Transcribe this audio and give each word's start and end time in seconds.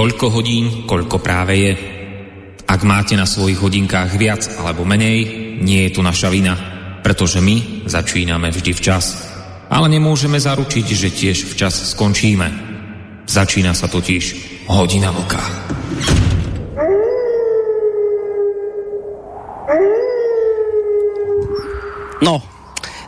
Toľko 0.00 0.32
hodín, 0.32 0.88
koľko 0.88 1.20
práve 1.20 1.60
je. 1.60 1.72
Ak 2.64 2.80
máte 2.88 3.20
na 3.20 3.28
svojich 3.28 3.60
hodinkách 3.60 4.16
viac 4.16 4.40
alebo 4.56 4.80
menej, 4.80 5.28
nie 5.60 5.84
je 5.84 5.92
tu 5.92 6.00
naša 6.00 6.32
vina, 6.32 6.56
pretože 7.04 7.36
my 7.44 7.84
začíname 7.84 8.48
vždy 8.48 8.72
včas. 8.72 9.28
Ale 9.68 9.92
nemôžeme 9.92 10.40
zaručiť, 10.40 10.86
že 10.88 11.12
tiež 11.12 11.52
včas 11.52 11.92
skončíme. 11.92 12.48
Začína 13.28 13.76
sa 13.76 13.92
totiž 13.92 14.24
hodina 14.72 15.12
vlka. 15.12 15.42
No, 22.24 22.40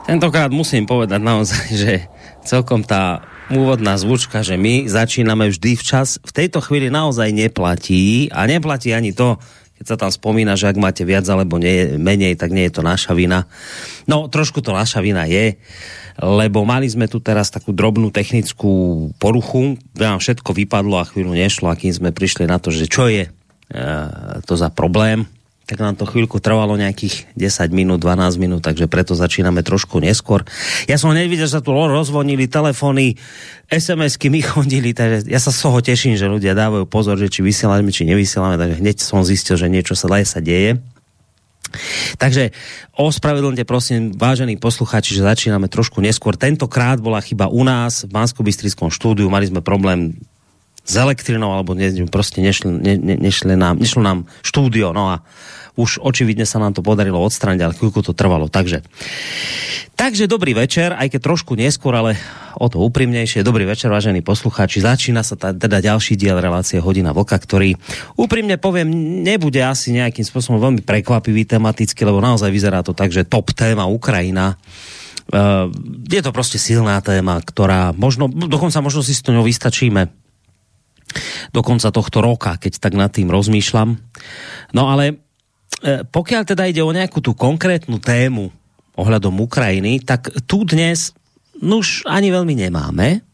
tentokrát 0.05 0.52
musím 0.52 0.84
povedať 0.84 1.24
naozaj, 1.24 1.64
že 1.72 1.92
celkom 2.45 2.84
tá 2.84 3.24
úvodná 3.52 3.95
zvučka, 4.01 4.41
že 4.41 4.56
my 4.56 4.88
začíname 4.88 5.52
vždy 5.52 5.77
včas, 5.77 6.16
v 6.24 6.33
tejto 6.33 6.64
chvíli 6.64 6.89
naozaj 6.89 7.31
neplatí 7.31 8.33
a 8.33 8.48
neplatí 8.48 8.97
ani 8.97 9.12
to, 9.12 9.36
keď 9.83 9.84
sa 9.84 9.97
tam 9.98 10.14
spomína, 10.14 10.55
že 10.55 10.70
ak 10.70 10.78
máte 10.78 11.03
viac 11.03 11.27
alebo 11.27 11.59
nie, 11.59 11.98
menej, 11.98 12.39
tak 12.39 12.55
nie 12.55 12.70
je 12.70 12.78
to 12.78 12.86
naša 12.86 13.19
vina. 13.19 13.50
No, 14.06 14.31
trošku 14.31 14.62
to 14.62 14.70
naša 14.70 15.03
vina 15.03 15.27
je, 15.27 15.59
lebo 16.22 16.62
mali 16.62 16.86
sme 16.86 17.11
tu 17.11 17.19
teraz 17.19 17.50
takú 17.50 17.75
drobnú 17.75 18.14
technickú 18.14 19.11
poruchu, 19.19 19.75
nám 19.98 20.22
všetko 20.22 20.55
vypadlo 20.55 21.03
a 21.03 21.09
chvíľu 21.09 21.34
nešlo 21.34 21.66
a 21.66 21.75
kým 21.75 21.91
sme 21.91 22.14
prišli 22.14 22.47
na 22.47 22.62
to, 22.62 22.70
že 22.70 22.87
čo 22.87 23.11
je 23.11 23.27
e, 23.27 23.31
to 24.47 24.55
za 24.55 24.70
problém, 24.70 25.27
tak 25.62 25.78
nám 25.78 25.94
to 25.94 26.05
chvíľku 26.05 26.42
trvalo 26.42 26.74
nejakých 26.74 27.30
10 27.38 27.70
minút, 27.70 28.02
12 28.02 28.36
minút, 28.42 28.66
takže 28.66 28.91
preto 28.91 29.14
začíname 29.14 29.62
trošku 29.62 30.02
neskôr. 30.02 30.42
Ja 30.91 30.98
som 30.98 31.14
nevidel, 31.14 31.46
že 31.46 31.58
sa 31.58 31.64
tu 31.64 31.70
rozvonili 31.70 32.50
telefóny, 32.50 33.14
SMS-ky 33.70 34.28
mi 34.28 34.42
chodili, 34.52 34.91
takže 34.92 35.30
ja 35.30 35.38
sa 35.38 35.54
z 35.54 35.58
toho 35.62 35.78
teším, 35.78 36.19
že 36.19 36.27
ľudia 36.27 36.58
dávajú 36.58 36.84
pozor, 36.91 37.14
že 37.16 37.30
či 37.30 37.46
vysielame, 37.46 37.94
či 37.94 38.02
nevysielame, 38.04 38.58
takže 38.58 38.82
hneď 38.82 38.96
som 38.98 39.22
zistil, 39.22 39.54
že 39.54 39.70
niečo 39.70 39.94
sa 39.94 40.10
sa 40.27 40.42
deje. 40.42 40.82
Takže 42.20 42.52
ospravedlňte 43.00 43.64
prosím, 43.64 44.12
vážení 44.12 44.60
poslucháči, 44.60 45.16
že 45.16 45.24
začíname 45.24 45.72
trošku 45.72 46.04
neskôr. 46.04 46.36
Tentokrát 46.36 47.00
bola 47.00 47.24
chyba 47.24 47.48
u 47.48 47.64
nás 47.64 48.04
v 48.04 48.12
bansko 48.12 48.44
štúdiu, 48.92 49.32
mali 49.32 49.48
sme 49.48 49.64
problém 49.64 50.20
s 50.83 50.94
elektrinou, 50.98 51.55
alebo 51.55 51.78
ne, 51.78 51.88
proste 52.11 52.42
nešli, 52.42 52.69
ne, 52.70 52.94
ne, 52.98 53.14
nešli 53.14 53.55
nám, 53.55 53.78
nešlo 53.78 54.02
nám 54.02 54.27
štúdio, 54.42 54.91
no 54.91 55.14
a 55.14 55.16
už 55.78 56.05
očividne 56.05 56.44
sa 56.44 56.61
nám 56.61 56.77
to 56.77 56.84
podarilo 56.84 57.16
odstrániť, 57.22 57.62
ale 57.64 57.77
chvíľku 57.78 58.05
to 58.05 58.12
trvalo. 58.12 58.52
Takže, 58.52 58.84
takže 59.97 60.28
dobrý 60.28 60.53
večer, 60.53 60.92
aj 60.92 61.16
keď 61.16 61.20
trošku 61.33 61.56
neskôr, 61.56 61.97
ale 61.97 62.20
o 62.60 62.69
to 62.69 62.77
úprimnejšie. 62.84 63.41
Dobrý 63.41 63.64
večer, 63.64 63.88
vážení 63.88 64.20
poslucháči. 64.20 64.84
Začína 64.84 65.25
sa 65.25 65.38
teda 65.38 65.80
ďalší 65.80 66.20
diel 66.20 66.36
relácie 66.36 66.77
Hodina 66.77 67.16
Voka, 67.16 67.41
ktorý 67.41 67.80
úprimne 68.20 68.60
poviem, 68.60 68.92
nebude 69.25 69.64
asi 69.64 69.97
nejakým 69.97 70.28
spôsobom 70.28 70.60
veľmi 70.60 70.84
prekvapivý 70.84 71.49
tematicky, 71.49 72.04
lebo 72.04 72.20
naozaj 72.20 72.53
vyzerá 72.53 72.84
to 72.84 72.93
tak, 72.93 73.09
že 73.09 73.25
top 73.25 73.56
téma 73.56 73.88
Ukrajina. 73.88 74.60
Uh, 75.32 75.72
je 76.12 76.20
to 76.20 76.34
proste 76.34 76.60
silná 76.60 77.00
téma, 77.00 77.41
ktorá 77.41 77.97
možno, 77.97 78.28
dokonca 78.28 78.84
možno 78.84 79.00
si 79.00 79.16
s 79.16 79.25
ňou 79.25 79.47
vystačíme 79.47 80.22
do 81.50 81.61
konca 81.61 81.89
tohto 81.93 82.19
roka, 82.21 82.56
keď 82.59 82.78
tak 82.78 82.95
nad 82.97 83.12
tým 83.12 83.28
rozmýšľam. 83.28 83.97
No 84.77 84.83
ale 84.89 85.05
e, 85.11 85.15
pokiaľ 86.05 86.43
teda 86.49 86.69
ide 86.69 86.83
o 86.84 86.95
nejakú 86.95 87.21
tú 87.21 87.33
konkrétnu 87.37 87.99
tému 88.03 88.50
ohľadom 88.97 89.41
Ukrajiny, 89.41 90.05
tak 90.05 90.28
tu 90.45 90.69
dnes 90.69 91.17
nuž 91.62 92.05
ani 92.05 92.28
veľmi 92.28 92.55
nemáme. 92.56 93.25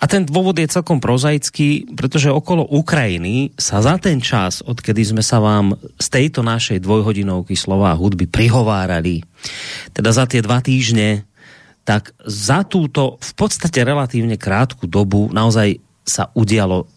A 0.00 0.08
ten 0.08 0.24
dôvod 0.24 0.56
je 0.56 0.64
celkom 0.64 0.96
prozaický, 0.96 1.92
pretože 1.92 2.32
okolo 2.32 2.64
Ukrajiny 2.64 3.52
sa 3.60 3.84
za 3.84 4.00
ten 4.00 4.16
čas, 4.16 4.64
odkedy 4.64 5.04
sme 5.04 5.20
sa 5.20 5.44
vám 5.44 5.76
z 6.00 6.06
tejto 6.08 6.40
našej 6.40 6.80
dvojhodinovky 6.80 7.52
slova 7.52 7.92
hudby 7.92 8.24
prihovárali, 8.24 9.20
teda 9.92 10.10
za 10.16 10.24
tie 10.24 10.40
dva 10.40 10.64
týždne, 10.64 11.28
tak 11.84 12.16
za 12.24 12.64
túto 12.64 13.20
v 13.20 13.32
podstate 13.36 13.84
relatívne 13.84 14.40
krátku 14.40 14.88
dobu 14.88 15.28
naozaj 15.36 15.76
sa 16.06 16.32
udialo 16.34 16.88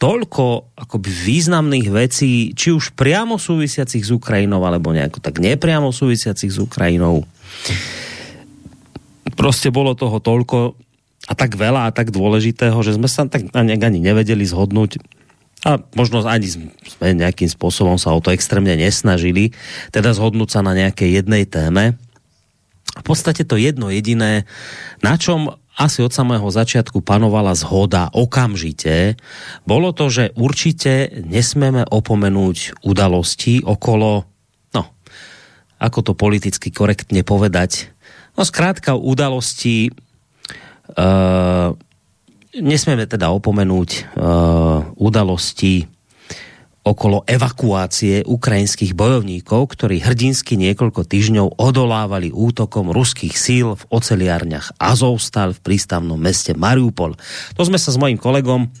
toľko 0.00 0.72
akoby 0.80 1.10
významných 1.12 1.88
vecí, 1.92 2.56
či 2.56 2.72
už 2.72 2.96
priamo 2.96 3.36
súvisiacich 3.36 4.00
s 4.00 4.10
Ukrajinou, 4.10 4.64
alebo 4.64 4.96
nejako 4.96 5.20
tak 5.20 5.44
nepriamo 5.44 5.92
súvisiacich 5.92 6.48
s 6.48 6.58
Ukrajinou. 6.58 7.28
Proste 9.36 9.68
bolo 9.68 9.92
toho 9.92 10.16
toľko 10.20 10.72
a 11.28 11.32
tak 11.36 11.52
veľa 11.52 11.88
a 11.88 11.94
tak 11.94 12.16
dôležitého, 12.16 12.80
že 12.80 12.96
sme 12.96 13.12
sa 13.12 13.28
tak 13.28 13.52
ani 13.52 14.00
nevedeli 14.00 14.42
zhodnúť 14.48 15.04
a 15.60 15.76
možno 15.92 16.24
ani 16.24 16.48
sme 16.48 17.12
nejakým 17.12 17.52
spôsobom 17.52 18.00
sa 18.00 18.16
o 18.16 18.24
to 18.24 18.32
extrémne 18.32 18.72
nesnažili, 18.72 19.52
teda 19.92 20.16
zhodnúť 20.16 20.48
sa 20.48 20.60
na 20.64 20.72
nejakej 20.72 21.20
jednej 21.20 21.44
téme. 21.44 22.00
V 23.00 23.02
podstate 23.02 23.48
to 23.48 23.56
jedno 23.56 23.88
jediné, 23.88 24.44
na 25.00 25.16
čom 25.16 25.56
asi 25.80 26.04
od 26.04 26.12
samého 26.12 26.44
začiatku 26.44 27.00
panovala 27.00 27.56
zhoda 27.56 28.12
okamžite, 28.12 29.16
bolo 29.64 29.96
to, 29.96 30.12
že 30.12 30.36
určite 30.36 31.08
nesmeme 31.24 31.88
opomenúť 31.88 32.84
udalosti 32.84 33.64
okolo, 33.64 34.28
no, 34.76 34.82
ako 35.80 35.98
to 36.04 36.12
politicky 36.12 36.68
korektne 36.68 37.24
povedať, 37.24 37.88
no 38.36 38.44
skrátka 38.44 38.92
udalosti, 38.92 39.88
uh, 41.00 41.72
nesmieme 42.52 43.08
teda 43.08 43.32
opomenúť 43.32 43.90
uh, 44.20 44.92
udalosti 45.00 45.88
okolo 46.80 47.28
evakuácie 47.28 48.24
ukrajinských 48.24 48.96
bojovníkov, 48.96 49.76
ktorí 49.76 50.00
hrdinsky 50.00 50.56
niekoľko 50.56 51.04
týždňov 51.04 51.60
odolávali 51.60 52.32
útokom 52.32 52.88
ruských 52.88 53.36
síl 53.36 53.76
v 53.76 53.82
oceliárniach 53.92 54.80
Azovstal 54.80 55.52
v 55.52 55.60
prístavnom 55.60 56.16
meste 56.16 56.56
Mariupol. 56.56 57.20
To 57.54 57.62
sme 57.62 57.76
sa 57.76 57.92
s 57.92 58.00
mojím 58.00 58.16
kolegom 58.16 58.72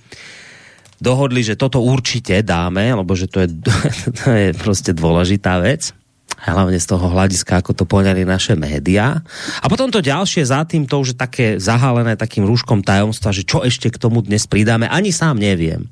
dohodli, 0.96 1.44
že 1.44 1.60
toto 1.60 1.84
určite 1.84 2.40
dáme, 2.40 2.88
lebo 2.92 3.12
že 3.12 3.28
to 3.28 3.44
je, 3.44 3.48
to 4.20 4.26
je 4.32 4.48
proste 4.56 4.96
dôležitá 4.96 5.60
vec 5.60 5.92
hlavne 6.40 6.78
z 6.80 6.86
toho 6.88 7.12
hľadiska, 7.12 7.60
ako 7.60 7.76
to 7.76 7.84
poňali 7.84 8.24
naše 8.24 8.56
médiá. 8.56 9.20
A 9.60 9.66
potom 9.68 9.92
to 9.92 10.00
ďalšie 10.00 10.46
za 10.46 10.64
tým, 10.64 10.88
to 10.88 11.02
už 11.02 11.18
také 11.18 11.60
zahalené 11.60 12.16
takým 12.16 12.48
rúškom 12.48 12.80
tajomstva, 12.80 13.34
že 13.34 13.44
čo 13.44 13.60
ešte 13.60 13.92
k 13.92 14.00
tomu 14.00 14.24
dnes 14.24 14.48
pridáme, 14.48 14.88
ani 14.88 15.12
sám 15.12 15.36
neviem. 15.36 15.90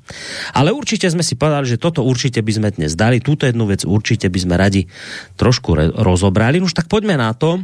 Ale 0.55 0.73
určite 0.73 1.05
sme 1.11 1.21
si 1.21 1.37
povedali, 1.37 1.69
že 1.69 1.81
toto 1.81 2.01
určite 2.01 2.41
by 2.41 2.51
sme 2.55 2.69
dnes 2.73 2.97
dali, 2.97 3.21
túto 3.21 3.45
jednu 3.45 3.69
vec 3.69 3.85
určite 3.85 4.25
by 4.31 4.39
sme 4.41 4.55
radi 4.57 4.89
trošku 5.37 5.75
rozobrali. 5.99 6.63
Už 6.63 6.73
tak 6.73 6.89
poďme 6.89 7.19
na 7.19 7.35
to. 7.37 7.61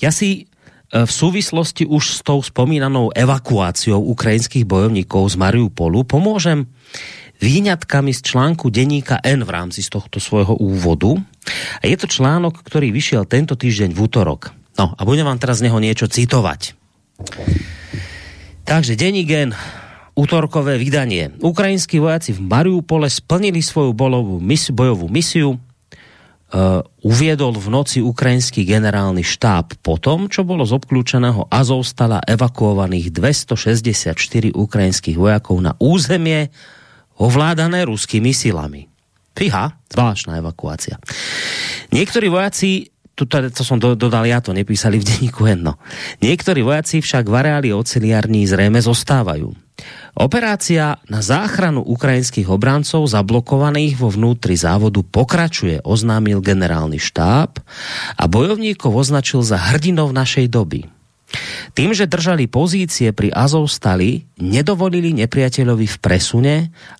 Ja 0.00 0.12
si 0.12 0.44
e, 0.44 1.04
v 1.04 1.10
súvislosti 1.10 1.84
už 1.88 2.04
s 2.16 2.20
tou 2.24 2.40
spomínanou 2.40 3.12
evakuáciou 3.12 4.00
ukrajinských 4.12 4.64
bojovníkov 4.64 5.32
z 5.32 5.36
Mariupolu 5.36 6.04
pomôžem 6.04 6.68
výňatkami 7.40 8.12
z 8.12 8.20
článku 8.20 8.68
denníka 8.68 9.18
N 9.24 9.42
v 9.42 9.50
rámci 9.50 9.80
z 9.80 9.88
tohto 9.90 10.20
svojho 10.20 10.60
úvodu. 10.60 11.16
A 11.80 11.84
je 11.88 11.96
to 11.96 12.06
článok, 12.06 12.60
ktorý 12.60 12.92
vyšiel 12.92 13.24
tento 13.24 13.56
týždeň 13.56 13.96
v 13.96 14.00
útorok. 14.04 14.52
No 14.76 14.92
a 14.94 15.00
budem 15.02 15.26
vám 15.26 15.40
teraz 15.40 15.58
z 15.58 15.66
neho 15.66 15.80
niečo 15.80 16.06
citovať. 16.06 16.76
Takže 18.68 18.94
denník 18.94 19.28
N, 19.28 19.50
útorkové 20.14 20.76
vydanie. 20.76 21.34
Ukrajinskí 21.40 21.98
vojaci 21.98 22.36
v 22.36 22.44
Mariupole 22.44 23.08
splnili 23.08 23.64
svoju 23.64 23.96
bolovú 23.96 24.38
mis, 24.38 24.68
bojovú 24.70 25.08
misiu, 25.08 25.56
Uh, 26.50 26.82
uviedol 27.06 27.54
v 27.54 27.70
noci 27.70 28.02
ukrajinský 28.02 28.66
generálny 28.66 29.22
štáb 29.22 29.78
po 29.86 30.02
tom, 30.02 30.26
čo 30.26 30.42
bolo 30.42 30.66
z 30.66 30.82
obklúčeného 30.82 31.46
Azovstala 31.46 32.18
evakuovaných 32.26 33.14
264 33.14 34.18
ukrajinských 34.58 35.14
vojakov 35.14 35.62
na 35.62 35.78
územie 35.78 36.50
ovládané 37.20 37.84
ruskými 37.84 38.32
silami. 38.32 38.88
Fíha, 39.36 39.76
zvláštna 39.92 40.40
evakuácia. 40.40 40.96
Niektorí 41.92 42.32
vojaci 42.32 42.90
tu 43.20 43.28
to 43.28 43.60
som 43.60 43.76
do, 43.76 43.92
dodal 43.92 44.24
ja, 44.24 44.40
to 44.40 44.56
nepísali 44.56 44.96
v 44.96 45.04
denníku 45.04 45.44
jedno. 45.44 45.76
Niektorí 46.24 46.64
vojaci 46.64 47.04
však 47.04 47.28
v 47.28 47.34
areáli 47.36 47.68
oceliarní 47.68 48.48
zrejme 48.48 48.80
zostávajú. 48.80 49.52
Operácia 50.16 50.96
na 51.04 51.20
záchranu 51.20 51.84
ukrajinských 51.84 52.48
obrancov 52.48 53.04
zablokovaných 53.12 54.00
vo 54.00 54.08
vnútri 54.08 54.56
závodu 54.56 55.04
pokračuje, 55.04 55.84
oznámil 55.84 56.40
generálny 56.40 56.96
štáb 56.96 57.60
a 58.16 58.24
bojovníkov 58.24 58.88
označil 58.88 59.44
za 59.44 59.60
hrdinov 59.68 60.16
našej 60.16 60.48
doby. 60.48 60.88
Tým, 61.74 61.94
že 61.94 62.10
držali 62.10 62.50
pozície 62.50 63.14
pri 63.14 63.30
Azovstali, 63.30 64.26
nedovolili 64.42 65.14
nepriateľovi 65.14 65.86
v 65.86 65.96
presune 66.02 66.54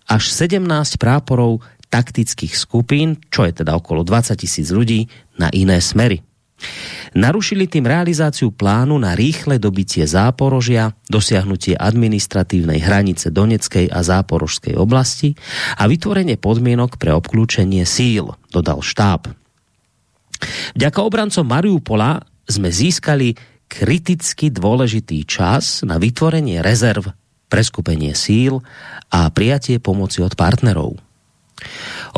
až 0.06 0.22
17 0.30 0.62
práporov 0.96 1.62
taktických 1.90 2.54
skupín, 2.54 3.18
čo 3.34 3.42
je 3.42 3.62
teda 3.62 3.74
okolo 3.74 4.06
20 4.06 4.38
tisíc 4.38 4.70
ľudí, 4.70 5.10
na 5.42 5.50
iné 5.50 5.82
smery. 5.82 6.22
Narušili 7.16 7.66
tým 7.66 7.88
realizáciu 7.88 8.54
plánu 8.54 8.94
na 9.00 9.16
rýchle 9.18 9.58
dobitie 9.58 10.06
Záporožia, 10.06 10.94
dosiahnutie 11.10 11.74
administratívnej 11.74 12.78
hranice 12.78 13.34
Doneckej 13.34 13.90
a 13.90 14.04
Záporožskej 14.04 14.78
oblasti 14.78 15.34
a 15.80 15.90
vytvorenie 15.90 16.38
podmienok 16.38 17.00
pre 17.00 17.10
obklúčenie 17.16 17.82
síl, 17.88 18.30
dodal 18.54 18.84
štáb. 18.84 19.32
Vďaka 20.78 21.00
obrancom 21.02 21.44
Mariupola 21.48 22.22
sme 22.46 22.70
získali 22.70 23.34
kriticky 23.70 24.50
dôležitý 24.50 25.22
čas 25.22 25.86
na 25.86 26.02
vytvorenie 26.02 26.58
rezerv, 26.58 27.14
preskupenie 27.46 28.18
síl 28.18 28.58
a 29.14 29.30
prijatie 29.30 29.78
pomoci 29.78 30.26
od 30.26 30.34
partnerov. 30.34 30.98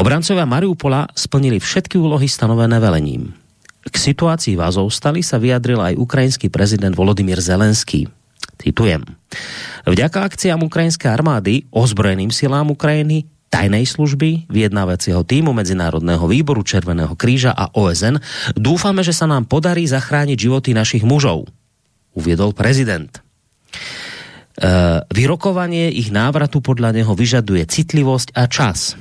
Obrancovia 0.00 0.48
Mariupola 0.48 1.12
splnili 1.12 1.60
všetky 1.60 2.00
úlohy 2.00 2.24
stanovené 2.24 2.80
velením. 2.80 3.36
K 3.82 3.94
situácii 3.94 4.56
v 4.56 4.64
Azovstali 4.64 5.20
sa 5.20 5.36
vyjadril 5.36 5.82
aj 5.82 5.98
ukrajinský 5.98 6.48
prezident 6.48 6.94
Volodymyr 6.94 7.42
Zelenský. 7.42 8.08
Citujem. 8.62 9.02
Vďaka 9.82 10.22
akciám 10.22 10.62
ukrajinskej 10.62 11.10
armády, 11.10 11.66
ozbrojeným 11.74 12.30
silám 12.30 12.70
Ukrajiny, 12.70 13.26
tajnej 13.52 13.84
služby, 13.84 14.48
vyjednávacieho 14.48 15.20
týmu 15.28 15.52
Medzinárodného 15.52 16.24
výboru 16.24 16.64
Červeného 16.64 17.12
kríža 17.12 17.52
a 17.52 17.68
OSN 17.76 18.16
dúfame, 18.56 19.04
že 19.04 19.12
sa 19.12 19.28
nám 19.28 19.44
podarí 19.44 19.84
zachrániť 19.84 20.38
životy 20.40 20.72
našich 20.72 21.04
mužov, 21.04 21.52
uviedol 22.16 22.56
prezident. 22.56 23.12
E, 23.12 23.20
vyrokovanie 25.12 25.92
ich 25.92 26.08
návratu 26.08 26.64
podľa 26.64 26.96
neho 26.96 27.12
vyžaduje 27.12 27.68
citlivosť 27.68 28.32
a 28.32 28.48
čas– 28.48 28.78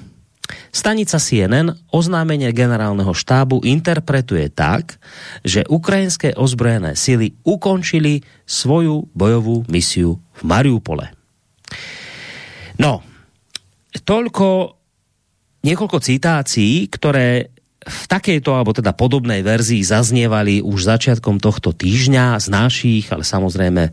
Stanica 0.71 1.19
CNN 1.19 1.71
oznámenie 1.91 2.51
generálneho 2.51 3.11
štábu 3.11 3.63
interpretuje 3.63 4.51
tak, 4.51 4.99
že 5.43 5.67
ukrajinské 5.67 6.35
ozbrojené 6.35 6.95
sily 6.95 7.35
ukončili 7.43 8.23
svoju 8.47 9.11
bojovú 9.11 9.67
misiu 9.67 10.19
v 10.35 10.41
Mariupole. 10.47 11.11
No, 12.79 13.03
toľko 13.99 14.79
niekoľko 15.61 15.97
citácií, 15.99 16.87
ktoré 16.89 17.51
v 17.81 18.03
takejto 18.05 18.53
alebo 18.53 18.77
teda 18.77 18.93
podobnej 18.93 19.41
verzii 19.41 19.81
zaznievali 19.81 20.61
už 20.61 20.85
začiatkom 20.85 21.41
tohto 21.41 21.73
týždňa 21.73 22.37
z 22.37 22.47
našich, 22.53 23.09
ale 23.09 23.25
samozrejme 23.25 23.89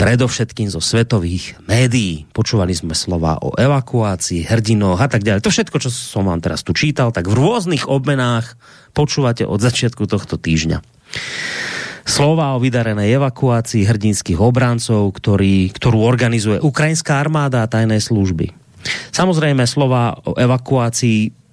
predovšetkým 0.00 0.72
zo 0.72 0.80
svetových 0.80 1.60
médií. 1.68 2.24
Počúvali 2.32 2.72
sme 2.72 2.96
slova 2.96 3.36
o 3.44 3.52
evakuácii, 3.52 4.48
hrdinoch 4.48 4.96
a 4.96 5.08
tak 5.12 5.20
ďalej. 5.20 5.44
To 5.44 5.52
všetko, 5.52 5.76
čo 5.76 5.92
som 5.92 6.24
vám 6.24 6.40
teraz 6.40 6.64
tu 6.64 6.72
čítal, 6.72 7.12
tak 7.12 7.28
v 7.28 7.36
rôznych 7.36 7.84
obmenách 7.84 8.56
počúvate 8.96 9.44
od 9.44 9.60
začiatku 9.60 10.08
tohto 10.08 10.40
týždňa. 10.40 10.80
Slova 12.04 12.56
o 12.56 12.60
vydarenej 12.60 13.16
evakuácii 13.16 13.84
hrdinských 13.84 14.40
obrancov, 14.40 15.12
ktorý, 15.12 15.72
ktorú 15.72 16.04
organizuje 16.04 16.60
ukrajinská 16.60 17.20
armáda 17.20 17.64
a 17.64 17.70
tajné 17.70 18.00
služby. 18.00 18.63
Samozrejme 19.12 19.64
slova 19.64 20.16
o 20.24 20.36
evakuácii 20.36 21.44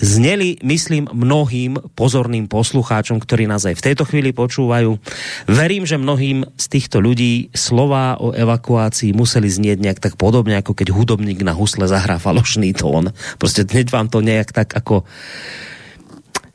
zneli, 0.00 0.56
myslím, 0.64 1.12
mnohým 1.12 1.76
pozorným 1.92 2.48
poslucháčom, 2.48 3.20
ktorí 3.20 3.44
nás 3.44 3.68
aj 3.68 3.76
v 3.76 3.84
tejto 3.92 4.08
chvíli 4.08 4.32
počúvajú. 4.32 4.96
Verím, 5.44 5.84
že 5.84 6.00
mnohým 6.00 6.48
z 6.56 6.66
týchto 6.72 7.04
ľudí 7.04 7.52
slova 7.52 8.16
o 8.16 8.32
evakuácii 8.32 9.12
museli 9.12 9.52
znieť 9.52 9.78
nejak 9.78 10.00
tak 10.00 10.14
podobne, 10.16 10.56
ako 10.56 10.72
keď 10.72 10.88
hudobník 10.90 11.44
na 11.44 11.52
husle 11.52 11.84
zahrá 11.84 12.16
falošný 12.16 12.72
tón. 12.72 13.12
Proste 13.36 13.68
hneď 13.68 13.92
vám 13.92 14.08
to 14.08 14.24
nejak 14.24 14.50
tak 14.56 14.72
ako... 14.72 15.04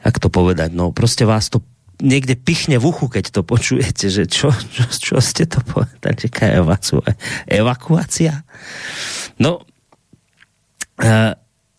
Jak 0.06 0.22
to 0.22 0.30
povedať? 0.30 0.74
No, 0.74 0.94
proste 0.94 1.26
vás 1.26 1.50
to 1.50 1.66
niekde 2.02 2.38
pichne 2.38 2.78
v 2.78 2.94
uchu, 2.94 3.10
keď 3.10 3.34
to 3.34 3.42
počujete, 3.42 4.06
že 4.10 4.30
čo, 4.30 4.54
čo, 4.54 4.86
čo 4.90 5.16
ste 5.22 5.50
to 5.50 5.62
povedali, 5.66 6.30
že 6.30 6.30
evakuácia? 7.50 8.46
No, 9.42 9.66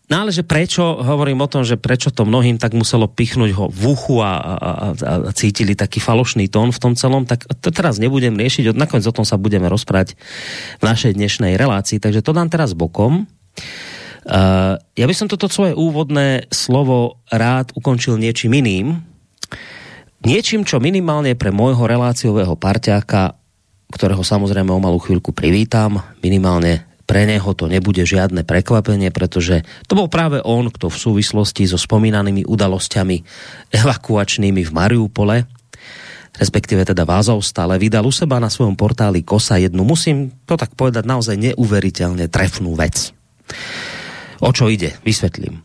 No 0.07 0.23
ale 0.23 0.31
že 0.31 0.47
prečo, 0.47 1.03
hovorím 1.03 1.43
o 1.43 1.51
tom, 1.51 1.67
že 1.67 1.75
prečo 1.75 2.15
to 2.15 2.23
mnohým 2.23 2.55
tak 2.55 2.71
muselo 2.71 3.11
pichnúť 3.11 3.51
ho 3.59 3.65
v 3.67 3.81
uchu 3.91 4.23
a, 4.23 4.39
a, 4.39 4.55
a, 4.55 4.71
cítili 5.35 5.75
taký 5.75 5.99
falošný 5.99 6.47
tón 6.47 6.71
v 6.71 6.79
tom 6.79 6.95
celom, 6.95 7.27
tak 7.27 7.43
to 7.59 7.75
teraz 7.75 7.99
nebudem 7.99 8.39
riešiť, 8.39 8.71
nakoniec 8.71 9.03
o 9.03 9.11
tom 9.11 9.27
sa 9.27 9.35
budeme 9.35 9.67
rozprávať 9.67 10.15
v 10.79 10.83
našej 10.87 11.11
dnešnej 11.11 11.59
relácii, 11.59 11.99
takže 11.99 12.23
to 12.23 12.31
dám 12.31 12.47
teraz 12.47 12.71
bokom. 12.71 13.27
Uh, 14.27 14.79
ja 14.95 15.05
by 15.07 15.15
som 15.15 15.27
toto 15.27 15.51
svoje 15.51 15.75
úvodné 15.75 16.47
slovo 16.55 17.19
rád 17.27 17.75
ukončil 17.75 18.15
niečím 18.15 18.55
iným. 18.59 19.03
Niečím, 20.23 20.63
čo 20.63 20.79
minimálne 20.79 21.35
pre 21.35 21.51
môjho 21.51 21.83
reláciového 21.83 22.55
parťáka, 22.55 23.35
ktorého 23.91 24.23
samozrejme 24.23 24.71
o 24.71 24.79
malú 24.79 24.99
chvíľku 25.03 25.35
privítam, 25.35 25.99
minimálne 26.23 26.87
pre 27.07 27.23
neho 27.23 27.55
to 27.55 27.71
nebude 27.71 28.03
žiadne 28.03 28.43
prekvapenie, 28.43 29.09
pretože 29.15 29.63
to 29.87 29.95
bol 29.95 30.11
práve 30.11 30.43
on, 30.43 30.67
kto 30.67 30.91
v 30.91 30.97
súvislosti 30.99 31.63
so 31.63 31.79
spomínanými 31.79 32.43
udalosťami 32.43 33.17
evakuačnými 33.71 34.61
v 34.67 34.71
Mariupole, 34.75 35.47
respektíve 36.35 36.83
teda 36.83 37.07
Vázov 37.07 37.41
stále 37.41 37.79
vydal 37.79 38.03
u 38.03 38.11
seba 38.11 38.43
na 38.43 38.51
svojom 38.51 38.75
portáli 38.75 39.23
Kosa 39.23 39.55
jednu, 39.55 39.87
musím 39.87 40.35
to 40.43 40.59
tak 40.59 40.75
povedať, 40.75 41.07
naozaj 41.07 41.39
neuveriteľne 41.39 42.27
trefnú 42.27 42.75
vec. 42.75 43.15
O 44.43 44.51
čo 44.51 44.67
ide? 44.67 44.99
Vysvetlím. 45.01 45.63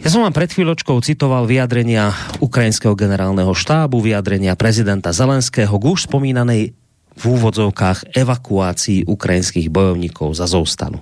Ja 0.00 0.08
som 0.08 0.24
vám 0.24 0.32
pred 0.32 0.48
chvíľočkou 0.48 0.96
citoval 1.04 1.44
vyjadrenia 1.44 2.12
ukrajinského 2.40 2.96
generálneho 2.96 3.52
štábu, 3.52 4.00
vyjadrenia 4.00 4.56
prezidenta 4.56 5.12
Zelenského 5.12 5.76
k 5.76 5.84
už 5.84 6.08
spomínanej 6.08 6.72
v 7.16 7.22
úvodzovkách 7.36 8.14
evakuácii 8.14 9.08
ukrajinských 9.08 9.68
bojovníkov 9.72 10.36
za 10.36 10.46
Zostanu. 10.46 11.00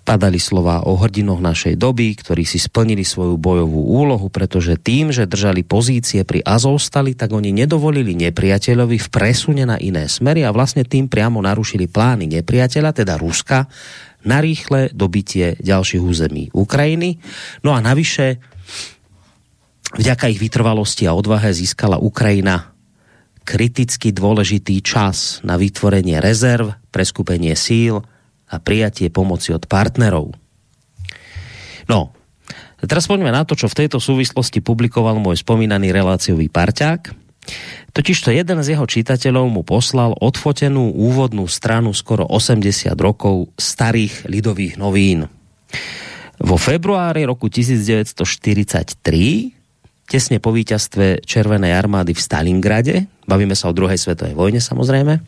Padali 0.00 0.42
slova 0.42 0.82
o 0.90 0.98
hrdinoch 0.98 1.38
našej 1.38 1.78
doby, 1.78 2.18
ktorí 2.18 2.42
si 2.42 2.58
splnili 2.58 3.06
svoju 3.06 3.38
bojovú 3.38 3.94
úlohu, 3.94 4.26
pretože 4.26 4.74
tým, 4.74 5.14
že 5.14 5.28
držali 5.28 5.62
pozície 5.62 6.26
pri 6.26 6.42
Azovstali, 6.42 7.14
tak 7.14 7.30
oni 7.30 7.54
nedovolili 7.54 8.18
nepriateľovi 8.18 8.98
v 8.98 9.08
presune 9.12 9.62
na 9.62 9.78
iné 9.78 10.10
smery 10.10 10.42
a 10.42 10.50
vlastne 10.50 10.82
tým 10.82 11.06
priamo 11.06 11.38
narušili 11.38 11.86
plány 11.86 12.26
nepriateľa, 12.26 12.90
teda 12.90 13.14
Ruska, 13.22 13.70
na 14.26 14.42
rýchle 14.42 14.90
dobitie 14.92 15.54
ďalších 15.62 16.02
území 16.02 16.50
Ukrajiny. 16.52 17.22
No 17.62 17.76
a 17.76 17.78
navyše, 17.78 18.42
vďaka 19.94 20.26
ich 20.26 20.42
vytrvalosti 20.42 21.06
a 21.06 21.14
odvahe 21.14 21.54
získala 21.54 22.02
Ukrajina 22.02 22.69
kriticky 23.44 24.14
dôležitý 24.14 24.80
čas 24.84 25.42
na 25.42 25.58
vytvorenie 25.58 26.22
rezerv, 26.22 26.78
preskupenie 26.94 27.54
síl 27.58 28.02
a 28.50 28.56
prijatie 28.58 29.10
pomoci 29.10 29.54
od 29.54 29.66
partnerov. 29.66 30.34
No, 31.86 32.14
teraz 32.82 33.10
poďme 33.10 33.34
na 33.34 33.42
to, 33.42 33.58
čo 33.58 33.70
v 33.70 33.78
tejto 33.84 33.98
súvislosti 33.98 34.62
publikoval 34.62 35.18
môj 35.18 35.42
spomínaný 35.42 35.90
reláciový 35.90 36.50
parťák. 36.50 37.14
Totižto 37.90 38.30
jeden 38.30 38.62
z 38.62 38.78
jeho 38.78 38.86
čitateľov 38.86 39.50
mu 39.50 39.62
poslal 39.66 40.14
odfotenú 40.14 40.94
úvodnú 40.94 41.50
stranu 41.50 41.90
skoro 41.90 42.22
80 42.22 42.94
rokov 42.94 43.50
starých 43.58 44.30
lidových 44.30 44.78
novín. 44.78 45.26
Vo 46.40 46.56
februári 46.56 47.26
roku 47.26 47.50
1943 47.50 49.59
tesne 50.10 50.42
po 50.42 50.50
víťazstve 50.50 51.22
Červenej 51.22 51.70
armády 51.70 52.10
v 52.10 52.18
Stalingrade, 52.18 52.94
bavíme 53.30 53.54
sa 53.54 53.70
o 53.70 53.76
druhej 53.76 53.94
svetovej 53.94 54.34
vojne 54.34 54.58
samozrejme, 54.58 55.22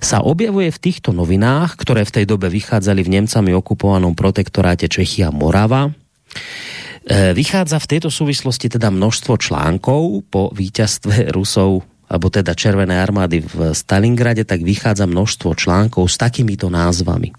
sa 0.00 0.24
objavuje 0.24 0.72
v 0.72 0.80
týchto 0.80 1.12
novinách, 1.12 1.76
ktoré 1.76 2.08
v 2.08 2.14
tej 2.16 2.24
dobe 2.24 2.48
vychádzali 2.48 3.04
v 3.04 3.12
Nemcami 3.20 3.52
okupovanom 3.52 4.16
protektoráte 4.16 4.88
Čechia 4.88 5.28
Morava, 5.28 5.92
e, 5.92 7.36
Vychádza 7.36 7.76
v 7.76 7.90
tejto 7.92 8.08
súvislosti 8.08 8.72
teda 8.72 8.88
množstvo 8.88 9.36
článkov 9.36 10.24
po 10.32 10.48
víťazstve 10.56 11.28
Rusov 11.36 11.84
alebo 12.08 12.32
teda 12.32 12.56
Červenej 12.56 13.00
armády 13.00 13.44
v 13.44 13.76
Stalingrade, 13.76 14.48
tak 14.48 14.64
vychádza 14.64 15.04
množstvo 15.04 15.52
článkov 15.52 16.08
s 16.08 16.16
takýmito 16.16 16.72
názvami 16.72 17.32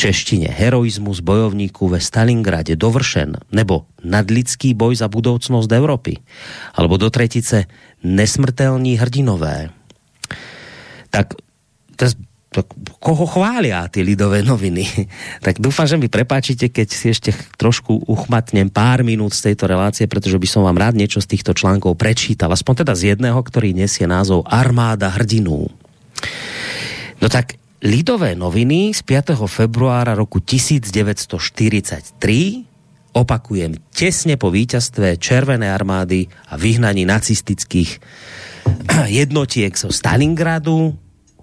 češtine 0.00 0.48
heroizmus 0.48 1.20
bojovníků 1.20 1.88
ve 1.88 2.00
Stalingrade 2.00 2.72
dovršen, 2.72 3.36
nebo 3.52 3.84
nadlidský 4.00 4.72
boj 4.72 4.96
za 4.96 5.12
budoucnosť 5.12 5.68
Európy, 5.68 6.16
alebo 6.72 6.96
do 6.96 7.12
tretice 7.12 7.68
nesmrtelní 8.00 8.96
hrdinové. 8.96 9.68
Tak, 11.12 11.36
to, 12.00 12.04
to, 12.48 12.60
koho 12.96 13.28
chvália 13.28 13.84
tie 13.92 14.00
lidové 14.00 14.40
noviny? 14.40 14.88
tak 15.46 15.60
dúfam, 15.60 15.84
že 15.84 16.00
mi 16.00 16.08
prepáčite, 16.08 16.72
keď 16.72 16.88
si 16.88 17.12
ešte 17.12 17.36
trošku 17.60 18.08
uchmatnem 18.08 18.72
pár 18.72 19.04
minút 19.04 19.36
z 19.36 19.52
tejto 19.52 19.68
relácie, 19.68 20.08
pretože 20.08 20.40
by 20.40 20.48
som 20.48 20.64
vám 20.64 20.80
rád 20.80 20.96
niečo 20.96 21.20
z 21.20 21.36
týchto 21.36 21.52
článkov 21.52 22.00
prečítal, 22.00 22.48
aspoň 22.48 22.88
teda 22.88 22.96
z 22.96 23.12
jedného, 23.12 23.36
ktorý 23.36 23.76
nesie 23.76 24.08
názov 24.08 24.48
Armáda 24.48 25.12
hrdinů. 25.12 25.68
No 27.20 27.28
tak 27.28 27.59
Lidové 27.80 28.36
noviny 28.36 28.92
z 28.92 29.00
5. 29.02 29.40
februára 29.48 30.12
roku 30.12 30.36
1943 30.36 32.12
Opakujem, 33.16 33.72
tesne 33.88 34.36
po 34.36 34.52
víťazstve 34.52 35.16
Červenej 35.16 35.72
armády 35.72 36.28
a 36.52 36.60
vyhnaní 36.60 37.08
nacistických 37.08 38.04
jednotiek 39.08 39.72
zo 39.72 39.88
Stalingradu 39.88 40.92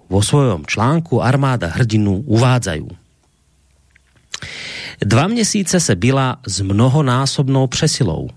vo 0.06 0.20
svojom 0.22 0.62
článku 0.62 1.18
Armáda 1.18 1.74
hrdinu 1.74 2.22
uvádzajú. 2.22 2.86
Dva 5.02 5.26
měsíce 5.26 5.82
se 5.82 5.94
byla 5.98 6.38
s 6.46 6.62
mnohonásobnou 6.62 7.66
přesilou. 7.66 8.30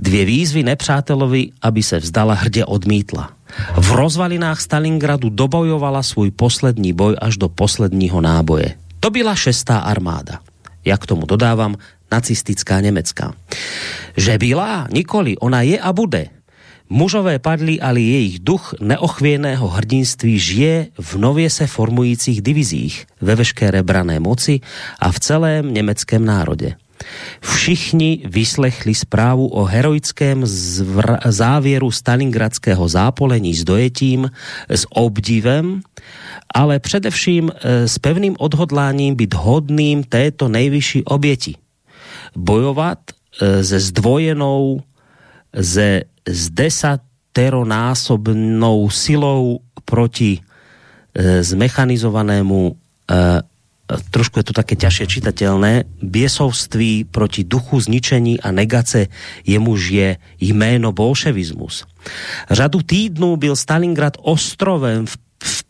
Dvě 0.00 0.24
výzvy 0.24 0.62
nepřátelovi, 0.62 1.52
aby 1.60 1.82
se 1.84 2.00
vzdala 2.00 2.34
hrdě 2.34 2.64
odmítla. 2.64 3.37
V 3.76 3.88
rozvalinách 3.92 4.60
Stalingradu 4.60 5.28
dobojovala 5.28 6.02
svůj 6.02 6.30
poslední 6.30 6.92
boj 6.92 7.16
až 7.18 7.36
do 7.36 7.48
posledního 7.48 8.20
náboje. 8.20 8.74
To 9.00 9.10
byla 9.10 9.34
šestá 9.34 9.78
armáda. 9.78 10.40
Ja 10.84 10.96
k 10.96 11.06
tomu 11.06 11.26
dodávám 11.26 11.76
nacistická 12.08 12.80
nemecká. 12.80 13.36
Že 14.16 14.38
byla? 14.38 14.88
Nikoli, 14.92 15.36
ona 15.36 15.62
je 15.62 15.76
a 15.80 15.92
bude. 15.92 16.32
Mužové 16.88 17.38
padli, 17.38 17.80
ale 17.80 18.00
jejich 18.00 18.38
duch 18.40 18.74
neochvěného 18.80 19.68
hrdinství 19.68 20.38
žije 20.38 20.86
v 20.96 21.14
nově 21.20 21.50
se 21.50 21.66
formujících 21.66 22.42
divizích 22.42 23.06
ve 23.20 23.34
veškeré 23.36 23.82
brané 23.82 24.20
moci 24.20 24.60
a 25.00 25.12
v 25.12 25.20
celém 25.20 25.74
německém 25.74 26.24
národě. 26.24 26.76
Všichni 27.40 28.22
vyslechli 28.24 28.94
správu 28.94 29.48
o 29.48 29.64
heroickém 29.64 30.42
závěru 31.24 31.90
stalingradského 31.90 32.88
zápolení 32.88 33.54
s 33.54 33.64
dojetím, 33.64 34.30
s 34.68 34.86
obdivem, 34.90 35.80
ale 36.54 36.78
především 36.78 37.50
e, 37.50 37.88
s 37.88 37.98
pevným 37.98 38.36
odhodláním 38.38 39.14
být 39.14 39.34
hodným 39.34 40.04
této 40.04 40.48
nejvyšší 40.48 41.04
oběti. 41.04 41.54
Bojovat 42.36 42.98
e, 43.40 43.64
se 43.64 43.80
zdvojenou, 43.80 44.82
ze 45.52 46.02
s 46.28 46.50
desateronásobnou 46.50 48.90
silou 48.90 49.60
proti 49.84 50.40
e, 51.14 51.44
zmechanizovanému 51.44 52.76
trošku 54.10 54.40
je 54.40 54.44
to 54.44 54.52
také 54.52 54.76
ťažšie 54.76 55.06
čitateľné, 55.06 55.72
biesovství 56.04 57.08
proti 57.08 57.44
duchu 57.44 57.80
zničení 57.80 58.40
a 58.40 58.52
negace 58.52 59.08
jemuž 59.48 59.80
je 59.88 60.08
jméno 60.40 60.92
bolševizmus. 60.92 61.88
Řadu 62.50 62.82
týdnů 62.82 63.36
byl 63.36 63.56
Stalingrad 63.56 64.16
ostrovem 64.20 65.06
v 65.06 65.16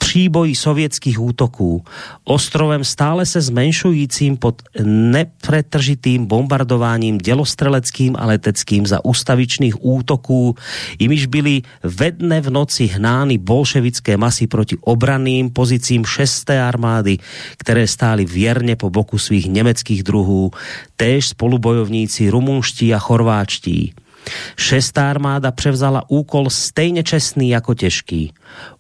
příboji 0.09 0.55
sovětských 0.55 1.21
útoků, 1.21 1.85
ostrovem 2.25 2.85
stále 2.85 3.27
se 3.27 3.41
zmenšujícím 3.41 4.37
pod 4.37 4.62
nepretržitým 4.85 6.27
bombardováním 6.27 7.19
dělostreleckým 7.19 8.17
a 8.17 8.27
leteckým 8.27 8.87
za 8.87 9.05
ústavičných 9.05 9.85
útoků, 9.85 10.57
jimiž 10.99 11.27
byly 11.27 11.62
ve 11.83 12.11
dne 12.11 12.41
v 12.41 12.50
noci 12.50 12.87
hnány 12.87 13.38
bolševické 13.38 14.17
masy 14.17 14.47
proti 14.47 14.77
obraným 14.81 15.50
pozicím 15.50 16.05
6. 16.05 16.50
armády, 16.50 17.19
které 17.61 17.85
stály 17.87 18.25
věrně 18.25 18.77
po 18.77 18.91
boku 18.91 19.19
svých 19.19 19.47
německých 19.47 20.03
druhů, 20.03 20.50
též 20.97 21.29
spolubojovníci 21.29 22.31
rumunští 22.31 22.95
a 22.95 22.99
chorváčtí. 22.99 24.08
Šestá 24.56 25.10
armáda 25.10 25.50
převzala 25.50 26.10
úkol 26.10 26.50
stejně 26.50 27.02
čestný 27.02 27.48
jako 27.48 27.75
těžký. 27.75 28.32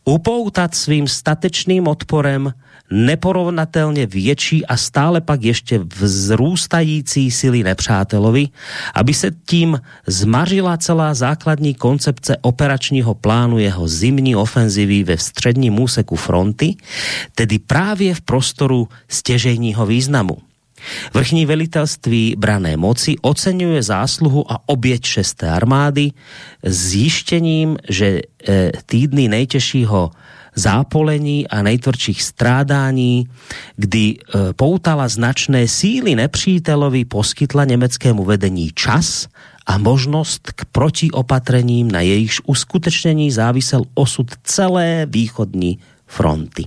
Upoutat 0.04 0.74
svým 0.74 1.08
statečným 1.08 1.88
odporem 1.88 2.52
neporovnatelně 2.90 4.06
větší 4.06 4.66
a 4.66 4.76
stále 4.76 5.20
pak 5.20 5.42
ještě 5.42 5.78
vzrůstající 5.78 7.30
sily 7.30 7.62
nepřátelovi, 7.62 8.48
aby 8.94 9.14
se 9.14 9.30
tím 9.46 9.80
zmařila 10.06 10.76
celá 10.76 11.14
základní 11.14 11.74
koncepce 11.74 12.36
operačního 12.40 13.14
plánu 13.14 13.58
jeho 13.58 13.88
zimní 13.88 14.36
ofenzivy 14.36 15.04
ve 15.04 15.18
středním 15.18 15.80
úseku 15.80 16.16
fronty, 16.16 16.76
tedy 17.34 17.58
právě 17.58 18.14
v 18.14 18.20
prostoru 18.20 18.88
stěžejního 19.08 19.86
významu. 19.86 20.47
Vrchní 21.14 21.46
velitelství 21.46 22.34
brané 22.38 22.76
moci 22.76 23.16
oceňuje 23.22 23.82
zásluhu 23.82 24.52
a 24.52 24.58
oběť 24.66 25.04
šesté 25.04 25.50
armády 25.50 26.10
s 26.62 26.76
zjištěním, 26.76 27.76
že 27.88 28.06
e, 28.48 28.72
týdny 28.86 29.28
nejtěžšího 29.28 30.10
zápolení 30.54 31.48
a 31.48 31.62
nejtvrdších 31.62 32.22
strádání, 32.22 33.28
kdy 33.76 34.00
e, 34.00 34.16
poutala 34.52 35.08
značné 35.08 35.68
síly 35.68 36.14
nepřítelovi, 36.14 37.04
poskytla 37.04 37.64
německému 37.64 38.24
vedení 38.24 38.70
čas 38.74 39.28
a 39.66 39.78
možnost 39.78 40.52
k 40.54 40.64
protiopatrením, 40.64 41.90
na 41.90 42.00
jejichž 42.00 42.40
uskutečnění 42.46 43.30
závisel 43.30 43.82
osud 43.94 44.26
celé 44.42 45.06
východní 45.06 45.78
fronty. 46.06 46.64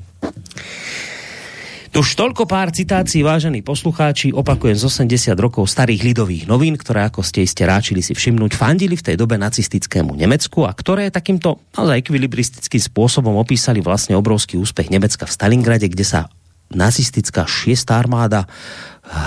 Už 1.92 2.16
toľko 2.16 2.48
pár 2.48 2.72
citácií, 2.72 3.20
vážení 3.20 3.60
poslucháči, 3.60 4.32
opakujem 4.32 4.80
z 4.80 4.88
80 4.88 5.36
rokov 5.36 5.68
starých 5.68 6.08
lidových 6.08 6.48
novín, 6.48 6.80
ktoré, 6.80 7.04
ako 7.04 7.20
ste 7.20 7.44
iste 7.44 7.68
ráčili 7.68 8.00
si 8.00 8.16
všimnúť, 8.16 8.56
fandili 8.56 8.96
v 8.96 9.12
tej 9.12 9.20
dobe 9.20 9.36
nacistickému 9.36 10.16
Nemecku 10.16 10.64
a 10.64 10.72
ktoré 10.72 11.12
takýmto 11.12 11.60
naozaj 11.76 12.00
ekvilibristickým 12.00 12.80
spôsobom 12.80 13.36
opísali 13.36 13.84
vlastne 13.84 14.16
obrovský 14.16 14.56
úspech 14.56 14.88
Nemecka 14.88 15.28
v 15.28 15.36
Stalingrade, 15.36 15.92
kde 15.92 16.08
sa 16.08 16.32
nacistická 16.72 17.44
šiestá 17.44 18.00
armáda 18.00 18.48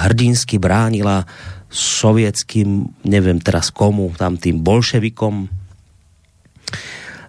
hrdinsky 0.08 0.56
bránila 0.56 1.28
sovietským, 1.68 2.88
neviem 3.04 3.44
teraz 3.44 3.68
komu, 3.68 4.16
tam 4.16 4.40
tým 4.40 4.64
bolševikom, 4.64 5.52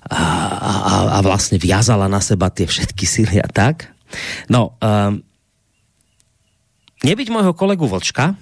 a, 0.06 0.24
a, 0.64 0.94
a 1.12 1.20
vlastne 1.20 1.60
viazala 1.60 2.08
na 2.08 2.24
seba 2.24 2.48
tie 2.48 2.70
všetky 2.70 3.04
sily 3.04 3.44
a 3.44 3.50
tak. 3.52 3.95
No, 4.52 4.78
um, 4.80 5.22
nebyť 7.06 7.28
môjho 7.30 7.54
kolegu 7.54 7.86
Vlčka 7.86 8.36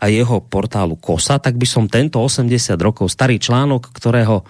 a 0.00 0.04
jeho 0.06 0.40
portálu 0.40 0.96
KOSA, 0.96 1.42
tak 1.42 1.58
by 1.58 1.66
som 1.66 1.90
tento 1.90 2.22
80 2.22 2.48
rokov 2.80 3.10
starý 3.12 3.42
článok, 3.42 3.90
ktorého 3.90 4.46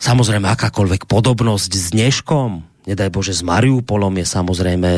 samozrejme 0.00 0.48
akákoľvek 0.48 1.06
podobnosť 1.06 1.70
s 1.70 1.86
dneškom, 1.94 2.50
nedaj 2.88 3.08
Bože 3.12 3.32
s 3.32 3.44
Mariupolom 3.44 4.12
je 4.20 4.26
samozrejme 4.26 4.90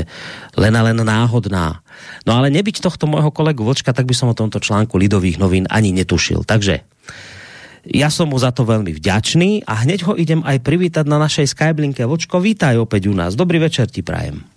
len 0.58 0.74
a 0.74 0.82
len 0.82 0.98
náhodná. 1.02 1.82
No 2.26 2.38
ale 2.38 2.50
nebyť 2.50 2.82
tohto 2.82 3.06
môjho 3.06 3.30
kolegu 3.30 3.62
Vlčka, 3.62 3.94
tak 3.94 4.06
by 4.06 4.14
som 4.14 4.30
o 4.30 4.38
tomto 4.38 4.58
článku 4.58 4.98
Lidových 4.98 5.38
novín 5.38 5.70
ani 5.70 5.94
netušil. 5.94 6.42
Takže 6.42 6.82
ja 7.86 8.10
som 8.10 8.34
mu 8.34 8.38
za 8.38 8.50
to 8.50 8.66
veľmi 8.66 8.90
vďačný 8.90 9.62
a 9.62 9.86
hneď 9.86 10.10
ho 10.10 10.18
idem 10.18 10.42
aj 10.42 10.58
privítať 10.66 11.06
na 11.06 11.22
našej 11.22 11.54
Skyblinke. 11.54 12.02
Vlčko, 12.02 12.42
vítaj 12.42 12.82
opäť 12.82 13.06
u 13.06 13.14
nás. 13.14 13.38
Dobrý 13.38 13.62
večer 13.62 13.86
ti 13.86 14.02
prajem. 14.02 14.55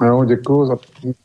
No, 0.00 0.24
děkuji 0.24 0.66
za, 0.66 0.76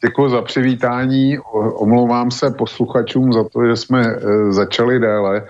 děkuji 0.05 0.29
za 0.29 0.41
přivítání. 0.41 1.39
Omlouvám 1.75 2.31
se 2.31 2.51
posluchačům 2.51 3.33
za 3.33 3.43
to, 3.43 3.65
že 3.65 3.75
jsme 3.75 4.01
e, 4.01 4.51
začali 4.51 4.99
déle, 4.99 5.45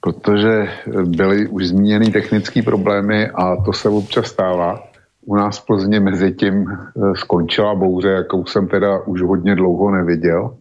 protože 0.00 0.68
byly 1.04 1.48
už 1.48 1.68
zmíněny 1.68 2.06
technické 2.06 2.62
problémy 2.62 3.30
a 3.30 3.56
to 3.56 3.72
se 3.72 3.88
občas 3.88 4.26
stává. 4.26 4.82
U 5.26 5.36
nás 5.36 5.58
v 5.58 5.66
Plzně 5.66 6.00
mezi 6.00 6.32
tím 6.32 6.70
e, 6.70 6.76
skončila 7.16 7.74
bouře, 7.74 8.08
jakou 8.08 8.46
jsem 8.46 8.68
teda 8.68 8.98
už 8.98 9.22
hodně 9.22 9.54
dlouho 9.54 9.90
neviděl. 9.90 10.56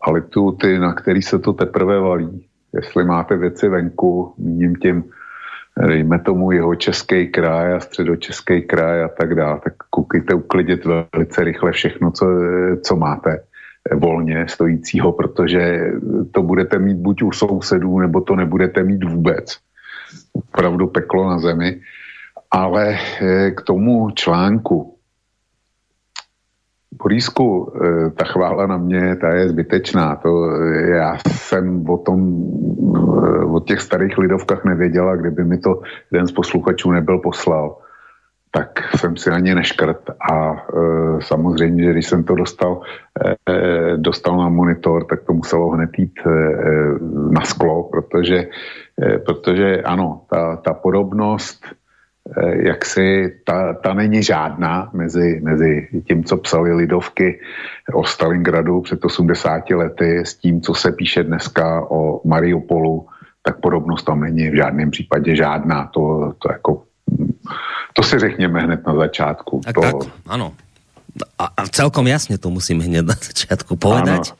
Ale 0.00 0.20
tu 0.20 0.52
ty, 0.52 0.78
na 0.78 0.92
který 0.92 1.22
se 1.22 1.38
to 1.38 1.52
teprve 1.52 2.00
valí. 2.00 2.44
Jestli 2.74 3.04
máte 3.04 3.36
věci 3.36 3.68
venku, 3.68 4.34
míním 4.38 4.76
tím 4.76 5.04
dejme 5.86 6.18
tomu 6.18 6.52
jeho 6.52 6.74
český 6.74 7.26
kraj 7.28 7.74
a 7.74 7.80
středočeský 7.80 8.62
kraj 8.62 9.04
a 9.04 9.08
tak 9.08 9.34
dále, 9.34 9.60
tak 9.64 9.72
koukejte 9.90 10.34
uklidit 10.34 10.84
velice 10.84 11.44
rychle 11.44 11.72
všechno, 11.72 12.10
co, 12.10 12.26
co 12.82 12.96
máte 12.96 13.44
volně 13.94 14.48
stojícího, 14.48 15.12
protože 15.12 15.80
to 16.32 16.42
budete 16.42 16.78
mít 16.78 16.96
buď 16.96 17.22
u 17.22 17.32
sousedů, 17.32 17.98
nebo 17.98 18.20
to 18.20 18.36
nebudete 18.36 18.82
mít 18.82 19.04
vůbec. 19.04 19.56
Opravdu 20.32 20.86
peklo 20.86 21.30
na 21.30 21.38
zemi. 21.38 21.80
Ale 22.50 22.98
eh, 23.20 23.50
k 23.50 23.60
tomu 23.62 24.10
článku, 24.10 24.97
Borísku, 26.94 27.72
eh, 27.74 28.10
ta 28.10 28.24
chvála 28.24 28.66
na 28.66 28.76
mě, 28.76 29.16
ta 29.16 29.28
je 29.28 29.48
zbytečná. 29.48 30.16
To, 30.16 30.50
já 30.74 31.18
jsem 31.28 31.90
o 31.90 31.98
tom, 31.98 32.20
eh, 32.96 33.44
o 33.44 33.60
těch 33.60 33.80
starých 33.80 34.18
lidovkách 34.18 34.64
nevěděla, 34.64 35.16
kdyby 35.16 35.44
mi 35.44 35.58
to 35.58 35.80
jeden 36.12 36.26
z 36.26 36.32
posluchačů 36.32 36.90
nebyl 36.90 37.18
poslal, 37.18 37.76
tak 38.50 38.96
jsem 38.96 39.16
si 39.16 39.30
ani 39.30 39.54
neškrt. 39.54 40.10
A 40.30 40.52
e, 40.52 40.56
samozřejmě, 41.20 41.84
že 41.84 41.92
když 41.92 42.06
jsem 42.06 42.24
to 42.24 42.34
dostal, 42.34 42.80
e, 43.20 43.96
dostal 43.96 44.36
na 44.36 44.48
monitor, 44.48 45.04
tak 45.04 45.22
to 45.22 45.32
muselo 45.32 45.70
hned 45.70 45.90
jít 45.98 46.18
e, 46.26 46.30
na 47.30 47.40
sklo, 47.40 47.82
protože, 47.82 48.48
e, 49.02 49.18
protože 49.18 49.82
ano, 49.82 50.20
ta, 50.30 50.56
ta 50.56 50.72
podobnost 50.74 51.66
jak 52.52 52.84
si 52.84 53.36
ta, 53.44 53.72
ta 53.72 53.94
není 53.94 54.22
žádná 54.22 54.90
mezi, 54.92 55.40
mezi 55.42 55.88
tím, 56.08 56.24
co 56.24 56.36
psali 56.36 56.72
lidovky 56.72 57.40
o 57.92 58.04
Stalingradu 58.04 58.80
před 58.80 59.04
80 59.04 59.70
lety 59.70 60.18
s 60.18 60.34
tím, 60.34 60.60
co 60.60 60.74
se 60.74 60.92
píše 60.92 61.22
dneska 61.22 61.90
o 61.90 62.20
Mariupolu, 62.28 63.06
tak 63.42 63.60
podobnost 63.60 64.02
tam 64.02 64.20
není 64.20 64.50
v 64.50 64.56
žádném 64.56 64.90
případě 64.90 65.36
žádná. 65.36 65.90
To, 65.94 66.32
to 66.38 66.52
jako 66.52 66.82
to 67.92 68.02
si 68.02 68.18
řekněme 68.18 68.60
hned 68.60 68.86
na 68.86 68.94
začátku. 68.94 69.60
Tak, 69.64 69.74
to... 69.74 69.80
tak, 69.80 69.94
ano. 70.26 70.52
A, 71.38 71.48
a 71.56 71.66
celkom 71.68 72.06
jasně 72.06 72.38
to 72.38 72.50
musím 72.50 72.80
hned 72.80 73.06
na 73.06 73.14
začátku 73.14 73.76
povedať. 73.76 74.32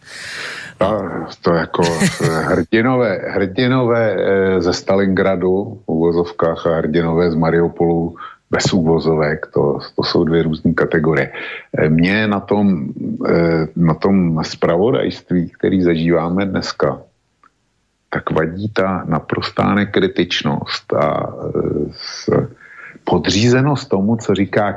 Ano. 0.80 1.26
To 1.42 1.54
jako 1.54 1.82
hrdinové, 2.22 3.20
hrdinové 3.28 4.16
eh, 4.16 4.60
ze 4.60 4.72
Stalingradu 4.72 5.82
v 5.84 5.88
uvozovkách 5.88 6.66
a 6.66 6.76
hrdinové 6.76 7.30
z 7.30 7.34
Mariupolu 7.34 8.16
bez 8.50 8.72
úvozovek, 8.72 9.46
to, 9.54 9.78
to 9.96 10.02
jsou 10.02 10.24
dvě 10.24 10.42
různé 10.42 10.72
kategorie. 10.72 11.32
Eh, 11.78 11.88
mně 11.88 12.26
na 12.26 12.40
tom, 12.40 12.88
eh, 13.28 13.68
na 13.76 13.94
tom 13.94 14.44
spravodajství, 14.44 15.50
který 15.58 15.82
zažíváme 15.82 16.46
dneska, 16.46 17.02
tak 18.10 18.30
vadí 18.30 18.72
ta 18.72 19.04
naprostá 19.06 19.74
nekritičnost 19.74 20.92
a 20.92 21.34
podřízenost 23.04 23.88
tomu, 23.88 24.16
co 24.16 24.34
říká 24.34 24.72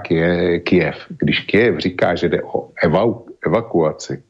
Kiev. 0.63 0.95
Když 1.09 1.39
Kiev 1.39 1.79
říká, 1.79 2.15
že 2.15 2.29
jde 2.29 2.43
o 2.43 2.69
evakuaci, 3.45 4.23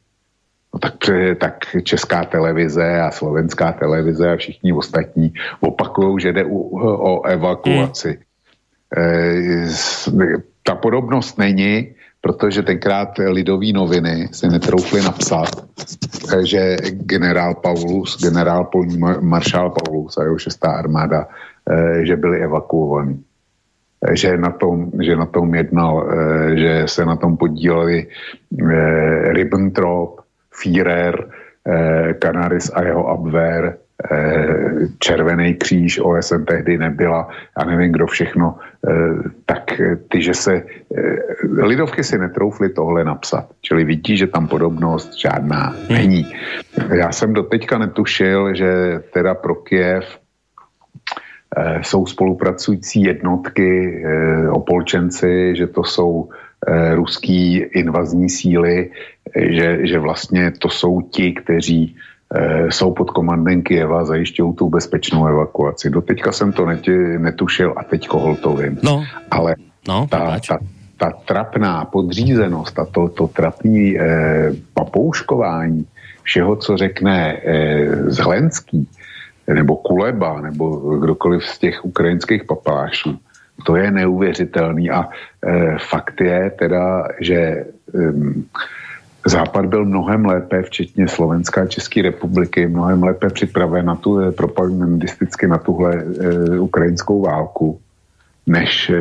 no 0.74 0.78
tak, 0.80 0.94
tak 1.38 1.54
česká 1.82 2.24
televize 2.24 3.00
a 3.00 3.10
slovenská 3.10 3.72
televize 3.72 4.32
a 4.32 4.36
všichni 4.36 4.72
ostatní 4.72 5.32
opakují, 5.60 6.20
že 6.20 6.32
jde 6.32 6.44
o, 6.44 7.22
evakuaci. 7.26 8.18
Hmm. 8.96 10.22
E, 10.22 10.32
ta 10.62 10.74
podobnost 10.74 11.38
není, 11.38 11.94
protože 12.20 12.62
tenkrát 12.62 13.18
lidové 13.18 13.72
noviny 13.72 14.28
se 14.32 14.48
netroufly 14.48 15.02
napsat, 15.02 15.48
e, 16.36 16.46
že 16.46 16.76
generál 16.92 17.54
Paulus, 17.54 18.22
generál 18.22 18.64
polní 18.64 18.98
maršál 19.20 19.70
Paulus 19.70 20.18
a 20.18 20.22
jeho 20.22 20.38
šestá 20.38 20.68
armáda, 20.68 21.28
že 22.02 22.16
byli 22.16 22.42
evakuovaní 22.42 23.24
že 24.10 24.34
na 24.34 24.50
tom, 24.50 24.90
že 24.98 25.14
na 25.16 25.26
tom 25.26 25.54
jednal, 25.54 25.94
eh, 26.02 26.56
že 26.58 26.72
se 26.86 27.02
na 27.04 27.16
tom 27.16 27.36
podíleli 27.36 28.06
eh, 28.06 29.32
Ribbentrop, 29.32 30.21
Führer, 30.52 31.28
eh, 31.66 32.14
Canaris 32.22 32.70
a 32.74 32.82
jeho 32.82 33.08
Abwehr, 33.08 33.76
Červený 34.98 35.54
kříž, 35.54 36.00
OSN 36.02 36.44
tehdy 36.44 36.78
nebyla. 36.78 37.28
A 37.56 37.64
nevím 37.64 37.92
kdo 37.92 38.06
všechno, 38.06 38.58
tak 39.46 39.80
ty, 40.08 40.22
že 40.22 40.34
se 40.34 40.62
lidovky 41.62 42.04
si 42.04 42.18
netroufly 42.18 42.68
tohle 42.68 43.04
napsat, 43.04 43.46
čili 43.60 43.84
vidí, 43.84 44.16
že 44.16 44.26
tam 44.26 44.48
podobnost 44.48 45.14
žádná 45.14 45.74
není. 45.88 46.26
Já 46.94 47.12
jsem 47.12 47.32
do 47.32 47.42
teďka 47.42 47.78
netušil, 47.78 48.54
že 48.54 49.00
teda 49.12 49.34
pro 49.34 49.54
Kiev 49.54 50.18
Eh, 51.56 51.80
jsou 51.82 52.06
spolupracující 52.06 53.02
jednotky, 53.02 54.02
eh, 54.04 54.48
opolčenci, 54.48 55.56
že 55.56 55.66
to 55.66 55.84
jsou 55.84 56.28
eh, 56.32 56.36
ruský 56.94 57.56
invazní 57.56 58.30
síly, 58.30 58.90
že, 59.36 59.86
že 59.86 59.98
vlastně 59.98 60.50
to 60.50 60.68
jsou 60.68 61.00
ti, 61.00 61.32
kteří 61.32 61.96
jsou 62.68 62.92
pod 62.92 63.10
komandem 63.10 63.62
Kieva 63.62 64.04
zajišťují 64.04 64.54
tu 64.54 64.68
bezpečnou 64.68 65.26
evakuaci. 65.26 65.90
Doteďka 65.90 66.32
jsem 66.32 66.52
to 66.52 66.66
neti, 66.66 66.96
netušil 67.18 67.74
a 67.76 67.84
teď 67.84 68.08
koho 68.08 68.36
to 68.36 68.56
vím. 68.56 68.78
No. 68.82 69.04
Ale 69.30 69.54
no, 69.88 70.06
ta, 70.10 70.40
ta, 70.48 70.58
ta 70.96 71.10
trapná 71.10 71.84
podřízenost 71.84 72.78
a 72.78 72.84
to, 72.84 73.08
to 73.08 73.28
trapný 73.28 73.98
eh, 73.98 74.52
papouškování 74.74 75.86
všeho, 76.22 76.56
co 76.56 76.76
řekne 76.76 77.40
eh, 77.44 78.10
Zhlenský, 78.10 78.88
nebo 79.54 79.76
Kuleba, 79.76 80.40
nebo 80.40 80.76
kdokoliv 80.98 81.44
z 81.44 81.58
těch 81.58 81.84
ukrajinských 81.84 82.44
papášů. 82.44 83.18
To 83.66 83.76
je 83.76 83.90
neuvěřitelný 83.90 84.90
a 84.90 85.08
e, 85.46 85.78
fakt 85.78 86.20
je 86.20 86.50
teda, 86.58 87.04
že 87.20 87.34
e, 87.34 87.66
Západ 89.26 89.66
byl 89.66 89.84
mnohem 89.84 90.24
lépe, 90.26 90.62
včetně 90.62 91.08
Slovenská 91.08 91.62
a 91.62 91.66
České 91.66 92.02
republiky, 92.02 92.66
mnohem 92.66 93.02
lépe 93.02 93.30
připraven 93.30 93.86
na 93.86 93.94
tu, 93.94 94.20
e, 94.20 94.32
propagandisticky 94.32 95.46
na 95.46 95.58
tuhle 95.58 95.94
e, 95.94 96.58
ukrajinskou 96.58 97.22
válku, 97.22 97.80
než 98.46 98.90
e, 98.90 99.00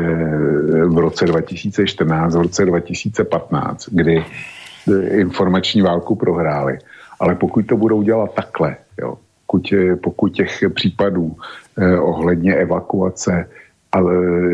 v 0.85 0.97
roce 0.97 1.25
2014, 1.25 2.35
v 2.35 2.41
roce 2.41 2.65
2015, 2.65 3.89
kdy 3.91 4.17
e, 4.17 5.07
informační 5.07 5.81
válku 5.81 6.15
prohráli. 6.15 6.77
Ale 7.19 7.35
pokud 7.35 7.65
to 7.65 7.77
budou 7.77 8.01
dělat 8.01 8.33
takhle, 8.33 8.75
jo, 9.01 9.17
pokud, 9.51 9.73
eh, 9.73 9.95
pokud 9.95 10.29
těch 10.29 10.63
případů 10.73 11.35
eh, 11.77 11.99
ohledně 11.99 12.55
evakuace 12.55 13.49
a 13.91 13.99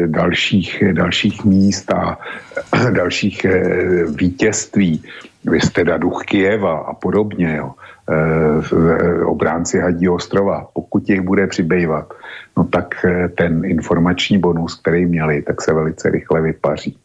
dalších, 0.06 0.84
dalších 0.92 1.46
míst 1.46 1.92
a 1.92 2.18
dalších 2.92 3.46
eh, 3.46 4.06
vítězství, 4.06 5.04
vy 5.46 5.62
jste 5.62 5.84
duch 5.98 6.24
Kieva 6.26 6.78
a 6.78 6.94
podobně, 6.94 7.56
jo, 7.58 7.72
eh, 8.10 9.26
obránci 9.26 9.80
Hadí 9.80 10.10
ostrova, 10.10 10.68
pokud 10.74 11.04
těch 11.04 11.22
bude 11.22 11.48
přibývat, 11.48 12.14
no 12.58 12.64
tak 12.64 13.06
eh, 13.06 13.30
ten 13.30 13.66
informační 13.66 14.38
bonus, 14.38 14.76
který 14.76 15.06
měli, 15.06 15.42
tak 15.42 15.62
se 15.62 15.74
velice 15.74 16.10
rychle 16.10 16.42
vypaří. 16.42 16.98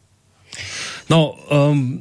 No, 1.11 1.35
um, 1.71 2.01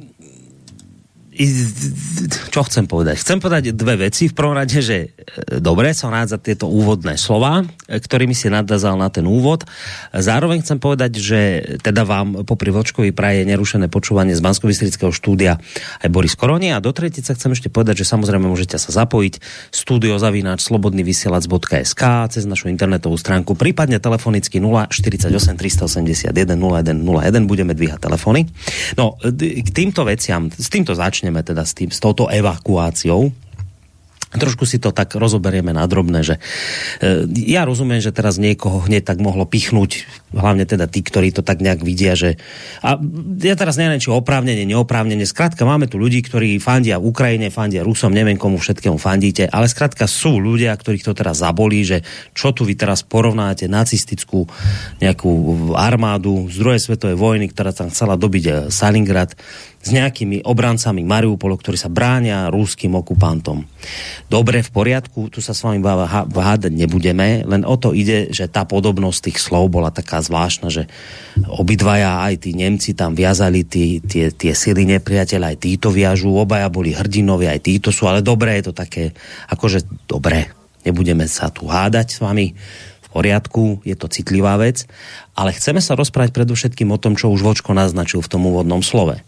čo 2.52 2.60
chcem 2.68 2.84
povedať? 2.84 3.24
Chcem 3.24 3.40
povedať 3.40 3.72
dve 3.72 4.08
veci. 4.08 4.28
V 4.28 4.36
prvom 4.36 4.52
rade, 4.52 4.84
že 4.84 5.16
e, 5.16 5.60
dobre 5.64 5.96
sa 5.96 6.12
rád 6.12 6.36
za 6.36 6.38
tieto 6.38 6.68
úvodné 6.68 7.16
slova, 7.16 7.64
e, 7.88 7.96
ktorými 7.96 8.36
si 8.36 8.52
nadazal 8.52 9.00
na 9.00 9.08
ten 9.08 9.24
úvod. 9.24 9.64
Zároveň 10.12 10.60
chcem 10.60 10.76
povedať, 10.76 11.16
že 11.16 11.40
teda 11.80 12.04
vám 12.04 12.44
popri 12.44 12.68
Vočkovi 12.68 13.16
praje 13.16 13.48
nerušené 13.48 13.88
počúvanie 13.88 14.36
z 14.36 14.44
bansko 14.44 14.68
štúdia 15.12 15.56
aj 16.04 16.08
Boris 16.12 16.36
Koroni 16.36 16.72
a 16.72 16.84
do 16.84 16.92
tretice 16.92 17.32
chcem 17.32 17.56
ešte 17.56 17.72
povedať, 17.72 18.04
že 18.04 18.12
samozrejme 18.12 18.44
môžete 18.52 18.76
sa 18.76 18.92
zapojiť 18.92 19.40
studio 19.72 20.20
zavínač 20.20 20.60
slobodnyvysielac.sk 20.68 22.02
cez 22.28 22.44
našu 22.44 22.68
internetovú 22.68 23.16
stránku, 23.16 23.56
prípadne 23.56 23.96
telefonicky 24.00 24.60
048 24.60 25.32
381 25.32 26.28
0101 26.28 27.48
budeme 27.48 27.72
dvíhať 27.72 28.00
telefony. 28.04 28.52
No, 29.00 29.16
k 29.32 29.68
týmto 29.72 30.04
veciam, 30.04 30.52
s 30.52 30.68
týmto 30.68 30.92
začneme 30.92 31.21
začneme 31.22 31.46
teda 31.46 31.62
s, 31.62 31.78
tým, 31.78 31.94
s 31.94 32.02
touto 32.02 32.26
evakuáciou. 32.26 33.30
Trošku 34.32 34.64
si 34.64 34.80
to 34.80 34.96
tak 34.96 35.12
rozoberieme 35.12 35.76
na 35.76 35.84
drobné, 35.84 36.24
že 36.24 36.40
e, 37.04 37.28
ja 37.52 37.68
rozumiem, 37.68 38.00
že 38.00 38.16
teraz 38.16 38.40
niekoho 38.40 38.80
hneď 38.80 39.12
tak 39.12 39.20
mohlo 39.20 39.44
pichnúť, 39.44 40.08
hlavne 40.32 40.64
teda 40.64 40.88
tí, 40.88 41.04
ktorí 41.04 41.36
to 41.36 41.44
tak 41.44 41.60
nejak 41.60 41.84
vidia, 41.84 42.16
že 42.16 42.40
a 42.80 42.96
ja 43.44 43.54
teraz 43.60 43.76
neviem, 43.76 44.00
či 44.00 44.08
oprávnenie, 44.08 44.64
neoprávnenie, 44.64 45.28
skrátka 45.28 45.68
máme 45.68 45.84
tu 45.84 46.00
ľudí, 46.00 46.24
ktorí 46.24 46.56
fandia 46.64 46.96
v 46.96 47.12
Ukrajine, 47.12 47.52
fandia 47.52 47.84
Rusom, 47.84 48.16
neviem 48.16 48.40
komu 48.40 48.56
všetkému 48.56 48.96
fandíte, 48.96 49.52
ale 49.52 49.68
skrátka 49.68 50.08
sú 50.08 50.40
ľudia, 50.40 50.72
ktorých 50.80 51.04
to 51.04 51.12
teraz 51.12 51.44
zabolí, 51.44 51.84
že 51.84 52.00
čo 52.32 52.56
tu 52.56 52.64
vy 52.64 52.72
teraz 52.72 53.04
porovnáte 53.04 53.68
nacistickú 53.68 54.48
nejakú 55.04 55.28
armádu 55.76 56.48
z 56.48 56.56
druhej 56.56 56.80
svetovej 56.80 57.20
vojny, 57.20 57.52
ktorá 57.52 57.76
tam 57.76 57.92
chcela 57.92 58.16
dobiť 58.16 58.44
e, 58.48 58.52
Salingrad, 58.72 59.36
s 59.82 59.90
nejakými 59.90 60.46
obrancami 60.46 61.02
Mariupolu, 61.02 61.58
ktorí 61.58 61.74
sa 61.74 61.90
bránia 61.90 62.46
rúským 62.54 62.94
okupantom. 62.94 63.66
Dobre, 64.30 64.62
v 64.62 64.70
poriadku, 64.70 65.26
tu 65.26 65.42
sa 65.42 65.50
s 65.50 65.66
vami 65.66 65.82
hádať 65.82 66.70
nebudeme, 66.70 67.42
len 67.42 67.66
o 67.66 67.74
to 67.74 67.90
ide, 67.90 68.30
že 68.30 68.46
tá 68.46 68.62
podobnosť 68.62 69.18
tých 69.26 69.38
slov 69.42 69.74
bola 69.74 69.90
taká 69.90 70.22
zvláštna, 70.22 70.70
že 70.70 70.86
obidvaja, 71.50 72.22
aj 72.30 72.46
tí 72.46 72.54
Nemci 72.54 72.94
tam 72.94 73.18
viazali 73.18 73.66
tí, 73.66 73.98
tie, 73.98 74.30
tie 74.30 74.54
sily 74.54 74.86
nepriateľa, 74.86 75.50
aj 75.50 75.58
títo 75.58 75.90
viažú, 75.90 76.30
obaja 76.38 76.70
boli 76.70 76.94
hrdinovia, 76.94 77.58
aj 77.58 77.66
títo 77.66 77.90
sú, 77.90 78.06
ale 78.06 78.22
dobre 78.22 78.62
je 78.62 78.70
to 78.70 78.74
také, 78.78 79.10
akože 79.50 80.06
dobre, 80.06 80.46
nebudeme 80.86 81.26
sa 81.26 81.50
tu 81.50 81.66
hádať 81.66 82.06
s 82.14 82.18
vami, 82.22 82.54
poriadku, 83.12 83.84
je 83.84 83.92
to 83.92 84.08
citlivá 84.08 84.56
vec, 84.56 84.88
ale 85.36 85.52
chceme 85.52 85.84
sa 85.84 85.92
rozprávať 85.92 86.32
predovšetkým 86.32 86.88
o 86.88 86.96
tom, 86.96 87.12
čo 87.12 87.28
už 87.28 87.44
Vočko 87.44 87.76
naznačil 87.76 88.24
v 88.24 88.30
tom 88.30 88.48
úvodnom 88.48 88.80
slove 88.80 89.20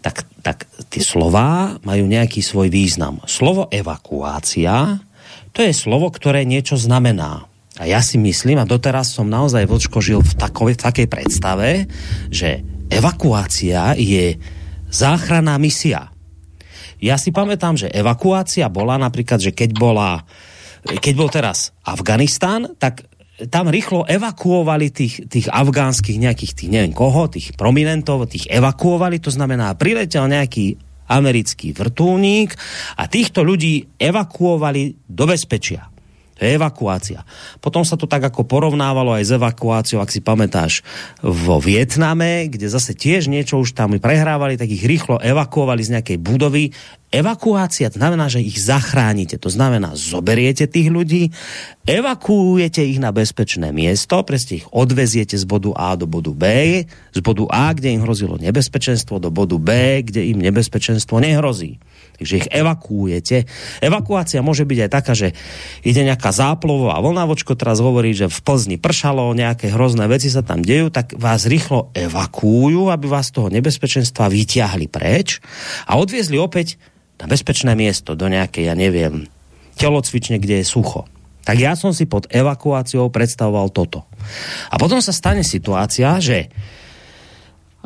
tak, 0.00 0.28
tak 0.42 0.68
ty 0.92 1.02
slova 1.02 1.78
majú 1.82 2.04
nejaký 2.06 2.44
svoj 2.44 2.70
význam. 2.70 3.20
Slovo 3.24 3.66
evakuácia, 3.72 5.00
to 5.56 5.64
je 5.64 5.72
slovo, 5.72 6.12
ktoré 6.12 6.44
niečo 6.44 6.76
znamená. 6.76 7.48
A 7.76 7.84
ja 7.84 8.00
si 8.00 8.16
myslím, 8.16 8.56
a 8.60 8.68
doteraz 8.68 9.12
som 9.12 9.28
naozaj 9.28 9.68
vočko 9.68 10.00
žil 10.00 10.24
v, 10.24 10.32
takovej, 10.36 10.80
v 10.80 10.84
takej 10.88 11.06
predstave, 11.12 11.68
že 12.32 12.64
evakuácia 12.88 13.92
je 13.96 14.40
záchranná 14.88 15.60
misia. 15.60 16.08
Ja 16.96 17.20
si 17.20 17.28
pamätám, 17.28 17.76
že 17.76 17.92
evakuácia 17.92 18.72
bola 18.72 18.96
napríklad, 18.96 19.44
že 19.44 19.52
keď 19.52 19.76
bola 19.76 20.24
keď 20.86 21.14
bol 21.18 21.26
teraz 21.26 21.74
Afganistán, 21.82 22.78
tak 22.78 23.10
tam 23.36 23.68
rýchlo 23.68 24.08
evakuovali 24.08 24.88
tých, 24.88 25.28
tých 25.28 25.46
afgánskych 25.52 26.16
nejakých 26.16 26.52
tých 26.56 26.70
neviem 26.72 26.96
koho, 26.96 27.28
tých 27.28 27.52
prominentov, 27.52 28.24
tých 28.32 28.48
evakuovali, 28.48 29.20
to 29.20 29.28
znamená 29.28 29.76
priletel 29.76 30.24
nejaký 30.24 30.80
americký 31.06 31.76
vrtulník 31.76 32.56
a 32.96 33.06
týchto 33.06 33.44
ľudí 33.44 34.00
evakuovali 34.00 35.06
do 35.06 35.24
bezpečia. 35.28 35.92
To 36.36 36.44
je 36.44 36.52
evakuácia. 36.52 37.24
Potom 37.64 37.80
sa 37.80 37.96
to 37.96 38.04
tak 38.04 38.28
ako 38.28 38.44
porovnávalo 38.44 39.16
aj 39.16 39.24
s 39.24 39.32
evakuáciou, 39.40 40.04
ak 40.04 40.12
si 40.12 40.20
pamätáš, 40.20 40.84
vo 41.24 41.56
Vietname, 41.56 42.52
kde 42.52 42.68
zase 42.68 42.92
tiež 42.92 43.32
niečo 43.32 43.56
už 43.56 43.72
tam 43.72 43.96
prehrávali, 43.96 44.60
tak 44.60 44.68
ich 44.68 44.84
rýchlo 44.84 45.16
evakuovali 45.16 45.80
z 45.80 45.92
nejakej 45.96 46.18
budovy. 46.20 46.76
Evakuácia 47.14 47.86
znamená, 47.86 48.26
že 48.26 48.42
ich 48.42 48.58
zachránite. 48.58 49.38
To 49.38 49.46
znamená, 49.46 49.94
zoberiete 49.94 50.66
tých 50.66 50.90
ľudí, 50.90 51.30
evakuujete 51.86 52.82
ich 52.82 52.98
na 52.98 53.14
bezpečné 53.14 53.70
miesto, 53.70 54.26
presne 54.26 54.60
ich 54.60 54.66
odveziete 54.74 55.38
z 55.38 55.46
bodu 55.46 55.70
A 55.78 55.94
do 55.94 56.10
bodu 56.10 56.34
B, 56.34 56.44
z 56.86 57.20
bodu 57.22 57.46
A, 57.46 57.70
kde 57.72 57.94
im 57.94 58.02
hrozilo 58.02 58.34
nebezpečenstvo, 58.42 59.22
do 59.22 59.30
bodu 59.30 59.54
B, 59.56 60.02
kde 60.02 60.26
im 60.34 60.42
nebezpečenstvo 60.42 61.22
nehrozí 61.22 61.78
takže 62.16 62.44
ich 62.44 62.48
evakuujete. 62.50 63.46
Evakuácia 63.84 64.40
môže 64.40 64.64
byť 64.64 64.78
aj 64.88 64.90
taká, 64.90 65.12
že 65.12 65.36
ide 65.84 66.02
nejaká 66.02 66.32
záplovová 66.32 66.98
vlna, 67.00 67.28
vočko 67.28 67.54
teraz 67.54 67.78
hovorí, 67.78 68.16
že 68.16 68.32
v 68.32 68.38
Plzni 68.40 68.76
pršalo, 68.80 69.36
nejaké 69.36 69.70
hrozné 69.70 70.08
veci 70.08 70.32
sa 70.32 70.40
tam 70.40 70.64
dejú, 70.64 70.88
tak 70.88 71.14
vás 71.16 71.44
rýchlo 71.44 71.92
evakuujú, 71.92 72.88
aby 72.88 73.06
vás 73.06 73.28
z 73.28 73.40
toho 73.40 73.48
nebezpečenstva 73.52 74.32
vyťahli 74.32 74.88
preč 74.88 75.38
a 75.84 76.00
odviezli 76.00 76.40
opäť 76.40 76.80
na 77.16 77.28
bezpečné 77.28 77.72
miesto, 77.72 78.12
do 78.12 78.28
nejakej, 78.28 78.68
ja 78.68 78.74
neviem, 78.76 79.28
telocvične, 79.76 80.40
kde 80.40 80.60
je 80.60 80.66
sucho. 80.68 81.08
Tak 81.46 81.56
ja 81.62 81.78
som 81.78 81.94
si 81.94 82.10
pod 82.10 82.26
evakuáciou 82.26 83.06
predstavoval 83.06 83.70
toto. 83.70 84.02
A 84.66 84.74
potom 84.82 84.98
sa 84.98 85.14
stane 85.14 85.46
situácia, 85.46 86.18
že 86.18 86.50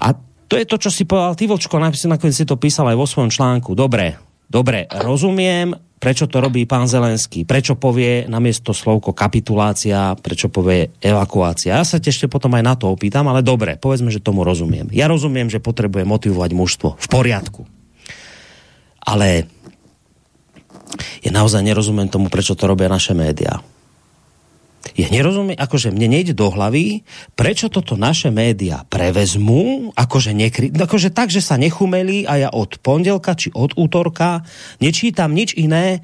a 0.01 0.16
to 0.51 0.59
je 0.59 0.67
to, 0.67 0.77
čo 0.83 0.91
si 0.91 1.07
povedal 1.07 1.39
ty, 1.39 1.47
Vočko, 1.47 1.79
nakoniec 1.79 2.35
si 2.35 2.43
to 2.43 2.59
písal 2.59 2.91
aj 2.91 2.99
vo 2.99 3.07
svojom 3.07 3.31
článku. 3.31 3.79
Dobre, 3.79 4.19
dobre, 4.51 4.91
rozumiem, 4.91 5.79
prečo 6.03 6.27
to 6.27 6.43
robí 6.43 6.67
pán 6.67 6.91
Zelenský, 6.91 7.47
prečo 7.47 7.79
povie 7.79 8.27
namiesto 8.27 8.75
slovko 8.75 9.15
kapitulácia, 9.15 10.19
prečo 10.19 10.51
povie 10.51 10.91
evakuácia. 10.99 11.79
Ja 11.79 11.87
sa 11.87 12.03
ešte 12.03 12.27
potom 12.27 12.51
aj 12.59 12.67
na 12.67 12.75
to 12.75 12.91
opýtam, 12.91 13.31
ale 13.31 13.47
dobre, 13.47 13.79
povedzme, 13.79 14.11
že 14.11 14.19
tomu 14.19 14.43
rozumiem. 14.43 14.91
Ja 14.91 15.07
rozumiem, 15.07 15.47
že 15.47 15.63
potrebuje 15.63 16.03
motivovať 16.03 16.51
mužstvo. 16.51 16.89
V 16.99 17.07
poriadku. 17.07 17.63
Ale 19.07 19.47
ja 21.23 21.31
naozaj 21.31 21.63
nerozumiem 21.63 22.11
tomu, 22.11 22.27
prečo 22.27 22.59
to 22.59 22.67
robia 22.67 22.91
naše 22.91 23.15
médiá. 23.15 23.63
Ja 24.97 25.12
nerozumiem, 25.12 25.61
akože 25.61 25.93
mne 25.93 26.09
nejde 26.09 26.33
do 26.33 26.49
hlavy, 26.49 27.05
prečo 27.37 27.69
toto 27.69 28.01
naše 28.01 28.33
média 28.33 28.83
prevezmú, 28.88 29.93
akože, 29.93 30.33
nekry, 30.33 30.66
akože 30.73 31.12
tak, 31.12 31.29
že 31.29 31.45
sa 31.45 31.61
nechumeli 31.61 32.25
a 32.25 32.49
ja 32.49 32.49
od 32.49 32.81
pondelka 32.81 33.37
či 33.37 33.53
od 33.53 33.77
útorka 33.77 34.40
nečítam 34.81 35.37
nič 35.37 35.53
iné, 35.57 36.01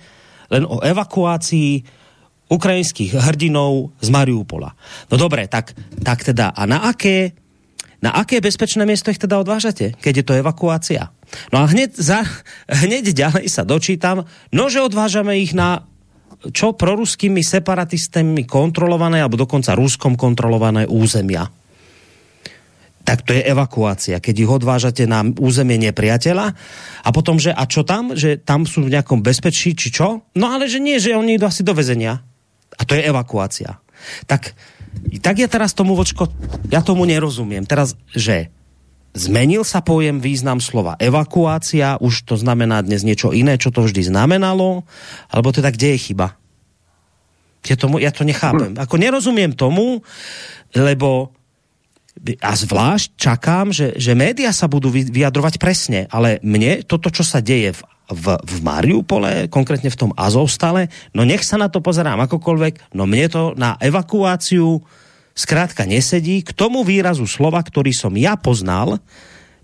len 0.53 0.69
o 0.69 0.85
evakuácii 0.85 1.83
ukrajinských 2.47 3.17
hrdinov 3.17 3.97
z 3.99 4.09
Mariupola. 4.13 4.71
No 5.11 5.15
dobre, 5.19 5.51
tak, 5.51 5.75
tak 6.05 6.23
teda, 6.23 6.55
a 6.55 6.63
na 6.69 6.87
aké, 6.87 7.35
na 7.99 8.15
aké 8.15 8.39
bezpečné 8.39 8.87
miesto 8.87 9.11
ich 9.11 9.19
teda 9.19 9.41
odvážate, 9.43 9.99
keď 9.99 10.13
je 10.23 10.25
to 10.25 10.39
evakuácia? 10.39 11.11
No 11.51 11.65
a 11.65 11.67
hneď, 11.67 11.99
za, 11.99 12.23
hneď 12.71 13.11
ďalej 13.11 13.51
sa 13.51 13.67
dočítam, 13.67 14.31
no 14.55 14.71
že 14.71 14.85
odvážame 14.85 15.43
ich 15.43 15.57
na 15.57 15.83
čo 16.51 16.75
proruskými 16.75 17.41
separatistami 17.41 18.45
kontrolované, 18.45 19.23
alebo 19.23 19.41
dokonca 19.41 19.79
Ruskom 19.79 20.19
kontrolované 20.19 20.85
územia. 20.85 21.47
Tak 23.07 23.23
to 23.23 23.39
je 23.39 23.47
evakuácia, 23.47 24.19
keď 24.19 24.35
ich 24.35 24.51
odvážate 24.51 25.07
na 25.07 25.23
územie 25.23 25.79
nepriateľa 25.79 26.47
a 27.07 27.09
potom, 27.15 27.39
že 27.39 27.55
a 27.55 27.63
čo 27.71 27.87
tam? 27.87 28.19
Že 28.19 28.43
tam 28.43 28.67
sú 28.67 28.83
v 28.83 28.99
nejakom 28.99 29.23
bezpečí, 29.23 29.79
či 29.79 29.95
čo? 29.95 30.27
No 30.35 30.51
ale 30.51 30.67
že 30.67 30.83
nie, 30.83 30.99
že 30.99 31.15
oni 31.15 31.39
idú 31.39 31.47
asi 31.47 31.63
do 31.63 31.71
väzenia. 31.71 32.19
A 32.75 32.83
to 32.83 32.99
je 32.99 33.07
evakuácia. 33.07 33.79
Tak, 34.27 34.59
tak 35.23 35.39
ja 35.39 35.47
teraz 35.47 35.71
tomu, 35.71 35.95
vočko, 35.95 36.27
ja 36.67 36.83
tomu 36.83 37.07
nerozumiem. 37.07 37.63
Teraz, 37.63 37.95
že 38.11 38.51
Zmenil 39.17 39.65
sa 39.65 39.81
pojem 39.81 40.21
význam 40.21 40.61
slova 40.61 41.01
evakuácia, 41.01 41.97
už 42.05 42.29
to 42.29 42.37
znamená 42.37 42.85
dnes 42.85 43.01
niečo 43.01 43.33
iné, 43.33 43.57
čo 43.57 43.73
to 43.73 43.89
vždy 43.89 44.13
znamenalo, 44.13 44.85
alebo 45.33 45.49
teda 45.57 45.73
kde 45.73 45.97
je 45.97 46.13
chyba? 46.13 46.37
Ja, 47.65 47.75
tomu, 47.81 47.97
ja 47.97 48.13
to 48.13 48.29
nechápem. 48.29 48.77
Hm. 48.77 48.81
Ako 48.85 49.01
nerozumiem 49.01 49.57
tomu, 49.57 50.05
lebo 50.77 51.33
a 52.41 52.53
zvlášť 52.57 53.17
čakám, 53.17 53.73
že, 53.73 53.93
že 54.01 54.17
média 54.17 54.49
sa 54.49 54.69
budú 54.69 54.89
vyjadrovať 54.89 55.61
presne, 55.61 56.09
ale 56.09 56.41
mne 56.41 56.81
toto, 56.85 57.13
čo 57.13 57.21
sa 57.21 57.45
deje 57.45 57.77
v, 57.77 57.81
v, 58.09 58.25
v 58.41 58.57
Mariupole, 58.65 59.53
konkrétne 59.53 59.93
v 59.93 60.01
tom 60.01 60.13
Azovstale, 60.17 60.89
no 61.13 61.29
nech 61.29 61.45
sa 61.45 61.61
na 61.61 61.69
to 61.69 61.85
pozerám 61.85 62.17
akokoľvek, 62.25 62.97
no 62.97 63.05
mne 63.05 63.27
to 63.29 63.43
na 63.61 63.77
evakuáciu 63.85 64.81
skrátka 65.37 65.85
nesedí 65.85 66.41
k 66.41 66.51
tomu 66.57 66.81
výrazu 66.83 67.29
slova, 67.29 67.61
ktorý 67.61 67.93
som 67.93 68.17
ja 68.17 68.35
poznal, 68.41 68.99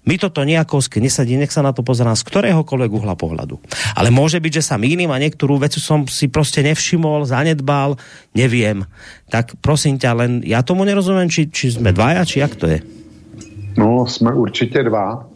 mi 0.03 0.19
toto 0.19 0.43
nejako 0.43 0.83
nesadí, 0.99 1.39
nech 1.39 1.55
sa 1.55 1.63
na 1.63 1.71
to 1.71 1.87
pozerám 1.87 2.19
z 2.19 2.27
ktoréhokoľvek 2.27 2.91
uhla 2.91 3.15
pohľadu. 3.15 3.63
Ale 3.95 4.11
môže 4.11 4.43
byť, 4.43 4.53
že 4.59 4.67
sa 4.67 4.75
mýlim 4.75 5.07
a 5.15 5.23
niektorú 5.23 5.63
vec 5.63 5.79
som 5.79 6.11
si 6.11 6.27
proste 6.27 6.59
nevšimol, 6.67 7.23
zanedbal, 7.23 7.95
neviem. 8.35 8.83
Tak 9.31 9.63
prosím 9.63 10.03
ťa, 10.03 10.11
len 10.19 10.31
ja 10.43 10.67
tomu 10.67 10.83
nerozumiem, 10.83 11.31
či, 11.31 11.47
či 11.47 11.71
sme 11.71 11.95
dvaja, 11.95 12.27
či 12.27 12.43
jak 12.43 12.59
to 12.59 12.67
je? 12.67 12.83
No, 13.79 14.07
jsme 14.07 14.35
určitě 14.35 14.83
dva. 14.83 15.27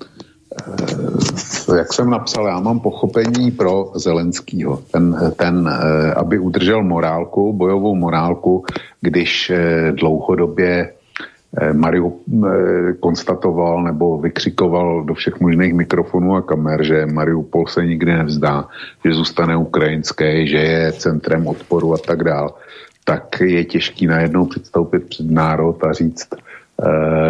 Eh, 0.58 1.76
jak 1.78 1.92
jsem 1.92 2.10
napsal, 2.10 2.46
já 2.46 2.60
mám 2.60 2.80
pochopení 2.80 3.50
pro 3.50 3.92
Zelenskýho. 3.94 4.76
Ten, 4.90 5.32
ten 5.36 5.68
eh, 5.68 6.14
aby 6.14 6.38
udržel 6.38 6.82
morálku, 6.82 7.52
bojovou 7.52 7.94
morálku, 7.94 8.64
když 9.00 9.50
eh, 9.50 9.92
dlouhodobě 9.92 10.92
Mariu 11.72 12.20
konstatoval 13.00 13.82
nebo 13.82 14.18
vykřikoval 14.18 15.04
do 15.04 15.14
všech 15.14 15.40
možných 15.40 15.74
mikrofonů 15.74 16.36
a 16.36 16.42
kamer, 16.42 16.84
že 16.84 17.06
Mariupol 17.06 17.66
se 17.66 17.86
nikdy 17.86 18.12
nevzdá, 18.12 18.68
že 19.04 19.12
zůstane 19.12 19.56
ukrajinské, 19.56 20.46
že 20.46 20.56
je 20.56 20.92
centrem 20.92 21.46
odporu 21.46 21.94
a 21.94 21.98
tak 21.98 22.24
dál, 22.24 22.54
tak 23.04 23.40
je 23.40 23.64
těžký 23.64 24.06
najednou 24.06 24.46
předstoupit 24.46 25.08
před 25.08 25.30
národ 25.30 25.84
a 25.84 25.92
říct, 25.92 26.28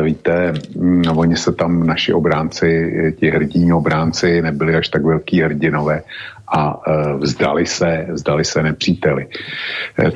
víte, 0.03 0.53
no, 0.77 1.15
oni 1.17 1.37
se 1.37 1.53
tam, 1.53 1.87
naši 1.87 2.13
obránci, 2.13 2.93
ti 3.21 3.31
hrdíní 3.31 3.73
obránci, 3.73 4.43
nebyli 4.43 4.75
až 4.75 4.89
tak 4.89 5.05
velký 5.05 5.41
hrdinové 5.41 6.03
a 6.49 6.89
uh, 6.89 7.21
vzdali 7.21 7.67
se, 7.67 8.07
vzdali 8.13 8.45
se 8.45 8.63
nepříteli. 8.63 9.27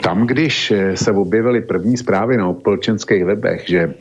Tam, 0.02 0.26
když 0.26 0.72
se 0.94 1.12
objevily 1.12 1.60
první 1.60 1.96
zprávy 1.96 2.36
na 2.36 2.48
opolčenských 2.48 3.24
webech, 3.24 3.68
že 3.68 3.94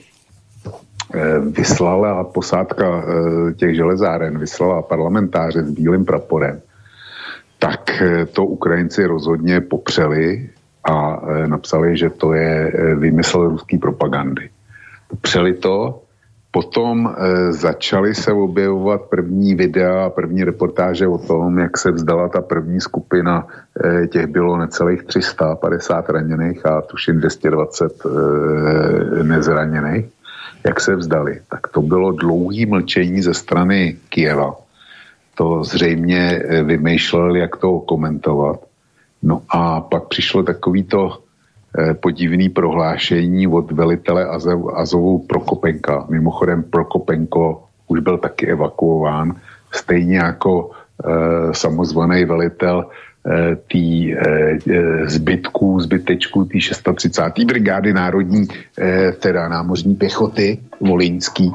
vyslala 1.58 2.24
posádka 2.24 3.06
těch 3.56 3.76
železáren, 3.76 4.40
vyslala 4.40 4.82
parlamentáře 4.82 5.64
s 5.64 5.72
bílým 5.72 6.06
praporem, 6.06 6.62
tak 7.60 8.04
to 8.32 8.46
Ukrajinci 8.46 9.06
rozhodně 9.06 9.62
popřeli 9.62 10.50
a 10.92 11.22
napsali, 11.48 11.98
že 11.98 12.10
to 12.10 12.34
je 12.34 12.72
vymysl 12.96 13.50
ruský 13.50 13.78
propagandy 13.78 14.50
upřeli 15.12 15.54
to, 15.54 16.02
potom 16.52 17.08
e, 17.08 17.54
začaly 17.54 18.16
se 18.16 18.34
objevovat 18.34 19.02
první 19.02 19.56
videa 19.56 20.06
a 20.06 20.10
první 20.10 20.44
reportáže 20.44 21.08
o 21.08 21.18
tom, 21.18 21.60
jak 21.60 21.78
se 21.78 21.92
vzdala 21.92 22.30
ta 22.30 22.42
první 22.42 22.82
skupina, 22.82 23.48
e, 23.86 24.08
těch 24.08 24.28
bylo 24.28 24.58
necelých 24.58 25.04
350 25.04 26.10
raněných 26.10 26.66
a 26.66 26.82
tuším 26.82 27.20
220 27.20 27.94
e, 28.06 29.24
nezraněných, 29.24 30.06
jak 30.66 30.80
se 30.80 30.96
vzdali. 30.96 31.42
Tak 31.50 31.68
to 31.68 31.82
bylo 31.82 32.12
dlouhý 32.12 32.66
mlčení 32.66 33.22
ze 33.22 33.34
strany 33.34 33.98
Kieva. 34.10 34.56
To 35.36 35.64
zřejmě 35.64 36.42
e, 36.44 36.64
vymýšlel, 36.64 37.36
jak 37.36 37.58
to 37.58 37.80
komentovat. 37.80 38.60
No 39.24 39.42
a 39.50 39.82
pak 39.82 40.08
přišlo 40.08 40.44
takový 40.44 40.84
to 40.84 41.29
podivný 42.02 42.50
prohlášení 42.50 43.48
od 43.48 43.72
velitele 43.72 44.26
Azovu 44.74 45.20
Prokopenka. 45.20 46.06
Mimochodem 46.10 46.64
Prokopenko 46.64 47.64
už 47.88 48.00
byl 48.00 48.18
taky 48.18 48.48
evakuován, 48.48 49.36
stejně 49.72 50.18
jako 50.18 50.72
e, 50.72 51.54
samozvaný 51.54 52.26
velitel 52.26 52.86
e, 52.86 53.56
tý 53.56 54.14
e, 54.14 54.20
zbytků, 55.06 55.80
zbytečků 55.80 56.46
té 56.46 56.60
630. 56.60 57.24
brigády 57.46 57.94
národní, 57.94 58.48
e, 58.82 59.12
teda 59.12 59.48
námořní 59.48 59.96
pěchoty 59.96 60.60
volínský, 60.82 61.54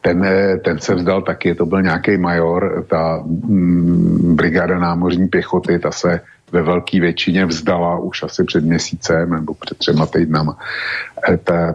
ten, 0.00 0.26
ten 0.64 0.78
se 0.78 0.94
vzdal 0.94 1.22
taky, 1.22 1.54
to 1.54 1.66
byl 1.66 1.82
nějaký 1.82 2.16
major, 2.16 2.84
ta 2.88 3.22
mm, 3.24 4.36
brigáda 4.36 4.78
námořní 4.78 5.28
pěchoty, 5.28 5.78
ta 5.78 5.90
se 5.90 6.20
ve 6.52 6.62
velké 6.62 7.00
většině 7.00 7.46
vzdala 7.46 7.98
už 7.98 8.22
asi 8.22 8.44
před 8.44 8.64
měsícem 8.64 9.30
nebo 9.30 9.54
před 9.54 9.78
třema 9.78 10.06
týdnama. 10.06 10.58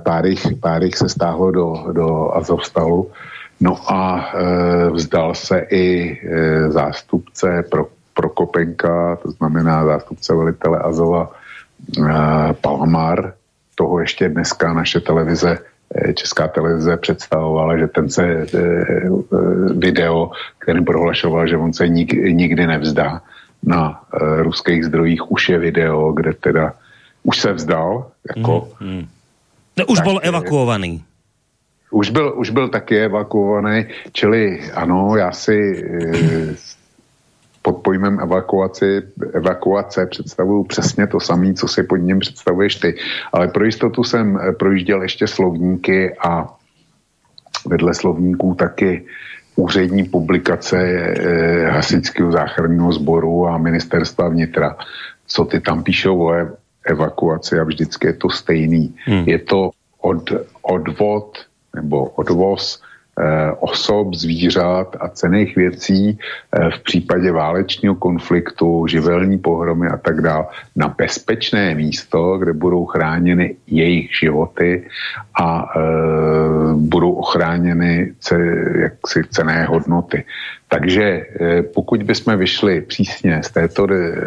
Pár 0.03 0.25
jich, 0.25 0.47
pár 0.59 0.83
jich 0.83 0.97
se 0.97 1.09
stáhlo 1.09 1.51
do, 1.51 1.85
do 1.91 2.35
Azovstalu. 2.35 3.11
No 3.59 3.91
a 3.91 4.31
e, 4.33 4.89
vzdal 4.89 5.35
se 5.35 5.59
i 5.59 6.17
e, 6.27 6.71
zástupce 6.71 7.63
pro, 7.71 7.87
Prokopenka, 8.13 9.15
to 9.15 9.31
znamená 9.31 9.85
zástupce 9.85 10.35
velitele 10.35 10.79
Azova 10.79 11.31
e, 11.31 12.53
Palmar. 12.53 13.33
Toho 13.75 13.99
ještě 13.99 14.29
dneska 14.29 14.73
naše 14.73 14.99
televize 14.99 15.57
Eh, 15.95 16.13
Česká 16.13 16.47
televize 16.47 16.97
představovala, 16.97 17.77
že 17.77 17.87
ten 17.87 18.09
se 18.09 18.23
eh, 18.23 18.47
eh, 18.55 19.07
video, 19.75 20.31
který 20.59 20.83
prohlašoval, 20.83 21.47
že 21.47 21.57
on 21.57 21.73
se 21.73 21.87
nikdy, 21.87 22.33
nikdy 22.33 22.67
nevzdá 22.67 23.21
na 23.63 24.01
ruských 24.41 24.85
zdrojích, 24.85 25.31
už 25.31 25.49
je 25.49 25.59
video, 25.59 26.11
kde 26.11 26.33
teda 26.33 26.73
už 27.23 27.39
se 27.39 27.53
vzdal. 27.53 28.11
Jako, 28.35 28.69
mm, 28.79 28.89
mm. 28.89 29.07
No, 29.79 29.85
už 29.85 29.97
tak, 29.97 30.07
byl 30.07 30.19
evakuovaný. 30.23 31.03
Už 31.91 32.09
byl, 32.09 32.33
už 32.37 32.49
byl 32.49 32.69
taky 32.69 32.99
evakuovaný, 32.99 33.85
čili 34.11 34.71
ano, 34.73 35.15
já 35.17 35.31
si 35.31 35.83
pod 37.61 37.77
pojmem 37.77 38.19
evakuaci, 38.19 39.01
evakuace 39.33 40.05
představuju 40.05 40.63
přesně 40.63 41.07
to 41.07 41.19
samé, 41.19 41.53
co 41.53 41.67
si 41.67 41.83
pod 41.83 41.97
ním 41.97 42.19
představuješ 42.19 42.75
ty. 42.75 42.95
Ale 43.33 43.47
pro 43.47 43.65
jistotu 43.65 44.03
jsem 44.03 44.37
eh, 44.37 44.51
projížděl 44.51 45.01
ještě 45.01 45.27
slovníky 45.27 46.15
a 46.25 46.49
vedle 47.65 47.93
slovníků 47.93 48.55
taky 48.55 49.05
úřední 49.55 50.03
publikace 50.03 50.77
eh, 50.77 51.71
Hasičského 51.71 52.31
záchranného 52.31 52.93
sboru 52.93 53.47
a 53.47 53.57
ministerstva 53.57 54.29
vnitra, 54.29 54.75
co 55.27 55.45
ty 55.45 55.59
tam 55.59 55.83
píšou 55.83 56.21
o 56.21 56.33
evakuaci 56.85 57.59
a 57.59 57.63
vždycky 57.63 58.07
je 58.07 58.13
to 58.13 58.29
stejný. 58.29 58.95
Hmm. 59.05 59.23
Je 59.27 59.39
to 59.39 59.71
od, 60.01 60.31
odvod 60.61 61.37
nebo 61.75 62.09
odvoz 62.09 62.81
osob, 63.59 64.13
zvířat 64.13 64.95
a 64.99 65.07
cených 65.09 65.55
věcí 65.55 66.17
eh, 66.17 66.69
v 66.69 66.79
případě 66.79 67.31
válečního 67.31 67.95
konfliktu, 67.95 68.87
živelní 68.87 69.37
pohromy 69.37 69.87
a 69.87 69.97
tak 69.97 70.21
dále 70.21 70.45
na 70.75 70.87
bezpečné 70.87 71.75
místo, 71.75 72.37
kde 72.37 72.53
budou 72.53 72.85
chráněny 72.85 73.55
jejich 73.67 74.09
životy 74.19 74.87
a 75.41 75.65
e, 75.65 75.79
budou 76.75 77.11
ochráněny 77.11 78.13
ce, 78.19 78.35
jaksi 78.81 79.23
cené 79.29 79.65
hodnoty. 79.65 80.23
Takže 80.69 81.03
e, 81.03 81.63
pokud 81.63 82.03
bychom 82.03 82.37
vyšli 82.37 82.81
přísně 82.81 83.43
z 83.43 83.51
této, 83.51 83.85
de, 83.85 83.95
e, 83.95 84.17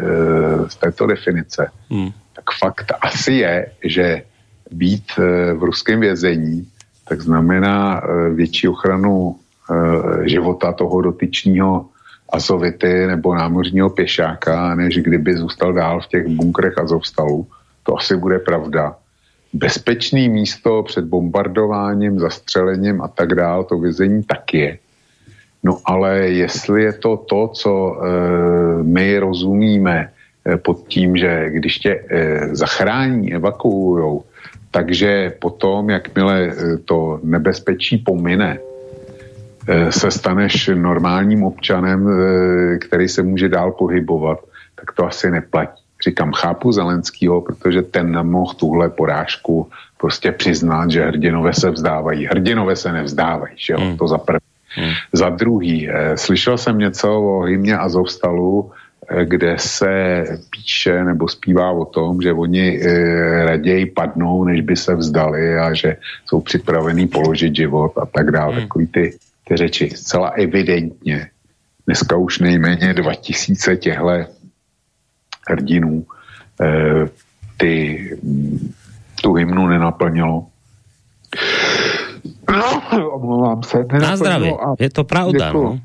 z 0.69 0.77
této 0.77 1.07
definice, 1.07 1.71
hmm. 1.91 2.11
tak 2.33 2.45
fakt 2.59 2.93
asi 3.01 3.33
je, 3.33 3.67
že 3.85 4.23
být 4.71 5.13
e, 5.19 5.53
v 5.55 5.63
ruském 5.63 6.01
vězení 6.01 6.69
tak 7.09 7.21
znamená 7.21 8.03
eh, 8.03 8.31
větší 8.31 8.69
ochranu 8.69 9.37
eh, 9.37 10.29
života 10.29 10.73
toho 10.73 11.01
dotyčního 11.01 11.87
azovity 12.29 13.07
nebo 13.07 13.35
námořního 13.35 13.91
pěšáka, 13.91 14.75
než 14.75 14.99
kdyby 14.99 15.37
zůstal 15.37 15.73
dál 15.73 16.01
v 16.01 16.07
těch 16.07 16.27
bunkrech 16.27 16.79
Azovstalu. 16.79 17.47
To 17.83 17.99
asi 17.99 18.17
bude 18.17 18.39
pravda. 18.39 18.97
Bezpečný 19.53 20.29
místo 20.29 20.83
před 20.83 21.05
bombardováním, 21.05 22.19
zastřelením 22.19 23.03
a 23.03 23.09
tak 23.09 23.35
dál, 23.35 23.65
to 23.65 23.79
vězení 23.79 24.23
tak 24.23 24.55
je. 24.55 24.79
No 25.65 25.79
ale 25.85 26.19
jestli 26.19 26.83
je 26.83 26.93
to 26.93 27.17
to, 27.17 27.49
co 27.49 27.71
e, 27.71 28.83
my 28.83 29.19
rozumíme 29.19 30.11
e, 30.45 30.57
pod 30.57 30.89
tím, 30.89 31.17
že 31.17 31.51
když 31.51 31.79
tě 31.79 32.05
e, 32.11 32.57
zachrání, 32.57 33.35
evakuujou, 33.35 34.25
takže 34.75 35.39
potom, 35.39 35.91
jakmile 35.91 36.51
eh, 36.51 36.77
to 36.85 37.21
nebezpečí 37.23 38.03
pomine, 38.03 38.59
eh, 38.59 39.93
se 39.93 40.11
staneš 40.11 40.71
normálním 40.75 41.47
občanem, 41.47 42.03
eh, 42.03 42.79
který 42.79 43.09
se 43.09 43.23
může 43.23 43.49
dál 43.49 43.71
pohybovat, 43.79 44.43
tak 44.75 44.93
to 44.93 45.07
asi 45.07 45.31
neplatí. 45.31 45.83
Říkám, 46.05 46.33
chápu 46.33 46.73
Zelenskýho, 46.73 47.41
protože 47.41 47.83
ten 47.83 48.13
nemohl 48.13 48.55
tuhle 48.55 48.91
porážku 48.91 49.71
prostě 49.97 50.33
přiznat, 50.33 50.91
že 50.91 51.07
hrdinové 51.07 51.55
se 51.55 51.71
vzdávají. 51.71 52.27
Hrdinové 52.27 52.77
se 52.77 52.93
nevzdávají, 52.93 53.55
že 53.57 53.73
jo? 53.73 53.81
Hmm. 53.81 53.97
To 53.97 54.09
za 54.09 54.19
první. 54.19 54.53
Hmm. 54.75 54.93
Za 55.13 55.29
druhý, 55.31 55.89
slyšel 56.15 56.59
jsem 56.59 56.79
něco 56.79 57.09
o 57.23 57.41
hymně 57.47 57.79
Azovstalu, 57.79 58.75
kde 59.25 59.59
se 59.59 60.25
píše 60.51 61.05
nebo 61.05 61.29
zpívá 61.29 61.71
o 61.71 61.85
tom, 61.85 62.23
že 62.23 62.33
oni 62.33 62.81
e, 62.83 63.45
raději 63.45 63.87
padnou, 63.87 64.45
než 64.45 64.61
by 64.61 64.77
se 64.77 64.95
vzdali 64.95 65.59
a 65.59 65.75
že 65.75 65.97
jsou 66.27 66.41
připravení 66.41 67.09
položit 67.09 67.57
život 67.57 67.93
a 67.99 68.07
tak 68.07 68.31
dále. 68.31 68.53
Hmm. 68.53 68.63
Takový 68.63 68.87
ty, 68.87 69.19
ty 69.49 69.57
řeči. 69.57 69.91
Zcela 69.95 70.29
evidentně 70.29 71.31
dneska 71.87 72.17
už 72.17 72.39
nejméně 72.39 72.95
2000 72.95 73.77
těchto 73.77 74.11
hrdinů 75.49 76.07
e, 76.61 76.67
ty, 77.57 78.11
tu 79.23 79.33
hymnu 79.33 79.67
nenaplnilo. 79.67 80.47
No, 82.51 82.83
omlouvám 83.13 83.63
se. 83.63 83.85
Na 84.01 84.17
zdraví, 84.17 84.53
je 84.79 84.91
to 84.91 85.05
pravda. 85.05 85.47
Děkuju. 85.47 85.65
No? 85.65 85.81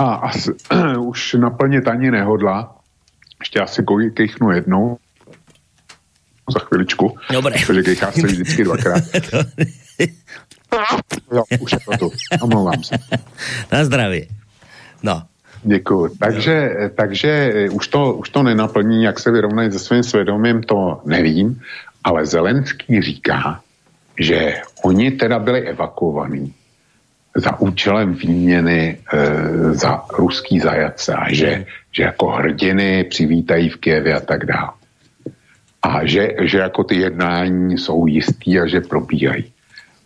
A 0.00 0.14
asi, 0.14 0.50
už 0.98 1.34
naplnit 1.34 1.88
ani 1.88 2.10
nehodla. 2.10 2.76
Ještě 3.40 3.60
asi 3.60 3.84
kejchnu 4.14 4.50
jednou 4.50 4.98
za 6.52 6.58
chviličku. 6.58 7.16
Dobré. 7.32 7.56
Protože 7.66 7.82
kejchá 7.82 8.12
se 8.12 8.26
vždycky 8.26 8.64
dvakrát. 8.64 9.02
jo, 11.32 11.42
už 11.60 11.72
je 11.72 11.78
to 11.84 11.96
tu. 11.98 12.10
Omlouvám 12.42 12.84
se. 12.84 12.94
Na 13.72 13.84
zdraví. 13.84 14.28
No. 15.02 15.22
Děkuji. 15.62 16.08
Takže, 16.18 16.70
takže 16.94 17.52
už, 17.70 17.88
to, 17.88 18.14
už 18.14 18.30
to 18.30 18.42
nenaplní, 18.42 19.04
jak 19.04 19.20
se 19.20 19.30
vyrovnají 19.30 19.72
se 19.72 19.78
svým 19.78 20.02
svědomím, 20.02 20.62
to 20.62 21.00
nevím, 21.04 21.60
ale 22.04 22.26
Zelenský 22.26 23.02
říká, 23.02 23.60
že 24.18 24.54
oni 24.84 25.10
teda 25.10 25.38
byli 25.38 25.60
evakuovaní 25.60 26.54
za 27.36 27.60
účelem 27.60 28.14
výměny 28.14 28.98
e, 29.12 29.74
za 29.74 30.02
ruský 30.18 30.60
zajatce 30.60 31.14
a 31.14 31.32
že, 31.32 31.64
že 31.92 32.02
jako 32.02 32.26
hrdiny 32.26 33.04
přivítají 33.04 33.68
v 33.68 33.76
Kijevě 33.76 34.14
a 34.14 34.20
tak 34.20 34.46
dále. 34.46 34.70
A 35.82 36.06
že, 36.06 36.28
že 36.40 36.58
jako 36.58 36.84
ty 36.84 36.94
jednání 37.00 37.78
jsou 37.78 38.06
jistý 38.06 38.60
a 38.60 38.66
že 38.66 38.80
probíhají. 38.80 39.52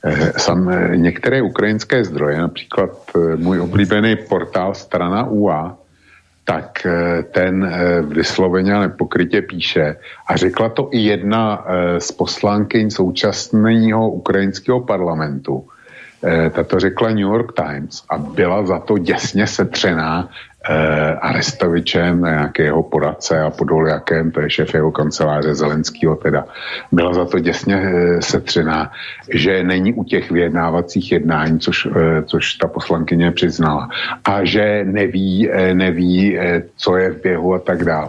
E, 0.05 0.33
sam, 0.37 0.69
e, 0.69 0.97
některé 0.97 1.43
ukrajinské 1.43 2.05
zdroje, 2.05 2.39
například 2.39 2.91
e, 3.17 3.37
můj 3.37 3.61
oblíbený 3.61 4.17
portál 4.29 4.75
Strana 4.75 5.27
UA, 5.27 5.77
tak 6.45 6.87
e, 6.87 7.23
ten 7.23 7.65
e, 7.65 8.03
vysloveně 8.03 8.75
nepokrytě 8.75 9.43
píše 9.43 9.97
a 10.29 10.37
řekla 10.37 10.69
to 10.69 10.89
i 10.93 10.99
jedna 10.99 11.65
z 11.99 12.13
poslankyň 12.13 12.91
současného 12.91 14.11
ukrajinského 14.11 14.81
parlamentu, 14.81 15.65
tato 16.51 16.81
řekla 16.81 17.09
New 17.09 17.19
York 17.19 17.53
Times 17.53 18.03
a 18.11 18.19
byla 18.19 18.67
za 18.67 18.79
to 18.79 18.99
děsně 18.99 19.47
setřená 19.47 20.29
eh, 20.71 21.15
Arestovičem, 21.15 22.23
nějakého 22.23 22.83
poradce 22.83 23.41
a 23.41 23.51
podoljakem, 23.51 24.31
to 24.31 24.41
je 24.41 24.51
šéf 24.51 24.75
jeho 24.75 24.93
kanceláře 24.93 25.55
Zelenského 25.55 26.17
teda, 26.17 26.45
byla 26.93 27.15
za 27.15 27.25
to 27.25 27.39
děsně 27.39 27.77
eh, 27.77 28.23
setřená, 28.23 28.93
že 29.29 29.63
není 29.63 29.93
u 29.93 30.05
těch 30.05 30.31
vyjednávacích 30.31 31.13
jednání, 31.13 31.61
což, 31.61 31.87
eh, 31.87 32.23
což 32.23 32.55
ta 32.55 32.69
poslankyně 32.69 33.31
přiznala, 33.31 33.89
a 34.25 34.45
že 34.45 34.85
neví, 34.85 35.51
eh, 35.51 35.75
neví 35.75 36.39
eh, 36.39 36.63
co 36.77 36.97
je 36.97 37.11
v 37.11 37.23
běhu 37.23 37.55
a 37.55 37.59
tak 37.59 37.85
dále. 37.85 38.09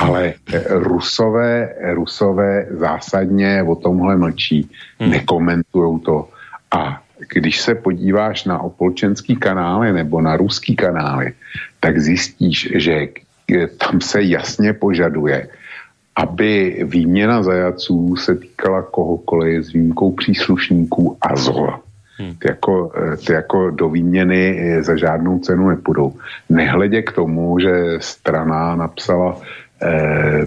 Ale 0.00 0.32
eh, 0.52 0.64
rusové, 0.68 1.68
rusové 1.92 2.66
zásadně 2.70 3.62
o 3.62 3.74
tomhle 3.74 4.16
mlčí, 4.16 4.70
hmm. 5.00 5.10
nekomentují 5.10 6.00
to 6.00 6.28
a 6.70 7.02
když 7.28 7.60
se 7.60 7.74
podíváš 7.74 8.44
na 8.44 8.58
opolčenský 8.58 9.36
kanály 9.36 9.92
nebo 9.92 10.20
na 10.20 10.36
ruský 10.36 10.76
kanály, 10.76 11.32
tak 11.80 11.98
zjistíš, 11.98 12.68
že 12.74 13.08
tam 13.78 14.00
se 14.00 14.22
jasně 14.22 14.72
požaduje, 14.72 15.48
aby 16.16 16.80
výměna 16.84 17.42
zajaců 17.42 18.16
se 18.16 18.34
týkala 18.34 18.82
kohokoliv 18.82 19.64
s 19.64 19.72
výjimkou 19.72 20.12
příslušníků 20.12 21.16
Azova. 21.20 21.80
Hmm. 22.18 22.34
Ty, 22.36 22.48
jako, 22.48 22.92
ty 23.26 23.32
jako 23.32 23.70
do 23.70 23.88
výměny 23.88 24.76
za 24.80 24.96
žádnou 24.96 25.38
cenu 25.38 25.68
nepůjdou. 25.68 26.12
Nehledě 26.48 27.02
k 27.02 27.12
tomu, 27.12 27.58
že 27.58 27.96
strana 28.00 28.76
napsala 28.76 29.40
eh, 29.40 29.44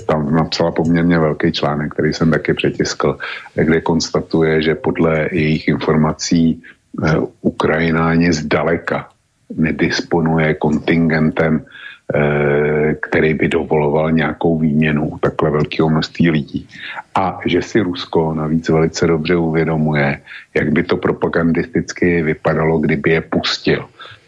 tam 0.06 0.36
napsala 0.36 0.72
poměrně 0.72 1.20
velký 1.20 1.52
článek, 1.52 1.94
který 1.94 2.14
jsem 2.14 2.32
taky 2.32 2.54
přetiskl, 2.54 3.18
kde 3.56 3.82
konstatuje, 3.82 4.62
že 4.62 4.76
podle 4.76 5.30
jejich 5.32 5.68
informací 5.68 6.62
eh, 7.04 7.16
Ukrajina 7.42 8.10
ani 8.10 8.34
zdaleka 8.34 9.10
nedisponuje 9.58 10.54
kontingentem 10.54 11.66
eh, 12.16 12.96
který 13.02 13.34
by 13.34 13.48
dovoloval 13.48 14.12
nějakou 14.12 14.60
výměnu 14.60 15.18
takhle 15.22 15.50
velkého 15.50 15.90
množství 15.90 16.30
lidí. 16.30 16.68
A 17.16 17.40
že 17.46 17.62
si 17.62 17.80
Rusko 17.80 18.34
navíc 18.34 18.70
velice 18.70 19.08
dobře 19.08 19.36
uvědomuje, 19.36 20.22
jak 20.54 20.72
by 20.72 20.84
to 20.84 20.98
propagandisticky 20.98 22.24
vypadalo, 22.24 22.80
kdyby 22.80 23.12
je 23.12 23.22
pustil 23.22 23.86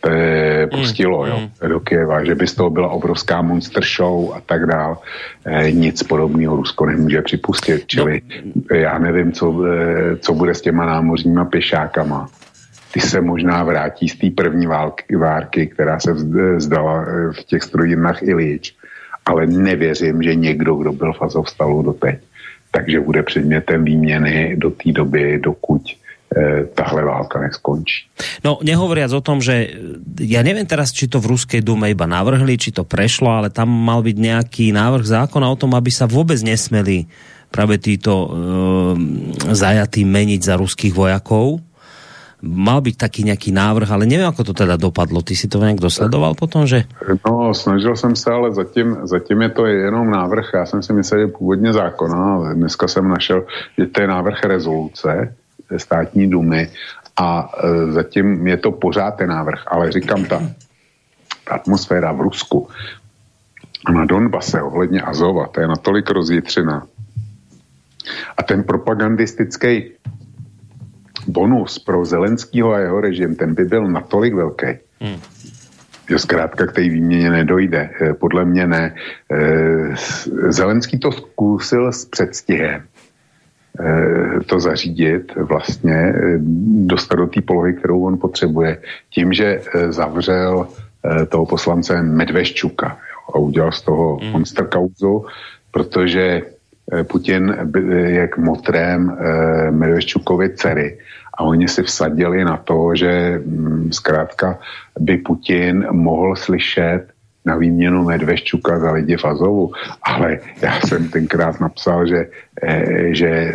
e, 0.08 0.68
pustilo 0.68 1.24
mm, 1.24 1.30
jo, 1.30 1.40
mm. 1.40 1.70
do 1.70 1.80
Kieva, 1.80 2.26
že 2.26 2.36
by 2.36 2.48
z 2.48 2.54
toho 2.54 2.70
byla 2.70 2.90
obrovská 2.90 3.42
monster 3.42 3.84
show 3.84 4.34
a 4.34 4.42
tak 4.42 4.66
dál. 4.66 4.98
E, 5.46 5.72
nic 5.72 6.04
podobného 6.04 6.56
Rusko 6.56 6.86
nemůže 6.86 7.22
připustit. 7.22 7.84
Čili 7.88 8.22
no. 8.46 8.78
já 8.78 9.00
nevím, 9.00 9.32
co, 9.32 9.66
e, 9.66 10.18
co 10.18 10.34
bude 10.34 10.56
s 10.56 10.62
těma 10.62 10.86
námořníma 10.86 11.46
pěšákama. 11.46 12.30
Ty 12.94 13.02
se 13.02 13.22
možná 13.22 13.64
vrátí 13.64 14.10
z 14.10 14.16
té 14.16 14.30
první 14.30 14.68
války, 14.68 15.16
várky, 15.16 15.68
která 15.68 16.00
se 16.00 16.14
vzdala 16.56 17.06
v 17.32 17.44
těch 17.44 17.64
strojírnách 17.64 18.24
Ilič. 18.24 18.76
Ale 19.26 19.48
nevěřím, 19.48 20.24
že 20.24 20.36
někdo, 20.36 20.76
kdo 20.76 20.94
byl 20.94 21.14
v 21.14 21.22
Azovstalu 21.22 21.82
doteď, 21.82 22.20
takže 22.72 23.00
bude 23.00 23.24
předmětem 23.24 23.84
výměny 23.84 24.56
do 24.58 24.70
té 24.70 24.92
doby, 24.92 25.40
dokud 25.44 25.82
E, 25.88 26.05
tahle 26.76 27.06
válka 27.06 27.40
neskončí. 27.40 28.12
No, 28.44 28.60
nehovoriac 28.60 29.14
o 29.16 29.24
tom, 29.24 29.40
že 29.40 29.72
ja 30.20 30.44
neviem 30.44 30.68
teraz, 30.68 30.92
či 30.92 31.08
to 31.08 31.24
v 31.24 31.32
Ruskej 31.32 31.62
dume 31.64 31.88
iba 31.88 32.04
navrhli, 32.10 32.60
či 32.60 32.76
to 32.76 32.84
prešlo, 32.84 33.32
ale 33.32 33.54
tam 33.54 33.72
mal 33.72 34.04
byť 34.04 34.18
nejaký 34.20 34.66
návrh 34.76 35.06
zákona 35.06 35.48
o 35.48 35.60
tom, 35.60 35.78
aby 35.78 35.88
sa 35.94 36.10
vôbec 36.10 36.42
nesmeli 36.44 37.08
práve 37.56 37.80
títo 37.80 38.12
e, 38.12 38.28
zajatí 39.56 40.04
meniť 40.04 40.42
za 40.44 40.60
ruských 40.60 40.92
vojakov. 40.92 41.64
Mal 42.46 42.84
byť 42.84 42.96
taký 43.00 43.26
nejaký 43.26 43.56
návrh, 43.56 43.90
ale 43.90 44.04
neviem, 44.06 44.28
ako 44.28 44.52
to 44.52 44.54
teda 44.54 44.76
dopadlo. 44.76 45.24
Ty 45.24 45.34
si 45.40 45.48
to 45.48 45.58
nejak 45.58 45.80
dosledoval 45.80 46.36
potom, 46.36 46.68
že? 46.68 46.84
No, 47.26 47.56
snažil 47.56 47.96
jsem 47.96 48.14
se, 48.14 48.28
ale 48.30 48.54
zatím, 48.54 49.08
zatím 49.08 49.42
je 49.42 49.50
to 49.50 49.66
jenom 49.66 50.10
návrh. 50.12 50.52
Já 50.54 50.66
jsem 50.66 50.84
si 50.84 50.94
myslel, 50.94 51.20
že 51.20 51.28
původně 51.28 51.74
zákona, 51.74 52.18
ale 52.36 52.56
dneska 52.56 52.88
jsem 52.88 53.08
našel, 53.08 53.48
že 53.78 53.88
to 53.88 54.02
je 54.02 54.08
návrh 54.08 54.44
rezoluce, 54.44 55.34
státní 55.78 56.30
dumy 56.30 56.70
a 57.18 57.52
e, 57.64 57.92
zatím 57.92 58.48
je 58.48 58.58
to 58.58 58.72
pořád 58.72 59.12
ten 59.12 59.30
návrh, 59.30 59.64
ale 59.68 59.92
říkám, 59.92 60.26
ta, 60.26 60.42
ta 61.44 61.56
atmosféra 61.56 62.12
v 62.12 62.22
Rusku 62.22 62.68
a 63.86 63.92
na 63.92 64.06
Donbase 64.06 64.62
ohledně 64.62 65.02
Azova, 65.02 65.48
to 65.48 65.62
je 65.62 65.68
natolik 65.68 66.10
rozjitřená. 66.10 66.88
A 68.38 68.44
ten 68.44 68.64
propagandistický 68.64 69.92
bonus 71.28 71.80
pro 71.80 72.06
Zelenskýho 72.06 72.74
a 72.74 72.80
jeho 72.80 73.02
režim, 73.02 73.36
ten 73.36 73.54
by 73.54 73.66
byl 73.66 73.88
natolik 73.88 74.34
velký, 74.34 74.68
hmm. 75.02 75.20
že 76.10 76.20
zkrátka 76.20 76.66
k 76.66 76.72
té 76.74 76.82
výměně 76.82 77.30
nedojde. 77.30 77.90
E, 78.02 78.14
podle 78.14 78.46
mě 78.46 78.68
ne. 78.68 78.96
E, 79.32 79.42
Zelenský 80.52 81.00
to 81.00 81.12
zkusil 81.12 81.92
s 81.92 82.06
předstihem 82.06 82.84
to 84.46 84.60
zařídit, 84.60 85.36
vlastně 85.36 85.94
eh, 85.94 86.38
dostat 86.88 87.16
do 87.16 87.28
té 87.28 87.42
polohy, 87.42 87.74
kterou 87.74 88.06
on 88.06 88.18
potřebuje, 88.18 88.78
tím, 89.10 89.34
že 89.34 89.46
eh, 89.46 89.92
zavřel 89.92 90.68
toho 91.30 91.46
poslance 91.46 92.02
Medveščuka 92.02 92.98
a 93.34 93.38
udělal 93.38 93.72
z 93.72 93.82
toho 93.82 94.20
mm. 94.22 94.32
monster 94.32 94.68
kauzu, 94.68 95.26
protože 95.72 96.42
Putin 97.04 97.70
je 98.06 98.28
k 98.28 98.38
motrem 98.38 99.18
Medveščukovi 99.70 100.50
dcery 100.50 100.98
a 101.38 101.44
oni 101.44 101.68
si 101.68 101.84
vsadili 101.84 102.44
na 102.44 102.58
to, 102.58 102.96
že 102.96 103.42
mm, 103.46 103.94
zkrátka 103.94 104.60
by 105.00 105.18
Putin 105.18 105.88
mohl 105.92 106.36
slyšet 106.36 107.06
na 107.46 107.56
výměnu 107.56 108.04
Medveščuka 108.04 108.80
za 108.80 108.92
lidi 108.92 109.18
v. 109.18 109.72
Ale 110.02 110.40
já 110.62 110.82
jsem 110.82 111.10
tenkrát 111.10 111.60
napsal, 111.60 112.08
že, 112.08 112.30
eh, 112.62 113.14
že 113.16 113.30
eh, 113.30 113.54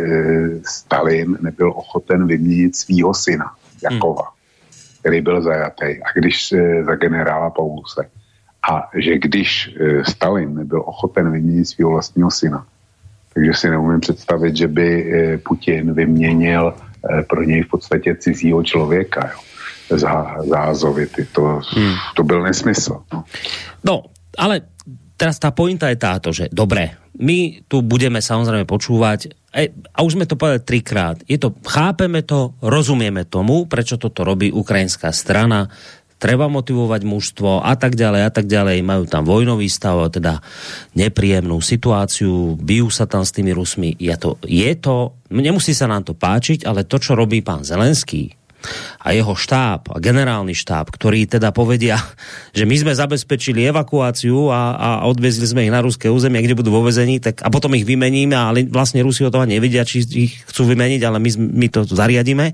Stalin 0.63 1.37
nebyl 1.41 1.69
ochoten 1.75 2.27
vyměnit 2.27 2.75
svýho 2.75 3.13
syna, 3.13 3.51
Jakova, 3.83 4.23
hmm. 4.23 4.99
který 4.99 5.21
byl 5.21 5.41
zajatý, 5.41 5.85
a 5.85 6.07
když 6.15 6.51
eh, 6.51 6.83
za 6.83 6.95
generála 6.95 7.49
Pauluse. 7.49 8.09
A 8.71 8.89
že 8.93 9.17
když 9.17 9.75
Stalin 10.05 10.55
nebyl 10.55 10.83
ochoten 10.85 11.31
vyměnit 11.31 11.65
svého 11.65 11.91
vlastního 11.91 12.31
syna, 12.31 12.65
takže 13.33 13.53
si 13.53 13.69
neumím 13.69 13.99
představit, 13.99 14.57
že 14.57 14.67
by 14.67 15.39
Putin 15.45 15.93
vyměnil 15.93 16.73
pro 17.27 17.43
něj 17.43 17.63
v 17.63 17.69
podstatě 17.69 18.15
cizího 18.15 18.63
člověka. 18.63 19.31
Jo 19.33 19.50
za 19.97 20.39
Azovity. 20.71 21.25
To, 21.31 21.59
hmm. 21.63 21.95
to 22.15 22.23
byl 22.23 22.43
nesmysl. 22.43 23.03
No. 23.13 23.23
no, 23.83 23.95
ale 24.37 24.61
teraz 25.17 25.37
tá 25.37 25.51
pointa 25.51 25.89
je 25.89 25.97
táto, 25.99 26.33
že 26.33 26.49
dobre, 26.49 26.97
my 27.19 27.67
tu 27.67 27.83
budeme 27.85 28.23
samozrejme 28.23 28.65
počúvať 28.65 29.35
a 29.91 29.99
už 29.99 30.15
sme 30.15 30.25
to 30.25 30.39
povedali 30.39 30.63
trikrát. 30.63 31.19
Je 31.27 31.35
to, 31.35 31.51
chápeme 31.67 32.23
to, 32.23 32.55
rozumieme 32.63 33.27
tomu, 33.27 33.67
prečo 33.67 33.99
toto 33.99 34.23
robí 34.23 34.47
ukrajinská 34.47 35.11
strana, 35.11 35.67
treba 36.21 36.45
motivovať 36.47 37.01
mužstvo 37.01 37.65
a 37.65 37.73
tak 37.73 37.97
ďalej 37.97 38.21
a 38.29 38.31
tak 38.31 38.45
ďalej. 38.45 38.85
Majú 38.85 39.03
tam 39.09 39.25
vojnový 39.25 39.67
stav, 39.67 40.07
teda 40.13 40.39
nepríjemnú 40.93 41.59
situáciu, 41.59 42.55
bijú 42.61 42.93
sa 42.93 43.09
tam 43.09 43.25
s 43.25 43.33
tými 43.33 43.51
Rusmi. 43.51 43.97
Ja 43.97 44.21
to, 44.21 44.37
je 44.45 44.69
to, 44.77 45.17
nemusí 45.33 45.73
sa 45.73 45.89
nám 45.89 46.05
to 46.05 46.13
páčiť, 46.13 46.63
ale 46.63 46.85
to, 46.85 47.01
čo 47.01 47.17
robí 47.17 47.41
pán 47.41 47.65
Zelenský, 47.65 48.40
a 49.01 49.07
jeho 49.13 49.33
štáb 49.33 49.89
a 49.89 49.97
generálny 49.97 50.53
štáb, 50.53 50.93
ktorí 50.93 51.25
teda 51.25 51.49
povedia, 51.51 51.97
že 52.57 52.65
my 52.65 52.75
sme 52.77 52.93
zabezpečili 52.93 53.65
evakuáciu 53.69 54.49
a, 54.53 54.61
a 54.77 54.89
odvezli 55.09 55.45
sme 55.45 55.65
ich 55.65 55.73
na 55.73 55.81
ruské 55.81 56.07
územie, 56.07 56.41
kde 56.41 56.57
budú 56.57 56.69
vo 56.73 56.85
vezení, 56.85 57.17
tak, 57.17 57.41
a 57.41 57.49
potom 57.49 57.73
ich 57.73 57.85
vymeníme, 57.85 58.37
ale 58.37 58.67
vlastne 58.69 59.01
Rusi 59.01 59.25
o 59.25 59.33
toho 59.33 59.45
nevedia, 59.49 59.85
či 59.87 60.05
ich 60.05 60.45
chcú 60.47 60.69
vymeniť, 60.71 61.01
ale 61.05 61.17
my, 61.17 61.29
my 61.37 61.67
to 61.69 61.85
zariadíme. 61.85 62.53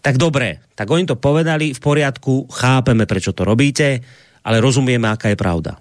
Tak 0.00 0.16
dobre, 0.16 0.62
tak 0.78 0.88
oni 0.88 1.04
to 1.04 1.18
povedali, 1.18 1.74
v 1.74 1.80
poriadku, 1.80 2.48
chápeme, 2.48 3.04
prečo 3.04 3.34
to 3.34 3.42
robíte, 3.44 4.00
ale 4.46 4.62
rozumieme, 4.62 5.10
aká 5.10 5.34
je 5.34 5.38
pravda. 5.38 5.76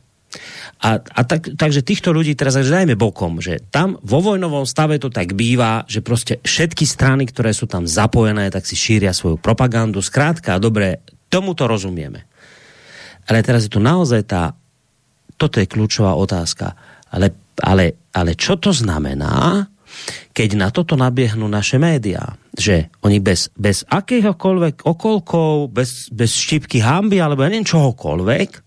A, 0.78 1.02
a 1.02 1.22
tak, 1.26 1.58
takže 1.58 1.82
týchto 1.82 2.14
ľudí 2.14 2.38
teraz 2.38 2.54
dajme 2.62 2.94
bokom, 2.94 3.42
že 3.42 3.66
tam 3.74 3.98
vo 4.06 4.22
vojnovom 4.22 4.62
stave 4.70 5.02
to 5.02 5.10
tak 5.10 5.34
býva, 5.34 5.82
že 5.90 6.06
proste 6.06 6.38
všetky 6.46 6.86
strany, 6.86 7.26
ktoré 7.26 7.50
sú 7.50 7.66
tam 7.66 7.90
zapojené, 7.90 8.54
tak 8.54 8.62
si 8.70 8.78
šíria 8.78 9.10
svoju 9.10 9.42
propagandu. 9.42 10.06
Skrátka, 10.06 10.62
dobre, 10.62 11.02
tomu 11.34 11.58
to 11.58 11.66
rozumieme. 11.66 12.30
Ale 13.26 13.42
teraz 13.42 13.66
je 13.66 13.74
tu 13.74 13.82
naozaj 13.82 14.22
tá, 14.30 14.54
toto 15.34 15.58
je 15.58 15.66
kľúčová 15.66 16.14
otázka. 16.14 16.78
Ale, 17.10 17.34
ale, 17.66 17.98
ale 18.14 18.38
čo 18.38 18.62
to 18.62 18.70
znamená, 18.70 19.66
keď 20.30 20.50
na 20.62 20.70
toto 20.70 20.94
nabiehnú 20.94 21.50
naše 21.50 21.82
médiá? 21.82 22.38
Že 22.54 22.94
oni 23.02 23.18
bez, 23.18 23.50
bez 23.58 23.82
akéhokoľvek 23.90 24.86
okolkov, 24.86 25.74
bez, 25.74 26.14
bez 26.14 26.38
štipky 26.38 26.86
hamby 26.86 27.18
alebo 27.18 27.42
ja 27.42 27.50
neviem 27.50 27.66
čohokoľvek, 27.66 28.67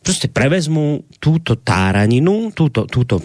proste 0.00 0.30
prevezmú 0.30 1.04
túto 1.18 1.58
táraninu, 1.58 2.54
túto, 2.54 2.88
túto 2.88 3.20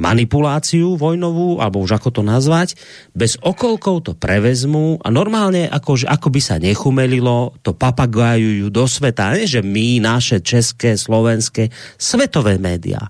manipuláciu 0.00 0.96
vojnovú, 0.96 1.60
alebo 1.60 1.84
už 1.84 2.00
ako 2.00 2.08
to 2.08 2.22
nazvať, 2.24 2.80
bez 3.12 3.36
okolkov 3.44 4.08
to 4.08 4.12
prevezmú 4.16 4.96
a 5.04 5.12
normálne 5.12 5.68
ako, 5.68 6.08
ako 6.08 6.28
by 6.32 6.40
sa 6.40 6.56
nechumelilo, 6.56 7.52
to 7.60 7.76
papagájujú 7.76 8.72
do 8.72 8.84
sveta, 8.88 9.36
nie 9.36 9.44
že 9.44 9.60
my, 9.60 10.00
naše 10.00 10.40
české, 10.40 10.96
slovenské, 10.96 11.68
svetové 12.00 12.56
médiá. 12.56 13.04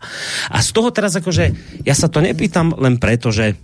A 0.51 0.59
z 0.59 0.69
toho 0.75 0.91
teraz 0.91 1.15
akože, 1.15 1.55
ja 1.87 1.95
sa 1.95 2.11
to 2.11 2.19
nepýtam 2.19 2.75
len 2.75 2.99
preto, 2.99 3.31
že 3.31 3.55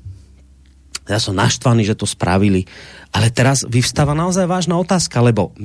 ja 1.08 1.16
som 1.16 1.32
naštvaný, 1.34 1.88
že 1.88 1.96
to 1.96 2.04
spravili. 2.04 2.68
Ale 3.08 3.32
teraz 3.32 3.64
vyvstáva 3.64 4.12
naozaj 4.12 4.44
vážna 4.44 4.76
otázka, 4.76 5.24
lebo 5.24 5.56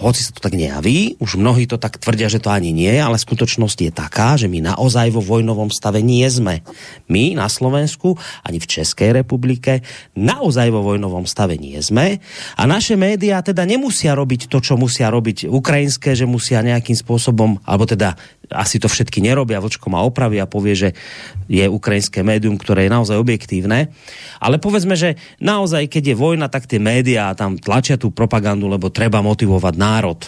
hoci 0.00 0.24
sa 0.24 0.32
to 0.32 0.40
tak 0.40 0.56
nejaví, 0.56 1.20
už 1.20 1.36
mnohí 1.36 1.68
to 1.68 1.76
tak 1.76 2.00
tvrdia, 2.00 2.32
že 2.32 2.40
to 2.40 2.48
ani 2.48 2.72
nie, 2.72 2.96
ale 2.96 3.20
skutočnosť 3.20 3.78
je 3.84 3.92
taká, 3.92 4.40
že 4.40 4.48
my 4.48 4.64
naozaj 4.64 5.12
vo 5.12 5.20
vojnovom 5.20 5.68
stave 5.68 6.00
nie 6.00 6.24
sme. 6.26 6.64
My 7.12 7.36
na 7.36 7.52
Slovensku, 7.52 8.16
ani 8.40 8.56
v 8.56 8.66
Českej 8.66 9.12
republike, 9.12 9.84
naozaj 10.16 10.72
vo 10.72 10.80
vojnovom 10.80 11.28
stave 11.28 11.60
nie 11.60 11.76
sme. 11.84 12.24
A 12.56 12.62
naše 12.64 12.96
médiá 12.96 13.44
teda 13.44 13.68
nemusia 13.68 14.16
robiť 14.16 14.48
to, 14.48 14.64
čo 14.64 14.80
musia 14.80 15.12
robiť 15.12 15.52
ukrajinské, 15.52 16.16
že 16.16 16.24
musia 16.24 16.64
nejakým 16.64 16.96
spôsobom, 16.96 17.60
alebo 17.68 17.84
teda 17.84 18.16
asi 18.50 18.78
to 18.78 18.86
všetky 18.86 19.18
nerobia, 19.18 19.58
Vlčko 19.58 19.90
ma 19.90 20.06
opraví 20.06 20.38
a 20.38 20.46
povie, 20.46 20.78
že 20.78 20.90
je 21.50 21.66
ukrajinské 21.66 22.22
médium, 22.22 22.54
ktoré 22.54 22.86
je 22.86 22.94
naozaj 22.94 23.18
objektívne. 23.18 23.90
Ale 24.38 24.62
povedzme, 24.62 24.94
že 24.94 25.18
naozaj, 25.42 25.90
keď 25.90 26.14
je 26.14 26.16
vojna, 26.18 26.46
tak 26.46 26.70
tie 26.70 26.78
médiá 26.86 27.34
tam 27.34 27.58
tlačia 27.58 27.98
tú 27.98 28.14
propagandu, 28.14 28.70
lebo 28.70 28.94
treba 28.94 29.18
motivovať 29.18 29.74
národ. 29.74 30.22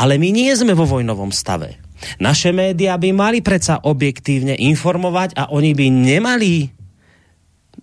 Ale 0.00 0.16
my 0.16 0.32
nie 0.32 0.48
sme 0.56 0.72
vo 0.72 0.88
vojnovom 0.88 1.28
stave. 1.28 1.76
Naše 2.18 2.50
médiá 2.50 2.96
by 2.96 3.12
mali 3.12 3.38
predsa 3.44 3.78
objektívne 3.84 4.56
informovať 4.56 5.36
a 5.38 5.52
oni 5.52 5.70
by 5.76 5.86
nemali 5.92 6.72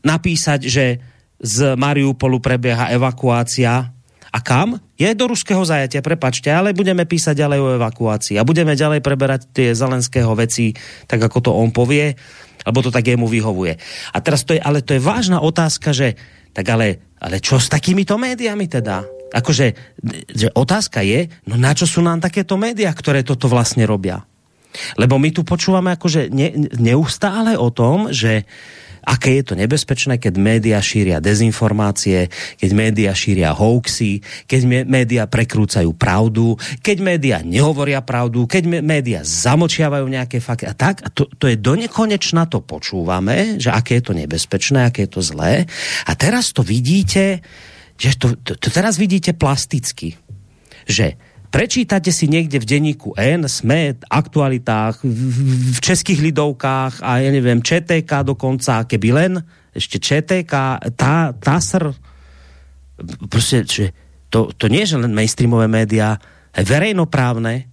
napísať, 0.03 0.59
že 0.65 0.85
z 1.39 1.57
Mariupolu 1.79 2.43
prebieha 2.43 2.91
evakuácia 2.91 3.95
A 4.29 4.39
kam? 4.45 4.77
Je 4.93 5.09
do 5.17 5.25
ruského 5.25 5.61
zajatia, 5.65 6.05
prepačte, 6.05 6.53
ale 6.53 6.75
budeme 6.75 7.01
písať 7.01 7.33
ďalej 7.33 7.59
o 7.59 7.73
evakuácii 7.81 8.37
a 8.37 8.45
budeme 8.45 8.77
ďalej 8.77 9.01
preberať 9.01 9.49
tie 9.49 9.73
Zelenského 9.73 10.29
veci, 10.37 10.77
tak 11.09 11.17
ako 11.17 11.37
to 11.41 11.51
on 11.55 11.73
povie, 11.73 12.13
alebo 12.61 12.85
to 12.85 12.93
tak 12.93 13.09
jemu 13.09 13.25
vyhovuje. 13.25 13.73
A 14.13 14.17
teraz 14.21 14.45
to 14.45 14.53
je, 14.53 14.61
ale 14.61 14.85
to 14.85 14.93
je 14.93 15.01
vážna 15.01 15.41
otázka, 15.41 15.97
že 15.97 16.13
tak 16.59 16.75
ale, 16.75 17.15
ale 17.23 17.39
čo 17.39 17.55
s 17.55 17.71
takýmito 17.71 18.19
médiami 18.19 18.67
teda? 18.67 19.07
Akože, 19.31 19.95
že 20.27 20.51
otázka 20.51 20.99
je, 21.07 21.31
no 21.47 21.55
na 21.55 21.71
čo 21.71 21.87
sú 21.87 22.03
nám 22.03 22.19
takéto 22.19 22.59
médiá, 22.59 22.91
ktoré 22.91 23.23
toto 23.23 23.47
vlastne 23.47 23.87
robia? 23.87 24.27
Lebo 24.99 25.15
my 25.15 25.31
tu 25.31 25.47
počúvame 25.47 25.95
akože 25.95 26.27
ne, 26.27 26.67
neustále 26.75 27.55
o 27.55 27.71
tom, 27.71 28.11
že 28.11 28.43
aké 29.09 29.41
je 29.41 29.43
to 29.49 29.53
nebezpečné, 29.57 30.21
keď 30.21 30.37
média 30.37 30.77
šíria 30.77 31.17
dezinformácie, 31.17 32.29
keď 32.61 32.69
média 32.77 33.09
šíria 33.09 33.57
hoaxy, 33.57 34.21
keď 34.45 34.85
média 34.85 35.25
prekrúcajú 35.25 35.97
pravdu, 35.97 36.53
keď 36.85 36.97
média 37.01 37.37
nehovoria 37.41 38.05
pravdu, 38.05 38.45
keď 38.45 38.85
média 38.85 39.25
zamočiavajú 39.25 40.05
nejaké 40.05 40.37
fakty 40.37 40.69
a 40.69 40.77
tak. 40.77 41.01
A 41.01 41.09
to, 41.09 41.25
to 41.25 41.49
je 41.49 41.57
do 41.57 41.73
nekonečna 41.73 42.45
to 42.45 42.61
počúvame, 42.61 43.57
že 43.57 43.73
aké 43.73 43.97
je 43.97 44.03
to 44.05 44.13
nebezpečné, 44.13 44.85
aké 44.85 45.09
je 45.09 45.11
to 45.17 45.21
zlé. 45.25 45.65
A 46.05 46.11
teraz 46.13 46.53
to 46.53 46.61
vidíte, 46.61 47.41
že 47.97 48.13
to, 48.15 48.37
to, 48.45 48.53
to 48.55 48.69
teraz 48.69 49.01
vidíte 49.01 49.33
plasticky, 49.33 50.13
že 50.85 51.17
Prečítate 51.49 52.13
si 52.13 52.29
niekde 52.29 52.61
v 52.61 52.69
denníku 52.69 53.17
N, 53.17 53.49
SME, 53.49 53.97
aktualitách, 54.05 55.01
v, 55.01 55.79
českých 55.81 56.21
lidovkách 56.29 57.01
a 57.01 57.25
ja 57.25 57.29
neviem, 57.33 57.65
ČTK 57.65 58.21
dokonca, 58.21 58.85
keby 58.85 59.09
len, 59.09 59.33
ešte 59.73 59.97
ČTK, 59.97 60.53
tá, 60.93 61.33
TASR, 61.33 61.89
proste, 63.33 63.65
že 63.65 63.85
to, 64.29 64.53
to 64.53 64.69
nie 64.69 64.85
je 64.85 64.93
len 64.93 65.09
mainstreamové 65.09 65.65
médiá, 65.65 66.21
verejnoprávne, 66.53 67.65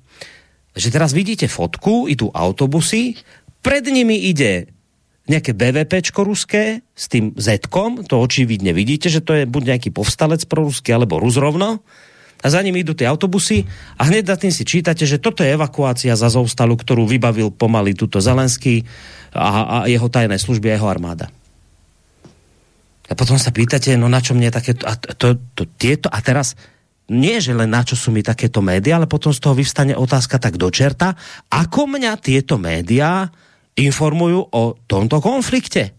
že 0.73 0.89
teraz 0.89 1.13
vidíte 1.13 1.45
fotku, 1.45 2.09
idú 2.09 2.33
autobusy, 2.33 3.17
pred 3.61 3.85
nimi 3.93 4.29
ide 4.33 4.73
nejaké 5.27 5.53
BVPčko 5.53 6.23
ruské 6.23 6.87
s 6.95 7.11
tým 7.11 7.35
z 7.35 7.59
to 8.07 8.15
očividne 8.17 8.71
vidíte, 8.71 9.11
že 9.11 9.21
to 9.21 9.35
je 9.35 9.45
buď 9.45 9.75
nejaký 9.75 9.91
povstalec 9.91 10.47
proruský, 10.47 10.95
alebo 10.95 11.19
Rus 11.19 11.37
rovno, 11.37 11.83
a 12.43 12.47
za 12.53 12.61
ním 12.61 12.77
idú 12.77 12.93
tie 12.93 13.09
autobusy 13.09 13.65
a 13.97 14.07
hneď 14.09 14.25
za 14.29 14.37
tým 14.37 14.53
si 14.53 14.63
čítate, 14.69 15.09
že 15.09 15.23
toto 15.23 15.41
je 15.41 15.57
evakuácia 15.57 16.13
za 16.13 16.29
Zoustalu, 16.29 16.77
ktorú 16.77 17.09
vybavil 17.09 17.49
pomaly 17.53 17.97
túto 17.97 18.21
Zelenský 18.21 18.85
a, 19.33 19.49
a 19.65 19.77
jeho 19.89 20.09
tajné 20.09 20.37
služby 20.37 20.73
a 20.73 20.77
jeho 20.77 20.89
armáda. 20.89 21.33
A 23.07 23.15
potom 23.15 23.39
sa 23.39 23.55
pýtate, 23.55 23.95
no 23.95 24.11
na 24.11 24.19
čo 24.19 24.35
mne 24.35 24.51
takéto... 24.51 24.83
A, 24.85 24.99
to, 24.99 25.39
to, 25.55 25.63
tieto, 25.79 26.11
a 26.11 26.19
teraz 26.21 26.59
nie, 27.07 27.39
že 27.39 27.55
len 27.55 27.71
na 27.71 27.87
čo 27.87 27.95
sú 27.95 28.11
mi 28.11 28.19
takéto 28.27 28.59
médiá, 28.59 28.99
ale 28.99 29.07
potom 29.07 29.31
z 29.31 29.39
toho 29.39 29.55
vyvstane 29.55 29.95
otázka 29.95 30.43
tak 30.43 30.59
do 30.59 30.67
čerta, 30.75 31.15
ako 31.47 31.87
mňa 31.87 32.19
tieto 32.19 32.59
médiá 32.59 33.31
informujú 33.79 34.51
o 34.51 34.75
tomto 34.91 35.23
konflikte. 35.23 35.95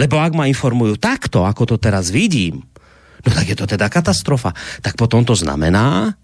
Lebo 0.00 0.16
ak 0.20 0.32
ma 0.32 0.48
informujú 0.48 0.96
takto, 0.96 1.44
ako 1.44 1.76
to 1.76 1.76
teraz 1.76 2.08
vidím, 2.08 2.64
No 3.22 3.30
tak 3.30 3.46
je 3.46 3.56
to 3.58 3.66
teda 3.70 3.86
katastrofa. 3.86 4.50
Tak 4.82 4.98
potom 4.98 5.22
to 5.22 5.38
znamená, 5.38 6.14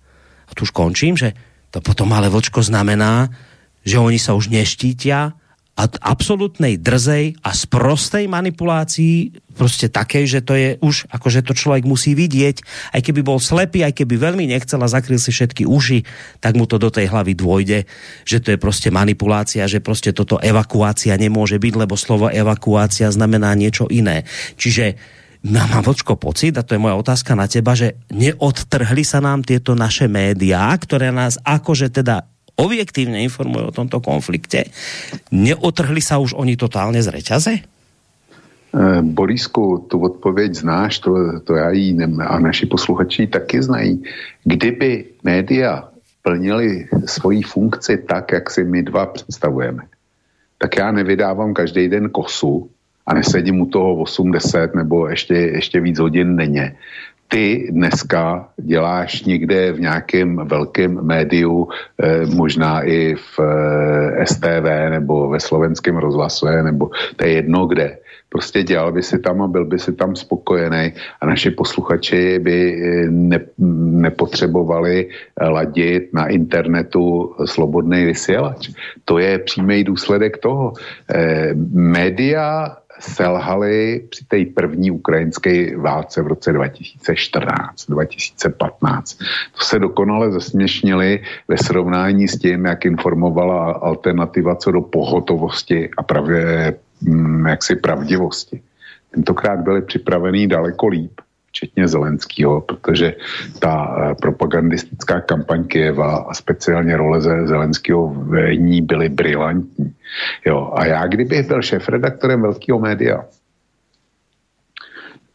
a 0.49 0.51
tu 0.57 0.67
už 0.67 0.75
končím, 0.75 1.15
že 1.15 1.35
to 1.71 1.85
potom 1.85 2.11
ale 2.17 2.33
vočko 2.33 2.65
znamená, 2.65 3.29
že 3.85 4.01
oni 4.01 4.19
sa 4.19 4.35
už 4.35 4.51
neštítia 4.51 5.37
a 5.79 5.87
absolútnej 5.87 6.75
drzej 6.75 7.39
a 7.39 7.55
sprostej 7.55 8.27
manipulácii 8.27 9.31
proste 9.55 9.87
takej, 9.87 10.25
že 10.27 10.41
to 10.43 10.59
je 10.59 10.75
už, 10.83 11.07
akože 11.07 11.47
to 11.47 11.55
človek 11.55 11.87
musí 11.87 12.19
vidieť, 12.19 12.67
aj 12.99 13.01
keby 13.07 13.23
bol 13.23 13.39
slepý, 13.39 13.87
aj 13.87 13.95
keby 14.03 14.19
veľmi 14.19 14.51
nechcel 14.51 14.83
a 14.83 14.91
zakryl 14.91 15.23
si 15.23 15.31
všetky 15.31 15.71
uši, 15.71 16.03
tak 16.43 16.59
mu 16.59 16.67
to 16.67 16.83
do 16.83 16.91
tej 16.91 17.07
hlavy 17.07 17.39
dôjde, 17.39 17.87
že 18.27 18.43
to 18.43 18.51
je 18.51 18.59
proste 18.59 18.91
manipulácia, 18.91 19.71
že 19.71 19.79
proste 19.79 20.11
toto 20.11 20.43
evakuácia 20.43 21.15
nemôže 21.15 21.63
byť, 21.63 21.75
lebo 21.79 21.95
slovo 21.95 22.27
evakuácia 22.27 23.07
znamená 23.15 23.55
niečo 23.55 23.87
iné. 23.87 24.27
Čiže 24.59 24.99
No, 25.39 25.63
mám 25.71 25.87
vočko 25.87 26.19
pocit, 26.19 26.59
a 26.59 26.67
to 26.67 26.75
je 26.75 26.83
moja 26.83 26.99
otázka 26.99 27.39
na 27.39 27.47
teba, 27.47 27.79
že 27.79 27.95
neodtrhli 28.11 29.07
sa 29.07 29.23
nám 29.23 29.47
tieto 29.47 29.79
naše 29.79 30.11
médiá, 30.11 30.75
ktoré 30.75 31.15
nás 31.15 31.39
akože 31.47 31.95
teda 31.95 32.27
objektívne 32.59 33.23
informujú 33.23 33.71
o 33.71 33.77
tomto 33.77 34.03
konflikte, 34.03 34.67
neotrhli 35.31 36.03
sa 36.03 36.19
už 36.19 36.35
oni 36.35 36.59
totálně 36.59 37.03
z 37.03 37.09
reťaze? 37.15 37.55
Eh, 38.69 39.03
Borisku, 39.03 39.87
tu 39.89 40.01
odpověď 40.01 40.55
znáš, 40.55 40.99
to, 40.99 41.41
to 41.41 41.55
já 41.55 41.71
nem, 41.73 42.21
a 42.21 42.39
naši 42.39 42.67
posluchači 42.67 43.27
taky 43.27 43.63
znají. 43.63 44.03
Kdyby 44.45 45.05
média 45.25 45.89
plnili 46.23 46.89
svoji 47.07 47.43
funkci 47.43 47.99
tak, 47.99 48.33
jak 48.33 48.51
si 48.51 48.65
my 48.65 48.83
dva 48.83 49.07
představujeme, 49.07 49.83
tak 50.59 50.77
já 50.77 50.93
nevydávám 50.93 51.55
každý 51.55 51.89
den 51.89 52.11
kosu, 52.11 52.71
a 53.09 53.15
nesedím 53.15 53.61
u 53.61 53.67
toho 53.67 53.95
80 53.95 54.75
nebo 54.75 55.09
ještě, 55.09 55.35
ještě 55.35 55.81
víc 55.81 55.99
hodin 55.99 56.37
denně. 56.37 56.77
Ty 57.29 57.69
dneska 57.73 58.49
děláš 58.57 59.25
někde 59.25 59.73
v 59.73 59.81
nějakém 59.81 60.37
velkém 60.37 61.05
médiu, 61.05 61.69
eh, 62.03 62.27
možná 62.27 62.83
i 62.83 63.15
v 63.15 63.41
eh, 63.41 64.27
STV 64.27 64.91
nebo 64.91 65.29
ve 65.29 65.41
slovenském 65.41 65.97
rozhlase, 65.97 66.63
nebo 66.63 66.91
to 67.17 67.25
je 67.25 67.33
jedno 67.33 67.67
kde. 67.67 67.99
Prostě 68.29 68.63
dělal 68.63 68.93
by 68.93 69.03
si 69.03 69.19
tam 69.19 69.43
a 69.43 69.49
byl 69.49 69.65
by 69.65 69.79
si 69.79 69.93
tam 69.93 70.17
spokojený 70.17 70.93
a 71.21 71.27
naši 71.27 71.51
posluchači 71.51 72.39
by 72.39 72.57
eh, 72.57 73.07
ne, 73.09 73.41
nepotřebovali 74.05 75.09
ladit 75.41 76.13
na 76.13 76.27
internetu 76.27 77.35
slobodný 77.45 78.05
vysílač. 78.05 78.69
To 79.05 79.19
je 79.19 79.39
přímý 79.39 79.85
důsledek 79.85 80.39
toho. 80.39 80.73
Eh, 81.09 81.53
média 81.73 82.77
selhali 83.01 84.07
při 84.11 84.25
té 84.25 84.45
první 84.55 84.91
ukrajinské 84.91 85.77
válce 85.77 86.23
v 86.23 86.27
roce 86.27 86.53
2014, 86.53 87.87
2015. 87.87 89.19
To 89.59 89.65
se 89.65 89.79
dokonale 89.79 90.33
zesměšnili 90.33 91.23
ve 91.49 91.59
srovnání 91.59 92.29
s 92.29 92.39
tím, 92.39 92.65
jak 92.65 92.85
informovala 92.85 93.73
alternativa 93.73 94.57
co 94.57 94.73
do 94.73 94.81
pohotovosti 94.81 95.91
a 95.97 96.03
pravě, 96.03 96.75
mm, 97.01 97.47
jaksi 97.47 97.77
pravdivosti. 97.77 98.63
Tentokrát 99.11 99.61
byli 99.61 99.83
připravení 99.83 100.47
daleko 100.47 100.89
líp 100.89 101.21
včetně 101.59 101.89
Zelenského, 101.89 102.61
protože 102.61 103.15
ta 103.59 103.75
eh, 103.75 104.15
propagandistická 104.15 105.21
kampaň 105.21 105.65
Kieva 105.65 106.17
a 106.17 106.35
speciálně 106.35 106.97
role 106.97 107.21
Zelenského 107.21 108.09
v 108.09 108.57
ní 108.57 108.83
byly 108.83 109.09
brilantní. 109.09 109.95
Jo, 110.47 110.73
a 110.75 110.87
já 110.87 111.07
kdybych 111.07 111.47
byl 111.49 111.63
šéf-redaktorem 111.63 112.43
velkého 112.43 112.79
média 112.79 113.25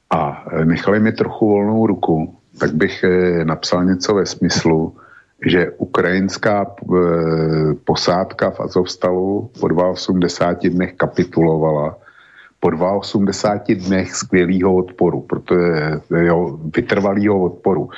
a 0.09 0.45
eh, 0.51 0.65
nechali 0.65 0.99
mi 0.99 1.11
trochu 1.11 1.47
volnou 1.47 1.88
ruku, 1.88 2.36
tak 2.59 2.71
bych 2.71 3.03
eh, 3.03 3.45
napsal 3.45 3.84
něco 3.84 4.15
ve 4.15 4.26
smyslu, 4.26 4.95
že 5.45 5.71
ukrajinská 5.78 6.76
posádka 7.84 8.49
v 8.49 8.59
Azovstalu 8.59 9.51
po 9.59 9.67
82 9.67 10.71
dnech 10.71 10.93
kapitulovala 10.95 11.97
po 12.64 12.72
82 12.72 13.76
dnech 13.76 14.16
skvělého 14.16 14.76
odporu, 14.76 15.22
protože 15.22 15.99
jo, 16.16 16.59
vytrvalého 16.76 17.43
odporu, 17.43 17.89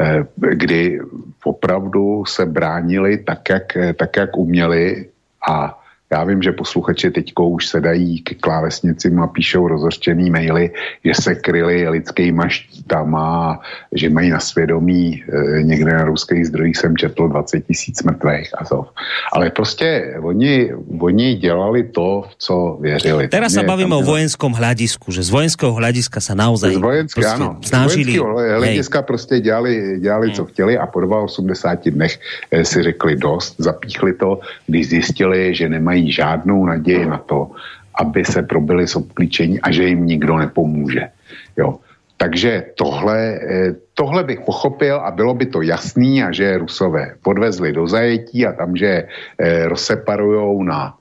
eh, 0.00 0.24
kdy 0.36 1.00
opravdu 1.44 2.24
se 2.24 2.46
bránili 2.46 3.18
tak, 3.18 3.48
jak, 3.48 3.76
tak, 3.96 4.16
jak 4.16 4.36
uměli 4.36 5.08
a 5.48 5.83
já 6.12 6.24
vím, 6.24 6.42
že 6.42 6.52
posluchači 6.52 7.10
teďko 7.10 7.48
už 7.48 7.66
sedají 7.66 8.22
k 8.22 8.40
klávesnicím 8.40 9.20
a 9.20 9.26
píšou 9.26 9.68
rozhořčený 9.68 10.30
maily, 10.30 10.70
že 11.04 11.14
se 11.14 11.34
kryli 11.34 11.88
lidskýma 11.88 12.48
štítama, 12.48 13.60
že 13.92 14.10
mají 14.10 14.30
na 14.30 14.40
svědomí 14.40 15.24
e, 15.24 15.62
někde 15.62 15.92
na 15.92 16.04
ruských 16.04 16.46
zdrojích 16.46 16.76
jsem 16.76 16.96
četl 16.96 17.28
20 17.28 17.66
tisíc 17.66 18.02
mrtvých 18.02 18.50
Azov. 18.60 18.86
Ale 19.32 19.50
prostě 19.50 20.14
oni, 20.22 20.70
oni 21.00 21.34
dělali 21.34 21.82
to, 21.82 22.24
co 22.38 22.78
věřili. 22.80 23.28
Teraz 23.28 23.52
se 23.52 23.62
bavíme 23.62 23.96
o 23.96 24.02
vojenskom 24.02 24.52
hľadisku, 24.52 25.08
že 25.08 25.24
z 25.24 25.30
vojenského 25.32 25.72
hľadiska 25.72 26.20
sa 26.20 26.36
naozaj 26.36 26.76
z 26.76 26.82
vojenské, 26.84 27.24
ano, 27.26 27.58
snažili. 27.64 28.12
Z 28.12 28.20
vojenského 28.20 28.58
hlediska 28.60 28.98
prostě 29.02 29.40
dělali, 29.40 29.98
dělali 30.00 30.32
co 30.32 30.44
chtěli 30.44 30.78
a 30.78 30.86
po 30.86 31.00
82 31.00 31.90
dnech 31.90 32.20
e, 32.50 32.64
si 32.64 32.82
řekli 32.82 33.16
dost, 33.16 33.54
zapíchli 33.58 34.12
to, 34.12 34.40
když 34.66 34.88
zjistili, 34.88 35.54
že 35.54 35.68
nemají 35.68 35.93
nemají 35.94 36.12
žádnou 36.12 36.66
naději 36.66 37.06
na 37.06 37.18
to, 37.18 37.50
aby 37.94 38.24
se 38.24 38.42
probili 38.42 38.86
z 38.86 38.96
obklíčení 38.96 39.60
a 39.60 39.70
že 39.70 39.86
jim 39.86 40.06
nikdo 40.06 40.36
nepomůže. 40.36 41.14
Jo. 41.56 41.78
Takže 42.16 42.74
tohle, 42.74 43.18
eh, 43.18 43.74
tohle 43.94 44.24
bych 44.24 44.40
pochopil 44.40 44.96
a 45.02 45.10
bylo 45.10 45.34
by 45.34 45.46
to 45.46 45.62
jasný 45.62 46.22
a 46.22 46.32
že 46.32 46.58
Rusové 46.58 47.14
podvezli 47.22 47.72
do 47.72 47.86
zajetí 47.86 48.46
a 48.46 48.52
tam, 48.52 48.74
že 48.76 49.06
eh, 49.06 49.68
rozseparujou 49.68 50.62
na 50.62 50.94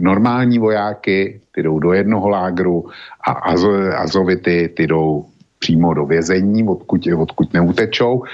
normální 0.00 0.58
vojáky, 0.58 1.40
ty 1.52 1.62
jdou 1.62 1.78
do 1.78 1.92
jednoho 1.92 2.28
lágru 2.28 2.86
a 3.26 3.32
Azovity 4.06 4.70
ty 4.76 4.86
jdou 4.86 5.26
přímo 5.60 5.94
do 5.94 6.06
vězení, 6.06 6.64
odkud, 6.68 7.04
odkud 7.16 7.52
neutečou 7.54 8.24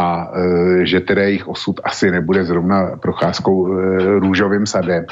a 0.00 0.28
e, 0.28 0.86
že 0.86 1.00
teda 1.00 1.22
jejich 1.22 1.48
osud 1.48 1.80
asi 1.84 2.10
nebude 2.10 2.44
zrovna 2.44 2.96
procházkou 3.00 3.56
e, 3.66 3.72
růžovým 4.20 4.66
sadem. 4.66 5.04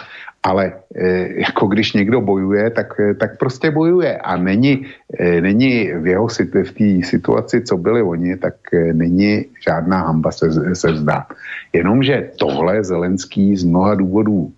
Ale 0.42 0.72
e, 0.94 1.28
jako 1.40 1.66
když 1.66 1.92
někdo 1.92 2.20
bojuje, 2.20 2.70
tak, 2.70 3.00
e, 3.00 3.14
tak 3.14 3.38
prostě 3.38 3.70
bojuje 3.70 4.18
a 4.18 4.36
není, 4.36 4.86
e, 5.18 5.40
není 5.40 5.92
v 5.94 6.06
jeho 6.06 6.28
v 6.28 6.72
té 6.72 7.06
situaci, 7.06 7.60
co 7.60 7.76
byli 7.76 8.02
oni, 8.02 8.36
tak 8.36 8.54
není 8.92 9.44
žádná 9.64 9.98
hamba 9.98 10.32
se, 10.32 10.74
se 10.74 10.92
vzdát. 10.92 11.26
Jenomže 11.72 12.30
tohle 12.38 12.84
Zelenský 12.84 13.56
z 13.56 13.64
mnoha 13.64 13.94
důvodů 13.94 14.52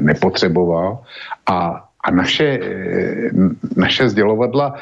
nepotřeboval 0.00 0.98
a, 1.46 1.84
a 2.04 2.10
naše, 2.10 2.60
naše 3.76 4.08
sdělovadla 4.08 4.74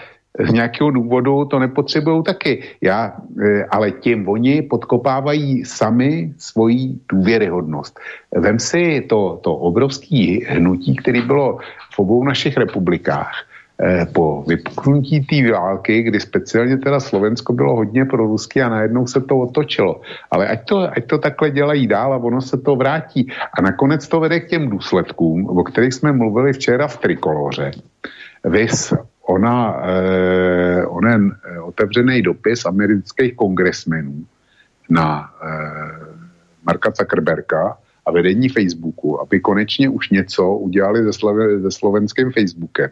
z 0.45 0.53
nějakého 0.53 0.91
důvodu 0.91 1.45
to 1.45 1.59
nepotřebují 1.59 2.23
taky. 2.23 2.63
Já, 2.81 3.13
e, 3.43 3.65
ale 3.65 3.91
tím 3.91 4.29
oni 4.29 4.63
podkopávají 4.63 5.65
sami 5.65 6.33
svoji 6.39 6.99
důvěryhodnost. 7.13 8.01
Vem 8.37 8.59
si 8.59 9.01
to, 9.09 9.41
to 9.43 9.55
obrovské 9.55 10.39
hnutí, 10.49 10.97
které 10.97 11.23
bylo 11.23 11.59
v 11.95 11.99
obou 11.99 12.25
našich 12.25 12.57
republikách 12.57 13.33
e, 13.81 14.07
po 14.07 14.45
vypuknutí 14.47 15.21
té 15.21 15.53
války, 15.53 16.03
kdy 16.03 16.21
speciálně 16.21 16.77
teda 16.77 17.01
Slovensko 17.01 17.53
bylo 17.53 17.77
hodně 17.77 18.05
pro 18.05 18.27
rusky 18.27 18.63
a 18.63 18.69
najednou 18.69 19.07
se 19.07 19.21
to 19.21 19.39
otočilo. 19.39 20.01
Ale 20.31 20.49
ať 20.49 20.65
to, 20.65 20.79
ať 20.97 21.07
to 21.07 21.19
takhle 21.19 21.51
dělají 21.51 21.87
dál 21.87 22.13
a 22.13 22.17
ono 22.17 22.41
se 22.41 22.57
to 22.57 22.77
vrátí. 22.77 23.29
A 23.59 23.63
nakonec 23.63 24.09
to 24.09 24.21
vede 24.21 24.41
k 24.41 24.49
těm 24.49 24.69
důsledkům, 24.69 25.49
o 25.49 25.65
kterých 25.65 25.95
jsme 25.95 26.13
mluvili 26.13 26.53
včera 26.53 26.89
v 26.89 26.97
Trikoloře. 26.97 27.71
Vys 28.45 28.93
ona, 29.27 29.83
eh, 29.85 30.87
onen 30.87 31.37
eh, 31.45 31.61
otevřený 31.61 32.23
dopis 32.23 32.67
amerických 32.67 33.37
kongresmenů 33.37 34.27
na 34.91 35.31
eh, 35.43 36.17
Marka 36.67 36.91
Zuckerberga 36.91 37.77
a 38.07 38.11
vedení 38.11 38.49
Facebooku, 38.49 39.21
aby 39.21 39.41
konečně 39.41 39.89
už 39.89 40.11
něco 40.11 40.53
udělali 40.53 41.05
se, 41.05 41.13
Slove, 41.13 41.61
se 41.63 41.71
slovenským 41.71 42.33
Facebookem. 42.33 42.91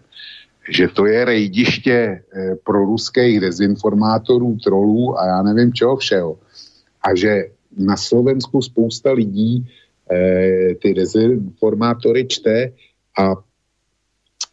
Že 0.71 0.89
to 0.89 1.07
je 1.07 1.25
rejdiště 1.25 1.93
eh, 1.93 2.55
pro 2.65 2.85
ruských 2.85 3.41
dezinformátorů, 3.41 4.57
trolů 4.65 5.19
a 5.19 5.27
já 5.27 5.43
nevím 5.43 5.73
čeho 5.73 5.97
všeho. 5.97 6.39
A 7.03 7.15
že 7.15 7.45
na 7.79 7.97
Slovensku 7.97 8.63
spousta 8.63 9.13
lidí 9.13 9.67
eh, 10.11 10.75
ty 10.83 10.95
dezinformátory 10.95 12.27
čte 12.27 12.73
a 13.19 13.35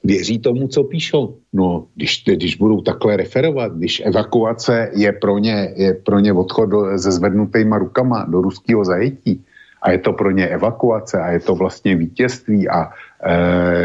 věří 0.03 0.39
tomu, 0.39 0.67
co 0.67 0.83
píšou. 0.83 1.35
No, 1.53 1.85
když, 1.95 2.23
když 2.25 2.55
budou 2.55 2.81
takhle 2.81 3.17
referovat, 3.17 3.73
když 3.73 4.01
evakuace 4.05 4.91
je 4.93 5.11
pro 5.11 5.37
ně, 5.37 5.73
je 5.75 5.93
pro 5.93 6.19
ně 6.19 6.33
odchod 6.33 6.69
se 6.97 7.11
zvednutýma 7.11 7.77
rukama 7.77 8.25
do 8.29 8.41
ruského 8.41 8.85
zajetí 8.85 9.45
a 9.81 9.91
je 9.91 9.97
to 9.97 10.13
pro 10.13 10.31
ně 10.31 10.47
evakuace 10.47 11.21
a 11.21 11.31
je 11.31 11.39
to 11.39 11.55
vlastně 11.55 11.95
vítězství 11.95 12.69
a 12.69 12.89
e, 13.23 13.33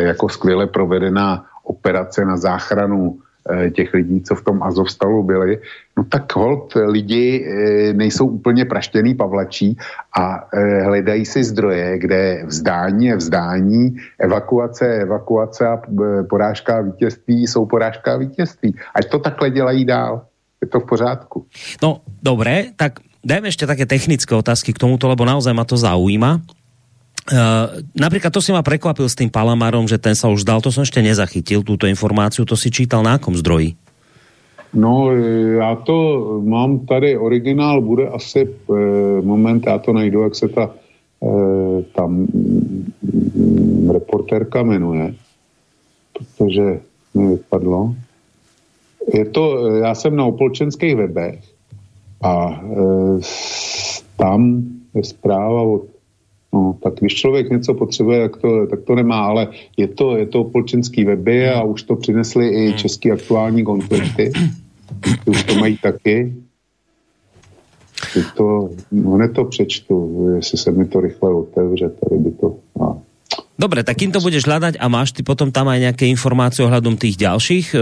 jako 0.03 0.29
skvěle 0.29 0.67
provedená 0.67 1.45
operace 1.65 2.25
na 2.25 2.37
záchranu 2.37 3.19
těch 3.71 3.95
lidí, 3.95 4.21
co 4.23 4.35
v 4.35 4.45
tom 4.45 4.63
Azovstalu 4.63 5.23
byli, 5.23 5.59
no 5.97 6.05
tak 6.05 6.37
hold 6.37 6.75
lidi 6.75 7.47
eh, 7.47 7.93
nejsou 7.93 8.27
úplně 8.27 8.65
praštěný 8.65 9.15
pavlačí 9.15 9.77
a 10.19 10.49
eh, 10.53 10.83
hledají 10.83 11.25
si 11.25 11.45
zdroje, 11.45 11.99
kde 11.99 12.43
vzdání 12.47 13.07
je 13.07 13.17
vzdání, 13.17 13.97
evakuace 14.19 14.87
evakuace 14.87 15.67
a 15.67 15.81
porážka 16.31 16.77
a 16.77 16.81
vítězství 16.81 17.47
jsou 17.47 17.67
porážka 17.67 18.15
a 18.15 18.17
vítězství. 18.17 18.75
Ať 18.95 19.05
to 19.11 19.19
takhle 19.19 19.51
dělají 19.51 19.85
dál. 19.85 20.27
Je 20.63 20.69
to 20.69 20.81
v 20.81 20.87
pořádku. 20.87 21.47
No, 21.83 22.01
dobré, 22.23 22.73
tak 22.77 23.05
dajme 23.21 23.53
ešte 23.53 23.69
také 23.69 23.85
technické 23.85 24.33
otázky 24.33 24.73
k 24.73 24.81
tomuto, 24.81 25.05
lebo 25.05 25.29
naozaj 25.29 25.53
ma 25.53 25.69
to 25.69 25.77
zaujíma. 25.77 26.41
Uh, 27.27 27.83
napríklad 27.99 28.31
to 28.31 28.39
si 28.39 28.55
ma 28.55 28.63
prekvapil 28.63 29.11
s 29.11 29.19
tým 29.19 29.27
Palamarom, 29.27 29.91
že 29.91 29.99
ten 29.99 30.15
sa 30.15 30.31
už 30.31 30.47
dal, 30.47 30.63
to 30.63 30.71
som 30.71 30.87
ešte 30.87 31.03
nezachytil, 31.03 31.67
túto 31.67 31.91
informáciu, 31.91 32.47
to 32.47 32.55
si 32.55 32.71
čítal 32.71 33.03
na 33.03 33.19
akom 33.19 33.35
zdroji? 33.35 33.75
No, 34.75 35.11
já 35.59 35.75
to 35.77 35.97
mám 36.45 36.87
tady, 36.87 37.19
originál 37.19 37.81
bude 37.81 38.09
asi, 38.09 38.41
e, 38.47 38.75
moment, 39.23 39.67
já 39.67 39.79
to 39.79 39.93
najdu, 39.93 40.23
jak 40.23 40.35
se 40.35 40.49
ta 40.49 40.71
tam 41.95 42.11
mm, 42.11 43.91
reportérka 43.93 44.63
jmenuje, 44.63 45.15
protože 46.13 46.81
mi 47.15 47.29
vypadlo. 47.29 47.95
Je 49.15 49.25
to, 49.25 49.67
já 49.77 49.95
jsem 49.95 50.17
na 50.17 50.25
opolčenských 50.25 50.97
webech 50.97 51.41
a 52.23 52.61
tam 54.17 54.63
je 54.95 55.05
zpráva 55.05 55.63
od 55.63 55.96
No, 56.57 56.77
tak 56.83 56.95
když 56.95 57.15
člověk 57.15 57.51
něco 57.51 57.75
potřebuje, 57.75 58.29
tak 58.29 58.41
to, 58.41 58.67
tak 58.67 58.81
to 58.81 58.95
nemá, 58.95 59.21
ale 59.21 59.49
je 59.77 59.89
to, 59.89 60.17
je 60.17 60.27
to 60.27 60.45
polčenský 60.45 61.05
weby 61.05 61.49
a 61.49 61.63
už 61.63 61.83
to 61.83 61.97
přinesli 61.97 62.49
i 62.49 62.69
hmm. 62.69 62.79
český 62.79 63.13
aktuální 63.13 63.65
konflikty. 63.65 64.33
Už 65.27 65.45
to 65.45 65.55
mají 65.55 65.79
taky. 65.79 66.35
To, 68.37 68.71
hned 68.91 69.33
to 69.33 69.45
přečtu, 69.45 70.27
jestli 70.37 70.59
se 70.59 70.71
mi 70.71 70.85
to 70.85 71.01
rychle 71.01 71.35
otevře, 71.35 71.89
tady 71.89 72.21
by 72.21 72.31
to... 72.31 72.57
A, 72.81 72.99
Dobre, 73.57 73.81
tak 73.81 73.97
kým 73.97 74.13
to 74.13 74.21
budeš 74.21 74.45
hľadať 74.45 74.77
a 74.77 74.85
máš 74.93 75.17
ty 75.17 75.25
potom 75.25 75.49
tam 75.49 75.73
aj 75.73 75.89
nejaké 75.89 76.05
informácie 76.13 76.61
ohľadom 76.61 77.01
tých 77.01 77.17
ďalších 77.17 77.73
e, 77.73 77.77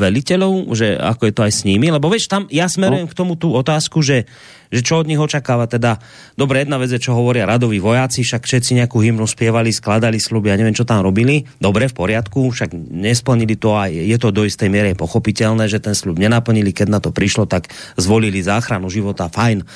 veliteľov, 0.00 0.72
že 0.72 0.96
ako 0.96 1.28
je 1.28 1.32
to 1.36 1.44
aj 1.44 1.52
s 1.52 1.60
nimi, 1.68 1.92
lebo 1.92 2.08
vieš, 2.08 2.32
tam 2.32 2.48
ja 2.48 2.64
smerujem 2.72 3.04
no. 3.04 3.12
k 3.12 3.18
tomu 3.20 3.36
tú 3.36 3.52
otázku, 3.52 4.00
že, 4.00 4.24
že 4.72 4.80
čo 4.80 4.96
od 4.96 5.04
nich 5.04 5.20
očakáva, 5.20 5.68
teda, 5.68 6.00
dobre, 6.40 6.64
jedna 6.64 6.80
vec 6.80 6.88
je, 6.88 7.04
čo 7.04 7.12
hovoria 7.12 7.44
radoví 7.44 7.84
vojaci, 7.84 8.24
však 8.24 8.48
všetci 8.48 8.80
nejakú 8.80 8.96
hymnu 8.96 9.28
spievali, 9.28 9.68
skladali 9.68 10.16
sluby 10.16 10.48
a 10.48 10.56
neviem, 10.56 10.72
čo 10.72 10.88
tam 10.88 11.04
robili, 11.04 11.44
dobre, 11.60 11.92
v 11.92 12.00
poriadku, 12.00 12.48
však 12.48 12.72
nesplnili 12.72 13.60
to 13.60 13.76
a 13.76 13.92
je 13.92 14.16
to 14.16 14.32
do 14.32 14.48
istej 14.48 14.72
miery 14.72 14.96
pochopiteľné, 14.96 15.68
že 15.68 15.84
ten 15.84 15.92
slub 15.92 16.16
nenaplnili, 16.16 16.72
keď 16.72 16.88
na 16.88 17.00
to 17.04 17.12
prišlo, 17.12 17.44
tak 17.44 17.68
zvolili 18.00 18.40
záchranu 18.40 18.88
života, 18.88 19.28
fajn. 19.28 19.68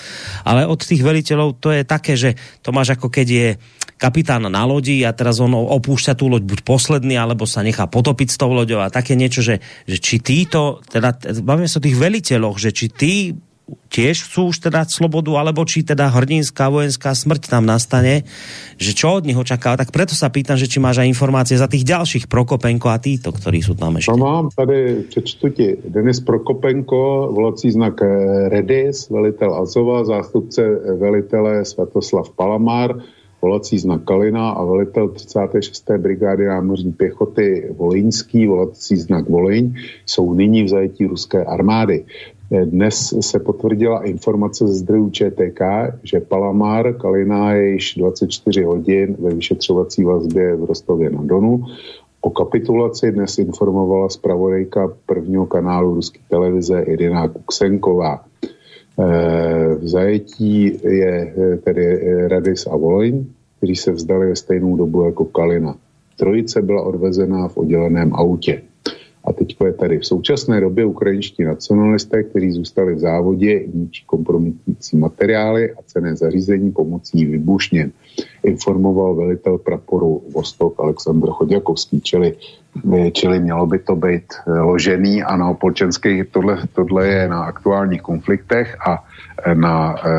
Ale 0.48 0.64
od 0.64 0.80
tých 0.80 1.04
veliteľov 1.04 1.60
to 1.60 1.68
je 1.68 1.84
také, 1.84 2.16
že 2.16 2.32
to 2.64 2.72
máš 2.72 2.96
ako 2.96 3.12
keď 3.12 3.28
je 3.28 3.48
kapitán 4.04 4.44
na 4.52 4.62
lodi 4.68 5.00
a 5.08 5.16
teraz 5.16 5.40
on 5.40 5.56
opúšťa 5.56 6.12
tú 6.12 6.28
loď 6.28 6.44
buď 6.44 6.60
posledný, 6.68 7.16
alebo 7.16 7.48
sa 7.48 7.64
nechá 7.64 7.88
potopiť 7.88 8.28
s 8.28 8.36
tou 8.36 8.52
loďou 8.52 8.84
a 8.84 8.92
také 8.92 9.16
niečo, 9.16 9.40
že, 9.40 9.64
že 9.88 9.96
či 9.96 10.20
títo, 10.20 10.84
teda 10.92 11.40
bavíme 11.40 11.64
sa 11.64 11.80
o 11.80 11.84
tých 11.88 11.96
veliteľoch, 11.96 12.60
že 12.60 12.76
či 12.76 12.86
tí 12.92 13.14
tiež 13.64 14.28
chcú 14.28 14.52
už 14.52 14.68
teda 14.68 14.84
slobodu, 14.84 15.40
alebo 15.40 15.64
či 15.64 15.80
teda 15.80 16.12
hrdinská 16.12 16.68
vojenská 16.68 17.16
smrť 17.16 17.48
tam 17.48 17.64
nastane, 17.64 18.28
že 18.76 18.92
čo 18.92 19.16
od 19.16 19.24
nich 19.24 19.38
očakáva. 19.38 19.80
Tak 19.80 19.88
preto 19.88 20.12
sa 20.12 20.28
pýtam, 20.28 20.60
že 20.60 20.68
či 20.68 20.82
máš 20.84 21.00
aj 21.00 21.08
informácie 21.08 21.56
za 21.56 21.64
tých 21.64 21.88
ďalších 21.88 22.28
Prokopenko 22.28 22.92
a 22.92 23.00
títo, 23.00 23.32
ktorí 23.32 23.64
sú 23.64 23.72
tam 23.72 23.96
ešte. 23.96 24.12
No 24.12 24.20
mám 24.20 24.52
tady, 24.52 25.08
přečtu 25.08 25.48
ti, 25.56 25.68
Denis 25.80 26.20
Prokopenko, 26.20 27.32
volací 27.32 27.72
znak 27.72 28.04
Redis, 28.52 29.08
velitel 29.08 29.48
Azova, 29.56 30.04
zástupce 30.04 30.60
velitele 31.00 31.64
Svetoslav 31.64 32.36
Palamár, 32.36 33.00
volací 33.44 33.78
znak 33.78 34.04
Kalina 34.04 34.50
a 34.50 34.64
velitel 34.64 35.08
36. 35.08 35.90
brigády 35.98 36.46
námořní 36.46 36.92
pěchoty 36.92 37.68
Volínský, 37.76 38.46
volací 38.46 38.96
znak 38.96 39.28
Volyň, 39.28 39.74
jsou 40.06 40.34
nyní 40.34 40.64
v 40.64 40.68
zajetí 40.68 41.06
ruské 41.06 41.44
armády. 41.44 42.04
Dnes 42.64 43.14
se 43.20 43.38
potvrdila 43.38 44.04
informace 44.04 44.66
ze 44.66 44.74
zdrojů 44.74 45.10
ČTK, 45.10 45.60
že 46.02 46.20
Palamár 46.20 46.94
Kalina 46.96 47.52
je 47.52 47.68
již 47.70 47.94
24 47.94 48.62
hodin 48.62 49.16
ve 49.18 49.30
vyšetřovací 49.30 50.04
vazbě 50.04 50.56
v 50.56 50.64
Rostově 50.64 51.10
na 51.10 51.22
Donu. 51.22 51.64
O 52.20 52.30
kapitulaci 52.30 53.12
dnes 53.12 53.38
informovala 53.38 54.08
zpravodajka 54.08 54.92
prvního 55.06 55.46
kanálu 55.46 55.94
ruské 55.94 56.20
televize 56.28 56.80
Irina 56.80 57.28
Kuksenková. 57.28 58.24
Eh, 58.98 59.74
v 59.74 59.88
zajetí 59.88 60.78
je 60.82 61.34
eh, 61.34 61.56
tedy 61.56 61.86
eh, 61.86 62.28
Radis 62.28 62.66
a 62.66 62.76
Voloň, 62.76 63.24
kteří 63.58 63.76
se 63.76 63.92
vzdali 63.92 64.28
ve 64.28 64.36
stejnou 64.36 64.76
dobu 64.76 65.04
jako 65.04 65.24
Kalina. 65.24 65.74
Trojice 66.16 66.62
byla 66.62 66.82
odvezená 66.82 67.48
v 67.48 67.56
odděleném 67.56 68.14
autě. 68.14 68.62
A 69.24 69.32
teď 69.32 69.56
je 69.64 69.72
tady 69.72 69.98
v 69.98 70.06
současné 70.06 70.60
době 70.60 70.84
ukrajinští 70.84 71.44
nacionalisté, 71.44 72.22
kteří 72.22 72.50
zůstali 72.50 72.94
v 72.94 72.98
závodě, 72.98 73.64
ničí 73.74 74.04
kompromitující 74.06 74.96
materiály 74.96 75.72
a 75.72 75.82
cené 75.86 76.16
zařízení 76.16 76.72
pomocí 76.72 77.24
vybušněn. 77.24 77.92
Informoval 78.42 79.14
velitel 79.14 79.58
praporu 79.58 80.22
Vostok 80.34 80.80
Aleksandr 80.80 81.30
Chodjakovský, 81.30 82.00
čili, 82.00 82.34
čili 83.12 83.40
mělo 83.40 83.66
by 83.66 83.78
to 83.78 83.96
být 83.96 84.24
eh, 84.46 84.52
ložený 84.60 85.22
a 85.22 85.36
na 85.36 85.48
opolčenských, 85.48 86.24
tohle, 86.30 86.58
tohle 86.74 87.06
je 87.06 87.28
na 87.28 87.44
aktuálních 87.44 88.02
konfliktech 88.02 88.76
a 88.86 89.04
eh, 89.04 89.13
na 89.52 89.92
e, 89.92 90.12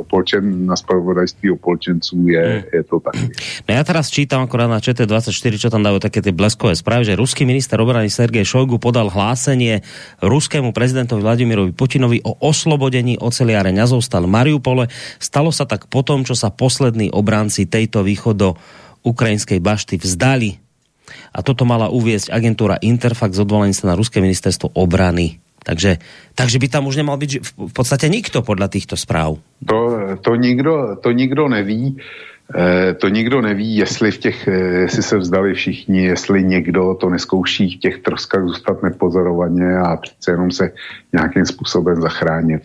opolčen, 0.00 0.64
na 0.64 0.72
spravodajství 0.72 1.52
opolčenců 1.60 2.16
je, 2.24 2.44
hmm. 2.44 2.64
je 2.72 2.82
to 2.88 2.96
taky. 3.04 3.28
No 3.68 3.70
ja 3.76 3.84
teraz 3.84 4.08
čítam 4.08 4.40
akorát 4.40 4.72
na 4.72 4.80
ČT24, 4.80 5.60
čo 5.60 5.68
tam 5.68 5.84
dávajú 5.84 6.00
také 6.00 6.24
tie 6.24 6.32
bleskové 6.32 6.72
správy, 6.72 7.12
že 7.12 7.20
ruský 7.20 7.44
minister 7.44 7.76
obrany 7.76 8.08
Sergej 8.08 8.48
Šojgu 8.48 8.80
podal 8.80 9.12
hlásenie 9.12 9.84
ruskému 10.24 10.72
prezidentovi 10.72 11.20
Vladimirovi 11.20 11.76
Putinovi 11.76 12.24
o 12.24 12.32
oslobodení 12.40 13.20
oceliáreň 13.20 13.84
Azovstal 13.84 14.24
Mariupole. 14.24 14.88
Stalo 15.20 15.52
sa 15.52 15.68
tak 15.68 15.92
potom, 15.92 16.24
čo 16.24 16.32
sa 16.32 16.48
poslední 16.48 17.12
obránci 17.12 17.68
tejto 17.68 18.00
východo 18.00 18.56
ukrajinskej 19.04 19.60
bašty 19.60 20.00
vzdali. 20.00 20.64
A 21.36 21.44
toto 21.44 21.68
mala 21.68 21.92
uviesť 21.92 22.32
agentúra 22.32 22.80
Interfax 22.80 23.36
z 23.36 23.44
sa 23.76 23.84
na 23.92 23.98
ruské 23.98 24.24
ministerstvo 24.24 24.72
obrany. 24.72 25.43
Takže, 25.64 25.98
takže 26.36 26.60
by 26.60 26.68
tam 26.68 26.86
už 26.86 27.00
nemal 27.00 27.16
byť 27.16 27.32
v 27.56 27.72
podstate 27.72 28.06
nikto 28.12 28.44
podľa 28.44 28.68
týchto 28.68 29.00
správ. 29.00 29.40
To, 29.64 29.80
to, 30.20 30.36
nikdo, 30.36 31.00
to 31.00 31.10
nikdo 31.10 31.48
neví. 31.48 31.96
E, 32.52 32.94
to 32.94 33.08
nikdo 33.08 33.40
neví, 33.40 33.76
jestli 33.76 34.10
v 34.10 34.18
těch, 34.18 34.48
e, 34.48 34.60
jestli 34.84 35.02
se 35.02 35.16
vzdali 35.16 35.54
všichni, 35.54 36.04
jestli 36.04 36.44
někdo 36.44 36.94
to 37.00 37.08
neskouší 37.08 37.76
v 37.76 37.80
těch 37.80 37.98
troskách 37.98 38.44
zůstat 38.44 38.82
nepozorovaně 38.82 39.76
a 39.76 39.96
přece 39.96 40.30
jenom 40.30 40.50
se 40.50 40.72
nějakým 41.12 41.46
způsobem 41.46 42.00
zachránit 42.00 42.62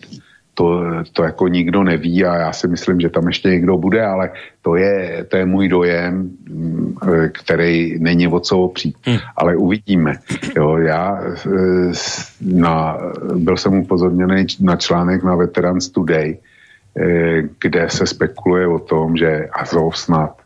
to, 0.60 0.80
to 1.12 1.22
jako 1.22 1.48
nikdo 1.48 1.82
neví 1.82 2.24
a 2.24 2.36
já 2.36 2.52
si 2.52 2.68
myslím, 2.68 3.00
že 3.00 3.08
tam 3.08 3.26
ještě 3.26 3.48
někdo 3.48 3.78
bude, 3.78 4.04
ale 4.04 4.30
to 4.62 4.76
je, 4.76 5.24
to 5.28 5.36
je 5.36 5.46
můj 5.46 5.68
dojem, 5.68 6.30
mm, 6.48 6.96
který 7.32 7.98
není 7.98 8.28
o 8.28 8.40
co 8.40 8.58
opřít. 8.58 8.96
Hmm. 9.02 9.18
Ale 9.36 9.56
uvidíme. 9.56 10.14
Jo, 10.56 10.76
já 10.76 11.20
eh, 11.24 11.92
na, 12.40 12.98
byl 13.34 13.56
jsem 13.56 13.74
upozorněný 13.74 14.46
na 14.60 14.76
článek 14.76 15.24
na 15.24 15.34
Veterans 15.34 15.88
Today, 15.88 16.36
eh, 16.36 17.42
kde 17.60 17.88
se 17.88 18.06
spekuluje 18.06 18.66
o 18.66 18.78
tom, 18.78 19.16
že 19.16 19.48
Azov 19.52 19.96
snad 19.96 20.36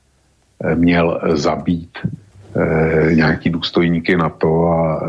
eh, 0.65 0.75
měl 0.75 1.21
zabít 1.35 1.99
e, 2.57 3.15
nějaký 3.15 3.51
důstojníky 3.51 4.17
na 4.17 4.29
to 4.29 4.67
a 4.67 5.03
e, 5.03 5.09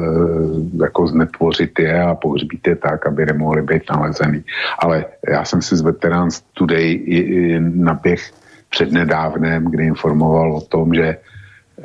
jako 0.83 1.07
znetvořit 1.07 1.79
je 1.79 2.01
a 2.01 2.15
pohřbít 2.15 2.67
je 2.67 2.75
tak, 2.75 3.07
aby 3.07 3.25
nemohli 3.25 3.61
být 3.61 3.83
nalezený. 3.89 4.43
Ale 4.79 5.05
já 5.29 5.45
jsem 5.45 5.61
si 5.61 5.75
z 5.75 5.81
Veterans 5.81 6.41
Today 6.53 7.05
naběh 7.59 8.31
přednedávnem, 8.69 9.65
kdy 9.65 9.85
informoval 9.85 10.55
o 10.55 10.61
tom, 10.61 10.93
že 10.93 11.17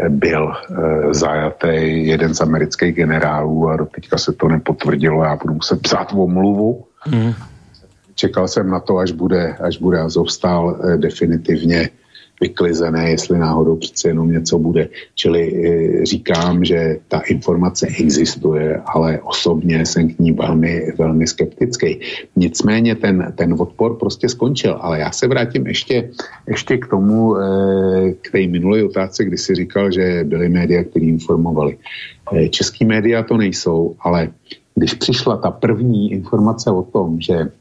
byl 0.09 0.53
e, 0.53 1.15
zajatý 1.15 2.07
jeden 2.07 2.35
z 2.35 2.41
amerických 2.41 2.95
generálů 2.95 3.69
a 3.69 3.77
do 3.77 3.87
teďka 3.87 4.19
se 4.19 4.33
to 4.33 4.49
nepotvrdilo. 4.49 5.25
Já 5.25 5.37
budu 5.37 5.55
muset 5.55 5.83
psát 5.83 6.13
omluvu. 6.13 6.85
Mm. 7.11 7.33
Čekal 8.15 8.49
jsem 8.49 8.71
na 8.71 8.81
to, 8.81 8.99
až 8.99 9.13
bude, 9.13 9.57
až 9.61 9.79
bude 9.79 10.01
Azovstál 10.01 10.77
e, 10.77 10.97
definitivně 10.97 11.89
vyklizené, 12.41 13.11
jestli 13.11 13.38
náhodou 13.38 13.76
přece 13.76 14.09
jenom 14.09 14.32
něco 14.32 14.59
bude. 14.59 14.88
Čili 15.14 15.43
e, 15.43 16.07
říkám, 16.07 16.64
že 16.64 16.97
ta 17.09 17.20
informace 17.20 17.86
existuje, 17.86 18.82
ale 18.86 19.20
osobně 19.20 19.86
jsem 19.86 20.09
k 20.09 20.18
ní 20.18 20.32
velmi, 20.32 20.93
velmi 20.99 21.26
skeptický. 21.26 22.01
Nicméně 22.36 22.95
ten, 22.95 23.32
ten 23.36 23.55
odpor 23.59 23.97
prostě 23.97 24.28
skončil, 24.28 24.78
ale 24.80 24.99
já 24.99 25.11
se 25.12 25.28
vrátím 25.28 25.66
ještě, 25.66 26.11
ještě 26.49 26.76
k 26.76 26.86
tomu, 26.86 27.36
e, 27.36 27.43
k 28.12 28.30
té 28.32 28.47
minulé 28.47 28.84
otázce, 28.84 29.24
kdy 29.24 29.38
si 29.38 29.55
říkal, 29.55 29.93
že 29.93 30.24
byly 30.24 30.49
média, 30.49 30.84
které 30.84 31.07
informovali. 31.07 31.76
E, 32.32 32.49
český 32.49 32.84
média 32.84 33.22
to 33.22 33.36
nejsou, 33.36 33.97
ale 34.01 34.32
když 34.74 34.95
přišla 34.95 35.36
ta 35.36 35.51
první 35.51 36.12
informace 36.12 36.70
o 36.70 36.82
tom, 36.82 37.20
že 37.20 37.34
Eh, 37.34 37.60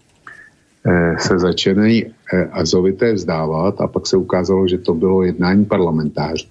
se 1.18 1.40
začínají 1.40 2.06
eh, 2.06 2.46
azovité 2.52 3.14
vzdávat 3.14 3.82
a 3.82 3.88
pak 3.88 4.08
se 4.08 4.18
ukázalo, 4.18 4.68
že 4.68 4.78
to 4.78 4.94
bylo 4.94 5.24
jednání 5.24 5.66
parlamentářů. 5.66 6.48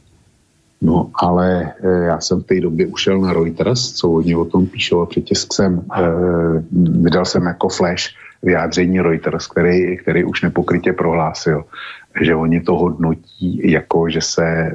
No, 0.82 1.10
ale 1.14 1.72
eh, 1.84 2.04
já 2.04 2.20
jsem 2.20 2.42
v 2.42 2.46
té 2.46 2.60
době 2.60 2.86
ušel 2.86 3.20
na 3.20 3.32
Reuters, 3.32 3.92
co 3.92 4.08
hodně 4.08 4.36
o 4.36 4.44
tom 4.44 4.66
píšou 4.66 5.00
a 5.00 5.06
přitisk 5.06 5.52
jsem, 5.52 5.82
vydal 7.02 7.24
jsem 7.24 7.46
jako 7.46 7.68
flash 7.68 8.04
vyjádření 8.42 9.00
Reuters, 9.00 9.46
který, 9.46 9.96
který 9.96 10.24
už 10.24 10.42
nepokrytě 10.42 10.92
prohlásil, 10.92 11.64
že 12.22 12.34
oni 12.34 12.60
to 12.60 12.74
hodnotí 12.74 13.70
jako, 13.70 14.08
že 14.08 14.20
se 14.20 14.72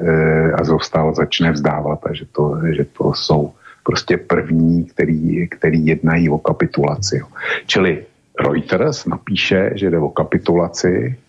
Azovstal 0.56 1.16
začne 1.16 1.52
vzdávat 1.52 2.00
a 2.06 2.14
že 2.14 2.26
to, 2.32 2.60
že 2.76 2.86
to 2.98 3.14
jsou 3.14 3.52
prostě 3.84 4.18
první, 4.18 4.86
který, 4.86 5.48
který 5.48 5.86
jednají 5.86 6.30
o 6.30 6.38
kapitulaci. 6.38 7.22
Čili 7.66 8.06
Reuters 8.40 9.06
napíše, 9.06 9.72
že 9.76 9.90
jde 9.90 10.00
o 10.00 10.10
kapitulaci 10.10 11.20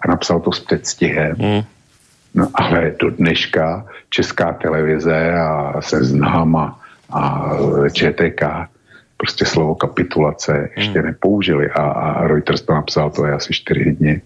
a 0.00 0.08
napsal 0.08 0.40
to 0.40 0.52
s 0.52 0.60
předstihem. 0.60 1.36
Mm. 1.38 1.62
No 2.34 2.48
ale 2.54 2.94
do 3.00 3.10
dneška 3.10 3.86
Česká 4.10 4.52
televize 4.52 5.32
a 5.32 5.82
Seznam 5.82 6.56
a, 6.56 6.80
a 7.10 7.50
ČTK 7.92 8.42
prostě 9.16 9.44
slovo 9.44 9.74
kapitulace 9.74 10.70
ještě 10.76 10.98
mm. 10.98 11.06
nepoužili 11.06 11.70
a, 11.70 11.82
a 11.82 12.26
Reuters 12.26 12.62
to 12.62 12.74
napsal, 12.74 13.10
to 13.10 13.26
je 13.26 13.32
asi 13.32 13.52
4 13.52 13.92
dny. 13.92 14.20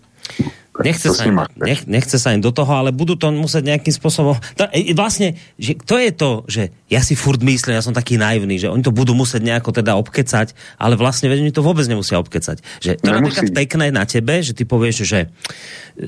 Nechce 0.85 1.09
sa, 1.12 1.24
im, 1.24 1.41
nech, 1.57 1.89
nechce 1.89 2.16
sa 2.20 2.37
im 2.37 2.45
do 2.45 2.53
toho, 2.53 2.68
ale 2.68 2.93
budú 2.93 3.16
to 3.16 3.33
musieť 3.33 3.64
nejakým 3.64 3.95
spôsobom... 3.97 4.37
To, 4.61 4.68
e, 4.72 4.93
vlastne, 4.93 5.37
že 5.57 5.72
to 5.77 5.97
je 5.97 6.11
to, 6.12 6.31
že 6.47 6.62
ja 6.93 7.01
si 7.01 7.16
furt 7.16 7.41
myslím, 7.41 7.77
ja 7.77 7.85
som 7.85 7.97
taký 7.97 8.20
naivný, 8.20 8.61
že 8.61 8.68
oni 8.68 8.85
to 8.85 8.93
budú 8.93 9.16
musieť 9.16 9.41
nejako 9.41 9.72
teda 9.72 9.97
obkecať, 9.97 10.53
ale 10.77 11.01
vlastne 11.01 11.33
veď 11.33 11.49
oni 11.49 11.53
to 11.55 11.64
vôbec 11.64 11.89
nemusia 11.89 12.20
obkecať. 12.20 12.61
Že 12.85 12.91
to 13.01 13.09
je 13.09 13.16
napríklad 13.16 13.47
pekné 13.57 13.87
na 13.89 14.05
tebe, 14.05 14.45
že 14.45 14.53
ty 14.53 14.68
povieš, 14.68 15.09
že 15.09 15.33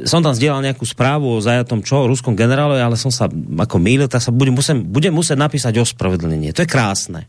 som 0.04 0.20
tam 0.20 0.36
zdieľal 0.36 0.60
nejakú 0.60 0.84
správu 0.84 1.40
o 1.40 1.44
zajatom 1.44 1.80
čo, 1.80 2.04
o 2.04 2.10
ruskom 2.10 2.36
generálovi, 2.36 2.84
ale 2.84 3.00
som 3.00 3.08
sa 3.08 3.26
ako 3.32 3.76
mýlil, 3.80 4.08
tak 4.10 4.20
sa 4.20 4.30
budem, 4.30 4.52
musím, 4.52 4.84
budem 4.84 5.16
musieť 5.16 5.40
napísať 5.40 5.80
ospravedlnenie. 5.80 6.52
To 6.52 6.62
je 6.62 6.68
krásne. 6.68 7.24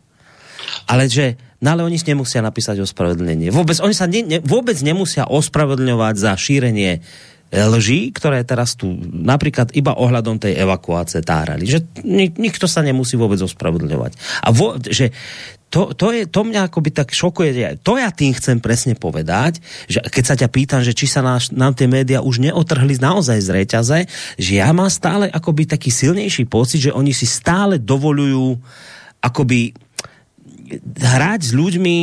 Ale 0.85 1.07
že 1.07 1.39
No 1.59 1.75
ale 1.75 1.83
oni 1.83 1.99
nemusia 1.99 2.39
napísať 2.39 2.79
ospravedlnenie. 2.79 3.51
Vôbec, 3.51 3.75
oni 3.83 3.91
sa 3.91 4.07
ne, 4.07 4.23
ne, 4.23 4.39
vôbec 4.39 4.79
nemusia 4.79 5.27
ospravedlňovať 5.27 6.15
za 6.15 6.31
šírenie 6.39 7.03
lží, 7.49 8.13
ktoré 8.13 8.45
teraz 8.45 8.77
tu 8.77 8.93
napríklad 9.09 9.73
iba 9.73 9.97
ohľadom 9.97 10.37
tej 10.37 10.53
evakuácie 10.61 11.25
tárali. 11.25 11.65
Že 11.65 12.05
nik, 12.05 12.37
nikto 12.37 12.69
sa 12.69 12.85
nemusí 12.85 13.17
vôbec 13.17 13.41
ospravedlňovať. 13.41 14.11
A 14.45 14.53
vo, 14.53 14.77
že 14.77 15.09
to, 15.69 15.93
to, 15.93 16.13
je, 16.13 16.25
to 16.25 16.45
mňa 16.45 16.69
akoby 16.69 16.89
tak 16.93 17.13
šokuje. 17.13 17.81
To 17.85 17.97
ja 17.97 18.09
tým 18.09 18.33
chcem 18.33 18.57
presne 18.57 18.97
povedať, 18.97 19.61
že 19.85 20.01
keď 20.01 20.23
sa 20.25 20.35
ťa 20.37 20.49
pýtam, 20.49 20.81
že 20.81 20.97
či 20.97 21.05
sa 21.05 21.21
náš, 21.21 21.53
nám 21.53 21.77
tie 21.77 21.85
médiá 21.85 22.25
už 22.25 22.41
neotrhli 22.41 22.97
naozaj 22.97 23.37
z 23.37 23.49
reťaze, 23.53 23.97
že 24.37 24.51
ja 24.57 24.69
mám 24.73 24.89
stále 24.89 25.29
akoby 25.29 25.69
taký 25.69 25.93
silnejší 25.93 26.49
pocit, 26.49 26.89
že 26.89 26.95
oni 26.95 27.13
si 27.13 27.29
stále 27.29 27.77
dovolujú 27.77 28.57
akoby 29.21 29.75
hrať 30.99 31.41
s 31.41 31.51
ľuďmi 31.57 31.97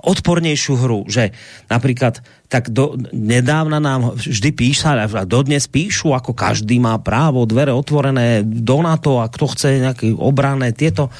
odpornejšiu 0.00 0.74
hru, 0.80 1.04
že 1.12 1.36
napríklad 1.68 2.24
tak 2.48 2.72
do, 2.72 2.96
nedávna 3.12 3.78
nám 3.78 4.16
vždy 4.16 4.50
písali, 4.56 5.04
a 5.04 5.28
dodnes 5.28 5.68
píšu, 5.68 6.16
ako 6.16 6.32
každý 6.32 6.80
má 6.80 6.96
právo, 6.98 7.44
dvere 7.46 7.70
otvorené 7.70 8.42
do 8.42 8.80
NATO 8.80 9.20
a 9.20 9.28
kto 9.28 9.52
chce 9.52 9.84
nejaké 9.84 10.10
obrané 10.16 10.72
tieto. 10.72 11.12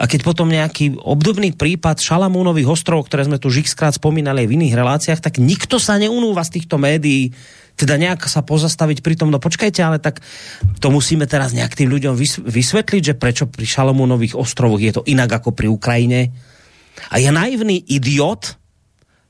A 0.00 0.08
keď 0.08 0.20
potom 0.24 0.48
nejaký 0.48 0.96
obdobný 0.96 1.52
prípad 1.52 2.00
Šalamúnových 2.00 2.72
ostrovov, 2.72 3.12
ktoré 3.12 3.28
sme 3.28 3.36
tu 3.36 3.52
xkrát 3.52 3.92
spomínali 3.92 4.46
aj 4.46 4.48
v 4.48 4.56
iných 4.56 4.78
reláciách, 4.78 5.20
tak 5.20 5.36
nikto 5.36 5.76
sa 5.76 6.00
neunúva 6.00 6.40
z 6.40 6.56
týchto 6.56 6.80
médií, 6.80 7.36
teda 7.80 7.96
nejak 7.96 8.28
sa 8.28 8.44
pozastaviť 8.44 9.00
pri 9.00 9.16
tom, 9.16 9.32
no 9.32 9.40
počkajte, 9.40 9.80
ale 9.80 9.96
tak 9.96 10.20
to 10.84 10.92
musíme 10.92 11.24
teraz 11.24 11.56
nejak 11.56 11.72
tým 11.72 11.88
ľuďom 11.88 12.14
vysvetliť, 12.44 13.02
že 13.02 13.14
prečo 13.16 13.48
pri 13.48 13.64
Šalamúnových 13.64 14.36
ostrovoch 14.36 14.84
je 14.84 14.92
to 14.92 15.02
inak 15.08 15.32
ako 15.40 15.56
pri 15.56 15.72
Ukrajine 15.72 16.36
a 17.08 17.16
ja 17.16 17.32
naivný 17.32 17.80
idiot 17.80 18.60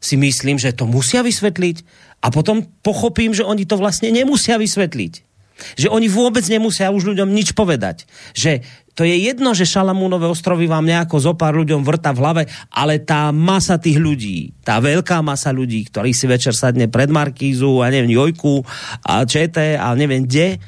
si 0.01 0.17
myslím, 0.19 0.59
že 0.59 0.75
to 0.75 0.89
musia 0.89 1.23
vysvetliť 1.23 1.85
a 2.25 2.33
potom 2.33 2.67
pochopím, 2.83 3.37
že 3.37 3.47
oni 3.47 3.69
to 3.69 3.79
vlastne 3.79 4.11
nemusia 4.11 4.59
vysvetliť. 4.59 5.29
Že 5.77 5.93
oni 5.93 6.09
vôbec 6.09 6.41
nemusia 6.49 6.89
už 6.89 7.13
ľuďom 7.13 7.37
nič 7.37 7.53
povedať. 7.53 8.09
Že 8.33 8.65
to 9.01 9.09
je 9.09 9.17
jedno, 9.33 9.57
že 9.57 9.65
Šalamúnové 9.65 10.29
ostrovy 10.29 10.69
vám 10.69 10.85
nejako 10.85 11.17
zo 11.25 11.33
pár 11.33 11.57
ľuďom 11.57 11.81
vrta 11.89 12.13
v 12.13 12.21
hlave, 12.21 12.43
ale 12.69 13.01
tá 13.01 13.33
masa 13.33 13.81
tých 13.81 13.97
ľudí, 13.97 14.53
tá 14.61 14.77
veľká 14.77 15.25
masa 15.25 15.57
ľudí, 15.57 15.89
ktorí 15.89 16.13
si 16.13 16.29
večer 16.29 16.53
sadne 16.53 16.85
pred 16.85 17.09
Markízu 17.09 17.81
a 17.81 17.89
neviem, 17.89 18.13
Jojku 18.13 18.61
a 19.01 19.25
ČT 19.25 19.81
a 19.81 19.89
neviem 19.97 20.29
kde, 20.29 20.61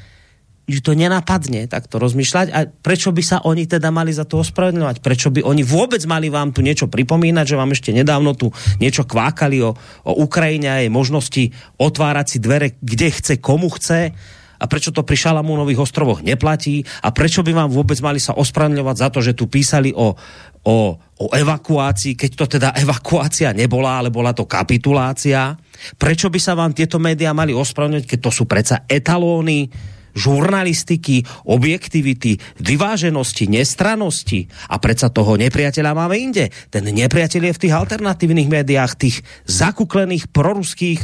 že 0.65 0.81
to 0.81 0.97
nenapadne 0.97 1.69
takto 1.69 2.01
rozmýšľať 2.01 2.47
a 2.49 2.65
prečo 2.65 3.13
by 3.13 3.21
sa 3.21 3.37
oni 3.45 3.69
teda 3.69 3.93
mali 3.93 4.09
za 4.09 4.25
to 4.25 4.41
ospravedlňovať? 4.41 5.05
Prečo 5.05 5.29
by 5.29 5.45
oni 5.45 5.61
vôbec 5.61 6.01
mali 6.09 6.33
vám 6.33 6.49
tu 6.57 6.65
niečo 6.65 6.89
pripomínať, 6.89 7.45
že 7.53 7.59
vám 7.59 7.69
ešte 7.77 7.93
nedávno 7.93 8.33
tu 8.33 8.49
niečo 8.81 9.05
kvákali 9.05 9.61
o, 9.61 9.77
o 10.09 10.11
Ukrajine 10.25 10.73
a 10.73 10.81
jej 10.81 10.89
možnosti 10.89 11.53
otvárať 11.77 12.25
si 12.33 12.37
dvere, 12.41 12.81
kde 12.81 13.13
chce, 13.13 13.37
komu 13.37 13.69
chce 13.77 14.17
a 14.63 14.65
prečo 14.71 14.95
to 14.95 15.03
pri 15.03 15.19
Šalamúnových 15.19 15.83
ostrovoch 15.83 16.23
neplatí 16.23 16.87
a 17.03 17.11
prečo 17.11 17.43
by 17.43 17.51
vám 17.51 17.69
vôbec 17.69 17.99
mali 17.99 18.23
sa 18.23 18.39
ospravedlňovať 18.39 18.95
za 18.95 19.07
to, 19.11 19.19
že 19.19 19.35
tu 19.35 19.51
písali 19.51 19.91
o, 19.91 20.15
o, 20.63 20.77
o 20.95 21.25
evakuácii, 21.35 22.15
keď 22.15 22.31
to 22.39 22.45
teda 22.47 22.69
evakuácia 22.83 23.51
nebola, 23.51 23.99
ale 23.99 24.07
bola 24.07 24.31
to 24.31 24.47
kapitulácia. 24.47 25.51
Prečo 25.99 26.31
by 26.31 26.39
sa 26.39 26.55
vám 26.55 26.71
tieto 26.71 26.95
médiá 26.95 27.35
mali 27.35 27.51
ospravedlniť, 27.51 28.07
keď 28.07 28.19
to 28.23 28.31
sú 28.31 28.43
predsa 28.47 28.87
etalóny 28.87 29.67
žurnalistiky, 30.13 31.25
objektivity, 31.49 32.37
vyváženosti, 32.61 33.49
nestranosti 33.49 34.45
a 34.69 34.77
predsa 34.77 35.09
toho 35.09 35.35
nepriateľa 35.41 35.91
máme 35.97 36.15
inde. 36.21 36.53
Ten 36.69 36.85
nepriateľ 36.85 37.49
je 37.49 37.55
v 37.57 37.61
tých 37.65 37.73
alternatívnych 37.73 38.45
médiách, 38.45 38.93
tých 38.93 39.25
zakuklených 39.49 40.29
proruských 40.29 41.01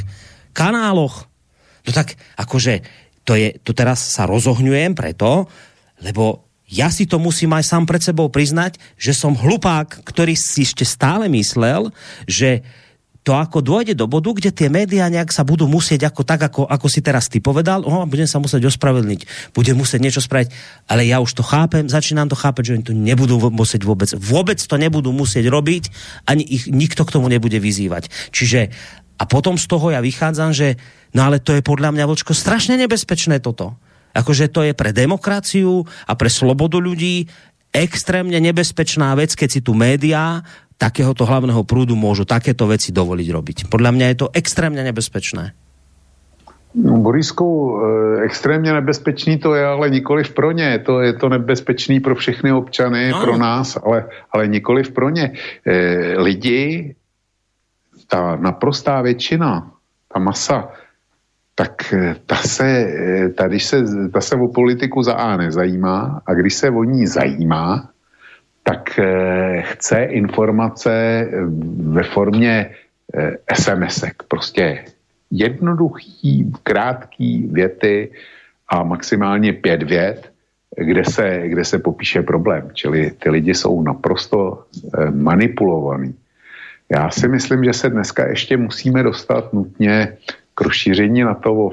kanáloch. 0.53 1.25
No 1.89 1.91
tak 1.91 2.21
akože 2.37 2.85
to, 3.29 3.37
je, 3.37 3.61
to 3.61 3.77
teraz 3.77 4.01
sa 4.01 4.25
rozohňujem 4.25 4.97
preto, 4.97 5.45
lebo 6.01 6.49
ja 6.65 6.89
si 6.89 7.05
to 7.05 7.21
musím 7.21 7.53
aj 7.53 7.65
sám 7.65 7.85
pred 7.85 8.01
sebou 8.01 8.25
priznať, 8.33 8.81
že 8.97 9.13
som 9.13 9.37
hlupák, 9.37 10.01
ktorý 10.01 10.33
si 10.33 10.65
ešte 10.65 10.81
stále 10.81 11.29
myslel, 11.29 11.93
že 12.25 12.65
to 13.21 13.37
ako 13.37 13.61
dôjde 13.61 13.93
do 13.93 14.09
bodu, 14.09 14.33
kde 14.33 14.49
tie 14.49 14.73
médiá 14.73 15.05
nejak 15.05 15.29
sa 15.29 15.45
budú 15.45 15.69
musieť 15.69 16.09
ako 16.09 16.25
tak, 16.25 16.41
ako, 16.41 16.65
ako 16.65 16.87
si 16.89 17.05
teraz 17.05 17.29
ty 17.29 17.37
povedal, 17.37 17.85
oh, 17.85 18.07
budem 18.09 18.25
sa 18.25 18.41
musieť 18.41 18.73
ospravedlniť, 18.73 19.53
budem 19.53 19.77
musieť 19.77 19.99
niečo 20.01 20.21
spraviť, 20.23 20.49
ale 20.89 21.05
ja 21.05 21.21
už 21.21 21.37
to 21.37 21.45
chápem, 21.45 21.85
začínam 21.85 22.25
to 22.25 22.39
chápať, 22.39 22.63
že 22.65 22.73
oni 22.79 22.85
to 22.85 22.93
nebudú 22.97 23.37
musieť 23.53 23.85
vôbec, 23.85 24.09
vôbec 24.17 24.57
to 24.57 24.75
nebudú 24.81 25.13
musieť 25.13 25.45
robiť, 25.51 25.83
ani 26.25 26.41
ich 26.41 26.71
nikto 26.71 27.05
k 27.05 27.13
tomu 27.13 27.29
nebude 27.29 27.59
vyzývať. 27.61 28.09
Čiže 28.33 28.73
a 29.19 29.23
potom 29.27 29.59
z 29.59 29.67
toho 29.67 29.91
ja 29.91 29.99
vychádzam, 29.99 30.55
že 30.55 30.79
no 31.11 31.27
ale 31.27 31.43
to 31.43 31.51
je 31.51 31.61
podľa 31.61 31.91
mňa, 31.91 32.07
Vočko, 32.07 32.31
strašne 32.31 32.79
nebezpečné 32.79 33.43
toto 33.43 33.75
akože 34.13 34.49
to 34.49 34.65
je 34.65 34.73
pre 34.73 34.91
demokraciu 34.91 35.85
a 36.09 36.13
pre 36.17 36.29
slobodu 36.31 36.81
ľudí 36.81 37.29
extrémne 37.69 38.37
nebezpečná 38.41 39.13
vec, 39.13 39.37
keď 39.37 39.49
si 39.49 39.61
tu 39.61 39.77
médiá 39.77 40.41
takéhoto 40.79 41.27
hlavného 41.27 41.61
prúdu 41.67 41.93
môžu 41.93 42.23
takéto 42.23 42.65
veci 42.65 42.89
dovoliť 42.95 43.27
robiť. 43.29 43.57
Podľa 43.67 43.91
mňa 43.93 44.05
je 44.09 44.17
to 44.17 44.27
extrémně 44.33 44.81
nebezpečné. 44.83 45.53
No, 46.69 47.01
Borisku, 47.01 47.81
eh, 47.81 48.23
extrémně 48.29 48.73
nebezpečný 48.73 49.37
to 49.37 49.55
je, 49.55 49.65
ale 49.65 49.89
nikoliv 49.89 50.33
pro 50.33 50.51
ně. 50.51 50.79
To 50.85 51.01
je 51.01 51.13
to 51.13 51.29
nebezpečný 51.29 51.99
pro 51.99 52.15
všechny 52.15 52.53
občany, 52.53 53.09
no. 53.09 53.21
pro 53.21 53.37
nás, 53.37 53.77
ale, 53.85 54.05
ale 54.31 54.47
nikoliv 54.47 54.91
pro 54.91 55.09
ně. 55.09 55.33
E, 55.65 56.13
lidi, 56.21 56.95
ta 58.09 58.35
naprostá 58.35 59.01
většina, 59.01 59.71
ta 60.13 60.19
masa, 60.19 60.73
tak 61.55 61.93
eh, 61.93 62.15
ta 62.25 62.35
se, 62.35 62.67
eh, 62.67 63.29
ta, 63.29 63.47
když 63.47 63.63
se, 63.65 63.77
ta 64.13 64.21
se 64.21 64.35
o 64.35 64.47
politiku 64.47 65.03
za 65.03 65.13
A 65.13 65.37
nezajímá 65.37 66.21
a 66.25 66.33
když 66.33 66.53
se 66.53 66.69
o 66.69 66.83
ní 66.83 67.07
zajímá, 67.07 67.89
tak 68.63 68.99
eh, 68.99 69.61
chce 69.61 70.03
informace 70.03 70.91
ve 71.93 72.03
formě 72.03 72.71
SMSek. 73.53 74.23
Prostě 74.27 74.85
jednoduchý, 75.31 76.53
krátký 76.63 77.49
věty 77.51 78.11
a 78.69 78.83
maximálně 78.83 79.53
pět 79.53 79.83
vět, 79.83 80.31
kde 80.77 81.05
se, 81.05 81.41
kde 81.49 81.65
se 81.65 81.79
popíše 81.79 82.21
problém. 82.21 82.69
Čili 82.73 83.11
ty 83.11 83.29
lidi 83.29 83.53
jsou 83.55 83.81
naprosto 83.81 84.69
manipulovaní. 85.09 86.13
Já 86.91 87.09
si 87.09 87.27
myslím, 87.27 87.63
že 87.63 87.73
se 87.73 87.89
dneska 87.89 88.27
ještě 88.27 88.57
musíme 88.57 89.03
dostat 89.03 89.53
nutně 89.53 90.17
k 90.55 90.61
rozšíření 90.61 91.21
na 91.21 91.33
to 91.33 91.53
vo, 91.53 91.71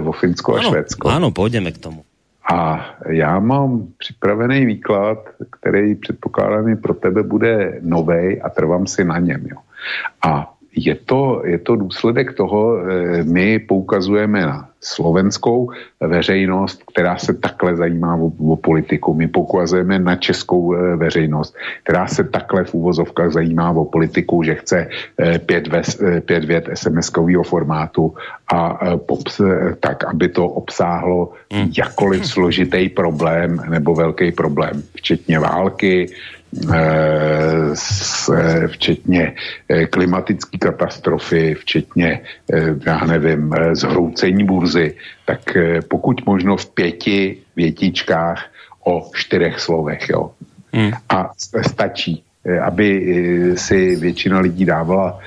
vo 0.00 0.12
Finsko 0.12 0.56
a 0.56 0.62
Švédsko. 0.62 1.08
Ano, 1.08 1.30
půjdeme 1.30 1.72
k 1.72 1.78
tomu. 1.78 2.04
A 2.52 2.86
já 3.08 3.38
mám 3.38 3.86
připravený 3.98 4.66
výklad, 4.66 5.18
který 5.50 5.94
předpokládám 5.94 6.76
pro 6.76 6.94
tebe 6.94 7.22
bude 7.22 7.78
novej 7.80 8.40
a 8.44 8.50
trvám 8.50 8.86
si 8.86 9.04
na 9.04 9.18
něm. 9.18 9.46
Jo. 9.46 9.56
A 10.22 10.54
je 10.76 10.94
to, 10.94 11.42
je 11.44 11.58
to 11.58 11.76
důsledek 11.76 12.32
toho, 12.32 12.78
eh, 12.78 13.24
my 13.24 13.58
poukazujeme 13.58 14.46
na 14.46 14.69
slovenskou 14.82 15.70
veřejnost, 16.00 16.82
která 16.92 17.18
se 17.18 17.34
takhle 17.34 17.76
zajímá 17.76 18.16
o, 18.16 18.32
o 18.52 18.56
politiku. 18.56 19.14
My 19.14 19.28
poukazujeme 19.28 19.98
na 19.98 20.16
českou 20.16 20.74
eh, 20.74 20.96
veřejnost, 20.96 21.56
která 21.84 22.06
se 22.06 22.24
takhle 22.24 22.64
v 22.64 22.74
úvozovkách 22.74 23.32
zajímá 23.32 23.70
o 23.70 23.84
politiku, 23.84 24.42
že 24.42 24.54
chce 24.54 24.88
eh, 25.18 25.38
pět, 25.38 25.68
ves, 25.68 26.00
pět 26.20 26.44
vět 26.44 26.68
SMS-kového 26.68 27.42
formátu 27.42 28.14
a 28.52 28.78
pops, 28.96 29.40
tak, 29.80 30.04
aby 30.04 30.28
to 30.28 30.46
obsáhlo 30.46 31.32
hmm. 31.52 31.72
jakoliv 31.78 32.26
složitý 32.26 32.88
problém 32.88 33.62
nebo 33.68 33.94
velký 33.94 34.32
problém, 34.32 34.82
včetně 34.94 35.38
války, 35.38 36.10
Eh, 36.74 37.74
eh, 38.34 38.68
včetně 38.68 39.34
eh, 39.68 39.86
klimatické 39.86 40.58
katastrofy, 40.58 41.54
včetně, 41.54 42.20
já 42.86 43.04
nevím, 43.06 43.54
zhroucení 43.72 44.44
burzy, 44.44 44.94
tak 45.26 45.40
pokud 45.88 46.26
možno 46.26 46.56
v 46.56 46.70
pěti 46.70 47.36
větičkách 47.56 48.46
o 48.84 49.10
čtyřech 49.14 49.60
slovech, 49.60 50.08
jo. 50.08 50.30
Hmm. 50.72 50.90
A 51.08 51.30
stačí, 51.68 52.22
aby 52.62 53.04
si 53.56 53.96
většina 53.96 54.40
lidí 54.40 54.64
dávala 54.64 55.18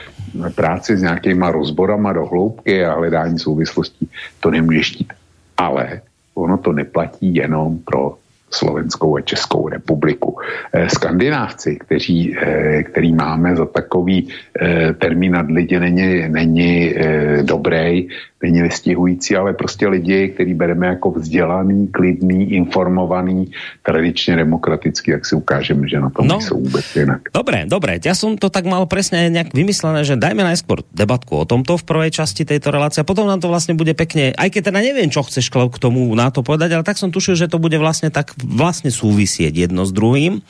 práci 0.56 0.98
s 0.98 1.02
nějakýma 1.02 1.52
rozborama 1.52 2.14
do 2.14 2.26
hloubky 2.26 2.86
a 2.86 2.94
hledání 2.94 3.40
souvislostí. 3.40 4.10
To 4.40 4.52
nemůže 4.52 4.84
štít. 4.84 5.14
Ale 5.58 6.02
ono 6.36 6.58
to 6.58 6.72
neplatí 6.72 7.36
jenom 7.36 7.80
pro 7.80 8.18
Slovenskou 8.54 9.18
a 9.18 9.22
Českou 9.22 9.68
republiku. 9.68 10.38
Eh, 10.74 10.90
skandinávci, 10.90 11.76
kteří, 11.76 12.38
eh, 12.38 12.84
který 12.84 13.14
máme 13.14 13.56
za 13.56 13.66
takový 13.66 14.30
eh, 14.30 14.94
termín 14.94 15.32
nad 15.32 15.52
lidi, 15.52 15.80
není, 15.80 16.30
není 16.30 16.96
dobrý, 17.42 18.08
není 18.44 18.62
vystihující, 18.62 19.36
ale 19.36 19.54
prostě 19.54 19.88
lidi, 19.88 20.36
který 20.36 20.54
bereme 20.54 20.88
jako 20.88 21.12
vzdělaný, 21.12 21.88
klidný, 21.88 22.54
informovaný, 22.54 23.52
tradičně 23.84 24.36
demokratický, 24.36 25.12
jak 25.12 25.26
si 25.26 25.36
ukážeme, 25.36 25.88
že 25.88 26.00
na 26.00 26.10
tom 26.10 26.28
no, 26.28 26.42
jsou 26.42 26.60
vůbec 26.60 26.96
jinak. 26.96 27.22
Dobré, 27.34 27.64
dobré. 27.66 28.04
Ja 28.04 28.12
som 28.12 28.36
to 28.36 28.52
tak 28.52 28.68
mal 28.68 28.84
presne 28.84 29.32
nejak 29.32 29.56
vymyslené, 29.56 30.04
že 30.04 30.20
dajme 30.20 30.44
najskôr 30.44 30.84
debatku 30.92 31.40
o 31.40 31.48
tomto 31.48 31.80
v 31.80 31.88
prvej 31.88 32.12
časti 32.12 32.44
tejto 32.44 32.76
relácie 32.76 33.00
a 33.00 33.08
potom 33.08 33.24
nám 33.24 33.40
to 33.40 33.48
vlastne 33.48 33.80
bude 33.80 33.96
pekne, 33.96 34.36
aj 34.36 34.50
keď 34.52 34.62
teda 34.70 34.80
neviem, 34.84 35.08
čo 35.08 35.24
chceš 35.24 35.48
k 35.48 35.78
tomu 35.80 36.12
na 36.12 36.28
to 36.28 36.44
povedať, 36.44 36.76
ale 36.76 36.84
tak 36.84 37.00
som 37.00 37.16
tušil, 37.16 37.40
že 37.40 37.48
to 37.48 37.64
bude 37.64 37.80
vlastne 37.80 38.12
tak 38.12 38.36
vlastne 38.44 38.92
súvisieť 38.92 39.56
jedno 39.56 39.88
s 39.88 39.96
druhým, 39.96 40.44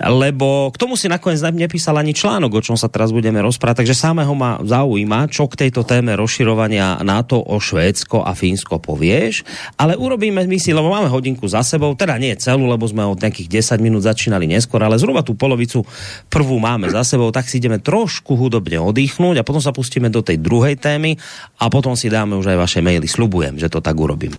lebo 0.00 0.72
k 0.72 0.76
tomu 0.80 0.96
si 0.96 1.10
nakoniec 1.10 1.42
nepísal 1.52 2.00
ani 2.00 2.16
článok, 2.16 2.56
o 2.56 2.64
čom 2.64 2.80
sa 2.80 2.88
teraz 2.88 3.12
budeme 3.12 3.44
rozprávať, 3.44 3.84
takže 3.84 3.98
samého 3.98 4.32
ma 4.32 4.56
zaujíma, 4.64 5.28
čo 5.28 5.50
k 5.50 5.66
tejto 5.66 5.84
téme 5.84 6.16
rozširovania 6.16 7.02
NATO 7.10 7.42
o 7.42 7.58
Švédsko 7.58 8.22
a 8.22 8.38
Fínsko 8.38 8.78
povieš, 8.78 9.42
ale 9.74 9.98
urobíme 9.98 10.46
my 10.46 10.58
si, 10.62 10.70
lebo 10.70 10.94
máme 10.94 11.10
hodinku 11.10 11.50
za 11.50 11.66
sebou, 11.66 11.98
teda 11.98 12.14
nie 12.22 12.38
celú, 12.38 12.70
lebo 12.70 12.86
sme 12.86 13.02
od 13.02 13.18
nejakých 13.18 13.74
10 13.74 13.82
minút 13.82 14.06
začínali 14.06 14.46
neskôr, 14.46 14.78
ale 14.78 14.94
zhruba 14.94 15.26
tú 15.26 15.34
polovicu 15.34 15.82
prvú 16.30 16.62
máme 16.62 16.86
za 16.86 17.02
sebou, 17.02 17.34
tak 17.34 17.50
si 17.50 17.58
ideme 17.58 17.82
trošku 17.82 18.38
hudobne 18.38 18.78
oddychnúť 18.78 19.42
a 19.42 19.46
potom 19.46 19.58
sa 19.58 19.74
pustíme 19.74 20.06
do 20.06 20.22
tej 20.22 20.38
druhej 20.38 20.78
témy 20.78 21.18
a 21.58 21.66
potom 21.66 21.98
si 21.98 22.06
dáme 22.06 22.38
už 22.38 22.54
aj 22.54 22.58
vaše 22.58 22.80
maily. 22.80 23.10
Slubujem, 23.10 23.58
že 23.58 23.66
to 23.66 23.82
tak 23.82 23.98
urobím. 23.98 24.38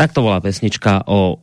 Tak 0.00 0.16
to 0.16 0.24
bola 0.24 0.40
pesnička 0.40 1.04
o 1.04 1.36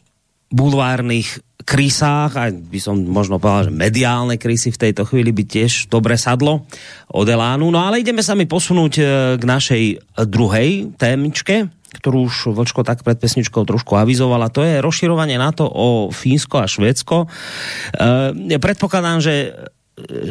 bulvárnych 0.49 1.45
krysách, 1.61 2.31
a 2.33 2.49
by 2.49 2.79
som 2.81 2.97
možno 3.05 3.37
povedal, 3.37 3.69
že 3.69 3.75
mediálne 3.75 4.41
krysy 4.41 4.73
v 4.73 4.89
tejto 4.89 5.05
chvíli 5.05 5.29
by 5.29 5.43
tiež 5.45 5.93
dobre 5.93 6.17
sadlo 6.17 6.65
od 7.11 7.27
Elánu. 7.27 7.69
No 7.69 7.85
ale 7.85 8.01
ideme 8.01 8.25
sa 8.25 8.33
mi 8.33 8.49
posunúť 8.49 8.93
e, 8.97 9.03
k 9.37 9.43
našej 9.43 9.83
druhej 10.25 10.95
témičke, 10.95 11.69
ktorú 12.01 12.31
už 12.31 12.55
Vlčko 12.55 12.81
tak 12.81 13.03
pred 13.03 13.19
pesničkou 13.19 13.67
trošku 13.67 13.93
avizovala, 13.99 14.49
to 14.49 14.65
je 14.65 14.79
rozširovanie 14.81 15.37
NATO 15.37 15.67
o 15.67 16.09
Fínsko 16.09 16.63
a 16.63 16.71
Švédsko. 16.71 17.27
E, 17.27 18.57
predpokladám, 18.57 19.19
že 19.21 19.53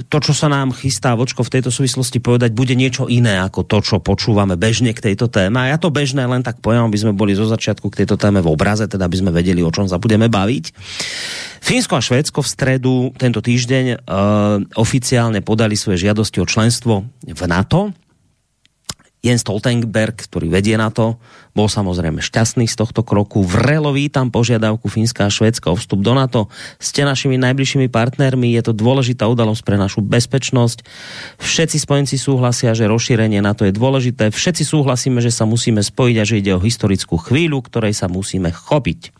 to, 0.06 0.18
čo 0.22 0.30
sa 0.30 0.46
nám 0.46 0.70
chystá 0.70 1.18
Vočko 1.18 1.42
v 1.42 1.58
tejto 1.58 1.74
súvislosti 1.74 2.22
povedať, 2.22 2.54
bude 2.54 2.78
niečo 2.78 3.10
iné 3.10 3.42
ako 3.42 3.66
to, 3.66 3.82
čo 3.82 3.96
počúvame 3.98 4.54
bežne 4.54 4.94
k 4.94 5.10
tejto 5.10 5.26
téme. 5.26 5.58
A 5.58 5.74
ja 5.74 5.76
to 5.82 5.90
bežné 5.90 6.22
len 6.22 6.46
tak 6.46 6.62
poviem, 6.62 6.86
aby 6.86 6.94
sme 6.94 7.18
boli 7.18 7.34
zo 7.34 7.50
začiatku 7.50 7.90
k 7.90 8.06
tejto 8.06 8.14
téme 8.14 8.38
v 8.38 8.46
obraze, 8.46 8.86
teda 8.86 9.10
aby 9.10 9.18
sme 9.18 9.34
vedeli, 9.34 9.66
o 9.66 9.74
čom 9.74 9.90
sa 9.90 9.98
budeme 9.98 10.30
baviť. 10.30 10.70
Fínsko 11.66 11.98
a 11.98 12.04
Švédsko 12.04 12.46
v 12.46 12.52
stredu 12.52 12.94
tento 13.18 13.42
týždeň 13.42 13.84
e, 13.90 13.96
oficiálne 14.78 15.42
podali 15.42 15.74
svoje 15.74 16.06
žiadosti 16.06 16.38
o 16.38 16.46
členstvo 16.46 17.02
v 17.26 17.42
NATO. 17.50 17.90
Jens 19.26 19.42
Stoltenberg, 19.42 20.14
ktorý 20.14 20.46
vedie 20.46 20.78
na 20.78 20.94
to, 20.94 21.18
bol 21.50 21.66
samozrejme 21.66 22.22
šťastný 22.22 22.70
z 22.70 22.78
tohto 22.78 23.02
kroku. 23.02 23.42
Vrelo 23.42 23.90
vítam 23.90 24.30
požiadavku 24.30 24.86
Fínska 24.86 25.26
a 25.26 25.34
Švédska 25.34 25.74
o 25.74 25.76
vstup 25.76 25.98
do 26.06 26.14
NATO. 26.14 26.46
Ste 26.78 27.02
našimi 27.02 27.34
najbližšími 27.34 27.90
partnermi, 27.90 28.54
je 28.54 28.70
to 28.70 28.72
dôležitá 28.72 29.26
udalosť 29.26 29.66
pre 29.66 29.74
našu 29.74 29.98
bezpečnosť. 30.06 30.86
Všetci 31.42 31.76
spojenci 31.82 32.14
súhlasia, 32.22 32.70
že 32.78 32.86
rozšírenie 32.86 33.42
NATO 33.42 33.66
je 33.66 33.74
dôležité. 33.74 34.30
Všetci 34.30 34.62
súhlasíme, 34.62 35.18
že 35.18 35.34
sa 35.34 35.42
musíme 35.42 35.82
spojiť 35.82 36.16
a 36.22 36.24
že 36.28 36.38
ide 36.38 36.54
o 36.54 36.62
historickú 36.62 37.18
chvíľu, 37.18 37.66
ktorej 37.66 37.98
sa 37.98 38.06
musíme 38.06 38.54
chopiť 38.54 39.10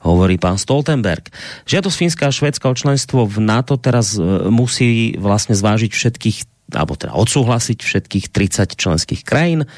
hovorí 0.00 0.40
pán 0.40 0.56
Stoltenberg. 0.56 1.28
Žiadosť 1.68 1.96
Fínska 1.96 2.24
a 2.28 2.32
Švédska 2.32 2.72
o 2.72 2.74
členstvo 2.76 3.28
v 3.28 3.36
NATO 3.44 3.76
teraz 3.76 4.16
e, 4.16 4.48
musí 4.48 5.12
vlastne 5.20 5.52
zvážiť 5.52 5.92
všetkých 5.92 6.38
alebo 6.74 6.94
teda 6.94 7.16
odsúhlasiť 7.16 7.78
všetkých 7.80 8.26
30 8.32 8.78
členských 8.78 9.22
krajín. 9.22 9.64
E, 9.64 9.68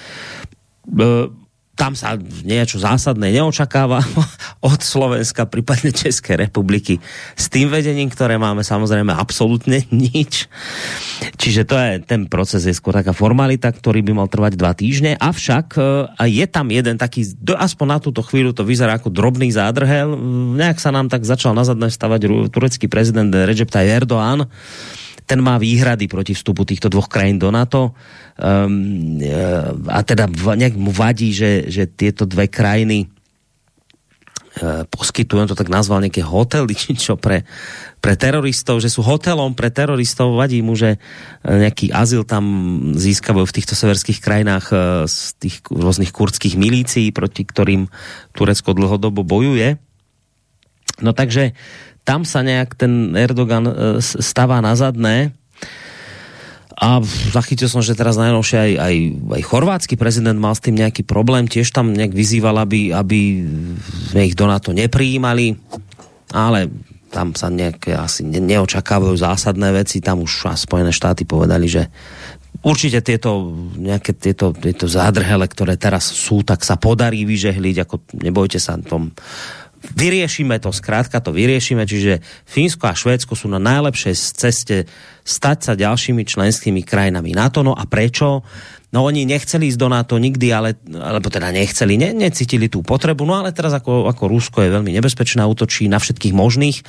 tam 1.73 1.97
sa 1.97 2.21
niečo 2.45 2.77
zásadné 2.77 3.33
neočakáva 3.33 4.05
od 4.71 4.81
Slovenska, 4.85 5.49
prípadne 5.49 5.89
Českej 5.91 6.45
republiky. 6.45 7.01
S 7.33 7.49
tým 7.49 7.73
vedením, 7.73 8.13
ktoré 8.13 8.37
máme, 8.37 8.61
samozrejme 8.61 9.09
absolútne 9.17 9.81
nič. 9.91 10.53
Čiže 11.41 11.63
to 11.65 11.75
je, 11.75 11.91
ten 12.05 12.29
proces 12.29 12.69
je 12.69 12.77
skôr 12.77 12.93
taká 12.93 13.17
formalita, 13.17 13.73
ktorý 13.73 14.05
by 14.05 14.13
mal 14.13 14.29
trvať 14.29 14.53
dva 14.55 14.77
týždne. 14.77 15.17
Avšak 15.17 15.67
e, 15.75 15.83
je 16.29 16.45
tam 16.45 16.69
jeden 16.69 17.01
taký, 17.01 17.25
aspoň 17.57 17.87
na 17.89 17.99
túto 17.99 18.21
chvíľu 18.21 18.53
to 18.53 18.69
vyzerá 18.69 19.01
ako 19.01 19.09
drobný 19.09 19.49
zádrhel. 19.49 20.13
Nejak 20.61 20.77
sa 20.77 20.93
nám 20.93 21.09
tak 21.09 21.25
začal 21.25 21.57
na 21.57 21.65
stavať 21.65 22.53
turecký 22.53 22.87
prezident 22.87 23.33
Recep 23.33 23.73
Tayyip 23.73 24.05
Erdoğan 24.05 24.49
ten 25.27 25.39
má 25.41 25.57
výhrady 25.57 26.11
proti 26.11 26.35
vstupu 26.35 26.67
týchto 26.67 26.91
dvoch 26.93 27.09
krajín 27.09 27.39
do 27.39 27.49
NATO 27.49 27.93
um, 28.37 29.19
a 29.89 30.01
teda 30.03 30.29
nejak 30.29 30.75
mu 30.77 30.91
vadí, 30.93 31.33
že, 31.33 31.69
že 31.71 31.89
tieto 31.89 32.27
dve 32.29 32.49
krajiny 32.51 33.07
e, 33.07 33.07
poskytujú, 34.89 35.53
to 35.53 35.59
tak 35.59 35.73
nazval 35.73 36.03
nejaké 36.03 36.25
hotely, 36.25 36.75
či 36.83 36.99
čo 36.99 37.17
pre, 37.17 37.47
pre 38.03 38.19
teroristov, 38.19 38.83
že 38.83 38.93
sú 38.93 39.01
hotelom 39.05 39.55
pre 39.55 39.71
teroristov, 39.73 40.37
vadí 40.37 40.61
mu, 40.61 40.75
že 40.77 40.97
e, 40.97 40.99
nejaký 41.49 41.95
azyl 41.95 42.27
tam 42.27 42.45
získavajú 42.97 43.47
v 43.47 43.57
týchto 43.57 43.75
severských 43.79 44.19
krajinách 44.21 44.67
z 45.09 45.17
tých 45.39 45.63
rôznych 45.71 46.13
kurdských 46.13 46.59
milícií, 46.59 47.15
proti 47.15 47.47
ktorým 47.47 47.89
Turecko 48.35 48.75
dlhodobo 48.75 49.25
bojuje. 49.25 49.81
No 51.01 51.17
takže 51.17 51.57
tam 52.03 52.27
sa 52.27 52.43
nejak 52.43 52.75
ten 52.75 53.15
Erdogan 53.15 53.65
e, 53.67 53.75
s- 54.03 54.19
stavá 54.19 54.59
na 54.59 54.75
zadné. 54.75 55.35
A 56.83 56.99
zachytil 57.31 57.71
som, 57.71 57.79
že 57.79 57.95
teraz 57.95 58.19
najnovšie 58.19 58.59
aj, 58.59 58.73
aj, 58.75 58.95
aj 59.39 59.43
chorvátsky 59.47 59.95
prezident 59.95 60.35
mal 60.35 60.51
s 60.51 60.65
tým 60.65 60.83
nejaký 60.83 61.07
problém, 61.07 61.47
tiež 61.47 61.71
tam 61.71 61.95
nejak 61.95 62.11
vyzýval, 62.11 62.59
aby, 62.59 62.91
aby 62.91 63.47
sme 64.11 64.27
ich 64.27 64.35
do 64.35 64.51
NATO 64.51 64.75
neprijímali, 64.75 65.55
ale 66.35 66.67
tam 67.13 67.37
sa 67.39 67.53
nejaké 67.53 67.95
asi 67.95 68.27
ne, 68.27 68.41
neočakávajú 68.43 69.15
zásadné 69.15 69.69
veci, 69.71 70.03
tam 70.03 70.25
už 70.27 70.49
Spojené 70.59 70.91
štáty 70.91 71.23
povedali, 71.23 71.71
že 71.71 71.87
určite 72.65 73.05
tieto, 73.05 73.53
nejaké 73.79 74.17
tieto, 74.17 74.51
tieto 74.57 74.89
zádrhele, 74.89 75.45
ktoré 75.47 75.77
teraz 75.77 76.09
sú, 76.09 76.41
tak 76.43 76.65
sa 76.65 76.81
podarí 76.81 77.23
vyžehliť, 77.29 77.77
ako 77.85 77.95
nebojte 78.27 78.59
sa 78.59 78.81
tom 78.81 79.13
vyriešime 79.83 80.63
to, 80.63 80.71
skrátka 80.71 81.19
to 81.19 81.35
vyriešime, 81.35 81.83
čiže 81.83 82.23
Fínsko 82.47 82.87
a 82.87 82.95
Švédsko 82.95 83.35
sú 83.35 83.51
na 83.51 83.59
najlepšej 83.59 84.15
ceste 84.15 84.77
stať 85.27 85.59
sa 85.63 85.73
ďalšími 85.75 86.23
členskými 86.23 86.87
krajinami 86.87 87.35
NATO. 87.35 87.67
No 87.67 87.75
a 87.75 87.87
prečo? 87.87 88.47
No 88.93 89.09
oni 89.09 89.25
nechceli 89.25 89.73
ísť 89.73 89.81
do 89.81 89.89
NATO 89.89 90.21
nikdy, 90.21 90.53
ale, 90.53 90.77
alebo 90.93 91.33
teda 91.33 91.49
nechceli, 91.49 91.97
ne, 91.97 92.13
necítili 92.13 92.69
tú 92.69 92.85
potrebu, 92.85 93.25
no 93.25 93.41
ale 93.41 93.49
teraz 93.57 93.73
ako, 93.73 94.05
ako 94.13 94.29
Rusko 94.29 94.59
je 94.61 94.69
veľmi 94.69 94.93
nebezpečné, 94.93 95.41
útočí 95.49 95.89
na 95.89 95.97
všetkých 95.97 96.37
možných, 96.37 96.85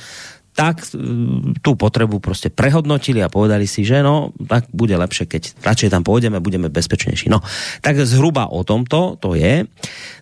tak 0.54 0.86
mm, 0.94 1.58
tú 1.60 1.74
potrebu 1.74 2.22
proste 2.22 2.46
prehodnotili 2.48 3.18
a 3.20 3.28
povedali 3.28 3.66
si, 3.66 3.82
že 3.82 4.06
no, 4.06 4.30
tak 4.46 4.70
bude 4.70 4.94
lepšie, 4.94 5.26
keď 5.26 5.42
radšej 5.66 5.90
tam 5.90 6.06
pôjdeme, 6.06 6.38
budeme 6.38 6.70
bezpečnejší. 6.70 7.26
No, 7.26 7.42
tak 7.82 7.98
zhruba 8.06 8.46
o 8.46 8.62
tomto 8.62 9.18
to 9.18 9.34
je. 9.34 9.66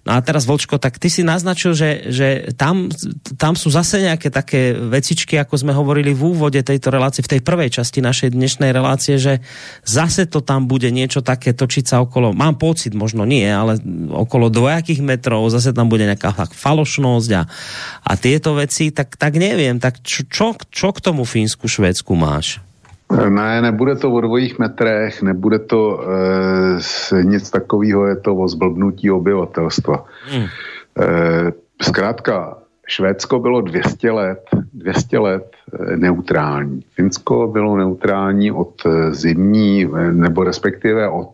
No 0.02 0.16
a 0.16 0.24
teraz, 0.24 0.48
Volčko, 0.48 0.82
tak 0.82 0.98
ty 0.98 1.06
si 1.06 1.22
naznačil, 1.22 1.76
že, 1.76 2.10
že 2.10 2.28
tam, 2.58 2.90
tam 3.38 3.54
sú 3.54 3.70
zase 3.70 4.02
nejaké 4.02 4.32
také 4.32 4.74
vecičky, 4.74 5.38
ako 5.38 5.62
sme 5.62 5.76
hovorili 5.76 6.10
v 6.10 6.32
úvode 6.34 6.58
tejto 6.58 6.90
relácie, 6.90 7.22
v 7.22 7.38
tej 7.38 7.40
prvej 7.44 7.70
časti 7.70 8.02
našej 8.02 8.34
dnešnej 8.34 8.74
relácie, 8.74 9.20
že 9.20 9.44
zase 9.86 10.26
to 10.26 10.42
tam 10.42 10.66
bude 10.66 10.90
niečo 10.90 11.22
také 11.22 11.54
točiť 11.54 11.84
sa 11.86 11.96
okolo, 12.02 12.34
mám 12.34 12.58
pocit, 12.58 12.96
možno 12.96 13.22
nie, 13.22 13.46
ale 13.46 13.78
okolo 14.10 14.50
dvojakých 14.50 15.04
metrov, 15.04 15.46
zase 15.54 15.70
tam 15.70 15.86
bude 15.86 16.02
nejaká 16.08 16.34
falošnosť 16.50 17.30
a, 17.38 17.42
a 18.02 18.12
tieto 18.18 18.58
veci, 18.58 18.90
tak, 18.90 19.14
tak 19.14 19.38
neviem, 19.38 19.78
tak 19.78 20.02
čo, 20.02 20.21
čo, 20.28 20.54
čo 20.70 20.92
k 20.92 21.00
tomu 21.00 21.24
Fínsku, 21.24 21.68
Švédsku 21.68 22.14
máš? 22.14 22.60
Ne, 23.12 23.60
nebude 23.60 23.96
to 24.00 24.08
o 24.08 24.20
dvojích 24.20 24.58
metrech, 24.58 25.22
nebude 25.22 25.58
to 25.58 26.00
e, 27.12 27.24
nic 27.24 27.44
takového, 27.50 28.06
je 28.06 28.16
to 28.16 28.36
o 28.36 28.48
zblbnutí 28.48 29.10
obyvatelstva. 29.10 30.04
Hmm. 30.32 30.46
E, 30.48 30.48
zkrátka, 31.82 32.62
Švédsko 32.86 33.38
bylo 33.38 33.60
200 33.60 34.10
let, 34.10 34.42
200 34.72 35.18
let 35.18 35.56
e, 35.72 35.96
neutrální. 35.96 36.84
Finsko 36.94 37.46
bylo 37.46 37.76
neutrální 37.76 38.52
od 38.52 38.82
e, 38.86 39.14
zimní, 39.14 39.84
e, 39.84 40.12
nebo 40.12 40.44
respektive 40.44 41.08
od 41.08 41.32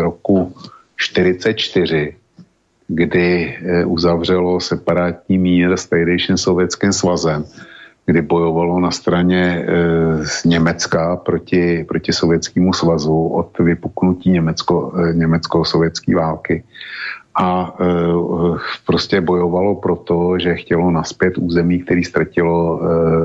roku 0.00 0.54
44, 0.96 2.14
kdy 2.88 3.58
uzavřelo 3.86 4.60
separátní 4.60 5.38
mír 5.38 5.72
s 5.72 5.86
tehdejším 5.86 6.36
sovětským 6.36 6.92
svazem 6.92 7.44
kdy 8.10 8.22
bojovalo 8.22 8.80
na 8.80 8.90
straně 8.90 9.42
e, 9.42 9.66
z 10.26 10.44
Německa 10.44 11.16
proti, 11.16 11.84
proti 11.88 12.12
Sovětskému 12.12 12.72
svazu 12.72 13.26
od 13.26 13.58
vypuknutí 13.58 14.30
Německo, 14.30 14.92
e, 14.98 15.14
německo-sovětské 15.14 16.16
války. 16.16 16.64
A 17.34 17.74
e, 17.80 17.84
prostě 18.86 19.20
bojovalo 19.20 19.74
proto, 19.74 20.38
že 20.38 20.54
chtělo 20.54 20.90
naspět 20.90 21.38
území, 21.38 21.78
který 21.78 22.04
ztratilo 22.04 22.80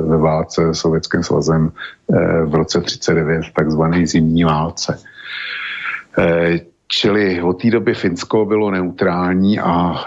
ve 0.08 0.18
válce 0.18 0.74
Sovětským 0.74 1.24
svazem 1.24 1.72
v 2.46 2.56
roce 2.56 2.82
39, 2.82 3.42
takzvaný 3.56 4.08
zimní 4.08 4.44
válce. 4.44 5.00
Čili 6.88 7.42
od 7.42 7.62
té 7.62 7.70
doby 7.70 7.94
Finsko 7.94 8.46
bylo 8.46 8.72
neutrální 8.72 9.60
a 9.60 10.06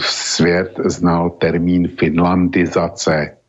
svět 0.00 0.80
znal 0.84 1.30
termín 1.30 1.88
finlandizace, 1.88 3.39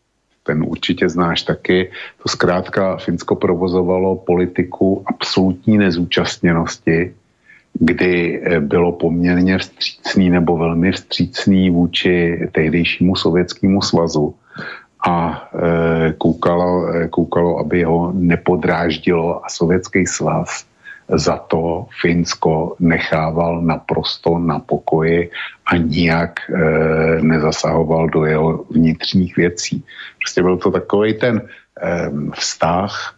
ten 0.43 0.63
určitě 0.67 1.09
znáš 1.09 1.41
taky. 1.41 1.91
To 2.23 2.29
zkrátka 2.29 2.97
Finsko 2.97 3.35
provozovalo 3.35 4.15
politiku 4.15 5.03
absolutní 5.05 5.77
nezúčastněnosti, 5.77 7.13
kdy 7.73 8.41
eh, 8.43 8.59
bylo 8.59 8.91
poměrně 8.91 9.57
vstřícný 9.57 10.29
nebo 10.29 10.57
velmi 10.57 10.91
vstřícný 10.91 11.69
vůči 11.69 12.47
tehdejšímu 12.51 13.15
sovětskému 13.15 13.81
svazu 13.81 14.35
a 15.07 15.49
e, 15.53 16.13
koukalo, 16.13 16.93
eh, 16.93 17.07
koukalo, 17.07 17.59
aby 17.59 17.83
ho 17.83 18.11
nepodráždilo 18.13 19.45
a 19.45 19.49
sovětský 19.49 20.05
svaz 20.05 20.65
za 21.11 21.37
to 21.37 21.85
Finsko 22.01 22.75
nechával 22.79 23.61
naprosto 23.61 24.39
na 24.39 24.59
pokoji 24.59 25.29
a 25.65 25.77
nijak 25.77 26.39
e, 26.49 26.53
nezasahoval 27.21 28.09
do 28.09 28.25
jeho 28.25 28.65
vnitřních 28.69 29.35
věcí. 29.35 29.83
Prostě 30.17 30.41
byl 30.41 30.57
to 30.57 30.71
takový 30.71 31.13
ten 31.13 31.41
e, 31.41 32.11
vztah 32.33 33.15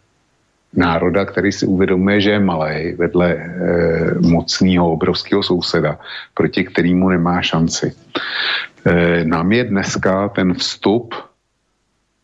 národa, 0.73 1.25
který 1.25 1.51
si 1.51 1.65
uvědomuje, 1.65 2.21
že 2.21 2.31
je 2.31 2.39
malý 2.39 2.93
vedle 2.93 3.33
e, 3.33 3.49
mocného 4.19 4.91
obrovského 4.91 5.43
souseda, 5.43 5.99
proti 6.33 6.63
kterému 6.63 7.09
nemá 7.09 7.41
šanci. 7.41 7.93
E, 8.85 9.25
nám 9.25 9.51
je 9.51 9.63
dneska 9.63 10.29
ten 10.29 10.53
vstup 10.53 11.13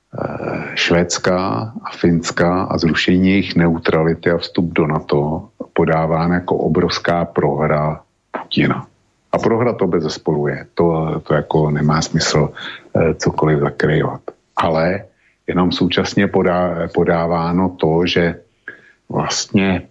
Eh, 0.10 0.72
Švédska 0.76 1.38
a 1.84 1.92
Finska 1.92 2.64
a 2.64 2.78
zrušení 2.78 3.30
jejich 3.30 3.56
neutrality 3.56 4.32
a 4.32 4.38
vstup 4.38 4.74
do 4.74 4.88
NATO 4.88 5.50
podáván 5.74 6.32
jako 6.32 6.56
obrovská 6.56 7.26
prohra 7.26 8.02
Putina. 8.32 8.88
A 9.32 9.38
prohra 9.38 9.74
to 9.74 9.88
bez 9.88 10.04
zesporu 10.04 10.48
je. 10.48 10.66
To, 10.74 11.20
to 11.28 11.34
jako 11.34 11.72
nemá 11.72 12.02
smysl 12.02 12.50
eh, 12.50 13.14
cokoliv 13.14 13.60
zakrývat. 13.60 14.22
Ale 14.58 15.06
jenom 15.48 15.72
současně 15.72 16.28
podá, 16.28 16.88
podáváno 16.94 17.70
to, 17.70 18.06
že 18.06 18.36
vlastně, 19.10 19.82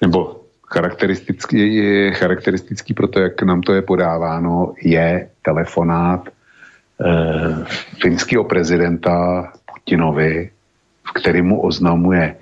nebo 0.00 0.40
charakteristický, 0.66 1.82
charakteristický 2.14 2.94
pro 2.94 3.08
to, 3.08 3.20
jak 3.20 3.42
nám 3.42 3.60
to 3.60 3.74
je 3.74 3.82
podáváno, 3.82 4.74
je 4.82 5.28
telefonát 5.42 6.28
Eh, 6.28 6.39
finského 8.02 8.44
prezidenta 8.44 9.52
Putinovi, 9.72 10.50
v 11.08 11.12
kterém 11.12 11.46
mu 11.46 11.60
oznamuje, 11.60 12.36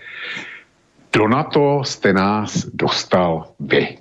do 1.12 1.28
NATO 1.28 1.84
jste 1.84 2.12
nás 2.12 2.66
dostal 2.66 3.48
vy. 3.60 3.98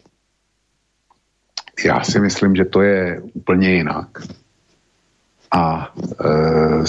Já 1.86 2.04
si 2.04 2.20
myslím, 2.20 2.56
že 2.56 2.66
to 2.66 2.82
je 2.82 3.22
úplně 3.34 3.70
jinak. 3.70 4.08
A 5.52 5.94
e, 6.26 6.84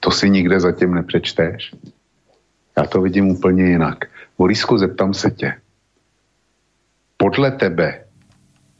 to 0.00 0.10
si 0.10 0.30
nikde 0.30 0.60
zatím 0.60 0.94
nepřečteš. 0.94 1.74
Já 2.76 2.84
to 2.84 3.00
vidím 3.00 3.28
úplně 3.28 3.64
jinak. 3.64 4.04
Borisku, 4.38 4.78
zeptám 4.78 5.14
se 5.14 5.30
tě. 5.30 5.54
Podle 7.16 7.50
tebe 7.50 8.04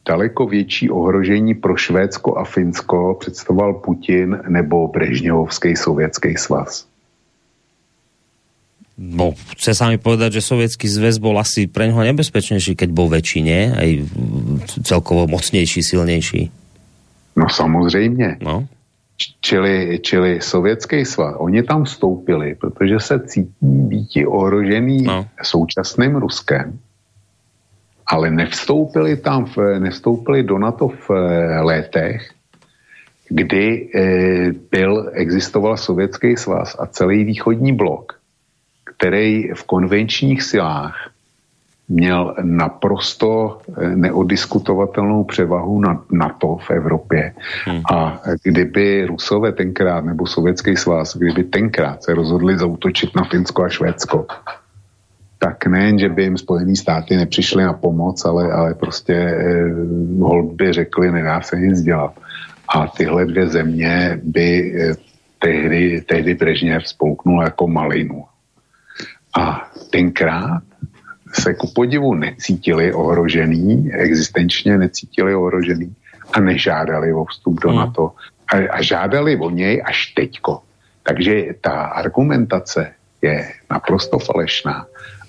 daleko 0.08 0.46
větší 0.46 0.90
ohrožení 0.90 1.54
pro 1.54 1.76
Švédsko 1.76 2.38
a 2.38 2.44
Finsko 2.44 3.16
představoval 3.20 3.74
Putin 3.74 4.40
nebo 4.48 4.88
Brežňovský 4.88 5.76
sovětský 5.76 6.36
svaz? 6.36 6.88
No, 8.98 9.30
chce 9.54 9.78
sa 9.78 9.94
mi 9.94 9.98
povedať, 10.00 10.42
že 10.42 10.50
sovietský 10.50 10.90
zväz 10.90 11.22
bol 11.22 11.38
asi 11.38 11.70
pre 11.70 11.86
neho 11.86 12.02
nebezpečnejší, 12.02 12.74
keď 12.74 12.90
bol 12.90 13.06
väčší, 13.06 13.46
nie? 13.46 13.70
Aj 13.70 13.90
celkovo 14.82 15.30
mocnejší, 15.30 15.86
silnejší. 15.86 16.50
No 17.38 17.46
samozřejmě. 17.46 18.42
No. 18.42 18.66
Čili, 19.40 19.98
čili 20.02 20.40
sovětský 20.42 21.04
svaz, 21.04 21.34
oni 21.38 21.62
tam 21.62 21.84
vstoupili, 21.84 22.54
protože 22.54 23.00
se 23.00 23.20
cítí 23.26 23.54
být 23.62 24.26
ohrožený 24.26 25.02
no. 25.02 25.26
současným 25.42 26.16
Ruskem 26.16 26.78
ale 28.08 28.30
nevstoupili 28.30 29.16
tam, 29.16 29.44
v, 29.44 29.56
nevstoupili 29.78 30.42
do 30.42 30.58
NATO 30.58 30.88
v 30.88 31.10
eh, 31.10 31.60
létech, 31.60 32.30
kdy 33.28 33.90
e, 33.94 34.00
byl, 34.70 35.10
existoval 35.12 35.76
Sovětský 35.76 36.36
svaz 36.36 36.76
a 36.78 36.86
celý 36.86 37.24
východní 37.24 37.72
blok, 37.72 38.16
který 38.84 39.52
v 39.52 39.64
konvenčních 39.64 40.42
silách 40.42 41.10
měl 41.88 42.34
naprosto 42.42 43.58
eh, 43.60 43.96
neodiskutovatelnou 43.96 45.24
převahu 45.24 45.80
na 45.80 46.02
NATO 46.12 46.56
v 46.56 46.70
Evropě. 46.70 47.34
Hmm. 47.64 47.80
A 47.92 48.20
kdyby 48.42 49.06
Rusové 49.06 49.52
tenkrát, 49.52 50.04
nebo 50.04 50.26
Sovětský 50.26 50.76
svaz, 50.76 51.16
kdyby 51.16 51.44
tenkrát 51.44 52.04
se 52.04 52.14
rozhodli 52.14 52.58
zautočit 52.58 53.16
na 53.16 53.24
Finsko 53.24 53.64
a 53.64 53.68
Švédsko, 53.68 54.26
tak 55.38 55.66
nejen, 55.66 55.98
že 55.98 56.08
by 56.08 56.22
jim 56.22 56.38
Spojené 56.38 56.76
státy 56.76 57.16
nepřišly 57.16 57.64
na 57.64 57.72
pomoc, 57.72 58.24
ale, 58.24 58.52
ale 58.52 58.74
prostě 58.74 59.14
eh, 59.14 59.70
hold 60.20 60.52
by 60.52 60.72
řekli, 60.72 61.12
nedá 61.12 61.40
se 61.40 61.56
nic 61.56 61.80
dělat. 61.82 62.14
A 62.68 62.86
tyhle 62.86 63.26
dvě 63.26 63.48
země 63.48 64.20
by 64.22 64.74
eh, 64.82 64.94
tehdy, 65.38 66.00
tehdy 66.00 66.34
Brežněv 66.34 66.88
spolknul 66.88 67.42
jako 67.42 67.68
malinu. 67.68 68.24
A 69.38 69.70
tenkrát 69.90 70.62
se 71.32 71.54
ku 71.54 71.70
podivu 71.74 72.14
necítili 72.14 72.92
ohrožený, 72.92 73.92
existenčně 73.92 74.78
necítili 74.78 75.34
ohrožený 75.34 75.94
a 76.32 76.40
nežádali 76.40 77.12
o 77.12 77.24
vstup 77.24 77.60
do 77.60 77.68
hmm. 77.68 77.78
NATO. 77.78 78.12
A, 78.52 78.56
a 78.56 78.82
žádali 78.82 79.36
o 79.36 79.50
něj 79.50 79.82
až 79.86 80.06
teďko. 80.06 80.62
Takže 81.02 81.44
ta 81.60 81.70
argumentace 81.70 82.92
je 83.22 83.48
naprosto 83.70 84.18
falešná 84.18 84.86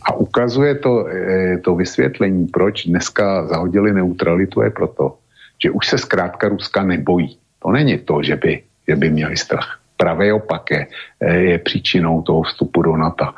a 0.10 0.14
ukazuje 0.18 0.76
to, 0.82 1.06
eh, 1.06 1.58
to 1.62 1.76
vysvětlení, 1.76 2.50
proč 2.50 2.90
dneska 2.90 3.46
zahodili 3.48 3.94
neutralitu, 3.94 4.66
je 4.66 4.74
proto, 4.74 5.22
že 5.62 5.70
už 5.70 5.88
se 5.88 5.98
zkrátka 5.98 6.50
Ruska 6.50 6.82
nebojí. 6.84 7.38
To 7.62 7.70
není 7.70 7.98
to, 8.02 8.24
že 8.26 8.36
by, 8.36 8.64
že 8.90 8.96
by 8.96 9.08
měli 9.10 9.38
strach. 9.38 9.78
Pravé 9.98 10.34
opak 10.34 10.72
je, 10.72 10.82
eh, 11.22 11.38
je 11.54 11.58
příčinou 11.62 12.26
toho 12.26 12.42
vstupu 12.42 12.82
do 12.82 12.98
NATO. 12.98 13.30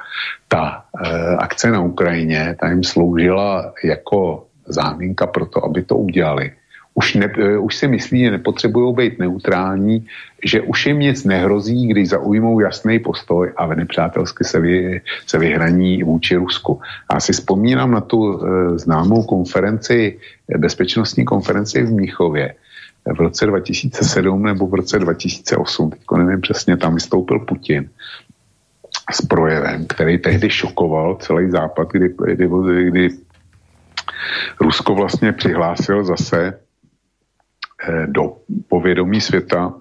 Ta 0.48 0.84
e, 0.92 1.36
akce 1.40 1.72
na 1.72 1.80
Ukrajině, 1.80 2.56
ta 2.60 2.70
jim 2.70 2.84
sloužila 2.84 3.74
jako 3.84 4.46
záminka 4.68 5.28
pro 5.28 5.48
to, 5.48 5.64
aby 5.66 5.84
to 5.88 5.96
udělali. 5.96 6.52
Už, 6.94 7.16
ne, 7.16 7.32
eh, 7.38 7.58
už 7.58 7.76
si 7.76 7.88
myslí, 7.88 8.24
že 8.24 8.32
nepotřebují 8.32 8.96
být 8.96 9.20
neutrální, 9.20 10.06
že 10.44 10.62
už 10.62 10.86
jim 10.86 11.00
nic 11.00 11.24
nehrozí, 11.24 11.88
když 11.88 12.10
zaujmou 12.10 12.60
jasný 12.60 13.00
postoj 13.00 13.52
a 13.58 13.66
nepřátelsky 13.68 14.44
se, 14.44 14.60
vy, 14.60 15.02
se 15.28 15.38
vyhraní 15.40 16.04
vůči 16.04 16.36
Rusku. 16.36 16.82
Já 17.14 17.20
si 17.20 17.34
vzpomínám 17.34 17.92
na 17.92 18.02
tu 18.02 18.20
e, 18.20 18.40
známou 18.80 19.24
konferenci, 19.24 20.20
bezpečnostní 20.58 21.26
konferenci 21.26 21.84
v 21.84 21.92
Míchově 21.92 22.56
v 23.06 23.20
roce 23.20 23.46
2007 23.46 24.44
nebo 24.44 24.68
v 24.68 24.74
roce 24.74 25.00
2008, 25.00 25.90
teďko 25.90 26.18
nevím 26.18 26.42
přesně, 26.42 26.78
tam 26.78 26.94
vystoupil 26.94 27.40
Putin 27.40 27.90
s 29.12 29.22
projevem, 29.26 29.86
který 29.86 30.18
tehdy 30.18 30.50
šokoval 30.50 31.18
celý 31.22 31.50
západ, 31.50 31.88
kdy, 31.92 32.14
kdy, 32.36 32.48
kdy 32.86 33.10
Rusko 34.62 34.96
vlastně 34.96 35.32
přihlásil 35.32 36.04
zase 36.04 36.60
do 38.06 38.38
povědomí 38.68 39.22
světa 39.22 39.74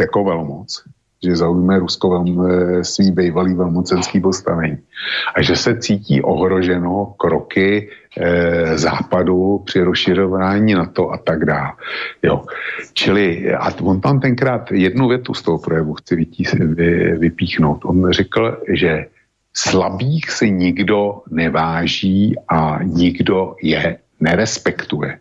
jako 0.00 0.24
velmoc, 0.24 0.84
že 1.24 1.36
zaujme 1.36 1.78
Rusko 1.78 2.10
velm, 2.10 2.46
eh, 2.46 2.84
svý 2.84 3.10
bývalý 3.10 3.54
velmocenský 3.54 4.20
postavení 4.20 4.78
a 5.34 5.42
že 5.42 5.56
se 5.56 5.78
cítí 5.78 6.22
ohroženo 6.22 7.14
kroky 7.16 7.90
e, 8.18 8.78
západu 8.78 9.58
při 9.64 9.80
rozšiřování 9.80 10.74
NATO 10.74 11.10
a 11.10 11.18
tak 11.18 11.44
dále. 11.44 11.72
Jo. 12.22 12.44
Čili, 12.92 13.54
a 13.54 13.72
on 13.82 14.00
tam 14.00 14.20
tenkrát 14.20 14.72
jednu 14.72 15.08
větu 15.08 15.34
z 15.34 15.42
toho 15.42 15.58
projevu 15.58 15.94
chci 15.94 16.16
vytí, 16.16 16.44
vy, 16.58 17.16
vypíchnout. 17.18 17.84
On 17.84 18.10
řekl, 18.10 18.62
že 18.68 19.06
slabých 19.54 20.30
si 20.30 20.50
nikdo 20.50 21.22
neváží 21.30 22.34
a 22.48 22.78
nikdo 22.82 23.56
je 23.62 23.98
nerespektuje. 24.20 25.18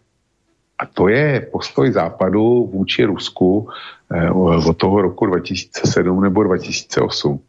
A 0.81 0.85
to 0.85 1.07
je 1.07 1.47
postoj 1.51 1.91
západu 1.91 2.69
vůči 2.73 3.05
Rusku 3.05 3.69
eh, 4.13 4.29
od 4.65 4.77
toho 4.77 5.01
roku 5.01 5.25
2007 5.25 6.21
nebo 6.21 6.43
2008, 6.43 7.39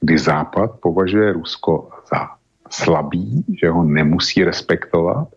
kdy 0.00 0.18
západ 0.18 0.70
považuje 0.80 1.32
Rusko 1.32 1.88
za 2.12 2.28
slabý, 2.70 3.44
že 3.60 3.68
ho 3.68 3.84
nemusí 3.84 4.44
respektovat, 4.44 5.28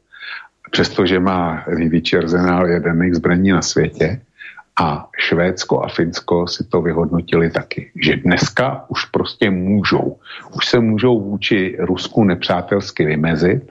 přestože 0.72 1.20
má 1.20 1.64
největší 1.76 2.18
arzenál 2.18 2.68
jaderných 2.68 3.16
zbraní 3.16 3.52
na 3.52 3.62
světě, 3.62 4.22
a 4.80 5.10
Švédsko 5.18 5.84
a 5.84 5.88
Finsko 5.88 6.48
si 6.48 6.64
to 6.64 6.82
vyhodnotili 6.82 7.52
taky, 7.52 7.92
že 7.96 8.16
dneska 8.16 8.86
už 8.88 9.06
prostě 9.06 9.50
můžou. 9.50 10.18
Už 10.56 10.66
se 10.66 10.80
můžou 10.80 11.22
vůči 11.22 11.78
Rusku 11.80 12.24
nepřátelsky 12.24 13.06
vymezit 13.06 13.71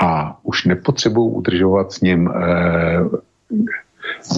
a 0.00 0.38
už 0.42 0.64
nepotřebují 0.64 1.32
udržovat 1.32 1.92
s 1.92 2.00
ním 2.00 2.28
eh, 2.28 3.00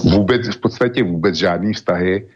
vůbec, 0.03 0.55
v 0.55 0.59
podstatě 0.59 1.03
vůbec 1.03 1.35
žádný 1.35 1.73
vztahy 1.73 2.27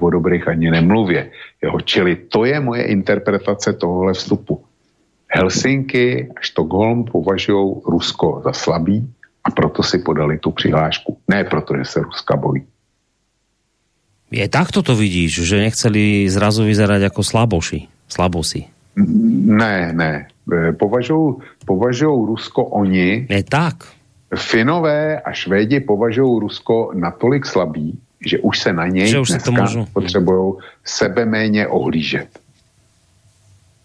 o 0.00 0.10
dobrých 0.10 0.48
ani 0.48 0.70
nemluvě. 0.70 1.30
Jo, 1.62 1.80
čili 1.80 2.16
to 2.16 2.44
je 2.44 2.60
moje 2.60 2.82
interpretace 2.82 3.72
tohohle 3.72 4.12
vstupu. 4.12 4.64
Helsinky 5.28 6.30
a 6.36 6.40
Štokholm 6.40 7.04
považují 7.04 7.74
Rusko 7.86 8.42
za 8.44 8.52
slabý 8.52 9.08
a 9.44 9.50
proto 9.50 9.82
si 9.82 9.98
podali 9.98 10.38
tu 10.38 10.50
přihlášku. 10.50 11.18
Ne 11.28 11.44
proto, 11.44 11.76
že 11.76 11.84
se 11.84 12.00
Ruska 12.00 12.36
bojí. 12.36 12.62
Je 14.30 14.48
takto 14.48 14.82
to 14.82 14.98
vidíš, 14.98 15.46
že 15.46 15.62
nechceli 15.62 16.26
zrazu 16.26 16.66
vyzerať 16.66 17.06
ako 17.06 17.22
slaboši, 17.22 17.86
slabosi. 18.10 18.66
Ne, 18.96 19.92
ne. 19.92 20.26
E, 20.52 20.72
považují, 20.72 21.34
považují 21.66 22.26
Rusko 22.26 22.64
oni. 22.64 23.26
Je 23.28 23.42
tak. 23.42 23.74
Finové 24.34 25.20
a 25.20 25.32
Švédi 25.32 25.80
považují 25.80 26.40
Rusko 26.40 26.90
natolik 26.94 27.46
slabý, 27.46 27.98
že 28.26 28.38
už 28.38 28.58
se 28.58 28.72
na 28.72 28.86
něj 28.86 29.06
že 29.08 29.18
už 29.18 29.28
dneska 29.28 29.66
to 29.66 29.86
potřebují 29.92 30.54
sebe 30.84 31.24
méně 31.24 31.66
ohlížet. 31.66 32.28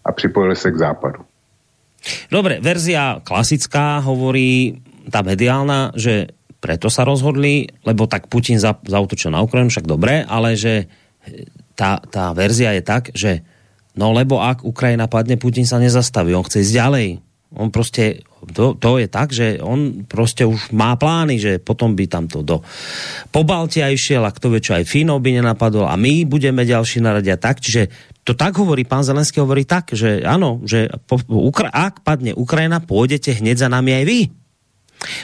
A 0.04 0.12
připojili 0.12 0.56
se 0.56 0.70
k 0.70 0.76
západu. 0.76 1.22
Dobre, 2.32 2.64
verzia 2.64 3.20
klasická 3.20 4.00
hovorí, 4.00 4.80
tá 5.12 5.20
mediálna, 5.20 5.92
že 5.92 6.32
preto 6.60 6.88
sa 6.92 7.04
rozhodli, 7.04 7.68
lebo 7.84 8.08
tak 8.08 8.28
Putin 8.28 8.60
zautočil 8.60 9.32
na 9.32 9.44
Ukrajinu, 9.44 9.68
však 9.72 9.88
dobre, 9.88 10.24
ale 10.24 10.56
že 10.56 10.88
tá, 11.76 12.00
tá 12.00 12.32
verzia 12.36 12.76
je 12.76 12.82
tak, 12.84 13.12
že 13.16 13.44
No 13.98 14.14
lebo 14.14 14.38
ak 14.38 14.62
Ukrajina 14.62 15.10
padne, 15.10 15.34
Putin 15.40 15.66
sa 15.66 15.82
nezastaví, 15.82 16.30
on 16.34 16.46
chce 16.46 16.62
ísť 16.62 16.74
ďalej. 16.74 17.08
On 17.50 17.66
proste, 17.66 18.22
to, 18.54 18.78
to 18.78 19.02
je 19.02 19.10
tak, 19.10 19.34
že 19.34 19.58
on 19.58 20.06
proste 20.06 20.46
už 20.46 20.70
má 20.70 20.94
plány, 20.94 21.42
že 21.42 21.52
potom 21.58 21.98
by 21.98 22.06
tam 22.06 22.30
to 22.30 22.46
do 22.46 22.62
Pobaltia 23.34 23.90
išiel 23.90 24.22
a 24.22 24.30
kto 24.30 24.54
vie, 24.54 24.62
čo 24.62 24.78
aj 24.78 24.86
Fínov 24.86 25.18
by 25.18 25.42
nenapadol 25.42 25.90
a 25.90 25.98
my 25.98 26.22
budeme 26.30 26.62
ďalší 26.62 27.02
naradia 27.02 27.34
tak. 27.34 27.58
Čiže 27.58 27.90
to 28.22 28.38
tak 28.38 28.54
hovorí, 28.54 28.86
pán 28.86 29.02
Zelenský 29.02 29.42
hovorí 29.42 29.66
tak, 29.66 29.90
že 29.98 30.22
áno, 30.22 30.62
že 30.62 30.94
po, 31.10 31.18
Ukra- 31.26 31.74
ak 31.74 32.06
padne 32.06 32.38
Ukrajina, 32.38 32.78
pôjdete 32.78 33.42
hneď 33.42 33.66
za 33.66 33.68
nami 33.68 33.98
aj 33.98 34.04
vy. 34.06 34.20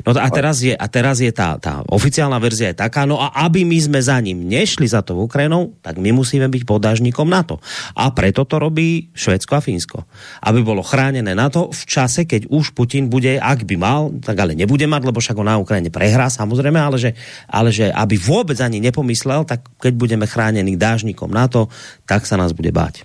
No 0.04 0.10
a 0.16 0.28
teraz 0.32 0.64
je, 0.64 0.72
a 0.72 0.86
teraz 0.88 1.20
je 1.20 1.28
tá, 1.32 1.60
tá 1.60 1.84
oficiálna 1.92 2.40
verzia 2.40 2.72
je 2.72 2.80
taká, 2.80 3.04
no 3.04 3.20
a 3.20 3.32
aby 3.44 3.64
my 3.68 3.76
sme 3.76 4.00
za 4.00 4.16
ním 4.24 4.48
nešli 4.48 4.88
za 4.88 5.04
to 5.04 5.16
Ukrajinou, 5.16 5.76
tak 5.84 6.00
my 6.00 6.16
musíme 6.16 6.48
byť 6.48 6.62
podážnikom 6.64 7.28
NATO. 7.28 7.60
A 7.92 8.08
preto 8.12 8.48
to 8.48 8.56
robí 8.56 9.12
Švedsko 9.12 9.60
a 9.60 9.60
Fínsko. 9.60 10.08
Aby 10.40 10.64
bolo 10.64 10.80
chránené 10.80 11.36
NATO 11.36 11.68
v 11.68 11.82
čase, 11.84 12.24
keď 12.24 12.48
už 12.48 12.72
Putin 12.72 13.12
bude, 13.12 13.36
ak 13.36 13.68
by 13.68 13.76
mal, 13.76 14.16
tak 14.24 14.36
ale 14.40 14.56
nebude 14.56 14.88
mať, 14.88 15.02
lebo 15.04 15.20
však 15.20 15.36
ho 15.36 15.44
na 15.44 15.60
Ukrajine 15.60 15.92
prehrá 15.92 16.32
samozrejme, 16.32 16.80
ale 16.80 16.96
že, 16.96 17.10
ale 17.48 17.68
že 17.68 17.92
aby 17.92 18.16
vôbec 18.16 18.56
ani 18.64 18.80
nepomyslel, 18.80 19.44
tak 19.44 19.68
keď 19.76 19.92
budeme 19.92 20.24
chránení 20.24 20.76
dážnikom 20.80 21.28
NATO, 21.28 21.68
tak 22.08 22.24
sa 22.24 22.40
nás 22.40 22.56
bude 22.56 22.72
báť. 22.72 23.04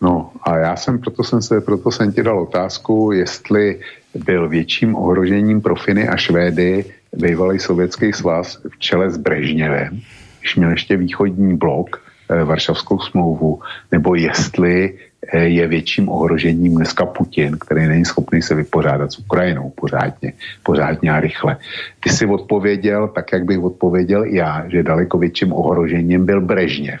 No 0.00 0.32
a 0.42 0.56
já 0.56 0.76
jsem, 0.76 0.98
proto 0.98 1.24
jsem, 1.24 1.42
se, 1.42 1.60
proto 1.60 1.90
jsem 1.90 2.12
ti 2.12 2.22
dal 2.22 2.40
otázku, 2.40 3.12
jestli 3.12 3.80
byl 4.24 4.48
větším 4.48 4.96
ohrožením 4.96 5.60
pro 5.60 5.76
Finy 5.76 6.08
a 6.08 6.16
Švédy 6.16 6.84
bývalý 7.16 7.58
sovětský 7.58 8.12
svaz 8.12 8.58
v 8.68 8.78
čele 8.78 9.10
s 9.10 9.16
Brežněvem, 9.16 10.00
když 10.40 10.56
měl 10.56 10.70
ještě 10.70 10.96
východní 10.96 11.56
blok, 11.56 12.02
e, 12.30 12.44
Varšavskou 12.44 12.98
smlouvu, 12.98 13.60
nebo 13.92 14.14
jestli 14.14 14.94
e, 15.32 15.38
je 15.38 15.68
větším 15.68 16.08
ohrožením 16.08 16.74
dneska 16.74 17.06
Putin, 17.06 17.56
který 17.60 17.86
není 17.86 18.04
schopný 18.04 18.42
se 18.42 18.54
vypořádat 18.54 19.12
s 19.12 19.18
Ukrajinou 19.18 19.70
pořádně, 19.70 20.32
pořádně 20.62 21.10
a 21.10 21.20
rychle. 21.20 21.56
Ty 22.00 22.10
si 22.10 22.26
odpověděl, 22.26 23.08
tak 23.08 23.32
jak 23.32 23.44
bych 23.44 23.58
odpověděl 23.58 24.24
já, 24.24 24.68
že 24.68 24.82
daleko 24.82 25.18
větším 25.18 25.52
ohrožením 25.52 26.26
byl 26.26 26.40
Brežněv. 26.40 27.00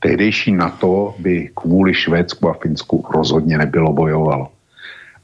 Tehdejší 0.00 0.52
NATO 0.52 1.14
by 1.18 1.50
kvůli 1.54 1.94
Švédsku 1.94 2.48
a 2.48 2.52
Finsku 2.52 3.04
rozhodně 3.14 3.58
nebylo 3.58 3.92
bojovalo. 3.92 4.55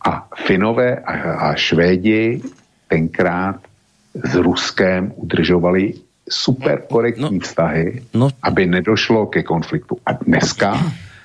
A 0.05 0.29
Finové 0.47 0.97
a, 0.97 1.13
a 1.33 1.55
Švédi 1.55 2.43
tenkrát 2.89 3.57
s 4.15 4.35
Ruskem 4.35 5.13
udržovali 5.17 5.95
super 6.29 6.83
korektní 6.91 7.39
no, 7.39 7.41
vztahy, 7.41 8.03
no. 8.15 8.29
aby 8.43 8.67
nedošlo 8.67 9.27
ke 9.27 9.43
konfliktu. 9.43 9.97
A 10.07 10.13
dneska, 10.13 10.79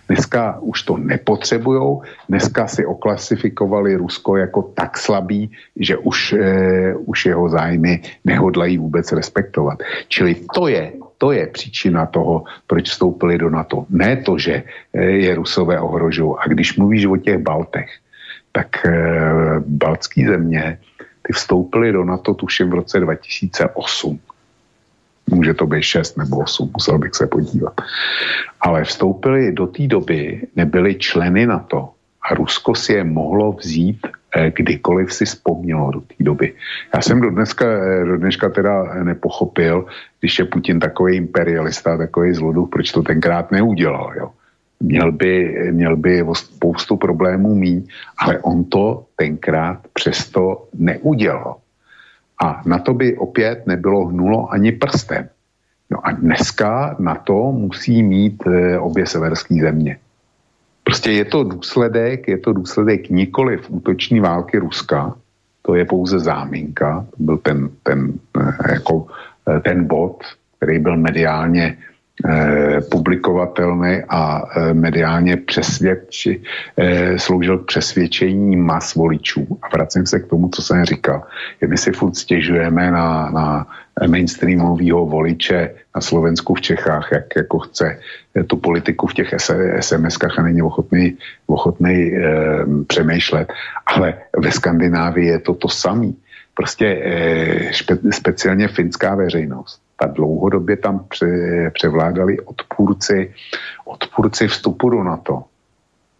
dneska 0.07 0.59
už 0.59 0.83
to 0.83 0.97
nepotřebujou, 0.97 2.01
dneska 2.29 2.67
si 2.67 2.85
oklasifikovali 2.85 3.95
Rusko 3.95 4.37
jako 4.37 4.61
tak 4.61 4.97
slabý, 4.97 5.51
že 5.75 5.97
už, 5.97 6.33
e, 6.33 6.95
už 6.95 7.25
jeho 7.25 7.49
zájmy 7.49 8.01
nehodlají 8.25 8.77
vůbec 8.77 9.11
respektovat. 9.11 9.79
Čili 10.07 10.35
to 10.53 10.67
je, 10.67 10.91
to 11.17 11.31
je 11.31 11.47
příčina 11.47 12.05
toho, 12.05 12.43
proč 12.67 12.89
vstoupili 12.89 13.37
do 13.37 13.49
NATO. 13.49 13.85
Ne 13.89 14.17
to, 14.17 14.37
že 14.37 14.63
e, 14.93 15.01
je 15.03 15.35
Rusové 15.35 15.79
ohrožují. 15.79 16.35
A 16.39 16.47
když 16.47 16.77
mluvíš 16.77 17.05
o 17.05 17.17
těch 17.17 17.37
Baltech, 17.37 17.89
tak 18.57 18.85
e, 18.85 18.91
baltský 19.59 20.25
země, 20.25 20.77
ty 21.21 21.33
vstoupily 21.33 21.91
do 21.91 22.03
NATO 22.03 22.33
tuším 22.33 22.69
v 22.69 22.73
roce 22.73 22.99
2008. 22.99 24.19
Může 25.29 25.53
to 25.53 25.65
být 25.65 25.83
6 25.83 26.17
nebo 26.17 26.37
8, 26.37 26.71
musel 26.73 26.97
bych 26.97 27.15
se 27.15 27.27
podívat. 27.27 27.73
Ale 28.61 28.83
vstoupili 28.83 29.51
do 29.51 29.67
té 29.67 29.87
doby, 29.87 30.47
nebyli 30.55 30.95
členy 30.95 31.45
NATO 31.45 31.89
a 32.29 32.33
Rusko 32.33 32.75
si 32.75 32.93
je 32.93 33.03
mohlo 33.03 33.51
vzít 33.51 34.07
e, 34.33 34.51
kdykoliv 34.51 35.13
si 35.13 35.25
vzpomnělo 35.25 35.91
do 35.91 36.01
té 36.01 36.17
doby. 36.19 36.53
Já 36.95 37.01
jsem 37.01 37.21
do 37.21 37.29
dneska, 37.29 37.65
e, 37.65 38.05
do 38.05 38.17
dneška 38.17 38.49
teda 38.49 39.03
nepochopil, 39.03 39.85
když 40.19 40.39
je 40.39 40.45
Putin 40.45 40.79
takový 40.79 41.15
imperialista, 41.15 41.97
takový 41.97 42.33
zloduch, 42.33 42.69
proč 42.69 42.91
to 42.91 43.03
tenkrát 43.03 43.51
neudělal. 43.51 44.13
Jo? 44.17 44.31
Měl 44.79 45.11
by, 45.11 45.55
měl 45.71 45.95
by 45.95 46.25
spoustu 46.33 46.95
problémů 46.95 47.55
mít, 47.55 47.87
ale 48.17 48.39
on 48.39 48.63
to 48.63 49.05
tenkrát 49.15 49.79
přesto 49.93 50.67
neudělal. 50.73 51.55
A 52.43 52.61
na 52.65 52.79
to 52.79 52.93
by 52.93 53.17
opět 53.17 53.67
nebylo 53.67 54.05
hnulo 54.05 54.53
ani 54.53 54.71
prstem. 54.71 55.29
No 55.89 56.07
a 56.07 56.11
dneska 56.11 56.95
na 56.99 57.15
to 57.15 57.51
musí 57.51 58.03
mít 58.03 58.47
e, 58.47 58.79
obě 58.79 59.05
severské 59.05 59.55
země. 59.55 59.97
Prostě 60.83 61.11
je 61.11 61.25
to 61.25 61.43
důsledek, 61.43 62.27
je 62.27 62.37
to 62.37 62.53
důsledek 62.53 63.09
nikoli 63.09 63.57
v 63.57 63.69
útoční 63.69 64.19
války 64.19 64.57
Ruska, 64.57 65.15
to 65.61 65.75
je 65.75 65.85
pouze 65.85 66.19
záminka, 66.19 67.05
to 67.11 67.23
byl 67.23 67.37
ten, 67.37 67.69
ten, 67.83 68.13
eh, 68.39 68.71
jako, 68.73 69.07
eh, 69.49 69.59
ten 69.59 69.83
bod, 69.83 70.23
který 70.57 70.79
byl 70.79 70.97
mediálně 70.97 71.75
eh, 71.75 71.96
publikovatelný 72.91 74.01
a 74.09 74.41
eh, 74.41 74.73
mediálně 74.73 75.37
přesvědči, 75.37 76.41
eh, 76.77 77.19
sloužil 77.19 77.57
k 77.57 77.65
přesvědčení 77.65 78.55
mas 78.55 78.95
voličů. 78.95 79.47
A 79.61 79.69
vracím 79.69 80.05
se 80.05 80.19
k 80.19 80.27
tomu, 80.27 80.49
co 80.49 80.61
jsem 80.61 80.85
říkal. 80.85 81.23
My 81.67 81.77
si 81.77 81.91
furt 81.91 82.15
stěžujeme 82.15 82.91
na, 82.91 83.29
na 83.29 83.67
mainstreamového 84.07 85.05
voliče 85.05 85.73
na 85.95 86.01
Slovensku 86.01 86.53
v 86.53 86.61
Čechách, 86.61 87.09
jak 87.11 87.35
jako 87.35 87.59
chce 87.59 87.99
eh, 88.35 88.43
tu 88.43 88.57
politiku 88.57 89.07
v 89.07 89.13
těch 89.13 89.33
SMS-kách 89.77 90.33
a 90.37 90.41
není 90.41 90.61
ochotný, 90.61 91.17
ochotný 91.47 92.13
eh, 92.13 92.25
přemýšlet. 92.87 93.53
Ale 93.85 94.13
ve 94.37 94.51
Skandinávii 94.51 95.27
je 95.27 95.39
to 95.39 95.53
to 95.53 95.69
samé. 95.69 96.11
Prostě 96.53 96.85
eh, 96.85 97.73
špe, 97.73 97.97
speciálně 98.11 98.67
finská 98.67 99.15
veřejnost 99.15 99.86
ta 99.99 100.07
dlouhodobě 100.07 100.77
tam 100.77 101.05
pře, 101.09 101.27
převládali 101.73 102.39
odpůrci, 102.39 103.33
odpůrci 103.85 104.47
vstupu 104.47 104.89
do 104.89 105.03
NATO. 105.03 105.43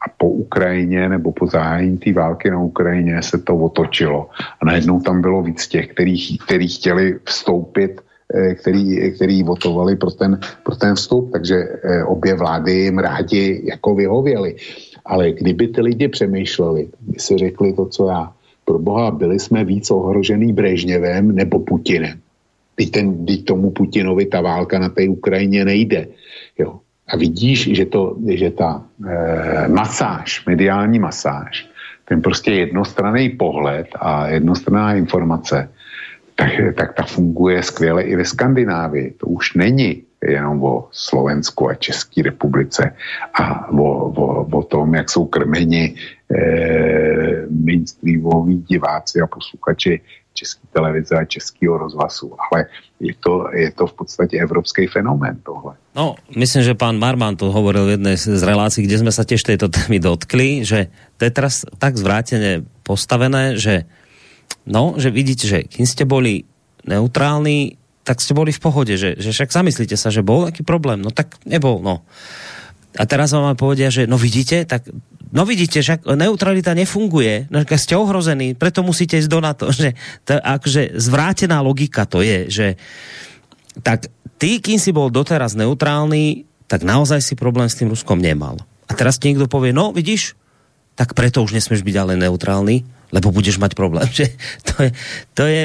A 0.05 0.09
po 0.17 0.29
Ukrajině 0.29 1.09
nebo 1.09 1.31
po 1.31 1.47
zahájení 1.47 1.97
té 1.97 2.13
války 2.13 2.51
na 2.51 2.59
Ukrajině 2.59 3.21
se 3.23 3.37
to 3.37 3.55
otočilo. 3.57 4.29
A 4.61 4.65
najednou 4.65 4.99
tam 4.99 5.21
bylo 5.21 5.43
víc 5.43 5.67
těch, 5.67 5.87
který, 5.87 6.37
který 6.37 6.67
chtěli 6.67 7.19
vstoupit 7.25 8.01
eh, 8.33 8.55
který, 8.55 9.13
který 9.15 9.43
votovali 9.43 9.95
pro 9.95 10.11
ten, 10.11 10.39
pro 10.63 10.75
ten 10.75 10.95
vstup, 10.95 11.31
takže 11.31 11.55
eh, 11.55 12.03
obě 12.03 12.35
vlády 12.35 12.73
jim 12.73 12.99
rádi 12.99 13.61
jako 13.65 13.95
vyhověli. 13.95 14.55
Ale 15.05 15.31
kdyby 15.31 15.67
ty 15.67 15.81
lidi 15.81 16.07
přemýšleli, 16.07 16.89
by 16.99 17.19
si 17.19 17.37
řekli 17.37 17.73
to, 17.73 17.85
co 17.85 18.07
já, 18.09 18.33
pro 18.65 18.79
boha, 18.79 19.11
byli 19.11 19.39
jsme 19.39 19.63
víc 19.63 19.91
ohrožený 19.91 20.53
Brežněvem 20.53 21.35
nebo 21.35 21.59
Putinem. 21.59 22.19
Teď, 22.77 22.91
ten, 22.91 23.25
teď 23.25 23.45
tomu 23.45 23.71
Putinovi 23.71 24.25
ta 24.25 24.41
válka 24.41 24.79
na 24.79 24.89
té 24.89 25.09
Ukrajině 25.09 25.65
nejde. 25.65 26.07
Jo. 26.57 26.79
A 27.07 27.17
vidíš, 27.17 27.73
že, 27.73 27.85
to, 27.85 28.15
že 28.29 28.51
ta 28.51 28.85
e, 29.07 29.67
masáž, 29.67 30.45
mediální 30.45 30.99
masáž, 30.99 31.69
ten 32.05 32.21
prostě 32.21 32.51
jednostranný 32.51 33.29
pohled 33.29 33.87
a 33.99 34.27
jednostranná 34.27 34.93
informace, 34.93 35.69
tak, 36.35 36.49
tak 36.75 36.93
ta 36.93 37.03
funguje 37.03 37.63
skvěle 37.63 38.03
i 38.03 38.15
ve 38.15 38.25
Skandinávii. 38.25 39.11
To 39.17 39.27
už 39.27 39.53
není 39.53 40.03
jenom 40.21 40.63
o 40.63 40.87
Slovensku 40.91 41.69
a 41.69 41.75
České 41.75 42.21
republice 42.21 42.93
a 43.33 43.69
o, 43.69 44.09
o, 44.09 44.57
o 44.57 44.63
tom, 44.63 44.95
jak 44.95 45.09
jsou 45.09 45.25
krmeni 45.25 45.95
e, 46.29 46.37
mainstreamoví 47.49 48.57
diváci 48.57 49.21
a 49.21 49.27
posluchači 49.27 50.01
české 50.37 50.61
televize 50.69 51.17
a 51.17 51.25
českého 51.25 51.77
rozhlasu, 51.77 52.37
ale 52.37 52.69
je 53.01 53.13
to, 53.17 53.49
je 53.53 53.71
to 53.73 53.89
v 53.89 53.93
podstatě 53.93 54.37
evropský 54.37 54.87
fenomén 54.87 55.41
tohle. 55.41 55.73
No, 55.97 56.13
myslím, 56.37 56.63
že 56.63 56.77
pán 56.77 57.01
Marman 57.01 57.33
to 57.33 57.49
hovoril 57.49 57.89
v 57.89 57.97
jednej 57.97 58.17
z 58.21 58.41
relácií, 58.45 58.85
kde 58.85 59.01
sme 59.01 59.09
sa 59.09 59.25
tiež 59.25 59.41
tejto 59.41 59.65
témy 59.73 59.97
dotkli, 59.97 60.61
že 60.61 60.93
to 61.17 61.25
je 61.25 61.31
teraz 61.33 61.65
tak 61.81 61.97
zvráteně 61.97 62.61
postavené, 62.85 63.57
že 63.57 63.89
no, 64.69 64.93
že 65.01 65.09
vidíte, 65.09 65.49
že 65.49 65.59
kým 65.65 65.89
ste 65.89 66.05
boli 66.05 66.45
neutrálni, 66.85 67.81
tak 68.05 68.21
ste 68.21 68.37
boli 68.37 68.55
v 68.55 68.61
pohode, 68.63 68.93
že, 68.95 69.19
že 69.19 69.35
však 69.35 69.51
zamyslíte 69.51 69.97
sa, 69.99 70.13
že 70.13 70.23
bol 70.23 70.47
nejaký 70.47 70.63
problém, 70.63 71.01
no 71.03 71.11
tak 71.11 71.35
nebol, 71.43 71.83
no. 71.83 72.05
A 72.97 73.03
teraz 73.05 73.31
vám 73.31 73.53
povedia, 73.53 73.93
že 73.93 74.09
no 74.09 74.17
vidíte, 74.17 74.65
tak 74.65 74.89
No 75.27 75.43
vidíte, 75.43 75.83
že 75.83 75.99
neutralita 76.07 76.71
nefunguje, 76.71 77.51
no, 77.51 77.59
ste 77.67 77.99
ohrození, 77.99 78.55
preto 78.55 78.79
musíte 78.79 79.19
ísť 79.19 79.27
do 79.27 79.43
NATO. 79.43 79.67
Že 79.75 79.91
to, 80.23 80.39
akože 80.39 80.95
zvrátená 80.95 81.59
logika 81.59 82.07
to 82.07 82.23
je, 82.23 82.47
že 82.47 82.67
tak 83.83 84.07
ty, 84.39 84.63
kým 84.63 84.79
si 84.79 84.95
bol 84.95 85.11
doteraz 85.11 85.53
neutrálny, 85.59 86.47
tak 86.71 86.87
naozaj 86.87 87.19
si 87.19 87.33
problém 87.35 87.67
s 87.67 87.75
tým 87.75 87.91
Ruskom 87.91 88.17
nemal. 88.17 88.57
A 88.87 88.95
teraz 88.95 89.19
ti 89.19 89.27
niekto 89.27 89.51
povie, 89.51 89.75
no 89.75 89.91
vidíš, 89.91 90.39
tak 90.95 91.13
preto 91.13 91.43
už 91.43 91.53
nesmieš 91.53 91.83
byť 91.83 91.95
ale 91.99 92.13
neutrálny, 92.17 92.87
lebo 93.11 93.29
budeš 93.29 93.59
mať 93.59 93.75
problém. 93.75 94.07
Že 94.17 94.31
to 94.63 94.75
je, 94.79 94.89
to 95.35 95.43
je 95.43 95.61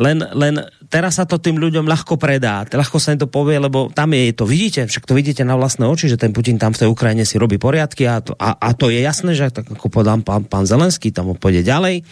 len, 0.00 0.18
len 0.32 0.54
teraz 0.92 1.16
sa 1.16 1.24
to 1.24 1.40
tým 1.40 1.56
ľuďom 1.56 1.88
ľahko 1.88 2.20
predá, 2.20 2.68
ľahko 2.68 3.00
sa 3.00 3.16
im 3.16 3.20
to 3.24 3.24
povie, 3.24 3.56
lebo 3.56 3.88
tam 3.88 4.12
je 4.12 4.36
to, 4.36 4.44
vidíte, 4.44 4.84
však 4.84 5.08
to 5.08 5.16
vidíte 5.16 5.40
na 5.40 5.56
vlastné 5.56 5.88
oči, 5.88 6.12
že 6.12 6.20
ten 6.20 6.36
Putin 6.36 6.60
tam 6.60 6.76
v 6.76 6.84
tej 6.84 6.88
Ukrajine 6.92 7.24
si 7.24 7.40
robí 7.40 7.56
poriadky 7.56 8.04
a 8.04 8.20
to, 8.20 8.36
a, 8.36 8.52
a 8.60 8.76
to 8.76 8.92
je 8.92 9.00
jasné, 9.00 9.32
že 9.32 9.48
tak 9.48 9.72
ako 9.72 9.88
podám 9.88 10.20
pán, 10.20 10.44
pán 10.44 10.68
Zelenský, 10.68 11.08
tam 11.08 11.32
ho 11.32 11.34
pôjde 11.34 11.64
ďalej. 11.64 12.04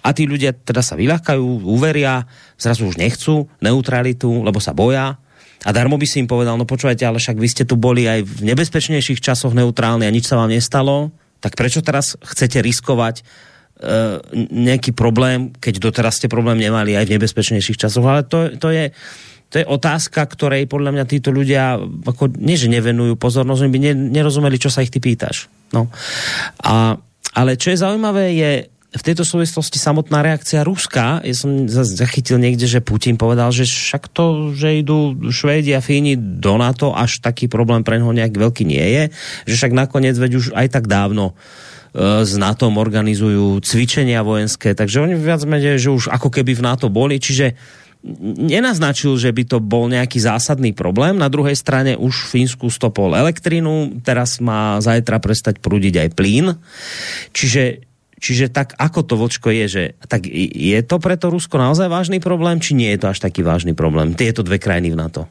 A 0.00 0.08
tí 0.16 0.24
ľudia 0.24 0.56
teda 0.56 0.80
sa 0.80 0.96
vyľahkajú, 0.96 1.68
uveria, 1.68 2.24
zrazu 2.56 2.88
už 2.88 2.96
nechcú 2.96 3.52
neutralitu, 3.60 4.40
lebo 4.40 4.56
sa 4.56 4.72
boja, 4.72 5.20
a 5.62 5.70
darmo 5.70 5.94
by 5.94 6.06
si 6.10 6.18
im 6.18 6.26
povedal, 6.26 6.58
no 6.58 6.66
počúvajte, 6.66 7.06
ale 7.06 7.22
však 7.22 7.38
vy 7.38 7.46
ste 7.46 7.62
tu 7.62 7.78
boli 7.78 8.10
aj 8.10 8.26
v 8.26 8.50
nebezpečnejších 8.50 9.22
časoch 9.22 9.54
neutrálni 9.54 10.02
a 10.02 10.10
nič 10.10 10.26
sa 10.26 10.34
vám 10.34 10.50
nestalo, 10.50 11.14
tak 11.38 11.54
prečo 11.54 11.86
teraz 11.86 12.18
chcete 12.18 12.58
riskovať 12.58 13.22
nejaký 14.50 14.94
problém, 14.94 15.50
keď 15.58 15.82
doteraz 15.82 16.22
ste 16.22 16.30
problém 16.30 16.62
nemali 16.62 16.94
aj 16.94 17.10
v 17.10 17.14
nebezpečnejších 17.18 17.80
časoch, 17.82 18.06
ale 18.06 18.22
to, 18.22 18.54
to 18.56 18.70
je 18.70 18.94
to 19.52 19.60
je 19.60 19.68
otázka, 19.68 20.24
ktorej 20.24 20.64
podľa 20.64 20.96
mňa 20.96 21.04
títo 21.04 21.28
ľudia 21.28 21.76
ako, 22.08 22.40
nie, 22.40 22.56
že 22.56 22.72
nevenujú 22.72 23.20
pozornosť, 23.20 23.68
by 23.68 23.80
ne, 23.84 23.92
nerozumeli, 23.92 24.56
čo 24.56 24.72
sa 24.72 24.80
ich 24.80 24.88
ty 24.88 24.96
pýtaš. 24.96 25.52
No. 25.76 25.92
A, 26.64 26.96
ale 27.36 27.60
čo 27.60 27.68
je 27.68 27.84
zaujímavé, 27.84 28.32
je 28.32 28.50
v 28.72 29.02
tejto 29.04 29.28
súvislosti 29.28 29.76
samotná 29.76 30.24
reakcia 30.24 30.64
Ruska. 30.64 31.20
Ja 31.20 31.36
som 31.36 31.68
zachytil 31.68 32.40
niekde, 32.40 32.64
že 32.64 32.80
Putin 32.80 33.20
povedal, 33.20 33.52
že 33.52 33.68
však 33.68 34.08
to, 34.08 34.56
že 34.56 34.80
idú 34.80 35.20
Švédi 35.28 35.76
a 35.76 35.84
Fíni 35.84 36.16
do 36.16 36.56
NATO, 36.56 36.96
až 36.96 37.20
taký 37.20 37.44
problém 37.44 37.84
pre 37.84 38.00
neho 38.00 38.12
nejak 38.12 38.32
veľký 38.32 38.64
nie 38.64 38.84
je. 38.84 39.04
Že 39.52 39.54
však 39.60 39.72
nakoniec 39.76 40.16
veď 40.16 40.32
už 40.40 40.46
aj 40.56 40.80
tak 40.80 40.88
dávno 40.88 41.32
uh, 41.32 41.36
E, 41.36 41.71
s 41.92 42.32
NATO 42.40 42.72
organizujú 42.72 43.60
cvičenia 43.60 44.24
vojenské, 44.24 44.72
takže 44.72 45.04
oni 45.04 45.12
viac 45.12 45.44
menej, 45.44 45.76
že 45.76 45.92
už 45.92 46.08
ako 46.08 46.32
keby 46.32 46.56
v 46.56 46.64
NATO 46.64 46.88
boli, 46.88 47.20
čiže 47.20 47.52
nenaznačil, 48.40 49.14
že 49.14 49.30
by 49.30 49.44
to 49.46 49.58
bol 49.62 49.86
nejaký 49.86 50.18
zásadný 50.18 50.74
problém. 50.74 51.14
Na 51.14 51.30
druhej 51.30 51.54
strane 51.54 51.94
už 51.94 52.26
v 52.26 52.30
Fínsku 52.40 52.66
stopol 52.66 53.14
elektrinu, 53.14 54.02
teraz 54.02 54.42
má 54.42 54.82
zajtra 54.82 55.22
prestať 55.22 55.62
prúdiť 55.62 55.94
aj 56.02 56.08
plyn. 56.18 56.46
Čiže, 57.30 57.86
čiže 58.18 58.50
tak 58.50 58.74
ako 58.74 59.00
to 59.06 59.14
vočko 59.14 59.48
je, 59.54 59.66
že 59.70 59.82
tak 60.10 60.26
je 60.32 60.80
to 60.82 60.98
preto 60.98 61.30
Rusko 61.30 61.60
naozaj 61.60 61.86
vážný 61.86 62.18
problém, 62.18 62.58
či 62.58 62.74
nie 62.74 62.90
je 62.96 63.06
to 63.06 63.12
až 63.14 63.22
taký 63.22 63.46
vážný 63.46 63.76
problém? 63.76 64.18
Tieto 64.18 64.42
dve 64.42 64.58
krajiny 64.58 64.90
v 64.90 64.98
NATO. 64.98 65.22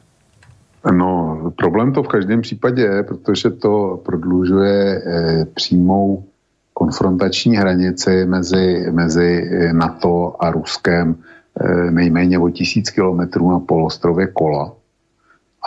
No, 0.82 1.52
problém 1.54 1.92
to 1.92 2.02
v 2.02 2.08
každém 2.08 2.40
případě 2.40 2.82
je, 2.82 3.02
protože 3.02 3.50
to 3.50 4.02
prodlužuje 4.02 5.02
eh, 5.06 5.44
přímou 5.54 6.31
konfrontační 6.74 7.56
hranici 7.56 8.26
mezi, 8.26 8.86
mezi 8.90 9.50
NATO 9.72 10.36
a 10.40 10.50
Ruskem 10.50 11.14
eh, 11.60 11.90
nejméně 11.90 12.38
o 12.38 12.50
tisíc 12.50 12.90
kilometrů 12.90 13.50
na 13.50 13.58
polostrově 13.58 14.26
Kola. 14.26 14.72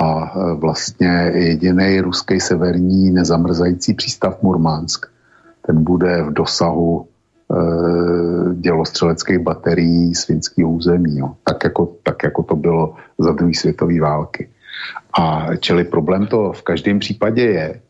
A 0.02 0.34
eh, 0.36 0.54
vlastně 0.54 1.32
jediný 1.36 2.02
ruský 2.02 2.40
severní 2.40 3.12
nezamrzající 3.12 3.94
přístav 3.94 4.42
Murmansk, 4.42 5.06
ten 5.66 5.84
bude 5.84 6.24
v 6.24 6.34
dosahu 6.34 7.08
dělostřeleckých 8.54 9.40
baterií 9.40 10.16
svinského 10.16 10.70
území. 10.70 11.18
Jo. 11.18 11.36
Tak, 11.44 11.64
jako, 11.64 11.94
tak 12.04 12.24
jako 12.24 12.44
to 12.44 12.56
bylo 12.56 12.96
za 13.20 13.32
druhé 13.32 13.54
světové 13.54 14.00
války. 14.02 14.50
A 15.20 15.56
čili 15.56 15.84
problém 15.84 16.28
to 16.28 16.54
v 16.54 16.62
každém 16.62 17.00
případě 17.00 17.42
je, 17.42 17.82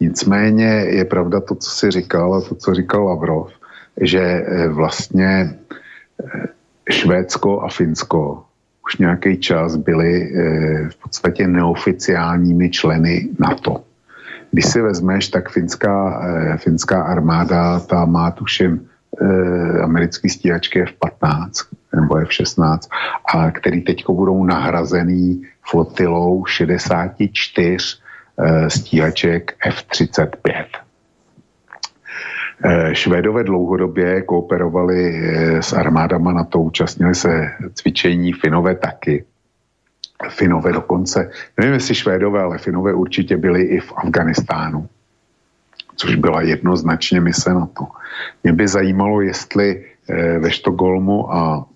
Nicméně 0.00 0.64
je 0.88 1.04
pravda 1.04 1.40
to, 1.40 1.54
co 1.54 1.70
si 1.70 1.90
říkal 1.90 2.34
a 2.34 2.40
to, 2.40 2.54
co 2.54 2.74
říkal 2.74 3.04
Lavrov, 3.04 3.52
že 4.00 4.20
eh, 4.20 4.68
vlastně 4.68 5.58
eh, 6.24 6.46
Švédsko 6.90 7.62
a 7.62 7.68
Finsko 7.68 8.44
už 8.86 8.96
nějaký 8.96 9.36
čas 9.36 9.76
byli 9.76 10.22
eh, 10.22 10.88
v 10.88 10.96
podstatě 11.02 11.46
neoficiálními 11.46 12.70
členy 12.70 13.28
NATO. 13.38 13.82
Když 14.50 14.66
si 14.66 14.80
vezmeš, 14.80 15.28
tak 15.28 15.50
finská, 15.50 16.22
finská 16.56 17.02
armáda, 17.02 17.80
ta 17.80 18.04
má 18.04 18.30
tuším 18.30 18.88
americký 19.82 20.28
stíhačky 20.28 20.82
F-15 20.82 21.50
nebo 21.94 22.16
F-16, 22.16 22.78
a 23.34 23.50
který 23.50 23.80
teď 23.80 24.04
budou 24.08 24.44
nahrazený 24.44 25.42
flotilou 25.62 26.44
64 26.44 27.76
Eh, 27.76 28.07
stíhaček 28.68 29.56
F-35. 29.66 30.88
Eh, 32.64 32.94
Švédové 32.94 33.44
dlouhodobě 33.44 34.22
kooperovali 34.22 35.14
eh, 35.14 35.62
s 35.62 35.72
armádama 35.72 36.32
na 36.32 36.44
to, 36.44 36.58
účastnili 36.58 37.14
se 37.14 37.50
cvičení, 37.74 38.32
Finové 38.32 38.74
taky. 38.74 39.24
Finové 40.28 40.72
dokonce, 40.72 41.30
nevím 41.58 41.74
jestli 41.74 41.94
Švédové, 41.94 42.42
ale 42.42 42.58
Finové 42.58 42.94
určitě 42.94 43.36
byli 43.36 43.62
i 43.62 43.80
v 43.80 43.92
Afganistánu, 43.96 44.88
což 45.96 46.14
byla 46.14 46.42
jednoznačně 46.42 47.20
mise 47.20 47.54
na 47.54 47.66
to. 47.66 47.86
Mě 48.42 48.52
by 48.52 48.68
zajímalo, 48.68 49.20
jestli 49.20 49.84
eh, 50.10 50.38
ve 50.38 50.50
Štokholmu 50.50 51.34
a 51.34 51.66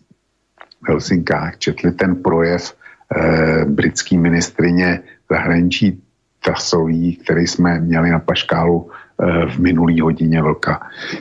Helsinkách 0.89 1.59
četli 1.59 1.93
ten 1.93 2.23
projev 2.23 2.75
eh, 3.17 3.65
britský 3.65 4.19
ministrině 4.19 5.01
zahraničí 5.31 6.03
Trasový, 6.45 7.17
který 7.17 7.47
jsme 7.47 7.81
měli 7.81 8.11
na 8.11 8.19
Paškálu 8.19 8.91
eh, 8.91 9.47
v 9.47 9.59
minulý 9.59 10.01
hodině 10.01 10.43
vlka, 10.43 10.81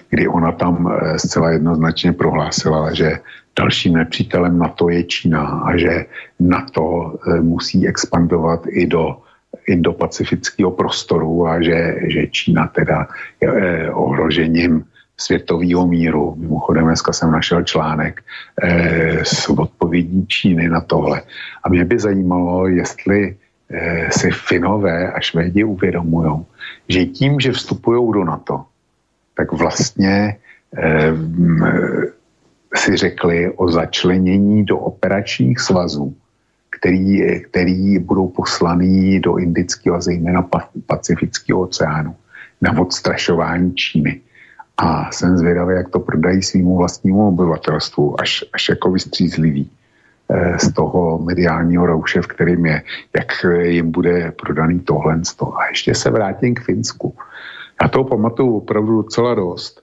kdy 0.09 0.27
ona 0.27 0.51
tam 0.51 0.87
eh, 0.87 1.19
zcela 1.19 1.49
jednoznačně 1.49 2.13
prohlásila, 2.13 2.93
že 2.93 3.19
dalším 3.59 3.93
nepřítelem 3.93 4.57
NATO 4.57 4.89
je 4.89 5.03
Čína 5.03 5.41
a 5.41 5.77
že 5.77 6.05
NATO 6.39 7.15
eh, 7.27 7.41
musí 7.41 7.87
expandovat 7.87 8.63
i 8.69 8.87
do 8.87 9.17
indo-pacifického 9.67 10.71
prostoru 10.71 11.47
a 11.47 11.61
že, 11.61 11.95
že 12.07 12.27
Čína 12.27 12.67
teda 12.67 13.07
je 13.41 13.91
ohrožením 13.93 14.85
světového 15.17 15.87
míru. 15.87 16.35
Mimochodem, 16.37 16.85
dneska 16.85 17.13
jsem 17.13 17.31
našel 17.31 17.63
článek 17.63 18.23
eh, 18.63 19.19
s 19.23 19.49
odpovědí 19.49 20.25
Číny 20.27 20.69
na 20.69 20.81
tohle. 20.81 21.21
A 21.63 21.69
mě 21.69 21.85
by 21.85 21.99
zajímalo, 21.99 22.67
jestli 22.67 23.37
si 24.09 24.31
Finové 24.31 25.11
a 25.11 25.19
Švédi 25.19 25.63
uvědomují, 25.63 26.45
že 26.89 27.05
tím, 27.05 27.39
že 27.39 27.51
vstupují 27.51 28.13
do 28.13 28.23
NATO, 28.23 28.65
tak 29.35 29.51
vlastně 29.51 30.37
eh, 30.77 31.07
m, 31.07 31.59
si 32.75 32.97
řekli 32.97 33.51
o 33.55 33.71
začlenění 33.71 34.65
do 34.65 34.77
operačních 34.77 35.59
svazů, 35.59 36.15
který, 36.69 37.41
který 37.41 37.99
budou 37.99 38.27
poslaný 38.27 39.19
do 39.19 39.37
Indického 39.37 39.95
a 39.95 40.01
zejména 40.01 40.41
pa- 40.41 40.69
Pacifického 40.85 41.61
oceánu 41.61 42.15
na 42.61 42.79
odstrašování 42.79 43.75
Číny. 43.75 44.21
A 44.77 45.11
jsem 45.11 45.37
zvědavý, 45.37 45.75
jak 45.75 45.89
to 45.89 45.99
prodají 45.99 46.41
svýmu 46.41 46.77
vlastnímu 46.77 47.27
obyvatelstvu, 47.27 48.21
až, 48.21 48.43
až 48.53 48.69
jako 48.69 48.91
vystřízlivý 48.91 49.69
eh, 49.69 49.80
z 50.57 50.73
toho 50.73 51.19
mediálního 51.19 51.85
rouše, 51.85 52.21
v 52.21 52.27
kterým 52.27 52.65
je, 52.65 52.81
jak 53.17 53.27
jim 53.61 53.91
bude 53.91 54.31
prodaný 54.31 54.79
tohle. 54.79 55.21
A 55.55 55.65
ještě 55.69 55.95
se 55.95 56.09
vrátím 56.09 56.55
k 56.55 56.61
Finsku. 56.63 57.15
Já 57.81 57.87
toho 57.87 58.03
pamatuju 58.03 58.57
opravdu 58.57 59.01
docela 59.01 59.35
dost. 59.35 59.81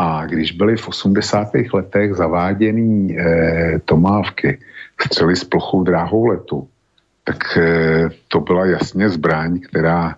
A 0.00 0.26
když 0.26 0.52
byly 0.52 0.76
v 0.76 0.88
80. 0.88 1.48
letech 1.72 2.14
zaváděný 2.14 3.18
eh, 3.18 3.78
tomávky, 3.84 4.58
střely 5.00 5.36
s 5.36 5.44
plochou 5.44 5.82
dráhou 5.82 6.26
letu, 6.26 6.68
tak 7.24 7.36
eh, 7.56 8.08
to 8.28 8.40
byla 8.40 8.66
jasně 8.66 9.08
zbraň, 9.08 9.60
která 9.60 10.16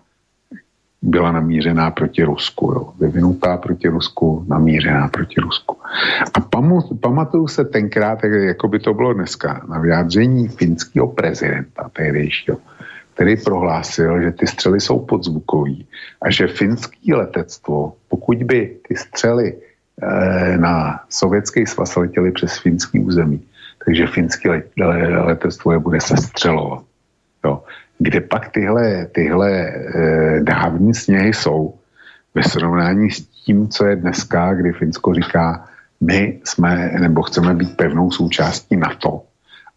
byla 1.02 1.32
namířená 1.32 1.90
proti 1.90 2.22
Rusku. 2.22 2.72
Jo. 2.72 2.92
Vyvinutá 3.00 3.56
proti 3.56 3.88
Rusku, 3.88 4.44
namířená 4.48 5.08
proti 5.08 5.40
Rusku. 5.40 5.76
A 6.34 6.40
pamatuju 7.00 7.48
se 7.48 7.64
tenkrát, 7.64 8.24
jak, 8.24 8.32
jako 8.32 8.68
by 8.68 8.78
to 8.78 8.94
bylo 8.94 9.12
dneska, 9.12 9.64
na 9.68 9.78
vyjádření 9.78 10.48
finského 10.48 11.08
prezidenta 11.08 11.90
tehdejšího, 11.92 12.56
který 13.14 13.36
prohlásil, 13.36 14.22
že 14.22 14.30
ty 14.30 14.46
střely 14.46 14.80
jsou 14.80 14.98
podzvukový 14.98 15.86
a 16.22 16.30
že 16.30 16.46
finský 16.46 17.14
letectvo, 17.14 17.92
pokud 18.08 18.42
by 18.42 18.76
ty 18.88 18.96
střely 18.96 19.56
eh, 20.02 20.58
na 20.58 21.00
sovětský 21.08 21.66
svaz 21.66 21.96
letěly 21.96 22.32
přes 22.32 22.58
finský 22.58 23.00
území, 23.00 23.40
takže 23.84 24.06
finský 24.06 24.48
let, 24.48 24.66
letectvo 25.24 25.72
je 25.72 25.78
bude 25.78 26.00
sestřelovat. 26.00 26.84
Jo. 27.44 27.62
Kde 28.00 28.20
pak 28.20 28.48
tyhle, 28.48 29.06
tyhle 29.12 29.50
eh, 29.52 30.40
dávní 30.40 30.94
sněhy 30.94 31.32
jsou 31.36 31.74
ve 32.34 32.42
srovnání 32.42 33.10
s 33.10 33.20
tím, 33.20 33.68
co 33.68 33.86
je 33.86 33.96
dneska, 33.96 34.54
kdy 34.54 34.72
Finsko 34.72 35.14
říká, 35.14 35.68
my 36.00 36.40
jsme 36.44 36.96
nebo 37.00 37.22
chceme 37.22 37.54
být 37.54 37.76
pevnou 37.76 38.10
součástí 38.10 38.76
NATO 38.76 39.22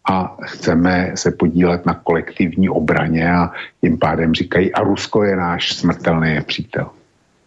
a 0.04 0.36
chceme 0.42 1.12
se 1.14 1.30
podílet 1.30 1.86
na 1.86 1.94
kolektivní 1.94 2.68
obraně 2.68 3.32
a 3.32 3.52
tím 3.80 3.98
pádem 3.98 4.34
říkají, 4.34 4.72
a 4.72 4.80
Rusko 4.80 5.24
je 5.24 5.36
náš 5.36 5.72
smrtelný 5.72 6.40
přítel. 6.44 6.90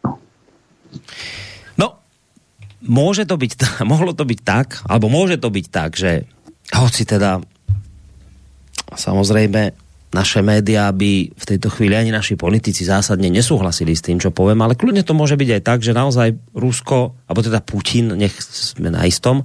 No. 0.06 0.18
No, 1.78 1.88
môže 2.82 3.30
to 3.30 3.38
byť, 3.38 3.52
mohlo 3.94 4.14
to 4.14 4.26
byť 4.26 4.40
tak, 4.42 4.68
alebo 4.90 5.10
môže 5.10 5.38
to 5.38 5.54
byť 5.54 5.66
tak, 5.70 5.94
že 5.98 6.26
hoci 6.74 7.06
teda 7.06 7.42
samozrejme 8.98 9.87
naše 10.16 10.40
médiá 10.40 10.88
by 10.96 11.36
v 11.36 11.46
tejto 11.46 11.68
chvíli 11.68 11.92
ani 12.00 12.16
naši 12.16 12.40
politici 12.40 12.88
zásadne 12.88 13.28
nesúhlasili 13.28 13.92
s 13.92 14.06
tým, 14.06 14.24
čo 14.24 14.32
poviem, 14.32 14.64
ale 14.64 14.80
kľudne 14.80 15.04
to 15.04 15.12
môže 15.12 15.36
byť 15.36 15.50
aj 15.60 15.62
tak, 15.68 15.80
že 15.84 15.92
naozaj 15.92 16.56
Rusko, 16.56 17.28
alebo 17.28 17.42
teda 17.44 17.60
Putin, 17.60 18.16
nech 18.16 18.32
sme 18.40 18.88
na 18.88 19.04
istom, 19.04 19.44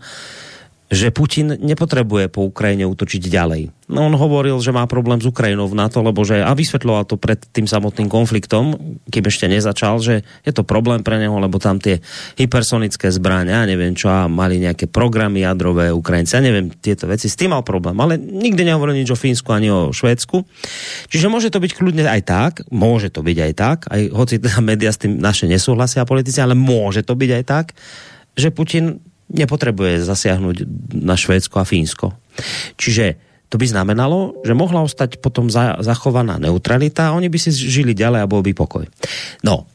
že 0.92 1.08
Putin 1.08 1.56
nepotrebuje 1.56 2.28
po 2.28 2.44
Ukrajine 2.52 2.84
útočiť 2.84 3.24
ďalej. 3.24 3.72
No 3.88 4.12
on 4.12 4.14
hovoril, 4.16 4.60
že 4.60 4.76
má 4.76 4.84
problém 4.84 5.24
s 5.24 5.28
Ukrajinou 5.28 5.64
v 5.64 5.76
NATO, 5.80 6.04
lebo 6.04 6.20
že, 6.20 6.44
a 6.44 6.52
vysvetľoval 6.52 7.08
to 7.08 7.16
pred 7.16 7.40
tým 7.40 7.64
samotným 7.64 8.12
konfliktom, 8.12 8.76
kým 9.08 9.24
ešte 9.24 9.48
nezačal, 9.48 10.04
že 10.04 10.20
je 10.44 10.52
to 10.52 10.68
problém 10.68 11.00
pre 11.00 11.16
neho, 11.16 11.32
lebo 11.40 11.56
tam 11.56 11.80
tie 11.80 12.04
hypersonické 12.36 13.08
zbrania, 13.08 13.64
neviem 13.64 13.96
čo, 13.96 14.12
a 14.12 14.28
mali 14.28 14.60
nejaké 14.60 14.84
programy 14.84 15.48
jadrové 15.48 15.88
Ukrajinci, 15.88 16.36
ja 16.36 16.44
neviem 16.44 16.68
tieto 16.68 17.08
veci, 17.08 17.32
s 17.32 17.40
tým 17.40 17.56
mal 17.56 17.64
problém, 17.64 17.96
ale 17.96 18.20
nikdy 18.20 18.60
nehovoril 18.60 18.92
nič 18.92 19.08
o 19.08 19.16
Fínsku 19.16 19.48
ani 19.48 19.72
o 19.72 19.96
Švédsku. 19.96 20.44
Čiže 21.08 21.32
môže 21.32 21.48
to 21.48 21.56
byť 21.56 21.72
kľudne 21.72 22.04
aj 22.04 22.22
tak, 22.28 22.52
môže 22.68 23.08
to 23.08 23.24
byť 23.24 23.38
aj 23.40 23.52
tak, 23.56 23.78
aj 23.88 24.02
hoci 24.12 24.36
teda 24.36 24.60
média 24.60 24.92
s 24.92 25.00
tým 25.00 25.16
naše 25.16 25.48
nesúhlasia 25.48 26.04
politici, 26.04 26.36
ale 26.44 26.52
môže 26.52 27.00
to 27.00 27.16
byť 27.16 27.30
aj 27.32 27.44
tak, 27.48 27.66
že 28.36 28.52
Putin 28.52 29.00
nepotrebuje 29.32 30.04
zasiahnuť 30.04 30.56
na 31.02 31.16
Švédsko 31.16 31.56
a 31.58 31.64
Fínsko. 31.64 32.12
Čiže 32.76 33.16
to 33.52 33.60
by 33.60 33.68
znamenalo, 33.68 34.40
že 34.44 34.56
mohla 34.56 34.80
ostať 34.80 35.20
potom 35.20 35.52
za, 35.52 35.76
zachovaná 35.84 36.40
neutralita 36.40 37.12
a 37.12 37.16
oni 37.16 37.28
by 37.28 37.36
si 37.36 37.52
žili 37.52 37.92
ďalej 37.92 38.24
a 38.24 38.30
bol 38.30 38.40
by 38.40 38.56
pokoj. 38.56 38.88
No, 39.44 39.68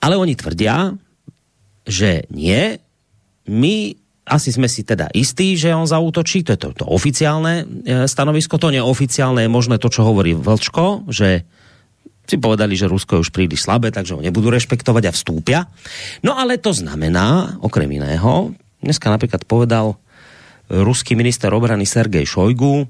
ale 0.00 0.14
oni 0.16 0.32
tvrdia, 0.32 0.96
že 1.84 2.24
nie, 2.32 2.80
my 3.48 3.74
asi 4.28 4.52
sme 4.52 4.68
si 4.68 4.84
teda 4.84 5.08
istí, 5.16 5.56
že 5.56 5.72
on 5.72 5.88
zautočí, 5.88 6.44
to 6.44 6.56
je 6.56 6.60
to, 6.60 6.68
to 6.76 6.84
oficiálne 6.84 7.64
e, 7.64 8.04
stanovisko, 8.04 8.60
to 8.60 8.68
neoficiálne 8.68 9.44
je 9.44 9.50
možné 9.50 9.80
to, 9.80 9.88
čo 9.88 10.04
hovorí 10.04 10.36
Vlčko, 10.36 11.08
že 11.08 11.48
si 12.28 12.36
povedali, 12.36 12.76
že 12.76 12.86
Rusko 12.86 13.18
je 13.18 13.24
už 13.24 13.32
príliš 13.32 13.64
slabé, 13.64 13.88
takže 13.88 14.12
ho 14.12 14.20
nebudú 14.20 14.52
rešpektovať 14.52 15.04
a 15.08 15.12
vstúpia. 15.16 15.60
No 16.20 16.36
ale 16.36 16.60
to 16.60 16.76
znamená, 16.76 17.56
okrem 17.64 17.88
iného, 17.88 18.52
dneska 18.84 19.08
napríklad 19.08 19.48
povedal 19.48 19.96
ruský 20.68 21.16
minister 21.16 21.48
obrany 21.56 21.88
Sergej 21.88 22.28
Šojgu, 22.28 22.84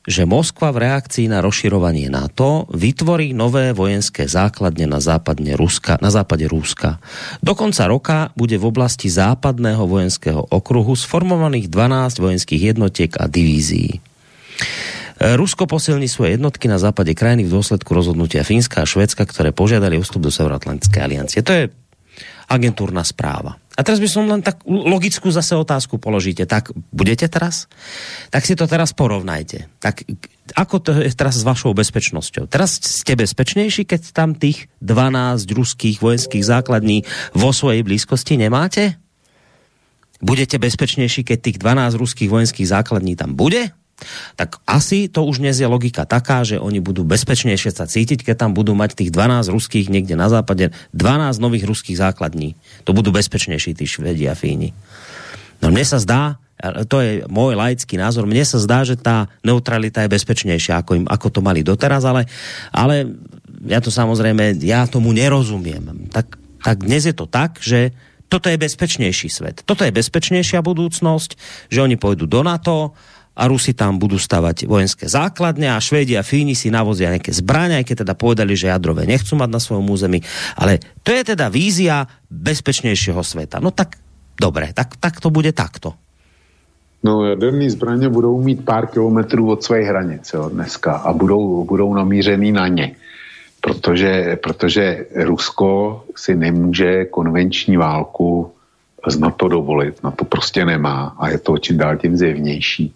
že 0.00 0.24
Moskva 0.24 0.72
v 0.72 0.90
reakcii 0.90 1.28
na 1.28 1.44
rozširovanie 1.44 2.08
NATO 2.08 2.66
vytvorí 2.72 3.36
nové 3.36 3.76
vojenské 3.76 4.24
základne 4.24 4.88
na, 4.88 4.98
západne 4.98 5.54
Ruska, 5.54 6.00
na 6.00 6.08
západe 6.08 6.48
Ruska. 6.48 6.98
Do 7.44 7.52
konca 7.52 7.84
roka 7.84 8.18
bude 8.32 8.56
v 8.56 8.64
oblasti 8.64 9.12
západného 9.12 9.84
vojenského 9.84 10.40
okruhu 10.50 10.96
sformovaných 10.96 11.68
12 11.68 12.16
vojenských 12.16 12.62
jednotiek 12.74 13.12
a 13.20 13.28
divízií. 13.28 14.00
Rusko 15.20 15.68
posilní 15.68 16.08
svoje 16.08 16.40
jednotky 16.40 16.64
na 16.64 16.80
západe 16.80 17.12
krajiny 17.12 17.44
v 17.44 17.52
dôsledku 17.52 17.92
rozhodnutia 17.92 18.40
Fínska 18.40 18.80
a 18.80 18.88
Švedska, 18.88 19.28
ktoré 19.28 19.52
požiadali 19.52 20.00
o 20.00 20.04
vstup 20.04 20.24
do 20.24 20.32
Severoatlantickej 20.32 21.00
aliancie. 21.04 21.44
To 21.44 21.52
je 21.52 21.62
agentúrna 22.48 23.04
správa. 23.04 23.60
A 23.76 23.84
teraz 23.84 24.00
by 24.02 24.08
som 24.10 24.24
len 24.26 24.40
tak 24.40 24.64
logickú 24.66 25.30
zase 25.30 25.54
otázku 25.56 26.00
položíte. 26.00 26.44
Tak 26.44 26.74
budete 26.90 27.30
teraz? 27.30 27.70
Tak 28.32 28.48
si 28.48 28.58
to 28.58 28.64
teraz 28.66 28.96
porovnajte. 28.96 29.70
Tak 29.78 30.08
ako 30.56 30.76
to 30.82 30.90
je 31.00 31.12
teraz 31.14 31.38
s 31.40 31.46
vašou 31.46 31.76
bezpečnosťou? 31.76 32.50
Teraz 32.50 32.80
ste 32.80 33.14
bezpečnejší, 33.14 33.86
keď 33.86 34.10
tam 34.10 34.34
tých 34.34 34.66
12 34.82 35.46
ruských 35.52 36.02
vojenských 36.02 36.44
základní 36.44 37.06
vo 37.36 37.54
svojej 37.54 37.86
blízkosti 37.86 38.40
nemáte? 38.40 38.98
Budete 40.20 40.60
bezpečnejší, 40.60 41.24
keď 41.24 41.38
tých 41.40 41.58
12 41.62 41.96
ruských 41.96 42.28
vojenských 42.28 42.68
základní 42.68 43.16
tam 43.16 43.32
bude? 43.32 43.72
Tak 44.36 44.60
asi 44.68 45.06
to 45.06 45.24
už 45.24 45.40
dnes 45.40 45.56
je 45.58 45.68
logika 45.68 46.04
taká, 46.04 46.42
že 46.42 46.60
oni 46.60 46.78
budú 46.78 47.06
bezpečnejšie 47.06 47.72
sa 47.72 47.86
cítiť, 47.86 48.24
keď 48.26 48.46
tam 48.46 48.50
budú 48.52 48.76
mať 48.76 48.96
tých 48.96 49.10
12 49.12 49.52
ruských 49.52 49.86
niekde 49.88 50.16
na 50.16 50.28
západe, 50.28 50.72
12 50.92 51.40
nových 51.40 51.64
ruských 51.68 51.98
základní. 51.98 52.56
To 52.88 52.96
budú 52.96 53.14
bezpečnejší 53.14 53.76
tí 53.76 53.84
Švedi 53.84 54.26
a 54.28 54.34
Fíni. 54.34 54.72
No 55.60 55.68
mne 55.68 55.84
sa 55.84 56.00
zdá, 56.00 56.40
to 56.88 57.00
je 57.00 57.24
môj 57.28 57.56
laický 57.56 57.96
názor, 57.96 58.28
mne 58.28 58.44
sa 58.44 58.60
zdá, 58.60 58.84
že 58.84 58.96
tá 58.96 59.28
neutralita 59.40 60.04
je 60.04 60.12
bezpečnejšia, 60.12 60.84
ako, 60.84 60.92
im, 60.96 61.04
ako 61.08 61.26
to 61.32 61.40
mali 61.40 61.64
doteraz, 61.64 62.04
ale, 62.04 62.28
ale 62.72 63.16
ja 63.64 63.80
to 63.80 63.92
samozrejme, 63.92 64.60
ja 64.64 64.88
tomu 64.88 65.12
nerozumiem. 65.12 66.08
Tak, 66.12 66.36
tak 66.60 66.84
dnes 66.84 67.08
je 67.08 67.16
to 67.16 67.28
tak, 67.28 67.60
že 67.60 67.92
toto 68.30 68.46
je 68.46 68.60
bezpečnejší 68.60 69.28
svet. 69.28 69.66
Toto 69.66 69.82
je 69.82 69.90
bezpečnejšia 69.90 70.62
budúcnosť, 70.62 71.30
že 71.66 71.82
oni 71.82 71.98
pôjdu 71.98 72.30
do 72.30 72.46
NATO, 72.46 72.94
a 73.34 73.42
Rusi 73.46 73.72
tam 73.72 73.96
budú 73.96 74.18
stavať 74.18 74.66
vojenské 74.68 75.06
základne 75.08 75.70
a 75.72 75.80
Švédi 75.80 76.18
a 76.18 76.26
Fíni 76.26 76.52
si 76.58 76.68
navozia 76.68 77.14
nejaké 77.14 77.32
zbrania, 77.32 77.80
aj 77.80 77.86
keď 77.88 77.96
teda 78.04 78.14
povedali, 78.18 78.52
že 78.58 78.68
jadrové 78.68 79.06
nechcú 79.08 79.38
mať 79.38 79.50
na 79.50 79.60
svojom 79.62 79.86
území. 79.88 80.20
Ale 80.58 80.82
to 81.00 81.14
je 81.14 81.22
teda 81.34 81.48
vízia 81.48 82.04
bezpečnejšieho 82.28 83.22
sveta. 83.22 83.62
No 83.62 83.72
tak 83.72 83.96
Dobre, 84.40 84.72
tak, 84.72 84.96
tak 84.96 85.20
to 85.20 85.28
bude 85.28 85.52
takto. 85.52 85.92
No, 87.04 87.24
jaderné 87.24 87.70
zbraně 87.70 88.08
budou 88.08 88.42
mít 88.42 88.64
pár 88.64 88.86
kilometrů 88.86 89.50
od 89.50 89.62
své 89.64 89.84
hranice 89.84 90.36
jo, 90.36 90.48
dneska 90.48 90.92
a 90.92 91.12
budou, 91.12 91.64
budou 91.64 91.94
namířený 91.94 92.52
na 92.52 92.68
ně. 92.68 92.96
Protože, 93.60 94.36
protože 94.42 95.06
Rusko 95.14 96.04
si 96.16 96.36
nemůže 96.36 97.04
konvenční 97.04 97.76
válku 97.76 98.52
z 99.08 99.18
NATO 99.18 99.48
dovolit. 99.48 100.02
Na 100.04 100.10
to 100.10 100.24
prostě 100.24 100.64
nemá 100.64 101.16
a 101.18 101.28
je 101.28 101.38
to 101.38 101.58
čím 101.58 101.78
dál 101.78 101.96
tím 101.96 102.16
zjevnější. 102.16 102.94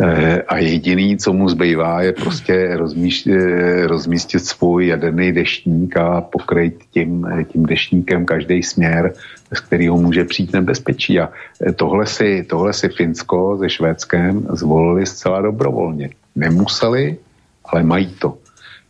Eh, 0.00 0.42
A 0.42 0.58
jediný, 0.58 1.16
co 1.16 1.32
mu 1.32 1.48
zbývá, 1.48 2.02
je 2.02 2.12
prostě 2.12 2.52
eh, 2.52 3.86
rozmístit 3.86 4.44
svůj 4.44 4.86
jaderný 4.86 5.32
deštník 5.32 5.96
a 5.96 6.20
pokrýt 6.20 6.84
tím, 6.90 7.26
eh, 7.26 7.44
tím 7.44 7.66
deštníkem 7.66 8.26
každý 8.26 8.62
směr, 8.62 9.12
z 9.52 9.60
kterého 9.60 9.96
může 9.96 10.24
přijít 10.24 10.52
nebezpečí. 10.52 11.20
A 11.20 11.28
tohle 11.76 12.06
si, 12.06 12.44
tohle 12.44 12.72
si 12.72 12.88
Finsko 12.88 13.58
se 13.58 13.70
Švédskem 13.70 14.46
zvolili 14.52 15.06
zcela 15.06 15.40
dobrovolně. 15.40 16.10
Nemuseli, 16.36 17.16
ale 17.64 17.82
mají 17.82 18.06
to. 18.06 18.36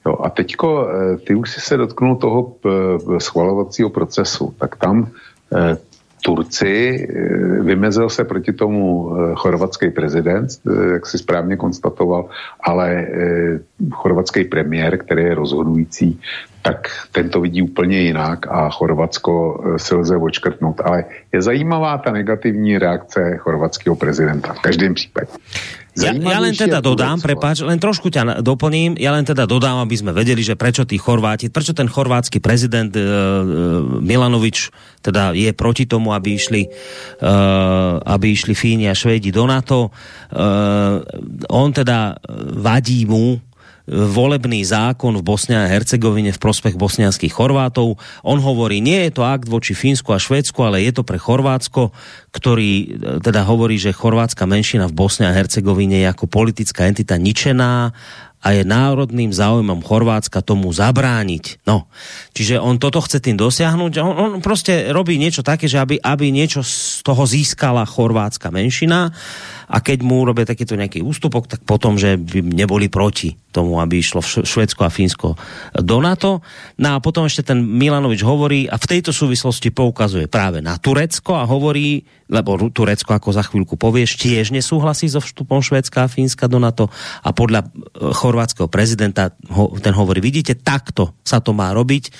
Jo, 0.06 0.18
a 0.22 0.30
teďko, 0.30 0.88
ty 1.26 1.34
už 1.34 1.50
si 1.50 1.60
se 1.60 1.76
dotknul 1.76 2.16
toho 2.16 2.54
schvalovacího 3.18 3.90
procesu, 3.90 4.54
tak 4.58 4.76
tam 4.76 5.10
Turci, 6.26 7.06
eh, 7.06 7.62
vymezil 7.62 8.10
se 8.10 8.24
proti 8.24 8.52
tomu 8.52 9.14
eh, 9.14 9.34
chorvatský 9.34 9.90
prezident, 9.90 10.50
eh, 10.50 10.92
jak 10.98 11.06
si 11.06 11.18
správně 11.18 11.56
konstatoval, 11.56 12.28
ale 12.60 13.06
chorvatský 13.90 14.44
premiér, 14.44 14.98
který 14.98 15.22
je 15.22 15.34
rozhodující, 15.34 16.20
tak 16.62 16.90
ten 17.12 17.30
to 17.30 17.40
vidí 17.40 17.62
úplně 17.62 18.00
jinak 18.00 18.46
a 18.50 18.70
Chorvatsko 18.70 19.62
si 19.76 19.94
lze 19.94 20.16
očkrtnout. 20.16 20.80
Ale 20.84 21.04
je 21.32 21.42
zajímavá 21.42 21.98
ta 21.98 22.10
negativní 22.10 22.78
reakce 22.78 23.36
chorvatského 23.38 23.96
prezidenta 23.96 24.52
v 24.52 24.60
každém 24.60 24.94
případě. 24.94 25.30
Ja, 25.96 26.12
ja 26.12 26.38
len 26.44 26.52
teda 26.52 26.84
dodám, 26.84 27.16
prepáč, 27.24 27.64
len 27.64 27.80
trošku 27.80 28.12
ťa 28.12 28.44
doplním, 28.44 29.00
ja 29.00 29.16
len 29.16 29.24
teda 29.24 29.48
dodám, 29.48 29.80
aby 29.80 29.96
sme 29.96 30.12
vedeli, 30.12 30.44
že 30.44 30.52
prečo 30.52 30.84
tí 30.84 31.00
Chorváti, 31.00 31.48
prečo 31.48 31.72
ten 31.72 31.88
chorvátsky 31.88 32.36
prezident 32.36 32.92
e, 32.92 33.00
e, 33.00 33.04
Milanovič 34.04 34.68
teda 35.00 35.32
je 35.32 35.48
proti 35.56 35.88
tomu, 35.88 36.12
aby 36.12 36.36
išli, 36.36 36.68
e, 36.68 37.30
aby 38.04 38.26
išli 38.28 38.52
Fíni 38.52 38.92
a 38.92 38.94
Švédi 38.94 39.32
do 39.32 39.48
NATO. 39.48 39.88
E, 39.88 39.90
on 41.48 41.68
teda 41.72 42.20
vadí 42.60 43.08
mu 43.08 43.40
volebný 43.86 44.66
zákon 44.66 45.14
v 45.14 45.22
Bosne 45.22 45.62
a 45.62 45.70
Hercegovine 45.70 46.34
v 46.34 46.42
prospech 46.42 46.74
bosnianských 46.74 47.30
Chorvátov. 47.30 47.94
On 48.26 48.38
hovorí, 48.42 48.82
nie 48.82 49.06
je 49.06 49.14
to 49.14 49.22
akt 49.22 49.46
voči 49.46 49.78
Fínsku 49.78 50.10
a 50.10 50.18
Švédsku, 50.18 50.58
ale 50.58 50.82
je 50.82 50.90
to 50.90 51.06
pre 51.06 51.22
Chorvátsko, 51.22 51.94
ktorý 52.34 52.70
e, 52.82 52.86
teda 53.22 53.46
hovorí, 53.46 53.78
že 53.78 53.94
chorvátska 53.94 54.44
menšina 54.44 54.90
v 54.90 54.98
Bosne 54.98 55.30
a 55.30 55.36
Hercegovine 55.36 56.02
je 56.02 56.10
ako 56.10 56.26
politická 56.26 56.90
entita 56.90 57.14
ničená 57.14 57.94
a 58.46 58.54
je 58.54 58.62
národným 58.62 59.34
záujmom 59.34 59.82
Chorvátska 59.82 60.38
tomu 60.44 60.70
zabrániť. 60.70 61.66
No, 61.66 61.90
čiže 62.30 62.62
on 62.62 62.78
toto 62.78 63.02
chce 63.02 63.18
tým 63.18 63.34
dosiahnuť. 63.34 63.92
On, 63.98 64.14
on 64.14 64.32
proste 64.38 64.94
robí 64.94 65.18
niečo 65.18 65.42
také, 65.42 65.66
že 65.66 65.82
aby, 65.82 65.98
aby 65.98 66.30
niečo 66.30 66.62
z 66.62 67.02
toho 67.02 67.26
získala 67.26 67.82
chorvátska 67.82 68.54
menšina 68.54 69.10
a 69.66 69.82
keď 69.82 70.06
mu 70.06 70.22
urobia 70.22 70.46
takýto 70.46 70.78
nejaký 70.78 71.02
ústupok, 71.02 71.50
tak 71.50 71.66
potom, 71.66 71.98
že 71.98 72.14
by 72.14 72.38
neboli 72.42 72.86
proti 72.86 73.34
tomu, 73.50 73.82
aby 73.82 73.98
išlo 73.98 74.22
Švedsko 74.22 74.86
a 74.86 74.92
Fínsko 74.92 75.34
do 75.80 75.96
NATO. 75.98 76.44
No 76.78 76.94
a 76.94 77.02
potom 77.02 77.26
ešte 77.26 77.50
ten 77.50 77.58
Milanovič 77.64 78.22
hovorí 78.22 78.70
a 78.70 78.78
v 78.78 78.86
tejto 78.86 79.10
súvislosti 79.10 79.72
poukazuje 79.72 80.28
práve 80.28 80.62
na 80.62 80.76
Turecko 80.78 81.34
a 81.34 81.48
hovorí, 81.48 82.04
lebo 82.28 82.54
Turecko, 82.70 83.16
ako 83.16 83.32
za 83.32 83.42
chvíľku 83.42 83.74
povieš, 83.74 84.20
tiež 84.20 84.52
nesúhlasí 84.52 85.08
so 85.08 85.18
vstupom 85.18 85.64
Švedska 85.64 86.04
a 86.04 86.10
Fínska 86.12 86.46
do 86.46 86.60
NATO 86.60 86.92
a 87.24 87.32
podľa 87.32 87.64
e, 87.64 87.68
chorvátskeho 88.12 88.68
prezidenta 88.68 89.32
ten 89.82 89.94
hovorí, 89.96 90.20
vidíte, 90.20 90.54
takto 90.60 91.16
sa 91.24 91.40
to 91.40 91.56
má 91.56 91.72
robiť. 91.72 92.12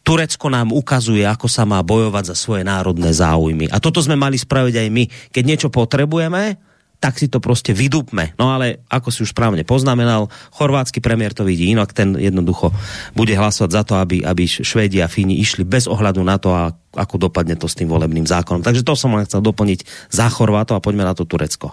Turecko 0.00 0.48
nám 0.48 0.72
ukazuje, 0.72 1.28
ako 1.28 1.44
sa 1.44 1.68
má 1.68 1.84
bojovať 1.84 2.32
za 2.32 2.36
svoje 2.36 2.64
národné 2.64 3.12
záujmy. 3.12 3.68
A 3.68 3.76
toto 3.84 4.00
sme 4.00 4.16
mali 4.16 4.40
spraviť 4.40 4.74
aj 4.80 4.88
my. 4.88 5.04
Keď 5.28 5.42
niečo 5.44 5.68
potrebujeme, 5.68 6.69
tak 7.00 7.16
si 7.16 7.32
to 7.32 7.40
proste 7.40 7.72
vydupme. 7.72 8.36
No 8.36 8.52
ale, 8.52 8.84
ako 8.92 9.08
si 9.08 9.24
už 9.24 9.32
správne 9.32 9.64
poznamenal, 9.64 10.28
chorvátsky 10.52 11.00
premiér 11.00 11.32
to 11.32 11.48
vidí 11.48 11.72
inak, 11.72 11.96
ten 11.96 12.12
jednoducho 12.14 12.76
bude 13.16 13.32
hlasovať 13.32 13.70
za 13.72 13.82
to, 13.88 13.94
aby, 13.96 14.20
aby 14.20 14.44
Švédi 14.44 15.00
a 15.00 15.08
Fíni 15.08 15.40
išli 15.40 15.64
bez 15.64 15.88
ohľadu 15.88 16.20
na 16.20 16.36
to, 16.36 16.52
a 16.52 16.76
ako 16.92 17.16
dopadne 17.16 17.56
to 17.56 17.64
s 17.64 17.74
tým 17.74 17.88
volebným 17.88 18.28
zákonom. 18.28 18.60
Takže 18.60 18.84
to 18.84 18.92
som 18.92 19.16
len 19.16 19.24
chcel 19.24 19.40
doplniť 19.40 20.12
za 20.12 20.28
Chorvátov 20.28 20.76
a 20.76 20.84
poďme 20.84 21.08
na 21.08 21.16
to 21.16 21.24
Turecko. 21.24 21.72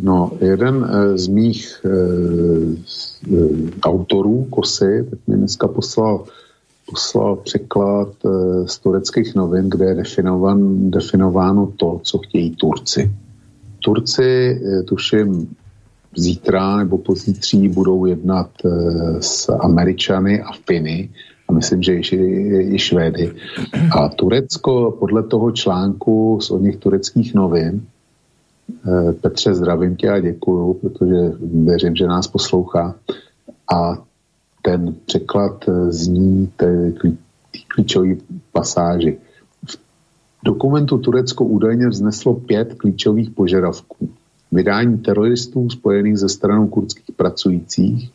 No, 0.00 0.32
jeden 0.40 0.80
eh, 0.80 1.18
z 1.18 1.26
mých 1.28 1.60
e, 1.84 1.90
autorů 3.82 4.48
Kosy, 4.50 5.04
tak 5.10 5.18
mi 5.28 5.36
dneska 5.36 5.68
poslal, 5.68 6.24
poslal 6.88 7.36
překlad 7.36 8.08
e, 8.24 8.28
z 8.68 8.78
tureckých 8.78 9.34
novin, 9.34 9.68
kde 9.68 9.84
je 9.84 9.94
definovan, 9.94 10.90
definováno 10.90 11.72
to, 11.76 12.00
co 12.02 12.18
chtějí 12.18 12.56
Turci. 12.56 13.10
Turci, 13.80 14.60
e, 14.60 14.82
tuším, 14.82 15.56
zítra 16.16 16.76
nebo 16.76 16.98
pozítří 16.98 17.68
budou 17.68 18.06
jednat 18.06 18.50
e, 18.64 18.68
s 19.22 19.48
Američany 19.48 20.42
a 20.42 20.52
Finy 20.66 21.10
a 21.48 21.52
myslím, 21.52 21.82
že 21.82 21.94
i, 21.94 22.74
i 22.74 22.78
Švédy. 22.78 23.32
A 23.92 24.08
Turecko 24.08 24.96
podle 24.98 25.22
toho 25.22 25.52
článku 25.52 26.38
z 26.42 26.50
od 26.50 26.62
nich 26.62 26.76
tureckých 26.76 27.34
novin 27.34 27.86
Eh, 28.88 29.12
Petře, 29.12 29.54
zdravím 29.54 29.96
tě 29.96 30.10
a 30.10 30.20
děkuju, 30.20 30.74
protože 30.74 31.32
věřím, 31.64 31.96
že 31.96 32.06
nás 32.06 32.26
poslouchá. 32.26 32.94
A 33.74 33.98
ten 34.62 34.94
překlad 35.06 35.68
eh, 35.68 35.92
zní 35.92 36.52
té 36.56 36.92
klíčové 37.74 38.14
pasáži. 38.52 39.18
Dokumentu 40.44 40.98
Turecko 40.98 41.44
údajně 41.44 41.88
vzneslo 41.88 42.34
pět 42.34 42.74
klíčových 42.74 43.30
požadavků. 43.30 44.08
Vydání 44.52 44.98
teroristů 44.98 45.70
spojených 45.70 46.18
ze 46.18 46.28
stranou 46.28 46.66
kurdských 46.66 47.14
pracujících 47.16 48.10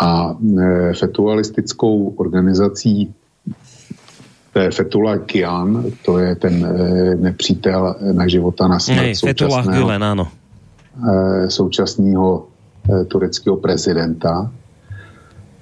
a 0.00 0.36
e, 0.58 0.94
fetualistickou 0.94 2.08
organizací 2.08 3.14
to 4.52 4.58
je 4.58 4.70
Fethullah 4.70 5.18
Kian, 5.26 5.84
to 6.04 6.18
je 6.18 6.36
ten 6.36 6.66
e, 6.66 7.14
nepřítel 7.14 7.96
na 8.12 8.28
života 8.28 8.68
na 8.68 8.78
smrt 8.78 9.14
současného, 9.14 9.70
Gülen, 9.70 10.02
áno. 10.04 10.26
e, 10.98 11.50
současného 11.50 12.48
e, 12.90 13.04
tureckého 13.04 13.56
prezidenta, 13.56 14.50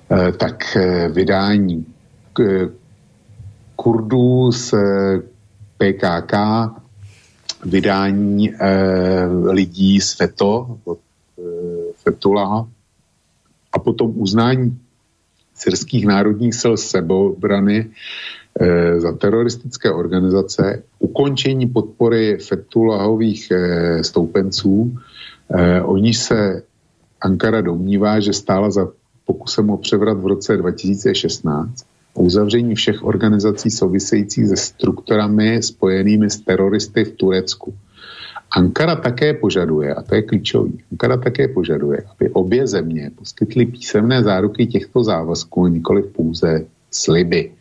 e, 0.08 0.32
tak 0.32 0.76
e, 0.76 1.08
vydání 1.08 1.84
k, 2.32 2.38
Kurdů 3.76 4.52
z 4.52 4.72
e, 4.72 4.78
PKK, 5.78 6.34
vydání 7.64 8.54
e, 8.54 8.56
lidí 9.50 10.00
z 10.00 10.12
FETO, 10.12 10.78
od 10.84 10.98
e, 10.98 11.42
Fetulaha, 11.96 12.68
a 13.72 13.78
potom 13.78 14.12
uznání 14.16 14.78
syrských 15.54 16.06
národních 16.06 16.54
sil 16.60 16.74
sebeobrany 16.76 17.90
e, 18.60 19.00
za 19.00 19.12
teroristické 19.12 19.92
organizace, 19.92 20.82
ukončení 20.98 21.66
podpory 21.66 22.38
Fetulahových 22.38 23.50
e, 23.50 24.04
stoupenců. 24.04 24.98
E, 25.50 25.82
oni 25.82 26.14
se 26.14 26.62
Ankara 27.20 27.60
domnívá, 27.60 28.20
že 28.20 28.32
stála 28.32 28.70
za 28.70 28.88
pokusem 29.24 29.70
o 29.70 29.76
převrat 29.76 30.18
v 30.18 30.26
roce 30.26 30.56
2016 30.56 31.82
o 31.82 31.95
uzavření 32.18 32.74
všech 32.74 33.04
organizací 33.04 33.70
souvisejících 33.70 34.48
se 34.48 34.56
strukturami 34.56 35.62
spojenými 35.62 36.30
s 36.30 36.40
teroristy 36.40 37.04
v 37.04 37.12
Turecku. 37.12 37.74
Ankara 38.50 38.96
také 38.96 39.34
požaduje, 39.34 39.94
a 39.94 40.02
to 40.02 40.14
je 40.14 40.22
klíčový, 40.22 40.78
Ankara 40.92 41.16
také 41.16 41.48
požaduje, 41.48 42.02
aby 42.12 42.30
obě 42.30 42.66
země 42.66 43.10
poskytly 43.18 43.66
písemné 43.66 44.22
záruky 44.22 44.66
těchto 44.66 45.04
závazků, 45.04 45.66
nikoli 45.66 46.02
pouze 46.02 46.66
sliby. 46.90 47.52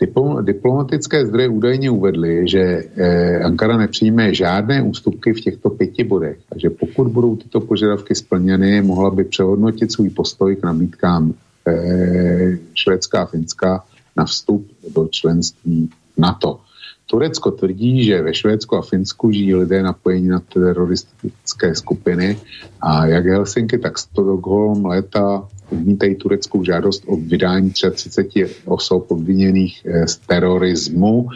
Diplo- 0.00 0.44
diplomatické 0.44 1.26
zdroje 1.26 1.48
údajně 1.48 1.90
uvedly, 1.90 2.48
že 2.48 2.60
eh, 2.96 3.38
Ankara 3.44 3.76
nepřijme 3.76 4.34
žádné 4.34 4.82
ústupky 4.82 5.32
v 5.32 5.40
těchto 5.40 5.70
pěti 5.70 6.04
bodech 6.04 6.38
a 6.52 6.58
že 6.58 6.70
pokud 6.70 7.08
budou 7.08 7.36
tyto 7.36 7.60
požadavky 7.60 8.14
splněny, 8.14 8.82
mohla 8.82 9.10
by 9.10 9.24
přehodnotit 9.24 9.92
svůj 9.92 10.10
postoj 10.10 10.56
k 10.56 10.62
nabídkám 10.62 11.34
eh, 11.66 12.58
Švédská 12.74 13.22
a 13.22 13.26
Finska 13.26 13.84
na 14.16 14.24
vstup 14.24 14.66
do 14.94 15.08
členství 15.08 15.90
NATO. 16.16 16.60
Turecko 17.06 17.50
tvrdí, 17.50 18.04
že 18.04 18.22
ve 18.22 18.34
Švédsku 18.34 18.76
a 18.76 18.82
Finsku 18.82 19.32
žijí 19.32 19.54
lidé 19.54 19.82
napojení 19.82 20.28
na 20.28 20.40
teroristické 20.40 21.74
skupiny 21.74 22.38
a 22.80 23.06
jak 23.06 23.26
Helsinky, 23.26 23.78
tak 23.78 23.98
Stockholm 23.98 24.86
léta 24.86 25.48
odmítají 25.72 26.14
tureckou 26.14 26.64
žádost 26.64 27.02
o 27.06 27.16
vydání 27.16 27.70
33 27.70 28.46
osob 28.64 29.10
obviněných 29.10 29.86
eh, 29.86 30.06
z 30.08 30.16
terorismu 30.16 31.28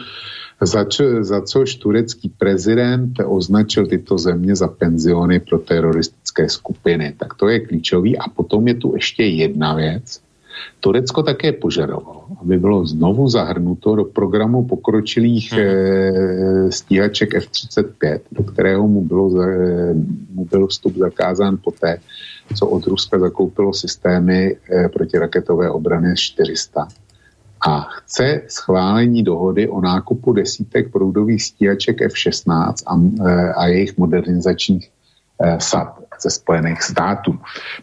za, 0.61 0.83
čo, 0.83 1.23
za 1.23 1.41
což 1.41 1.75
turecký 1.75 2.29
prezident 2.29 3.19
označil 3.25 3.87
tyto 3.87 4.17
země 4.17 4.55
za 4.55 4.67
penziony 4.67 5.39
pro 5.39 5.57
teroristické 5.59 6.49
skupiny. 6.49 7.13
Tak 7.17 7.33
to 7.33 7.47
je 7.47 7.59
klíčový. 7.59 8.17
A 8.17 8.29
potom 8.29 8.67
je 8.67 8.73
tu 8.75 8.95
ještě 8.95 9.23
jedna 9.23 9.75
věc. 9.75 10.21
Turecko 10.79 11.23
také 11.23 11.51
požadovalo, 11.51 12.25
aby 12.41 12.57
bylo 12.57 12.85
znovu 12.85 13.29
zahrnuto 13.29 13.95
do 13.95 14.03
programu 14.03 14.63
pokročilých 14.63 15.51
hmm. 15.51 15.61
e, 15.61 16.71
stíhaček 16.71 17.35
F-35, 17.35 18.19
do 18.31 18.43
kterého 18.43 18.87
mu, 18.87 19.01
bylo, 19.01 19.41
e, 19.41 19.93
mu 20.33 20.45
byl 20.45 20.67
vstup 20.67 20.95
zakázán 20.95 21.57
poté, 21.63 21.97
co 22.55 22.67
od 22.67 22.87
Ruska 22.87 23.19
zakoupilo 23.19 23.73
systémy 23.73 24.55
e, 24.55 24.89
protiraketové 24.89 25.69
obrany 25.69 26.11
S-400 26.11 26.87
a 27.67 27.81
chce 27.81 28.41
schválení 28.47 29.23
dohody 29.23 29.67
o 29.69 29.81
nákupu 29.81 30.33
desítek 30.33 30.91
proudových 30.91 31.43
stíhaček 31.43 32.01
F-16 32.01 32.73
a, 32.85 32.93
a 33.59 33.67
jejich 33.67 33.97
modernizačních 33.97 34.91
eh, 35.41 35.57
sad 35.59 35.99
ze 36.21 36.29
Spojených 36.29 36.81
států. 36.83 37.39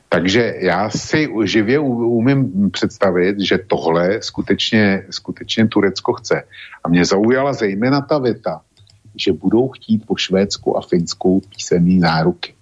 Takže 0.09 0.55
já 0.59 0.91
si 0.91 1.29
živě 1.45 1.79
umím 1.79 2.71
představit, 2.71 3.41
že 3.41 3.59
tohle 3.59 4.23
skutečně, 4.23 5.05
skutečně 5.11 5.69
Turecko 5.69 6.13
chce. 6.13 6.43
A 6.85 6.89
mě 6.89 7.05
zaujala 7.05 7.53
zejména 7.53 8.01
ta 8.01 8.19
věta, 8.19 8.61
že 9.17 9.33
budou 9.33 9.69
chtít 9.69 10.07
po 10.07 10.17
Švédsku 10.17 10.77
a 10.77 10.81
Finsku 10.81 11.43
písemný 11.57 12.01
záruky. 12.01 12.55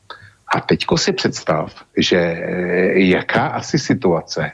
A 0.55 0.61
teďko 0.61 0.99
si 0.99 1.13
představ, 1.13 1.75
že 1.97 2.19
eh, 2.19 3.01
jaká 3.01 3.47
asi 3.47 3.79
situace 3.79 4.53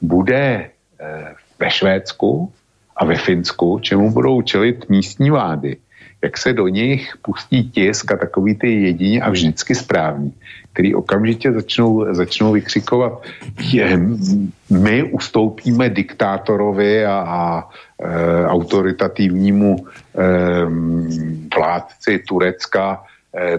bude 0.00 0.70
eh, 1.00 1.34
ve 1.58 1.70
Švédsku 1.70 2.52
a 2.96 3.04
ve 3.04 3.16
Finsku, 3.16 3.78
čemu 3.82 4.10
budou 4.10 4.42
čelit 4.42 4.88
místní 4.88 5.30
vlády, 5.30 5.76
jak 6.22 6.38
se 6.38 6.52
do 6.52 6.68
nich 6.68 7.14
pustí 7.22 7.70
tisk 7.70 8.12
a 8.12 8.16
takový 8.16 8.54
ty 8.54 8.82
jediní 8.82 9.22
a 9.22 9.30
vždycky 9.30 9.74
správní, 9.74 10.34
který 10.72 10.94
okamžitě 10.94 11.52
začnou, 11.52 12.14
začnou 12.14 12.52
vykřikovat, 12.52 13.22
je, 13.72 13.98
my 14.70 15.02
ustoupíme 15.02 15.88
diktátorovi 15.88 17.06
a, 17.06 17.14
a 17.14 17.68
e, 18.02 18.46
autoritativnímu 18.46 19.76
e, 19.78 19.86
vládci 21.54 22.18
Turecka 22.18 23.02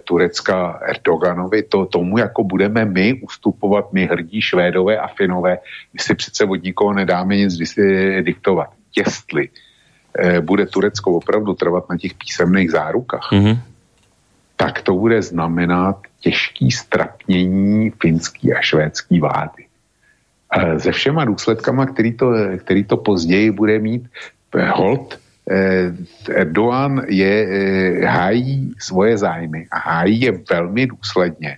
Turecka 0.03 0.79
Erdoganovi, 0.81 1.63
to, 1.63 1.85
tomu 1.85 2.17
jako 2.17 2.43
budeme 2.43 2.85
my 2.85 3.21
ustupovat, 3.21 3.93
my 3.93 4.05
hrdí 4.05 4.41
Švédové 4.41 4.97
a 4.97 5.07
Finové, 5.07 5.57
my 5.93 5.99
si 5.99 6.15
přece 6.15 6.45
od 6.45 6.63
nikoho 6.63 6.93
nedáme 6.93 7.35
nic 7.35 7.53
diktovat. 8.21 8.69
Jestli 8.97 9.49
eh, 10.19 10.41
bude 10.41 10.65
Turecko 10.65 11.11
opravdu 11.11 11.53
trvat 11.53 11.89
na 11.89 11.97
těch 11.97 12.13
písemných 12.13 12.71
zárukách, 12.71 13.29
mm-hmm. 13.31 13.59
tak 14.55 14.81
to 14.81 14.93
bude 14.93 15.21
znamenat 15.21 15.97
těžký 16.19 16.71
strapnění 16.71 17.89
finský 17.89 18.53
a 18.53 18.61
švédský 18.61 19.19
vlády. 19.19 19.65
Eh, 20.57 20.79
se 20.79 20.91
všema 20.91 21.25
důsledkama, 21.25 21.85
který 21.85 22.13
to, 22.13 22.31
který 22.57 22.83
to 22.83 22.97
později 22.97 23.51
bude 23.51 23.79
mít, 23.79 24.09
hold, 24.73 25.19
Eh, 25.49 25.93
Erdogan 26.29 27.01
je, 27.07 27.47
eh, 27.49 28.05
hájí 28.05 28.73
svoje 28.79 29.17
zájmy 29.17 29.65
a 29.71 29.79
hájí 29.79 30.21
je 30.21 30.31
velmi 30.49 30.87
důsledně. 30.87 31.57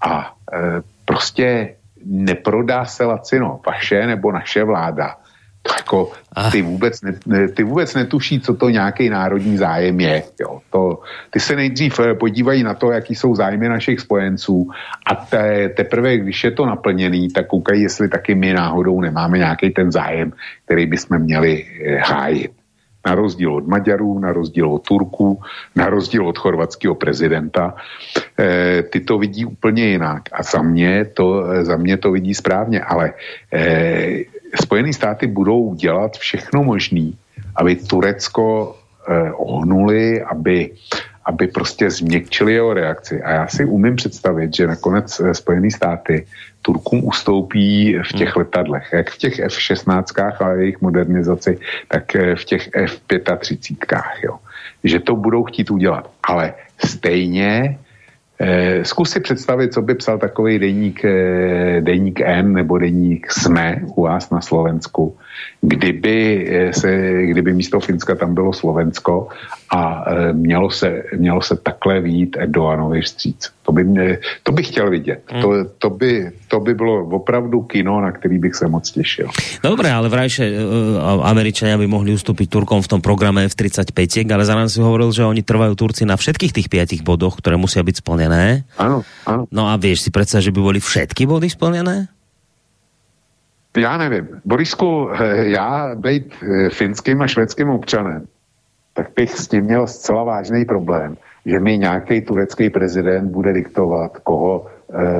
A 0.00 0.34
eh, 0.52 0.82
prostě 1.04 1.74
neprodá 2.06 2.84
se 2.84 3.04
lacino 3.04 3.60
vaše 3.66 4.06
nebo 4.06 4.32
naše 4.32 4.64
vláda. 4.64 5.16
To 5.62 5.74
jako, 5.76 6.12
ty, 6.52 6.62
vůbec 6.62 7.02
ne, 7.02 7.48
ty 7.48 7.62
vůbec 7.64 7.94
netuší, 7.94 8.40
co 8.40 8.54
to 8.54 8.68
nějaký 8.68 9.10
národní 9.10 9.56
zájem 9.56 10.00
je. 10.00 10.22
Jo. 10.40 10.60
To, 10.70 11.02
ty 11.30 11.40
se 11.40 11.56
nejdřív 11.56 12.00
podívají 12.20 12.62
na 12.62 12.74
to, 12.74 12.90
jaký 12.90 13.14
jsou 13.14 13.34
zájmy 13.34 13.68
našich 13.68 14.00
spojenců 14.00 14.70
a 15.06 15.14
te, 15.14 15.68
teprve, 15.68 16.18
když 16.18 16.44
je 16.44 16.50
to 16.50 16.66
naplněný, 16.66 17.28
tak 17.28 17.46
koukají, 17.46 17.82
jestli 17.82 18.08
taky 18.08 18.34
my 18.34 18.52
náhodou 18.52 19.00
nemáme 19.00 19.38
nějaký 19.38 19.70
ten 19.70 19.92
zájem, 19.92 20.32
který 20.64 20.86
bychom 20.86 21.18
měli 21.18 21.66
hájit 21.98 22.57
na 23.06 23.14
rozdíl 23.14 23.54
od 23.54 23.66
Maďarů, 23.66 24.18
na 24.18 24.32
rozdíl 24.32 24.68
od 24.72 24.82
Turků, 24.82 25.40
na 25.76 25.86
rozdíl 25.86 26.28
od 26.28 26.38
chorvatského 26.38 26.94
prezidenta. 26.94 27.74
E, 28.38 28.82
ty 28.82 29.00
to 29.00 29.18
vidí 29.18 29.44
úplně 29.44 29.86
jinak 29.86 30.22
a 30.32 30.42
za 30.42 30.62
mě 30.62 31.04
to, 31.04 31.44
za 31.62 31.76
mě 31.76 31.96
to 31.96 32.12
vidí 32.12 32.34
správně, 32.34 32.80
ale 32.80 33.12
e, 33.52 34.24
Spojené 34.62 34.92
státy 34.92 35.26
budou 35.26 35.74
dělat 35.74 36.16
všechno 36.16 36.64
možné, 36.64 37.12
aby 37.56 37.76
Turecko 37.76 38.76
e, 39.08 39.32
ohnuli, 39.32 40.22
aby 40.22 40.70
aby 41.28 41.46
prostě 41.46 41.90
změkčili 41.90 42.52
jeho 42.54 42.74
reakci. 42.74 43.22
A 43.22 43.30
já 43.30 43.46
si 43.46 43.64
umím 43.64 43.96
představit, 43.96 44.54
že 44.54 44.66
nakonec 44.66 45.20
eh, 45.20 45.34
Spojené 45.34 45.70
státy 45.70 46.26
Turkům 46.62 47.04
ustoupí 47.04 47.98
v 48.00 48.12
těch 48.12 48.34
hmm. 48.34 48.38
letadlech, 48.44 48.88
jak 48.92 49.10
v 49.10 49.18
těch 49.18 49.38
F-16 49.38 50.04
a 50.40 50.52
jejich 50.52 50.80
modernizaci, 50.80 51.58
tak 51.88 52.16
eh, 52.16 52.36
v 52.36 52.44
těch 52.44 52.68
F-35. 52.74 54.02
Jo. 54.24 54.38
Že 54.84 55.00
to 55.00 55.16
budou 55.16 55.44
chtít 55.44 55.70
udělat. 55.70 56.10
Ale 56.22 56.54
stejně 56.84 57.78
Eh, 58.40 58.84
zkus 58.84 59.10
si 59.10 59.20
představit, 59.20 59.72
co 59.72 59.82
by 59.82 59.94
psal 59.94 60.18
takový 60.18 60.58
deník, 60.58 61.04
eh, 61.04 61.80
deník 61.80 62.20
N 62.20 62.52
nebo 62.52 62.78
deník 62.78 63.26
SME 63.32 63.82
u 63.96 64.02
vás 64.02 64.30
na 64.30 64.40
Slovensku, 64.40 65.16
kdyby, 65.60 66.18
eh, 66.50 66.72
se, 66.72 66.90
kdyby 67.26 67.52
místo 67.52 67.80
Finska 67.80 68.14
tam 68.14 68.34
bylo 68.34 68.52
Slovensko 68.52 69.28
a 69.70 70.04
eh, 70.06 70.32
mělo, 70.32 70.70
se, 70.70 71.02
mělo 71.18 71.42
se 71.42 71.56
takhle 71.56 72.00
vít 72.00 72.36
Erdoganovi 72.38 73.00
vstříc. 73.02 73.50
To 73.68 73.72
by, 73.72 73.84
mě, 73.84 74.18
to 74.42 74.52
bych 74.52 74.66
chtěl 74.68 74.90
vidět. 74.90 75.20
Hmm. 75.28 75.42
To, 75.42 75.48
to, 75.78 75.90
by, 75.90 76.30
to 76.48 76.60
by 76.60 76.74
bylo 76.74 77.04
opravdu 77.04 77.62
kino, 77.62 78.00
na 78.00 78.12
který 78.12 78.38
bych 78.38 78.54
se 78.54 78.66
moc 78.68 78.90
těšil. 78.90 79.28
Dobre, 79.60 79.92
ale 79.92 80.08
vrajše 80.08 80.48
uh, 80.48 81.20
Američania 81.28 81.76
by 81.76 81.84
mohli 81.84 82.16
ustúpiť 82.16 82.48
Turkom 82.48 82.80
v 82.80 82.88
tom 82.88 83.00
programe 83.04 83.44
F-35, 83.44 84.24
ale 84.32 84.48
zároveň 84.48 84.72
si 84.72 84.80
hovoril, 84.80 85.12
že 85.12 85.28
oni 85.28 85.44
trvajú 85.44 85.76
Turci 85.76 86.08
na 86.08 86.16
všetkých 86.16 86.56
tých 86.56 86.68
piatich 86.72 87.02
bodoch, 87.04 87.36
ktoré 87.36 87.60
musia 87.60 87.84
byť 87.84 88.00
splnené. 88.00 88.27
Áno, 88.78 89.04
áno. 89.26 89.48
No 89.50 89.68
a 89.68 89.76
vieš 89.76 90.04
si 90.04 90.10
predsa, 90.10 90.40
že 90.40 90.52
by 90.52 90.60
boli 90.60 90.80
všetky 90.80 91.26
body 91.26 91.50
splnené? 91.50 92.08
Já 93.76 93.96
nevím. 93.96 94.28
Borisku, 94.44 95.10
eh, 95.14 95.54
já 95.54 95.94
být 95.94 96.34
eh, 96.42 96.70
finským 96.70 97.22
a 97.22 97.26
švédským 97.26 97.70
občanem, 97.70 98.26
tak 98.94 99.06
bych 99.16 99.30
s 99.30 99.48
tím 99.48 99.64
měl 99.64 99.86
zcela 99.86 100.24
vážný 100.24 100.64
problém 100.64 101.16
že 101.48 101.60
mi 101.60 101.78
nějaký 101.78 102.20
turecký 102.20 102.70
prezident 102.70 103.30
bude 103.30 103.52
diktovat, 103.52 104.18
koho 104.18 104.66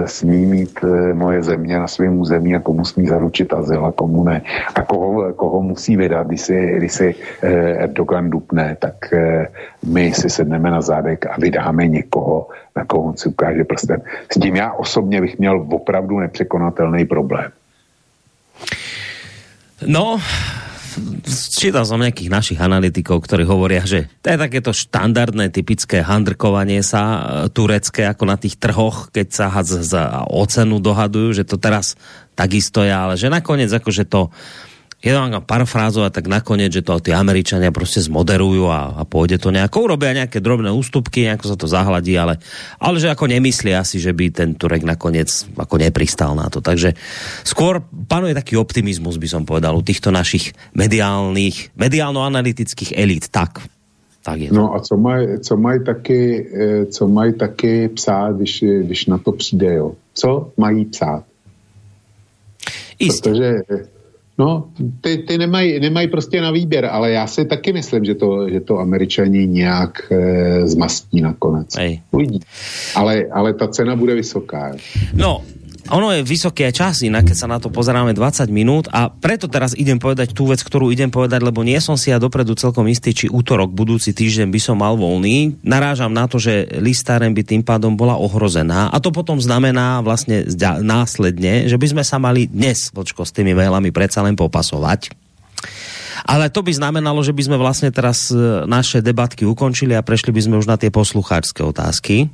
smí 0.07 0.47
mít 0.47 0.79
e, 0.85 1.15
moje 1.15 1.43
země 1.43 1.79
na 1.79 1.87
svém 1.87 2.21
území 2.21 2.57
a 2.57 2.61
komu 2.61 2.85
smí 2.85 3.07
zaručit 3.07 3.53
azyl 3.53 3.87
a 3.87 3.93
komu 3.93 4.25
ne. 4.25 4.43
A 4.75 4.83
koho, 4.83 5.33
koho 5.33 5.63
musí 5.63 5.97
vydat, 5.97 6.27
když 6.27 6.41
si, 6.41 6.75
když 6.77 6.93
si 6.93 7.15
e, 7.43 7.49
Erdogan 7.85 8.31
dupne, 8.31 8.77
tak 8.81 9.13
e, 9.13 9.49
my 9.87 10.13
si 10.15 10.31
sedneme 10.31 10.71
na 10.71 10.81
zádek 10.81 11.27
a 11.27 11.37
vydáme 11.39 11.87
někoho, 11.87 12.49
na 12.77 12.85
koho 12.85 13.05
on 13.05 13.17
si 13.17 13.29
ukáže 13.29 13.65
prstem. 13.65 14.01
S 14.33 14.41
tím 14.41 14.57
já 14.57 14.73
osobně 14.73 15.21
bych 15.21 15.39
měl 15.39 15.67
opravdu 15.71 16.19
nepřekonatelný 16.19 17.05
problém. 17.05 17.51
No, 19.87 20.19
čítal 21.53 21.85
som 21.85 22.01
nejakých 22.01 22.31
našich 22.33 22.61
analytikov, 22.61 23.25
ktorí 23.25 23.45
hovoria, 23.45 23.85
že 23.85 24.09
to 24.23 24.33
je 24.33 24.39
takéto 24.39 24.71
štandardné, 24.75 25.53
typické 25.53 26.01
handrkovanie 26.01 26.81
sa 26.85 27.03
e, 27.03 27.19
turecké, 27.53 28.09
ako 28.09 28.25
na 28.25 28.37
tých 28.37 28.57
trhoch, 28.57 29.13
keď 29.13 29.27
sa 29.29 29.47
za 29.65 30.25
ocenu 30.29 30.81
dohadujú, 30.81 31.43
že 31.43 31.45
to 31.45 31.61
teraz 31.61 31.99
takisto 32.39 32.87
je, 32.87 32.93
ale 32.95 33.19
že 33.19 33.27
nakoniec 33.27 33.69
akože 33.71 34.07
to 34.07 34.31
je 34.99 35.15
to 35.15 35.23
parafrázovať 35.47 36.11
tak 36.11 36.27
nakoniec, 36.27 36.75
že 36.75 36.83
to 36.83 36.99
tí 36.99 37.15
Američania 37.15 37.71
proste 37.71 38.03
zmoderujú 38.03 38.67
a, 38.67 38.99
a 38.99 39.03
pôjde 39.07 39.39
to 39.39 39.55
nejako, 39.55 39.87
urobia 39.87 40.11
nejaké 40.11 40.43
drobné 40.43 40.75
ústupky, 40.75 41.23
nejako 41.23 41.55
sa 41.55 41.57
to 41.57 41.71
zahladí, 41.71 42.19
ale, 42.19 42.43
ale 42.83 42.99
že 42.99 43.07
ako 43.07 43.31
nemyslia 43.31 43.87
asi, 43.87 44.03
že 44.03 44.11
by 44.11 44.35
ten 44.35 44.59
Turek 44.59 44.83
nakoniec 44.83 45.31
ako 45.55 45.79
nepristal 45.79 46.35
na 46.35 46.51
to. 46.51 46.59
Takže 46.59 46.99
skôr 47.47 47.79
panuje 48.11 48.35
taký 48.35 48.59
optimizmus, 48.59 49.23
by 49.23 49.29
som 49.31 49.43
povedal, 49.47 49.79
u 49.79 49.87
týchto 49.87 50.11
našich 50.11 50.51
mediálnych, 50.75 51.79
mediálno-analytických 51.79 52.99
elít. 52.99 53.31
Tak, 53.31 53.63
tak 54.27 54.37
je. 54.43 54.51
No 54.51 54.75
a 54.75 54.83
co 54.83 54.99
mají 54.99 55.39
co 55.47 55.55
maj 55.55 55.79
taky, 55.87 56.23
eh, 56.51 56.87
co 56.91 57.03
maj 57.07 57.39
taky 57.39 57.89
psát, 57.95 58.35
když, 58.35 58.65
když 58.83 59.07
na 59.07 59.19
to 59.23 59.31
přijde, 59.33 59.75
jo? 59.75 59.95
Co 60.15 60.51
mají 60.59 60.91
psát? 60.91 61.23
Jistě. 62.99 63.31
Protože 63.31 63.63
No, 64.39 64.69
ty, 65.01 65.19
ty 65.19 65.39
nemají, 65.39 65.81
nemají 65.81 66.09
prostě 66.09 66.41
na 66.41 66.51
výběr, 66.51 66.87
ale 66.87 67.11
já 67.11 67.27
si 67.27 67.45
taky 67.45 67.73
myslím, 67.73 68.05
že 68.05 68.15
to, 68.15 68.49
že 68.49 68.61
to 68.61 68.79
američani 68.79 69.47
nějak 69.47 70.13
e, 70.13 70.67
zmastí 70.67 71.21
nakonec. 71.21 71.77
Ej. 71.79 72.01
Uvidí. 72.11 72.41
Ale, 72.95 73.27
ale 73.33 73.55
ta 73.55 73.69
cena 73.69 73.97
bude 73.97 74.15
vysoká. 74.15 74.77
No, 75.15 75.43
ono 75.89 76.13
je 76.13 76.21
vysoký 76.21 76.69
aj 76.69 76.75
čas, 76.77 76.95
inak 77.01 77.33
keď 77.33 77.37
sa 77.37 77.49
na 77.49 77.57
to 77.57 77.73
pozeráme 77.73 78.13
20 78.13 78.53
minút 78.53 78.93
a 78.93 79.09
preto 79.09 79.49
teraz 79.49 79.73
idem 79.73 79.97
povedať 79.97 80.37
tú 80.37 80.53
vec, 80.53 80.61
ktorú 80.61 80.93
idem 80.93 81.09
povedať, 81.09 81.41
lebo 81.41 81.65
nie 81.65 81.81
som 81.81 81.97
si 81.97 82.13
ja 82.13 82.21
dopredu 82.21 82.53
celkom 82.53 82.85
istý, 82.93 83.17
či 83.17 83.27
útorok, 83.33 83.73
budúci 83.73 84.13
týždeň 84.13 84.53
by 84.53 84.61
som 84.61 84.77
mal 84.77 85.01
voľný. 85.01 85.57
Narážam 85.65 86.13
na 86.13 86.29
to, 86.29 86.37
že 86.37 86.69
listáren 86.77 87.33
by 87.33 87.41
tým 87.41 87.63
pádom 87.65 87.97
bola 87.97 88.21
ohrozená 88.21 88.93
a 88.93 88.97
to 89.01 89.09
potom 89.09 89.41
znamená 89.41 90.05
vlastne 90.05 90.45
následne, 90.85 91.65
že 91.73 91.81
by 91.81 91.87
sme 91.97 92.03
sa 92.05 92.21
mali 92.21 92.45
dnes, 92.45 92.93
vočko, 92.93 93.25
s 93.25 93.33
tými 93.33 93.57
mailami 93.57 93.89
predsa 93.89 94.21
len 94.21 94.37
popasovať. 94.37 95.09
Ale 96.29 96.53
to 96.53 96.61
by 96.61 96.73
znamenalo, 96.75 97.25
že 97.25 97.33
by 97.33 97.43
sme 97.47 97.57
vlastne 97.57 97.89
teraz 97.89 98.29
e, 98.29 98.67
naše 98.67 99.01
debatky 99.01 99.47
ukončili 99.47 99.95
a 99.95 100.05
prešli 100.05 100.35
by 100.35 100.41
sme 100.45 100.59
už 100.61 100.67
na 100.67 100.77
tie 100.77 100.91
poslucháčské 100.93 101.63
otázky. 101.63 102.29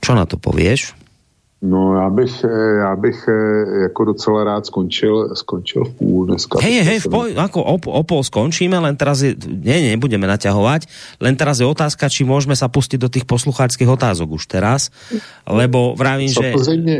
Čo 0.00 0.16
na 0.16 0.24
to 0.24 0.40
povieš? 0.40 1.03
No 1.64 1.96
já 1.96 2.10
bych, 2.10 2.44
eh, 2.44 2.76
já 2.78 2.96
bych 2.96 3.28
eh, 3.28 3.82
jako 3.82 4.04
docela 4.04 4.44
rád 4.44 4.66
skončil, 4.66 5.34
skončil 5.34 5.84
v 5.84 5.94
půl 5.94 6.26
dneska. 6.26 6.58
Hej, 6.60 6.84
hej, 6.84 6.98
v 7.00 7.08
pol, 7.08 7.24
ako 7.40 7.64
o, 7.64 7.76
o 7.80 8.02
pol 8.04 8.20
skončíme, 8.20 8.76
len 8.76 8.92
teraz 9.00 9.24
je, 9.24 9.32
nie, 9.48 9.96
nebudeme 9.96 10.28
naťahovať, 10.28 10.84
len 11.24 11.32
teraz 11.40 11.64
je 11.64 11.66
otázka, 11.66 12.12
či 12.12 12.28
môžeme 12.28 12.52
sa 12.52 12.68
pustiť 12.68 13.00
do 13.00 13.08
tých 13.08 13.24
poslucháčských 13.24 13.88
otázok 13.88 14.36
už 14.36 14.44
teraz, 14.44 14.92
lebo 15.48 15.96
vravím, 15.96 16.28
že 16.28 16.52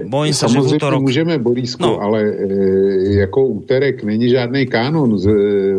bojím 0.08 0.32
sa, 0.32 0.48
že 0.48 0.56
v 0.56 0.80
útorok... 0.80 1.04
můžeme, 1.04 1.36
Borísko, 1.36 1.84
no. 1.84 2.00
ale 2.00 2.24
e, 2.24 3.20
jako 3.20 3.44
úterek 3.60 4.00
není 4.00 4.32
žádný 4.32 4.64
kánon 4.64 5.18
z, 5.20 5.26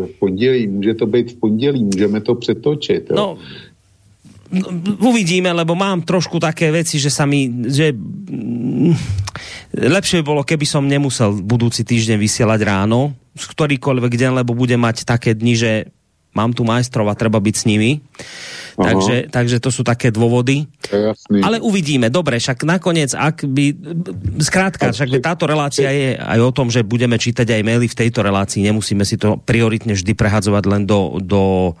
v 0.06 0.12
pondělí, 0.22 0.66
může 0.66 0.94
to 0.94 1.06
být 1.06 1.34
v 1.34 1.36
pondělí, 1.42 1.84
můžeme 1.84 2.20
to 2.20 2.34
přetočit. 2.34 3.10
Jo? 3.10 3.16
No, 3.16 3.28
uvidíme, 5.00 5.50
lebo 5.52 5.76
mám 5.76 6.04
trošku 6.04 6.40
také 6.40 6.72
veci, 6.72 6.96
že 7.00 7.10
sa 7.12 7.24
mi, 7.24 7.48
že 7.66 7.92
mm, 7.92 8.92
lepšie 9.76 10.20
by 10.20 10.24
bolo, 10.24 10.42
keby 10.46 10.66
som 10.66 10.84
nemusel 10.84 11.36
budúci 11.44 11.84
týždeň 11.84 12.16
vysielať 12.16 12.60
ráno, 12.64 13.12
z 13.36 13.44
ktorýkoľvek 13.52 14.12
deň, 14.16 14.30
lebo 14.42 14.56
budem 14.56 14.80
mať 14.80 15.04
také 15.04 15.36
dni, 15.36 15.54
že 15.56 15.70
mám 16.36 16.52
tu 16.52 16.68
majstrov 16.68 17.08
a 17.08 17.16
treba 17.16 17.40
byť 17.40 17.54
s 17.56 17.64
nimi. 17.64 18.04
Takže, 18.76 19.32
takže 19.32 19.56
to 19.56 19.72
sú 19.72 19.80
také 19.80 20.12
dôvody. 20.12 20.68
Jasný. 20.92 21.40
Ale 21.40 21.64
uvidíme. 21.64 22.12
Dobre, 22.12 22.36
však 22.36 22.68
nakoniec, 22.68 23.16
ak 23.16 23.48
by... 23.48 23.72
Skrátka, 24.44 24.92
však 24.92 25.24
táto 25.24 25.48
relácia 25.48 25.88
je 25.88 26.12
aj 26.20 26.38
o 26.44 26.52
tom, 26.52 26.68
že 26.68 26.84
budeme 26.84 27.16
čítať 27.16 27.56
aj 27.56 27.62
maily 27.64 27.88
v 27.88 27.98
tejto 28.04 28.20
relácii. 28.20 28.68
Nemusíme 28.68 29.08
si 29.08 29.16
to 29.16 29.40
prioritne 29.40 29.96
vždy 29.96 30.12
prehadzovať 30.12 30.64
len 30.68 30.84
do, 30.84 31.16
do 31.24 31.72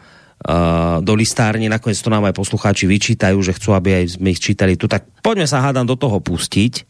do 1.00 1.12
listárne, 1.16 1.66
nakoniec 1.66 1.96
to 1.98 2.12
nám 2.12 2.28
aj 2.28 2.36
poslucháči 2.36 2.84
vyčítajú, 2.84 3.40
že 3.40 3.56
chcú, 3.56 3.72
aby 3.72 4.04
aj 4.04 4.20
sme 4.20 4.36
ich 4.36 4.40
čítali 4.40 4.76
tu, 4.76 4.86
tak 4.86 5.08
poďme 5.24 5.48
sa 5.48 5.64
hádam 5.64 5.88
do 5.88 5.96
toho 5.96 6.20
pustiť. 6.20 6.84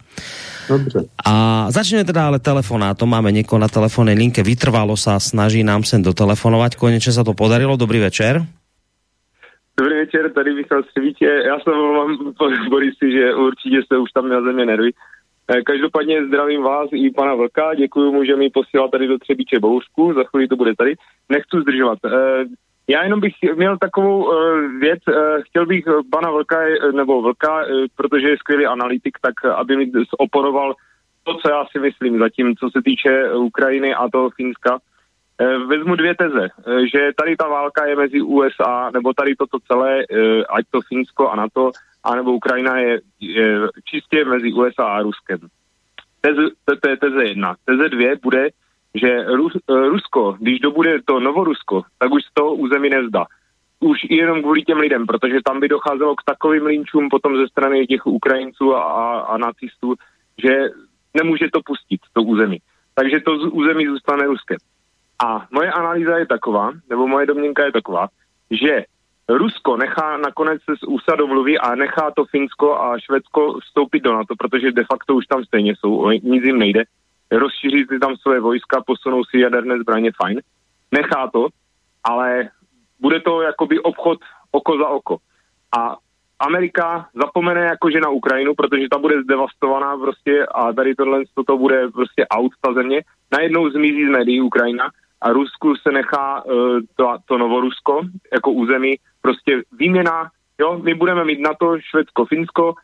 Dobre. 0.67 1.07
A 1.23 1.67
začneme 1.71 2.03
teda 2.03 2.27
ale 2.27 2.43
telefonátom, 2.43 3.07
máme 3.07 3.31
niekoho 3.31 3.63
na 3.63 3.71
telefónnej 3.71 4.19
linke, 4.19 4.43
vytrvalo 4.43 4.99
sa, 4.99 5.23
snaží 5.23 5.63
nám 5.63 5.87
sem 5.87 6.03
dotelefonovať, 6.03 6.75
konečne 6.75 7.15
sa 7.15 7.23
to 7.23 7.39
podarilo, 7.39 7.79
dobrý 7.79 8.03
večer. 8.03 8.43
Dobrý 9.79 9.95
večer, 9.95 10.33
tady 10.33 10.55
Michal 10.55 10.83
Svítě. 10.93 11.29
Já 11.47 11.61
se 11.61 11.71
volám 11.71 12.35
Borisi, 12.71 13.13
že 13.13 13.35
určitě 13.35 13.83
jste 13.85 13.99
už 13.99 14.11
tam 14.13 14.27
měl 14.27 14.45
ze 14.45 14.53
mě 14.53 14.67
nervy. 14.67 14.91
Eh, 15.49 15.63
Každopádně 15.63 16.27
zdravím 16.27 16.63
vás 16.63 16.89
i 16.93 17.11
pana 17.11 17.35
Vlka, 17.35 17.75
děkuji 17.75 18.13
mu, 18.13 18.25
že 18.25 18.37
mi 18.37 18.51
posílal 18.51 18.89
tady 18.89 19.07
do 19.07 19.19
Třebíče 19.19 19.59
bouřku, 19.61 20.15
za 20.15 20.25
chvíli 20.25 20.49
to 20.49 20.57
bude 20.57 20.75
tady. 20.77 20.95
Nechci 21.29 21.57
zdržovat. 21.63 21.99
Eh, 22.89 22.93
Já 22.93 23.03
jenom 23.03 23.21
bych 23.21 23.35
měl 23.55 23.79
takovou 23.79 24.25
uh, 24.25 24.61
věc, 24.81 25.01
uh, 25.09 25.43
chtěl 25.43 25.67
bych 25.67 25.85
pana 26.11 26.31
Vlka, 26.31 26.59
nebo 26.95 27.23
Vlka, 27.23 27.57
uh, 27.57 27.87
protože 27.97 28.29
je 28.29 28.39
skvělý 28.39 28.67
analytik, 28.67 29.19
tak 29.23 29.45
aby 29.45 29.77
mi 29.77 29.93
oporoval 30.19 30.75
to, 31.25 31.35
co 31.35 31.51
já 31.51 31.65
si 31.71 31.79
myslím 31.79 32.19
zatím, 32.19 32.57
co 32.57 32.71
se 32.71 32.83
týče 32.83 33.33
Ukrajiny 33.35 33.95
a 33.95 34.09
toho 34.09 34.31
Finska. 34.31 34.79
Uh, 35.41 35.69
vezmu 35.69 35.97
dvě 35.97 36.15
teze, 36.15 36.49
uh, 36.67 36.79
že 36.93 37.11
tady 37.17 37.37
ta 37.37 37.49
válka 37.49 37.87
je 37.87 37.97
mezi 37.97 38.21
USA, 38.23 38.91
nebo 38.91 39.13
tady 39.13 39.37
toto 39.37 39.59
celé, 39.67 39.97
uh, 39.97 40.43
ať 40.49 40.65
to 40.71 40.81
Finsko 40.81 41.31
a 41.31 41.37
NATO, 41.37 41.71
anebo 42.05 42.33
Ukrajina 42.33 42.79
je, 42.79 43.01
je 43.21 43.59
čistě 43.85 44.25
mezi 44.25 44.53
USA 44.53 44.85
a 44.85 45.03
Ruskem. 45.03 45.39
Teze, 46.21 46.43
to 46.83 46.89
je 46.89 46.97
teze 46.97 47.25
jedna. 47.25 47.55
Teze 47.65 47.89
dvě 47.89 48.17
bude, 48.23 48.49
že 48.97 49.09
eh, 49.09 49.89
Rusko, 49.89 50.37
když 50.41 50.61
dobude 50.61 51.03
to 51.05 51.21
Novorusko, 51.21 51.83
tak 51.99 52.13
už 52.13 52.23
z 52.23 52.35
toho 52.35 52.55
území 52.55 52.91
nezdá. 52.91 53.25
Už 53.81 53.99
jenom 54.11 54.43
kvůli 54.43 54.63
těm 54.63 54.79
lidem, 54.79 55.07
protože 55.07 55.39
tam 55.45 55.61
by 55.61 55.69
docházelo 55.69 56.17
k 56.17 56.25
takovým 56.25 56.67
linčům 56.67 57.09
potom 57.09 57.37
ze 57.37 57.49
strany 57.49 57.87
těch 57.87 58.07
Ukrajinců 58.07 58.75
a, 58.75 59.21
a, 59.21 59.37
nacistů, 59.39 59.95
že 60.43 60.57
nemůže 61.15 61.47
to 61.53 61.61
pustit, 61.67 62.01
to 62.13 62.23
území. 62.23 62.59
Takže 62.95 63.21
to 63.21 63.33
území 63.33 63.87
zůstane 63.87 64.27
Ruskem. 64.27 64.57
A 65.25 65.47
moje 65.51 65.73
analýza 65.73 66.19
je 66.19 66.27
taková, 66.27 66.73
nebo 66.91 67.07
moje 67.07 67.27
domněnka 67.27 67.65
je 67.65 67.73
taková, 67.73 68.09
že 68.51 68.85
Rusko 69.29 69.77
nechá 69.77 70.17
nakonec 70.17 70.63
z 70.63 70.83
USA 70.83 71.17
domluví 71.17 71.59
a 71.59 71.75
nechá 71.75 72.11
to 72.17 72.25
Finsko 72.25 72.81
a 72.81 72.99
Švédsko 72.99 73.59
vstoupit 73.61 74.01
do 74.01 74.13
NATO, 74.13 74.35
protože 74.39 74.73
de 74.73 74.85
facto 74.85 75.15
už 75.15 75.27
tam 75.27 75.45
stejně 75.45 75.75
jsou, 75.77 76.11
nic 76.11 76.45
jim 76.45 76.59
nejde 76.59 76.85
rozšíří 77.31 77.85
si 77.85 77.99
tam 77.99 78.17
svoje 78.17 78.41
vojska, 78.41 78.83
posunou 78.87 79.25
si 79.25 79.39
jaderné 79.39 79.79
zbraně, 79.79 80.11
fajn. 80.23 80.41
Nechá 80.93 81.31
to, 81.33 81.49
ale 82.05 82.49
bude 83.01 83.21
to 83.21 83.43
jakoby 83.43 83.81
obchod 83.81 84.19
oko 84.51 84.79
za 84.79 84.89
oko. 84.89 85.17
A 85.79 85.97
Amerika 86.39 87.09
zapomene 87.15 87.61
jakože 87.61 88.01
na 88.01 88.09
Ukrajinu, 88.09 88.55
protože 88.55 88.89
ta 88.91 88.99
bude 88.99 89.23
zdevastovaná 89.23 89.97
prostě 89.97 90.47
a 90.47 90.73
tady 90.73 90.95
tohle 90.95 91.23
to 91.47 91.59
bude 91.59 91.89
prostě 91.89 92.27
out 92.29 92.53
ta 92.61 92.73
země. 92.73 93.01
Najednou 93.33 93.71
zmizí 93.71 94.07
z 94.07 94.11
médií 94.11 94.41
Ukrajina 94.41 94.91
a 95.21 95.33
Rusku 95.33 95.77
se 95.77 95.93
nechá 95.93 96.45
uh, 96.45 96.81
to, 96.97 97.17
to 97.25 97.39
Novorusko 97.39 98.01
jako 98.33 98.51
území 98.51 98.97
prostě 99.23 99.63
výměna, 99.73 100.31
jo, 100.61 100.79
my 100.83 100.95
budeme 100.95 101.25
mít 101.25 101.41
na 101.41 101.51
to 101.59 101.81
Švédsko, 101.81 102.25
Finsko, 102.25 102.75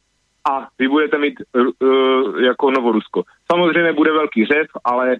a 0.50 0.68
vy 0.78 0.88
budete 0.88 1.18
mít 1.18 1.34
uh, 1.54 2.40
jako 2.40 2.70
Novorusko. 2.70 3.22
Samozřejmě 3.52 3.92
bude 3.92 4.12
velký 4.12 4.44
řev, 4.44 4.66
ale 4.84 5.16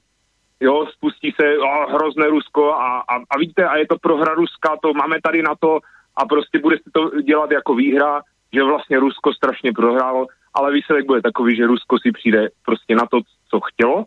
jo, 0.60 0.86
spustí 0.92 1.34
se 1.40 1.58
oh, 1.58 1.94
hrozné 1.94 2.26
Rusko 2.26 2.74
a, 2.74 2.98
a, 2.98 3.14
a 3.30 3.38
vidíte, 3.38 3.64
a 3.64 3.76
je 3.76 3.86
to 3.86 3.98
prohra 3.98 4.34
Ruska, 4.34 4.76
to 4.82 4.94
máme 4.94 5.16
tady 5.22 5.42
na 5.42 5.54
to 5.60 5.78
a 6.16 6.26
prostě 6.26 6.58
budete 6.58 6.90
to 6.92 7.20
dělat 7.20 7.50
jako 7.50 7.74
výhra, 7.74 8.20
že 8.52 8.62
vlastně 8.62 8.98
Rusko 8.98 9.32
strašně 9.32 9.72
prohrálo, 9.72 10.26
ale 10.54 10.72
výsledek 10.72 11.06
bude 11.06 11.22
takový, 11.22 11.56
že 11.56 11.66
Rusko 11.66 11.98
si 11.98 12.12
přijde 12.12 12.48
prostě 12.64 12.94
na 12.94 13.06
to, 13.06 13.20
co 13.50 13.60
chtělo, 13.60 14.04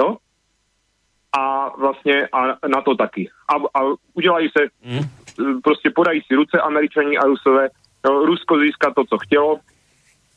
jo, 0.00 0.16
a 1.38 1.68
vlastně 1.78 2.28
a 2.32 2.46
na 2.68 2.80
to 2.84 2.94
taky. 2.94 3.30
A, 3.48 3.80
a 3.80 3.82
udělají 4.14 4.48
se, 4.58 4.66
mm. 4.84 5.60
prostě 5.64 5.90
podají 5.90 6.22
si 6.26 6.34
ruce 6.34 6.60
američani 6.60 7.18
a 7.18 7.26
rusové, 7.26 7.68
jo, 8.06 8.26
Rusko 8.26 8.58
získá 8.58 8.92
to, 8.94 9.04
co 9.04 9.18
chtělo, 9.18 9.58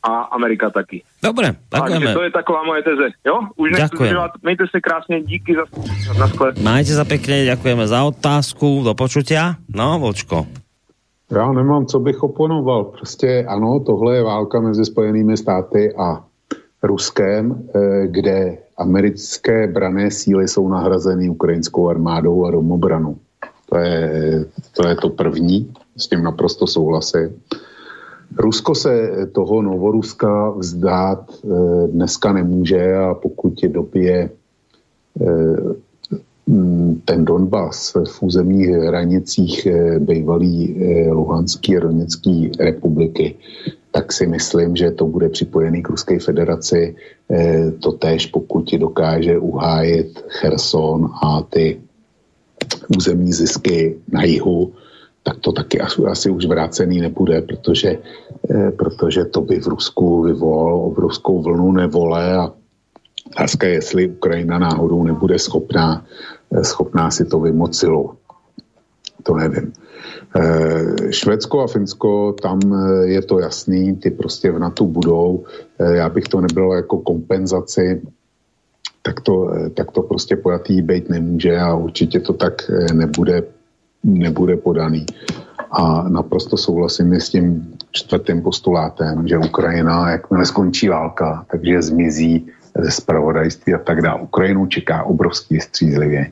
a 0.02 0.34
Amerika 0.34 0.70
taky. 0.70 1.06
Dobre, 1.22 1.54
ďakujeme. 1.70 2.10
Takže 2.10 2.18
to 2.18 2.22
je 2.26 2.32
taková 2.34 2.60
moje 2.66 2.82
teze. 2.82 3.06
Jo? 3.22 3.46
Už 3.54 3.68
zdržovať. 3.78 4.30
Majte 4.42 4.66
sa 4.66 4.78
krásne, 4.82 5.22
díky 5.22 5.54
za 5.54 5.64
na 6.18 6.26
skle. 6.26 6.58
Majte 6.58 6.92
sa 6.92 7.06
pekne, 7.06 7.46
ďakujeme 7.46 7.86
za 7.86 8.02
otázku, 8.02 8.82
do 8.82 8.92
počutia. 8.98 9.62
No, 9.70 10.02
Vočko. 10.02 10.46
Já 11.32 11.52
nemám, 11.52 11.86
co 11.86 11.98
bych 11.98 12.22
oponoval. 12.22 12.84
Prostě 12.84 13.44
ano, 13.48 13.80
tohle 13.80 14.16
je 14.16 14.22
válka 14.22 14.60
mezi 14.60 14.84
Spojenými 14.84 15.36
státy 15.36 15.94
a 15.96 16.24
Ruskem, 16.82 17.68
eh, 17.74 18.06
kde 18.06 18.58
americké 18.76 19.66
brané 19.66 20.10
síly 20.10 20.48
jsou 20.48 20.68
nahrazeny 20.68 21.28
ukrajinskou 21.28 21.88
armádou 21.88 22.44
a 22.44 22.50
domobranou. 22.50 23.16
To 23.68 23.78
je, 23.78 24.44
to 24.76 24.88
je 24.88 24.94
to 24.94 25.08
první, 25.08 25.72
s 25.96 26.08
tím 26.08 26.22
naprosto 26.22 26.66
souhlasím. 26.66 27.40
Rusko 28.38 28.74
se 28.74 29.10
toho 29.32 29.62
Novoruska 29.62 30.50
vzdát 30.50 31.30
eh, 31.30 31.48
dneska 31.88 32.32
nemůže 32.32 32.96
a 32.96 33.14
pokud 33.14 33.62
je 33.62 33.68
době 33.68 34.30
eh, 35.20 35.74
ten 37.04 37.24
Donbas 37.24 37.92
v 38.08 38.22
územních 38.22 38.68
hranicích 38.68 39.66
eh, 39.66 39.98
bývalý 39.98 40.76
Luhanský 41.10 41.76
a 41.76 41.80
Doněcký 41.80 42.50
republiky, 42.58 43.34
tak 43.90 44.12
si 44.12 44.26
myslím, 44.26 44.76
že 44.76 44.90
to 44.90 45.06
bude 45.06 45.28
připojený 45.28 45.82
k 45.82 45.88
Ruské 45.88 46.18
federaci. 46.18 46.96
To 47.80 47.92
též 47.92 48.26
pokud 48.26 48.74
dokáže 48.74 49.38
uhájit 49.38 50.24
Cherson 50.28 51.10
a 51.22 51.42
ty 51.42 51.80
územní 52.96 53.32
zisky 53.32 53.96
na 54.12 54.24
jihu, 54.24 54.72
tak 55.22 55.38
to 55.38 55.52
taky 55.52 55.80
asi, 55.80 56.30
už 56.30 56.46
vrácený 56.46 57.00
nebude, 57.00 57.42
protože, 57.42 57.98
eh, 58.50 58.70
protože 58.70 59.24
to 59.24 59.40
by 59.40 59.60
v 59.60 59.66
Rusku 59.66 60.22
vyvolalo 60.22 60.82
obrovskou 60.82 61.42
vlnu 61.42 61.72
nevole 61.72 62.36
a 62.36 62.52
otázka 63.26 63.66
je, 63.66 63.72
jestli 63.72 64.08
Ukrajina 64.08 64.58
náhodou 64.58 65.04
nebude 65.04 65.38
schopná, 65.38 66.04
eh, 66.52 66.64
schopná 66.64 67.10
si 67.10 67.24
to 67.24 67.40
vymocilou. 67.40 68.18
To 69.22 69.34
nevím. 69.34 69.72
Eh, 70.34 71.12
Švédsko 71.12 71.60
a 71.60 71.66
Finsko, 71.66 72.34
tam 72.42 72.58
je 73.04 73.22
to 73.22 73.38
jasný, 73.38 73.96
ty 73.96 74.10
prostě 74.10 74.50
v 74.50 74.58
NATO 74.58 74.84
budou. 74.84 75.44
Já 75.78 76.08
bych 76.08 76.24
to 76.24 76.40
nebral 76.40 76.72
jako 76.72 76.98
kompenzaci, 76.98 78.02
tak 79.02 79.20
to, 79.20 79.50
tak 79.74 79.92
to 79.92 80.02
prostě 80.02 80.36
pojatý 80.36 80.82
být 80.82 81.08
nemůže 81.08 81.58
a 81.58 81.74
určitě 81.74 82.20
to 82.20 82.32
tak 82.32 82.70
nebude, 82.94 83.42
nebude 84.04 84.56
podaný. 84.56 85.06
A 85.70 86.08
naprosto 86.08 86.56
souhlasím 86.56 87.12
s 87.14 87.30
tím 87.30 87.72
čtvrtým 87.90 88.42
postulátem, 88.42 89.28
že 89.28 89.38
Ukrajina, 89.38 90.10
jakmile 90.10 90.44
skončí 90.44 90.88
válka, 90.88 91.46
takže 91.50 91.82
zmizí 91.82 92.46
ze 92.78 92.90
spravodajství 92.90 93.74
a 93.74 93.78
tak 93.78 94.02
dále. 94.02 94.20
Ukrajinu 94.20 94.66
čeká 94.66 95.02
obrovský 95.02 95.60
střízlivě. 95.60 96.30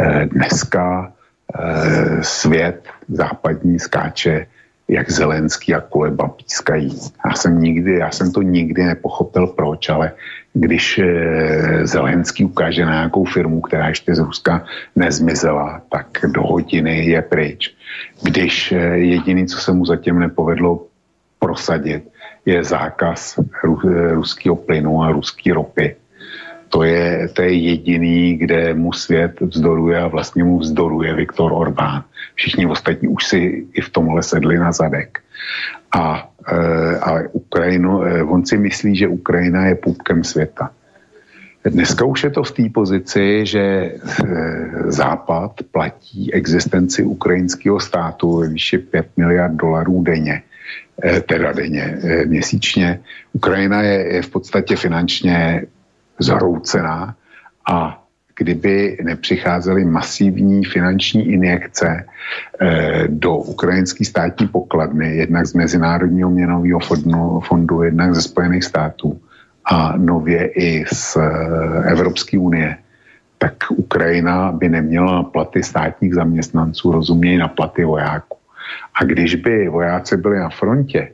Eh, 0.00 0.26
Dneska 0.26 1.12
eh, 1.54 2.22
svět 2.22 2.88
západní 3.08 3.78
skáče, 3.78 4.46
jak 4.88 5.10
Zelenský 5.10 5.74
a 5.74 5.80
Kuleba 5.80 6.28
pískají. 6.28 6.98
Já 7.26 7.34
jsem, 7.34 7.60
nikdy, 7.60 7.98
já 7.98 8.10
jsem 8.10 8.32
to 8.32 8.42
nikdy 8.42 8.84
nepochopil 8.84 9.46
proč, 9.46 9.88
ale 9.88 10.12
když 10.56 10.98
eh, 10.98 11.86
Zelenský 11.86 12.44
ukáže 12.44 12.84
na 12.84 12.92
nějakou 12.92 13.24
firmu, 13.24 13.60
která 13.60 13.88
ještě 13.88 14.14
z 14.14 14.18
Ruska 14.18 14.64
nezmizela, 14.96 15.82
tak 15.88 16.06
do 16.32 16.42
hodiny 16.42 17.06
je 17.06 17.22
pryč. 17.22 17.76
Když 18.22 18.72
eh, 18.72 18.78
jediný, 18.96 19.46
co 19.46 19.58
se 19.58 19.72
mu 19.72 19.84
zatím 19.84 20.18
nepovedlo 20.18 20.86
prosadit, 21.38 22.08
je 22.46 22.64
zákaz 22.64 23.38
eh, 23.38 24.14
ruského 24.14 24.56
plynu 24.56 25.02
a 25.02 25.12
ruské 25.12 25.54
ropy. 25.54 25.96
To 26.68 26.82
je, 26.82 27.28
to 27.28 27.42
je 27.42 27.52
jediný, 27.52 28.36
kde 28.36 28.74
mu 28.74 28.92
svět 28.92 29.40
vzdoruje 29.40 29.98
a 30.00 30.08
vlastně 30.08 30.44
mu 30.44 30.58
vzdoruje 30.58 31.14
Viktor 31.14 31.52
Orbán. 31.52 32.04
Všichni 32.34 32.66
ostatní 32.66 33.08
už 33.08 33.24
si 33.24 33.66
i 33.72 33.80
v 33.80 33.90
tomhle 33.90 34.22
sedli 34.22 34.58
na 34.58 34.72
zadek. 34.72 35.20
A, 35.92 36.28
e, 36.56 36.98
a 36.98 37.22
Ukrajinu, 37.32 38.02
e, 38.02 38.22
on 38.22 38.46
si 38.46 38.58
myslí, 38.58 38.96
že 38.96 39.08
Ukrajina 39.08 39.66
je 39.66 39.74
půdkem 39.74 40.24
světa. 40.24 40.70
Dneska 41.64 42.04
už 42.04 42.24
je 42.24 42.30
to 42.30 42.42
v 42.42 42.50
té 42.50 42.62
pozici, 42.74 43.46
že 43.46 43.60
e, 43.60 43.94
Západ 44.86 45.52
platí 45.70 46.34
existenci 46.34 47.02
ukrajinského 47.02 47.80
státu 47.80 48.38
ve 48.38 48.48
výši 48.48 48.78
5 48.78 49.06
miliard 49.16 49.52
dolarů 49.52 50.02
denně, 50.02 50.42
teda 51.28 51.52
denně, 51.52 51.98
měsíčně. 52.26 53.00
Ukrajina 53.32 53.82
je, 53.82 54.14
je 54.14 54.22
v 54.22 54.30
podstatě 54.30 54.76
finančně 54.76 55.62
zhroucená 56.18 57.14
a 57.70 58.05
kdyby 58.36 58.98
nepřicházely 59.02 59.84
masivní 59.84 60.64
finanční 60.64 61.28
injekce 61.28 62.04
eh, 62.60 63.04
do 63.08 63.36
ukrajinské 63.36 64.04
státní 64.04 64.48
pokladny, 64.48 65.16
jednak 65.16 65.46
z 65.46 65.54
Mezinárodního 65.54 66.30
měnového 66.30 66.80
fondu, 67.40 67.82
jednak 67.82 68.14
ze 68.14 68.22
Spojených 68.22 68.64
států 68.64 69.20
a 69.64 69.96
nově 69.96 70.46
i 70.46 70.84
z 70.92 71.16
eh, 71.16 71.90
Evropské 71.90 72.38
unie, 72.38 72.76
tak 73.38 73.54
Ukrajina 73.70 74.52
by 74.52 74.68
neměla 74.68 75.22
platy 75.22 75.62
státních 75.62 76.14
zaměstnanců, 76.14 76.92
rozumějí 76.92 77.38
na 77.38 77.48
platy 77.48 77.84
vojáků. 77.84 78.36
A 79.00 79.04
když 79.04 79.34
by 79.34 79.68
vojáci 79.68 80.16
byli 80.16 80.38
na 80.38 80.48
frontě 80.48 81.12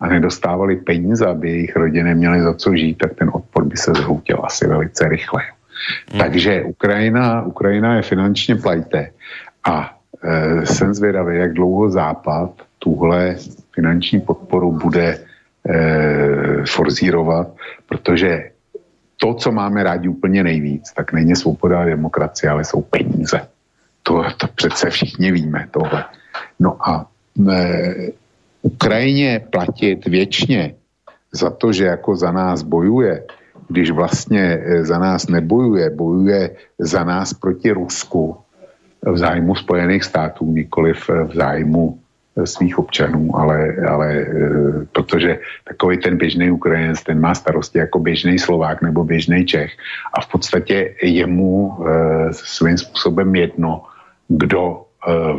a 0.00 0.08
nedostávali 0.08 0.76
peníze, 0.76 1.26
aby 1.26 1.50
jejich 1.50 1.76
rodiny 1.76 2.14
měly 2.14 2.42
za 2.42 2.54
co 2.54 2.76
žít, 2.76 2.98
tak 2.98 3.14
ten 3.14 3.30
odpor 3.32 3.64
by 3.64 3.76
se 3.76 3.92
zhroutil 3.96 4.40
asi 4.44 4.66
velice 4.66 5.08
rychle. 5.08 5.42
Hmm. 6.10 6.20
Takže 6.20 6.62
Ukrajina, 6.62 7.42
Ukrajina 7.42 7.96
je 7.96 8.02
finančně 8.02 8.56
plajte 8.56 9.10
a 9.64 9.96
e, 10.22 10.66
jsem 10.66 10.94
zvědavý, 10.94 11.36
jak 11.36 11.52
dlouho 11.52 11.90
Západ 11.90 12.50
tuhle 12.78 13.36
finanční 13.74 14.20
podporu 14.20 14.72
bude 14.72 15.18
e, 15.68 16.66
forzírovat, 16.66 17.48
protože 17.88 18.50
to, 19.16 19.34
co 19.34 19.52
máme 19.52 19.82
rádi 19.82 20.08
úplně 20.08 20.42
nejvíc, 20.42 20.92
tak 20.92 21.12
není 21.12 21.36
svoboda 21.36 21.80
a 21.80 21.84
demokracie, 21.84 22.50
ale 22.50 22.64
jsou 22.64 22.82
peníze. 22.82 23.40
To, 24.02 24.24
to 24.36 24.46
přece 24.54 24.90
všichni 24.90 25.32
víme, 25.32 25.68
tohle. 25.70 26.04
No 26.60 26.88
a 26.88 27.06
e, 27.50 27.94
Ukrajině 28.62 29.40
platit 29.50 30.06
věčně 30.06 30.74
za 31.32 31.50
to, 31.50 31.72
že 31.72 31.84
jako 31.84 32.16
za 32.16 32.32
nás 32.32 32.62
bojuje, 32.62 33.24
když 33.68 33.90
vlastně 33.90 34.60
eh, 34.62 34.84
za 34.84 34.98
nás 34.98 35.28
nebojuje, 35.28 35.90
bojuje 35.90 36.50
za 36.78 37.04
nás 37.04 37.34
proti 37.34 37.70
Rusku 37.70 38.36
v 39.02 39.18
zájmu 39.18 39.54
Spojených 39.54 40.04
států, 40.04 40.52
nikoli 40.52 40.92
v 40.94 41.30
zájmu 41.34 41.98
eh, 41.98 42.46
svých 42.46 42.78
občanů, 42.78 43.30
ale, 43.36 43.76
ale 43.88 44.08
eh, 44.12 44.26
protože 44.92 45.38
takový 45.68 45.98
ten 45.98 46.16
běžný 46.16 46.50
Ukrajinec, 46.50 47.02
ten 47.02 47.20
má 47.20 47.34
starosti 47.34 47.78
jako 47.78 47.98
běžný 47.98 48.38
Slovák 48.38 48.82
nebo 48.82 49.04
běžný 49.04 49.46
Čech 49.46 49.72
a 50.14 50.20
v 50.20 50.28
podstatě 50.28 50.94
je 51.02 51.26
mu 51.26 51.76
svým 52.30 52.78
způsobem 52.78 53.34
jedno, 53.34 53.82
kdo 54.28 54.80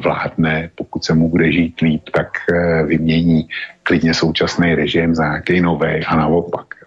vládne, 0.04 0.70
pokud 0.76 1.04
se 1.04 1.14
mu 1.14 1.30
bude 1.30 1.52
žít 1.52 1.82
líp, 1.82 2.02
tak 2.14 2.38
vymění 2.86 3.50
klidně 3.84 4.14
současný 4.14 4.76
režim 4.76 5.16
za 5.16 5.24
nějaký 5.24 5.62
nový 5.62 6.06
a 6.06 6.16
naopak. 6.16 6.85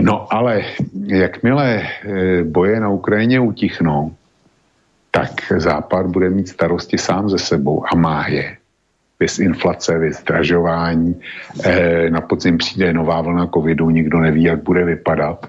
No 0.00 0.34
ale 0.34 0.64
jakmile 1.06 1.82
boje 2.44 2.80
na 2.80 2.88
Ukrajině 2.88 3.40
utichnou, 3.40 4.14
tak 5.10 5.30
Západ 5.56 6.06
bude 6.06 6.30
mít 6.30 6.48
starosti 6.48 6.98
sám 6.98 7.28
ze 7.28 7.38
sebou 7.38 7.84
a 7.92 7.96
má 7.96 8.28
je. 8.28 8.56
Vys 9.20 9.38
inflace, 9.38 9.98
vys 9.98 10.20
zdražování. 10.20 11.20
Na 12.08 12.20
podzim 12.20 12.58
přijde 12.58 12.92
nová 12.92 13.20
vlna 13.20 13.46
covidu, 13.46 13.90
nikdo 13.90 14.18
neví, 14.18 14.42
jak 14.42 14.62
bude 14.62 14.84
vypadat, 14.84 15.46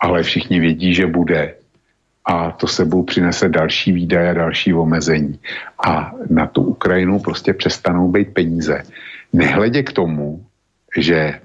ale 0.00 0.22
všichni 0.22 0.60
vědí, 0.60 0.94
že 0.94 1.06
bude 1.06 1.54
a 2.24 2.50
to 2.50 2.66
sebou 2.66 3.02
přinese 3.02 3.48
další 3.48 3.92
výdaje 3.92 4.30
a 4.30 4.34
další 4.34 4.74
omezení. 4.74 5.38
A 5.86 6.12
na 6.30 6.46
tu 6.46 6.62
Ukrajinu 6.62 7.18
prostě 7.18 7.52
přestanou 7.54 8.10
být 8.10 8.34
peníze. 8.34 8.82
Nehledě 9.32 9.82
k 9.82 9.92
tomu, 9.92 10.44
že 10.98 11.40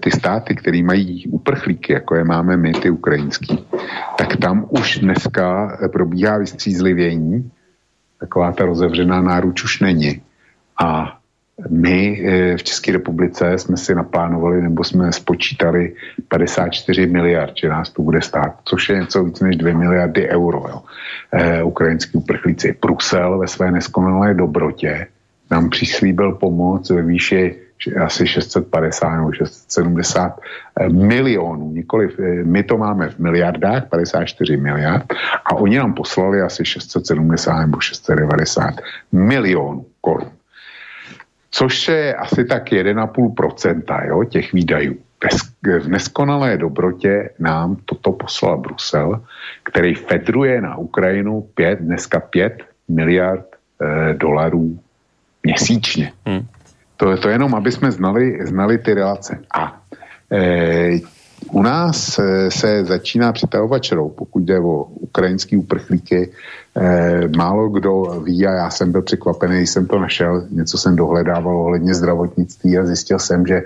ty 0.00 0.10
státy, 0.10 0.54
které 0.54 0.82
mají 0.82 1.26
uprchlíky, 1.26 1.92
jako 1.92 2.14
je 2.14 2.24
máme 2.24 2.56
my, 2.56 2.72
ty 2.72 2.90
ukrajinský, 2.90 3.64
tak 4.18 4.36
tam 4.36 4.66
už 4.68 4.98
dneska 4.98 5.78
probíhá 5.92 6.38
vystřízlivění, 6.38 7.50
taková 8.20 8.52
ta 8.52 8.64
rozevřená 8.64 9.22
náruč 9.22 9.64
už 9.64 9.80
není. 9.80 10.22
A 10.82 11.18
my 11.68 12.24
v 12.56 12.62
České 12.62 12.92
republice 12.92 13.58
jsme 13.58 13.76
si 13.76 13.94
naplánovali, 13.94 14.62
nebo 14.62 14.84
jsme 14.84 15.12
spočítali 15.12 15.94
54 16.28 17.06
miliard, 17.06 17.52
že 17.56 17.68
nás 17.68 17.90
to 17.90 18.02
bude 18.02 18.22
stát, 18.22 18.58
což 18.64 18.88
je 18.88 18.96
něco 18.96 19.24
víc 19.24 19.40
než 19.40 19.56
2 19.56 19.78
miliardy 19.78 20.28
euro. 20.28 20.64
Jo. 20.68 20.82
E, 21.32 21.62
ukrajinský 21.62 22.18
uprchlíci. 22.18 22.76
Brusel 22.82 23.38
ve 23.38 23.48
své 23.48 23.70
neskonalé 23.70 24.34
dobrotě 24.34 25.06
nám 25.50 25.70
přislíbil 25.70 26.32
pomoc 26.32 26.90
ve 26.90 27.02
výši 27.02 27.63
asi 27.86 28.26
650 28.26 29.16
nebo 29.16 29.32
670 29.32 30.40
milionů, 30.92 31.70
nikoli, 31.72 32.08
my 32.44 32.62
to 32.62 32.78
máme 32.78 33.08
v 33.08 33.18
miliardách, 33.18 33.88
54 33.88 34.56
miliard, 34.56 35.04
a 35.44 35.54
oni 35.54 35.78
nám 35.78 35.94
poslali 35.94 36.40
asi 36.40 36.64
670 36.64 37.60
nebo 37.60 37.80
690 37.80 38.74
milionů 39.12 39.86
korun. 40.00 40.30
Což 41.50 41.88
je 41.88 42.14
asi 42.14 42.44
tak 42.44 42.70
1,5% 42.70 44.06
jo, 44.08 44.24
těch 44.24 44.52
výdajů. 44.52 44.96
V 45.80 45.88
neskonalé 45.88 46.56
dobrotě 46.56 47.30
nám 47.38 47.76
toto 47.84 48.12
poslal 48.12 48.58
Brusel, 48.58 49.24
který 49.62 49.94
fedruje 49.94 50.60
na 50.60 50.76
Ukrajinu 50.76 51.40
5, 51.54 51.78
dneska 51.78 52.20
5 52.20 52.62
miliard 52.88 53.46
eh, 53.82 54.14
dolarů 54.14 54.78
měsíčně. 55.42 56.12
Hmm. 56.26 56.46
To, 56.96 57.16
to 57.16 57.28
jenom, 57.28 57.54
aby 57.54 57.72
jsme 57.72 57.92
znali, 57.92 58.38
znali 58.46 58.78
ty 58.78 58.94
relace. 58.94 59.38
A 59.54 59.80
e, 60.32 61.00
u 61.52 61.62
nás 61.62 62.18
e, 62.18 62.50
se 62.50 62.84
začíná 62.84 63.32
přitahovat 63.32 63.82
čerou, 63.82 64.08
pokud 64.08 64.42
jde 64.42 64.60
o 64.60 64.84
ukrajinský 64.84 65.56
uprchlíky. 65.56 66.30
E, 66.76 67.28
málo 67.36 67.68
kdo 67.68 68.22
ví 68.24 68.46
a 68.46 68.50
já 68.50 68.70
jsem 68.70 68.92
byl 68.92 69.02
překvapený, 69.02 69.66
jsem 69.66 69.86
to 69.86 69.98
našel, 69.98 70.46
něco 70.50 70.78
jsem 70.78 70.96
dohledával 70.96 71.56
ohledně 71.56 71.94
zdravotnictví 71.94 72.78
a 72.78 72.84
zjistil 72.84 73.18
jsem, 73.18 73.46
že 73.46 73.62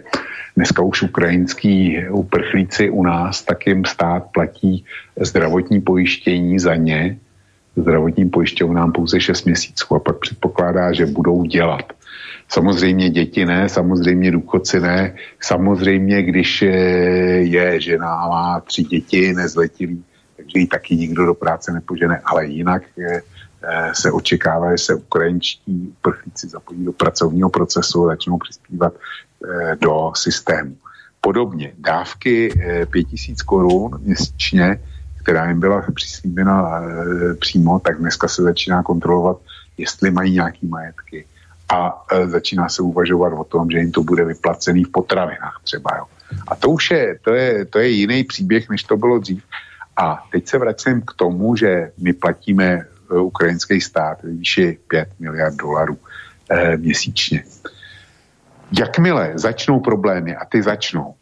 dneska 0.56 0.82
už 0.82 1.02
ukrajinský 1.02 2.05
uprchlíci 2.10 2.90
u 2.90 3.02
nás, 3.02 3.42
tak 3.42 3.66
jim 3.66 3.84
stát 3.84 4.24
platí 4.32 4.84
zdravotní 5.20 5.80
pojištění 5.80 6.59
za 6.59 6.74
ně, 6.74 7.18
zdravotním 7.76 8.30
pojišťovnám 8.30 8.92
pouze 8.92 9.20
6 9.20 9.44
měsíců 9.44 9.94
a 9.94 9.98
pak 9.98 10.18
předpokládá, 10.18 10.92
že 10.92 11.06
budou 11.06 11.44
dělat. 11.44 11.92
Samozřejmě 12.49 13.11
děti 13.11 13.45
ne, 13.45 13.69
samozřejmě 13.69 14.31
důchodci 14.31 14.81
ne, 14.81 15.16
samozřejmě 15.41 16.23
když 16.23 16.62
je 17.39 17.81
žena 17.81 18.15
a 18.15 18.29
má 18.29 18.61
tři 18.61 18.83
děti 18.83 19.35
nezletilý, 19.35 20.05
takže 20.37 20.59
ji 20.59 20.66
taky 20.66 20.97
nikdo 20.97 21.27
do 21.27 21.35
práce 21.35 21.73
nepožene, 21.73 22.20
ale 22.25 22.47
jinak 22.47 22.83
eh, 22.99 23.23
se 23.93 24.12
očekává, 24.12 24.77
že 24.77 24.85
se 24.85 24.95
ukrajinští 24.95 25.95
uprchlíci 25.99 26.49
zapojí 26.49 26.85
do 26.85 26.93
pracovního 26.93 27.51
procesu 27.51 28.05
a 28.05 28.09
začnou 28.09 28.39
přispívat 28.39 28.93
eh, 28.95 29.77
do 29.81 30.12
systému. 30.16 30.77
Podobně 31.20 31.73
dávky 31.79 32.61
5000 32.91 33.43
korun 33.43 33.99
měsíčně, 34.01 34.81
která 35.23 35.49
jim 35.49 35.61
byla 35.61 35.85
přislíbena 35.95 36.83
přímo, 37.41 37.79
tak 37.79 37.99
dneska 37.99 38.29
se 38.29 38.43
začíná 38.43 38.83
kontrolovat, 38.83 39.37
jestli 39.79 40.11
mají 40.11 40.33
nějaký 40.33 40.66
majetky. 40.66 41.27
A 41.73 42.05
začíná 42.27 42.69
se 42.69 42.82
uvažovat 42.82 43.32
o 43.32 43.45
tom, 43.45 43.70
že 43.70 43.78
jim 43.78 43.93
to 43.93 44.03
bude 44.03 44.24
vyplacený 44.24 44.85
v 44.85 44.90
potravinách 44.90 45.61
třeba. 45.65 45.90
Jo. 45.97 46.05
A 46.49 46.55
to 46.57 46.70
už 46.70 46.90
je, 46.90 47.19
to 47.23 47.35
je, 47.35 47.65
to 47.65 47.78
je 47.78 47.89
jiný 47.89 48.24
příběh, 48.24 48.70
než 48.70 48.82
to 48.82 48.97
bylo 48.97 49.19
dřív. 49.19 49.43
A 49.97 50.24
teď 50.32 50.49
se 50.49 50.59
vracím 50.59 51.03
k 51.03 51.12
tomu, 51.16 51.57
že 51.57 51.93
my 51.99 52.12
platíme 52.12 52.65
eh, 52.65 53.19
ukrajinský 53.19 53.81
stát 53.81 54.19
výši 54.23 54.78
5 54.89 55.09
miliard 55.19 55.57
dolarů 55.57 55.99
e, 56.51 56.77
měsíčně. 56.77 57.45
Jakmile 58.78 59.32
začnou 59.35 59.81
problémy, 59.81 60.36
a 60.36 60.45
ty 60.45 60.62
začnou, 60.62 61.15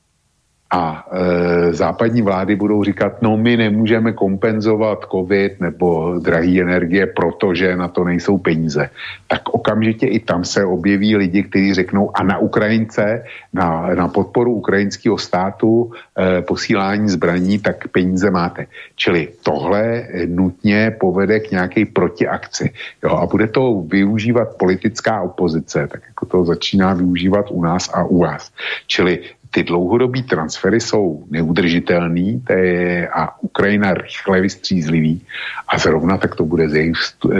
a 0.70 1.06
e, 1.12 1.72
západní 1.72 2.22
vlády 2.22 2.56
budou 2.56 2.84
říkat, 2.84 3.22
no 3.22 3.36
my 3.36 3.56
nemůžeme 3.56 4.12
kompenzovat 4.12 5.06
covid 5.10 5.60
nebo 5.60 6.18
drahé 6.18 6.60
energie, 6.60 7.06
protože 7.06 7.76
na 7.76 7.88
to 7.88 8.04
nejsou 8.04 8.38
peníze. 8.38 8.90
Tak 9.26 9.48
okamžitě 9.48 10.06
i 10.06 10.18
tam 10.20 10.44
se 10.44 10.64
objeví 10.64 11.16
lidi, 11.16 11.42
kteří 11.42 11.74
řeknou 11.74 12.10
a 12.14 12.22
na 12.22 12.38
Ukrajince, 12.38 13.24
na, 13.52 13.94
na 13.94 14.08
podporu 14.08 14.52
ukrajinského 14.54 15.18
státu, 15.18 15.92
e, 16.18 16.42
posílání 16.42 17.08
zbraní, 17.08 17.58
tak 17.58 17.88
peníze 17.88 18.30
máte. 18.30 18.66
Čili 18.96 19.28
tohle 19.42 20.06
nutně 20.26 20.96
povede 21.00 21.40
k 21.40 21.50
nějaké 21.50 21.86
protiakci. 21.86 22.72
Jo, 23.04 23.10
a 23.10 23.26
bude 23.26 23.46
to 23.46 23.82
využívat 23.86 24.56
politická 24.56 25.22
opozice, 25.22 25.86
tak 25.86 26.00
jako 26.08 26.26
to 26.26 26.44
začíná 26.44 26.94
využívat 26.94 27.46
u 27.50 27.62
nás 27.62 27.90
a 27.94 28.04
u 28.04 28.18
vás. 28.18 28.50
Čili 28.86 29.18
ty 29.56 29.64
dlouhodobý 29.64 30.22
transfery 30.22 30.80
jsou 30.80 31.24
neudržitelný 31.30 32.44
je, 32.50 33.08
a 33.08 33.40
Ukrajina 33.40 33.94
rychle 33.94 34.40
vystřízlivý 34.40 35.22
a 35.68 35.78
zrovna 35.78 36.16
tak 36.16 36.34
to 36.34 36.44
bude 36.44 36.68
s 36.68 36.74
jejich, 36.74 36.96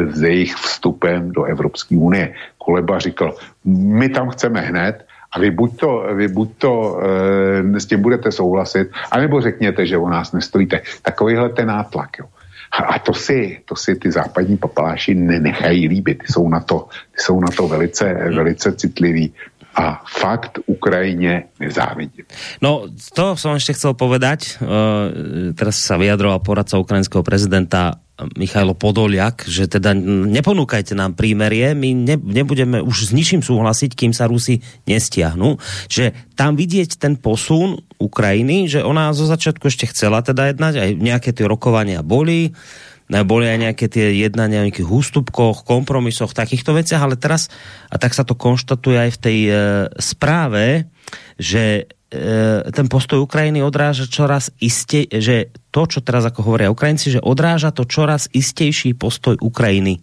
s 0.09 0.23
jejich 0.23 0.55
vstupem 0.55 1.33
do 1.33 1.45
Evropské 1.45 1.97
unie. 1.97 2.35
Koleba 2.59 2.99
říkal, 2.99 3.37
my 3.69 4.09
tam 4.09 4.33
chceme 4.33 4.61
hned, 4.61 5.05
a 5.33 5.39
vy 5.39 5.51
buď 5.51 5.77
to, 5.77 5.91
vy 6.15 6.29
buď 6.29 6.49
to 6.59 6.73
e, 7.77 7.81
s 7.81 7.87
tím 7.87 8.01
budete 8.01 8.33
souhlasit, 8.33 8.89
anebo 9.13 9.41
řekněte, 9.41 9.87
že 9.87 9.99
o 9.99 10.09
nás 10.09 10.33
nestojíte. 10.33 10.81
Takovýhle 11.03 11.49
ten 11.49 11.69
nátlak. 11.69 12.11
Jo. 12.19 12.27
A 12.73 12.99
to 12.99 13.15
si, 13.15 13.61
to 13.65 13.77
si 13.77 13.97
ty 13.97 14.13
západní 14.13 14.57
papaláši 14.57 15.15
nenechají 15.15 15.89
líbit. 15.89 16.19
Ty 16.19 16.33
jsou 16.33 16.49
na 16.49 16.61
to, 16.61 16.89
ty 17.13 17.23
jsou 17.23 17.41
na 17.41 17.49
to 17.57 17.69
velice, 17.69 18.15
velice 18.15 18.73
citliví 18.73 19.35
a 19.77 20.01
fakt 20.09 20.65
Ukrajine 20.65 21.53
nezávidím. 21.61 22.25
No, 22.65 22.89
to 23.13 23.37
som 23.37 23.53
ešte 23.53 23.77
chcel 23.77 23.93
povedať. 23.93 24.57
Uh, 24.57 25.53
teraz 25.53 25.85
sa 25.85 26.01
vyjadroval 26.01 26.41
poradca 26.41 26.81
ukrajinského 26.81 27.21
prezidenta 27.21 28.01
Michailo 28.17 28.73
Podoliak, 28.73 29.45
že 29.45 29.69
teda 29.69 29.93
neponúkajte 30.33 30.97
nám 30.97 31.13
prímerie, 31.13 31.77
my 31.77 31.93
ne, 31.93 32.17
nebudeme 32.17 32.81
už 32.81 32.97
s 33.09 33.11
ničím 33.13 33.45
súhlasiť, 33.45 33.93
kým 33.93 34.17
sa 34.17 34.25
Rusi 34.25 34.65
nestiahnu. 34.89 35.61
Že 35.93 36.17
tam 36.33 36.57
vidieť 36.57 36.97
ten 36.97 37.21
posun 37.21 37.77
Ukrajiny, 38.01 38.73
že 38.73 38.81
ona 38.81 39.13
zo 39.13 39.29
začiatku 39.29 39.69
ešte 39.69 39.93
chcela 39.93 40.25
teda 40.25 40.49
jednať, 40.49 40.75
aj 40.81 40.91
nejaké 40.97 41.37
tie 41.37 41.45
rokovania 41.45 42.01
boli, 42.01 42.57
boli 43.07 43.47
aj 43.47 43.59
nejaké 43.71 43.87
tie 43.87 44.19
jednania 44.19 44.63
o 44.63 44.67
nejakých 44.67 44.91
ústupkoch, 44.91 45.63
kompromisoch, 45.63 46.35
takýchto 46.35 46.75
veciach, 46.75 46.99
ale 46.99 47.15
teraz, 47.15 47.47
a 47.87 47.97
tak 48.03 48.15
sa 48.15 48.27
to 48.27 48.35
konštatuje 48.35 48.99
aj 48.99 49.11
v 49.15 49.19
tej 49.23 49.39
e, 49.47 49.53
správe, 50.03 50.91
že 51.39 51.87
e, 52.11 52.23
ten 52.75 52.87
postoj 52.91 53.23
Ukrajiny 53.23 53.63
odráža 53.63 54.11
čoraz 54.11 54.51
iste, 54.59 55.07
že 55.07 55.55
to, 55.71 55.87
čo 55.87 56.03
teraz 56.03 56.27
ako 56.27 56.43
hovoria 56.43 56.75
Ukrajinci, 56.75 57.15
že 57.15 57.23
odráža 57.23 57.71
to 57.71 57.87
čoraz 57.87 58.27
istejší 58.35 58.99
postoj 58.99 59.39
Ukrajiny. 59.39 60.03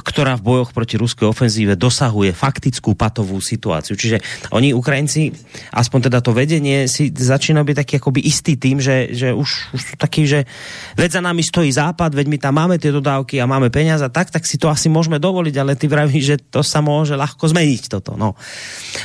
ktorá 0.00 0.36
v 0.36 0.44
bojoch 0.44 0.70
proti 0.74 0.96
ruskej 0.96 1.28
ofenzíve 1.28 1.76
dosahuje 1.76 2.32
faktickú 2.34 2.96
patovú 2.96 3.38
situáciu. 3.38 3.94
Čiže 3.94 4.20
oni, 4.52 4.72
Ukrajinci, 4.72 5.30
aspoň 5.70 6.10
teda 6.10 6.18
to 6.24 6.34
vedenie, 6.34 6.88
si 6.88 7.12
začínajú 7.12 7.64
byť 7.64 7.76
taký 7.76 7.94
akoby 8.00 8.20
istý 8.24 8.56
tým, 8.56 8.80
že, 8.80 9.12
že 9.12 9.30
už, 9.30 9.48
už 9.76 9.80
sú 9.80 9.94
takí, 10.00 10.24
že 10.26 10.48
veď 10.96 11.20
za 11.20 11.22
nami 11.22 11.44
stojí 11.44 11.70
západ, 11.70 12.16
veď 12.16 12.26
my 12.26 12.38
tam 12.40 12.54
máme 12.56 12.76
tie 12.80 12.90
dodávky 12.90 13.38
a 13.38 13.48
máme 13.48 13.68
peniaze, 13.68 14.04
tak, 14.10 14.32
tak 14.32 14.44
si 14.48 14.56
to 14.56 14.66
asi 14.72 14.90
môžeme 14.90 15.20
dovoliť, 15.22 15.54
ale 15.60 15.78
ty 15.78 15.86
vraví, 15.86 16.18
že 16.18 16.40
to 16.40 16.64
sa 16.64 16.80
môže 16.80 17.14
ľahko 17.14 17.50
zmeniť 17.50 17.82
toto. 17.92 18.16
No. 18.16 18.34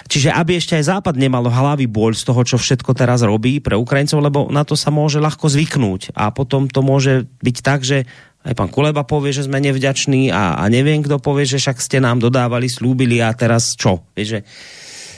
Čiže 0.08 0.32
aby 0.32 0.58
ešte 0.58 0.80
aj 0.80 0.90
západ 0.98 1.16
nemalo 1.20 1.52
hlavy 1.52 1.86
bol 1.86 2.16
z 2.16 2.24
toho, 2.24 2.42
čo 2.48 2.58
všetko 2.58 2.96
teraz 2.96 3.22
robí 3.22 3.60
pre 3.60 3.76
Ukrajincov, 3.76 4.20
lebo 4.24 4.40
na 4.50 4.64
to 4.64 4.74
sa 4.80 4.90
môže 4.90 5.20
ľahko 5.20 5.52
zvyknúť 5.52 6.16
a 6.16 6.32
potom 6.32 6.72
to 6.72 6.80
môže 6.80 7.28
byť 7.44 7.58
tak, 7.62 7.82
že 7.84 8.08
aj 8.46 8.54
pán 8.54 8.70
Kuleba 8.70 9.02
povie, 9.02 9.34
že 9.34 9.50
sme 9.50 9.58
nevďační 9.58 10.30
a, 10.30 10.62
a 10.62 10.64
neviem, 10.70 11.02
kto 11.02 11.18
povie, 11.18 11.50
že 11.50 11.58
však 11.58 11.82
ste 11.82 11.98
nám 11.98 12.22
dodávali, 12.22 12.70
slúbili 12.70 13.18
a 13.18 13.34
teraz 13.34 13.74
čo? 13.74 14.06
Vieš, 14.14 14.30
že 14.30 14.40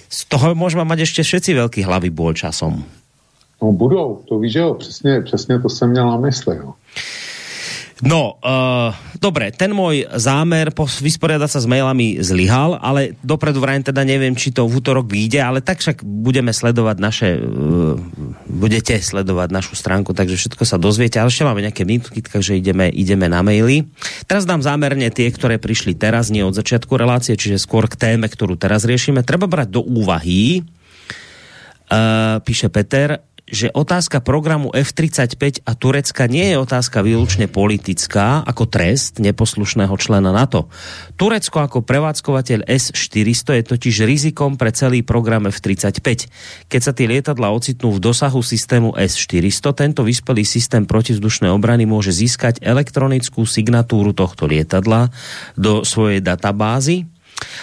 z 0.08 0.20
toho 0.32 0.56
môžeme 0.56 0.88
mať 0.88 1.04
ešte 1.04 1.22
všetci 1.28 1.52
veľký 1.60 1.82
hlavy 1.84 2.08
bol 2.08 2.32
časom. 2.32 2.88
No 3.62 3.74
budou, 3.74 4.24
to 4.30 4.40
víš, 4.40 4.56
jo, 4.56 4.74
přesně, 4.74 5.22
přesně 5.22 5.60
to 5.60 5.70
jsem 5.70 5.90
měl 5.90 6.08
na 6.08 6.18
mysli. 6.18 6.58
Jo. 6.58 6.74
No, 8.06 8.38
uh, 8.46 8.94
dobre, 9.18 9.50
ten 9.50 9.74
môj 9.74 10.06
zámer 10.22 10.70
vysporiadať 10.78 11.50
sa 11.50 11.60
s 11.62 11.66
mailami 11.66 12.22
zlyhal, 12.22 12.78
ale 12.78 13.18
dopredu 13.26 13.58
vrajím 13.58 13.90
teda 13.90 14.06
neviem, 14.06 14.38
či 14.38 14.54
to 14.54 14.70
v 14.70 14.78
útorok 14.78 15.10
vyjde, 15.10 15.42
ale 15.42 15.66
tak 15.66 15.82
však 15.82 16.06
budeme 16.06 16.54
sledovať 16.54 16.98
naše, 17.02 17.42
uh, 17.42 17.98
budete 18.46 19.02
sledovať 19.02 19.50
našu 19.50 19.74
stránku, 19.74 20.14
takže 20.14 20.38
všetko 20.38 20.62
sa 20.62 20.78
dozviete, 20.78 21.18
ale 21.18 21.34
ešte 21.34 21.48
máme 21.50 21.66
nejaké 21.66 21.90
minútky, 21.90 22.22
takže 22.22 22.62
ideme, 22.62 22.86
ideme 22.94 23.26
na 23.26 23.42
maily. 23.42 23.90
Teraz 24.30 24.46
dám 24.46 24.62
zámerne 24.62 25.10
tie, 25.10 25.34
ktoré 25.34 25.58
prišli 25.58 25.98
teraz, 25.98 26.30
nie 26.30 26.46
od 26.46 26.54
začiatku 26.54 26.94
relácie, 27.02 27.34
čiže 27.34 27.58
skôr 27.58 27.90
k 27.90 27.98
téme, 27.98 28.30
ktorú 28.30 28.62
teraz 28.62 28.86
riešime. 28.86 29.26
Treba 29.26 29.50
brať 29.50 29.74
do 29.74 29.82
úvahy, 29.82 30.62
uh, 31.90 32.38
píše 32.46 32.70
Peter, 32.70 33.26
že 33.48 33.72
otázka 33.72 34.20
programu 34.20 34.76
F-35 34.76 35.64
a 35.64 35.72
Turecka 35.72 36.28
nie 36.28 36.52
je 36.52 36.60
otázka 36.60 37.00
výlučne 37.00 37.48
politická, 37.48 38.44
ako 38.44 38.68
trest 38.68 39.24
neposlušného 39.24 39.96
člena 39.96 40.36
NATO. 40.36 40.68
Turecko 41.16 41.64
ako 41.64 41.80
prevádzkovateľ 41.88 42.68
S-400 42.68 43.58
je 43.58 43.64
totiž 43.64 43.96
rizikom 44.04 44.60
pre 44.60 44.76
celý 44.76 45.00
program 45.02 45.48
F-35. 45.48 46.28
Keď 46.68 46.82
sa 46.84 46.92
tie 46.92 47.08
lietadla 47.08 47.48
ocitnú 47.56 47.96
v 47.96 48.04
dosahu 48.04 48.44
systému 48.44 49.00
S-400, 49.00 49.72
tento 49.72 50.04
vyspelý 50.04 50.44
systém 50.44 50.84
protivzdušnej 50.84 51.48
obrany 51.48 51.88
môže 51.88 52.12
získať 52.12 52.60
elektronickú 52.60 53.48
signatúru 53.48 54.12
tohto 54.12 54.44
lietadla 54.44 55.08
do 55.56 55.88
svojej 55.88 56.20
databázy 56.20 57.08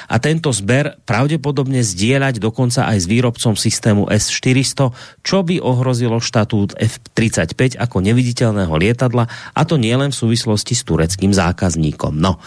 a 0.08 0.16
tento 0.22 0.52
zber 0.54 1.00
pravdepodobne 1.04 1.82
zdieľať 1.82 2.38
dokonca 2.38 2.86
aj 2.86 2.98
s 3.04 3.06
výrobcom 3.10 3.54
systému 3.58 4.06
S-400, 4.08 4.94
čo 5.24 5.38
by 5.42 5.58
ohrozilo 5.58 6.22
štatút 6.22 6.78
F-35 6.78 7.80
ako 7.80 7.96
neviditeľného 8.04 8.74
lietadla, 8.74 9.26
a 9.28 9.60
to 9.66 9.80
nielen 9.80 10.14
v 10.14 10.20
súvislosti 10.20 10.74
s 10.76 10.86
tureckým 10.86 11.32
zákazníkom. 11.34 12.14
No, 12.16 12.38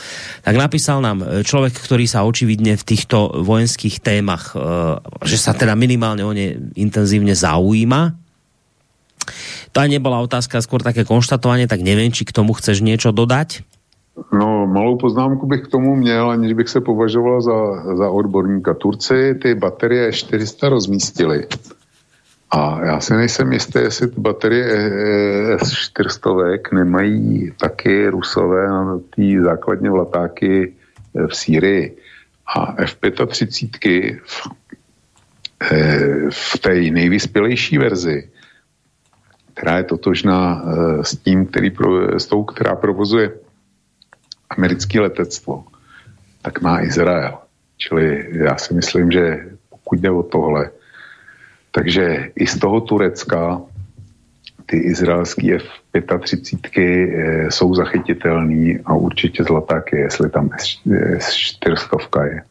tak 0.45 0.56
napísal 0.56 1.04
nám 1.04 1.24
e, 1.24 1.44
človek, 1.44 1.76
ktorý 1.76 2.06
sa 2.08 2.24
očividne 2.24 2.80
v 2.80 2.84
týchto 2.88 3.44
vojenských 3.44 3.99
témach, 3.99 4.54
e, 4.54 4.60
že 5.28 5.38
sa 5.38 5.52
teda 5.52 5.76
minimálne 5.76 6.24
o 6.24 6.32
ne 6.32 6.72
intenzívne 6.78 7.36
zaujíma. 7.36 8.16
To 9.76 9.78
aj 9.84 9.90
nebola 9.91 10.24
otázka, 10.24 10.64
skôr 10.64 10.80
také 10.80 11.04
konštatovanie, 11.04 11.68
tak 11.68 11.84
neviem, 11.84 12.10
či 12.10 12.24
k 12.24 12.32
tomu 12.32 12.56
chceš 12.56 12.80
niečo 12.80 13.12
dodať. 13.12 13.77
No, 14.34 14.68
malou 14.68 14.98
poznámku 14.98 15.45
bych 15.48 15.61
k 15.61 15.68
tomu 15.68 15.95
měl, 15.95 16.30
aniž 16.30 16.53
bych 16.53 16.69
se 16.69 16.81
považoval 16.81 17.41
za, 17.41 17.95
za 17.95 18.10
odborníka. 18.10 18.73
Turci 18.73 19.35
ty 19.41 19.56
baterie 19.56 20.14
400 20.14 20.69
rozmístili. 20.69 21.48
A 22.52 22.85
já 22.85 22.99
si 22.99 23.14
nejsem 23.14 23.53
jistý, 23.53 23.80
jestli 23.80 24.07
ty 24.07 24.22
baterie 24.22 24.89
S400 25.57 26.60
nemají 26.73 27.52
taky 27.60 28.07
rusové 28.07 28.68
na 28.68 28.99
té 29.15 29.41
základně 29.44 29.89
vlatáky 29.89 30.73
v 31.27 31.35
Sýrii. 31.35 31.98
A 32.56 32.81
F-35 32.81 34.19
v, 34.23 34.48
v 36.30 36.60
té 36.60 36.73
nejvyspělejší 36.73 37.77
verzi, 37.77 38.30
která 39.53 39.77
je 39.77 39.84
totožná 39.84 40.64
s 41.02 41.15
tím, 41.15 41.45
který, 41.45 41.72
s 42.18 42.26
tou, 42.26 42.44
která 42.44 42.76
provozuje 42.76 43.31
americké 44.49 44.99
letectvo, 44.99 45.64
tak 46.41 46.61
má 46.61 46.82
Izrael. 46.82 47.38
Čili 47.78 48.26
já 48.32 48.57
si 48.57 48.74
myslím, 48.74 49.11
že 49.11 49.45
pokud 49.69 49.99
jde 49.99 50.11
o 50.11 50.24
tohle, 50.24 50.69
takže 51.72 52.30
i 52.36 52.48
z 52.48 52.60
toho 52.60 52.82
Turecka 52.82 53.61
ty 54.65 54.78
izraelský 54.78 55.53
F-35 55.53 56.68
eh, 56.78 57.52
jsou 57.52 57.76
zachytitelný 57.76 58.80
a 58.86 58.94
určitě 58.94 59.44
zlaták 59.44 59.94
je, 59.94 59.99
jestli 59.99 60.30
tam 60.30 60.49
S-400 61.18 62.26
je. 62.26 62.41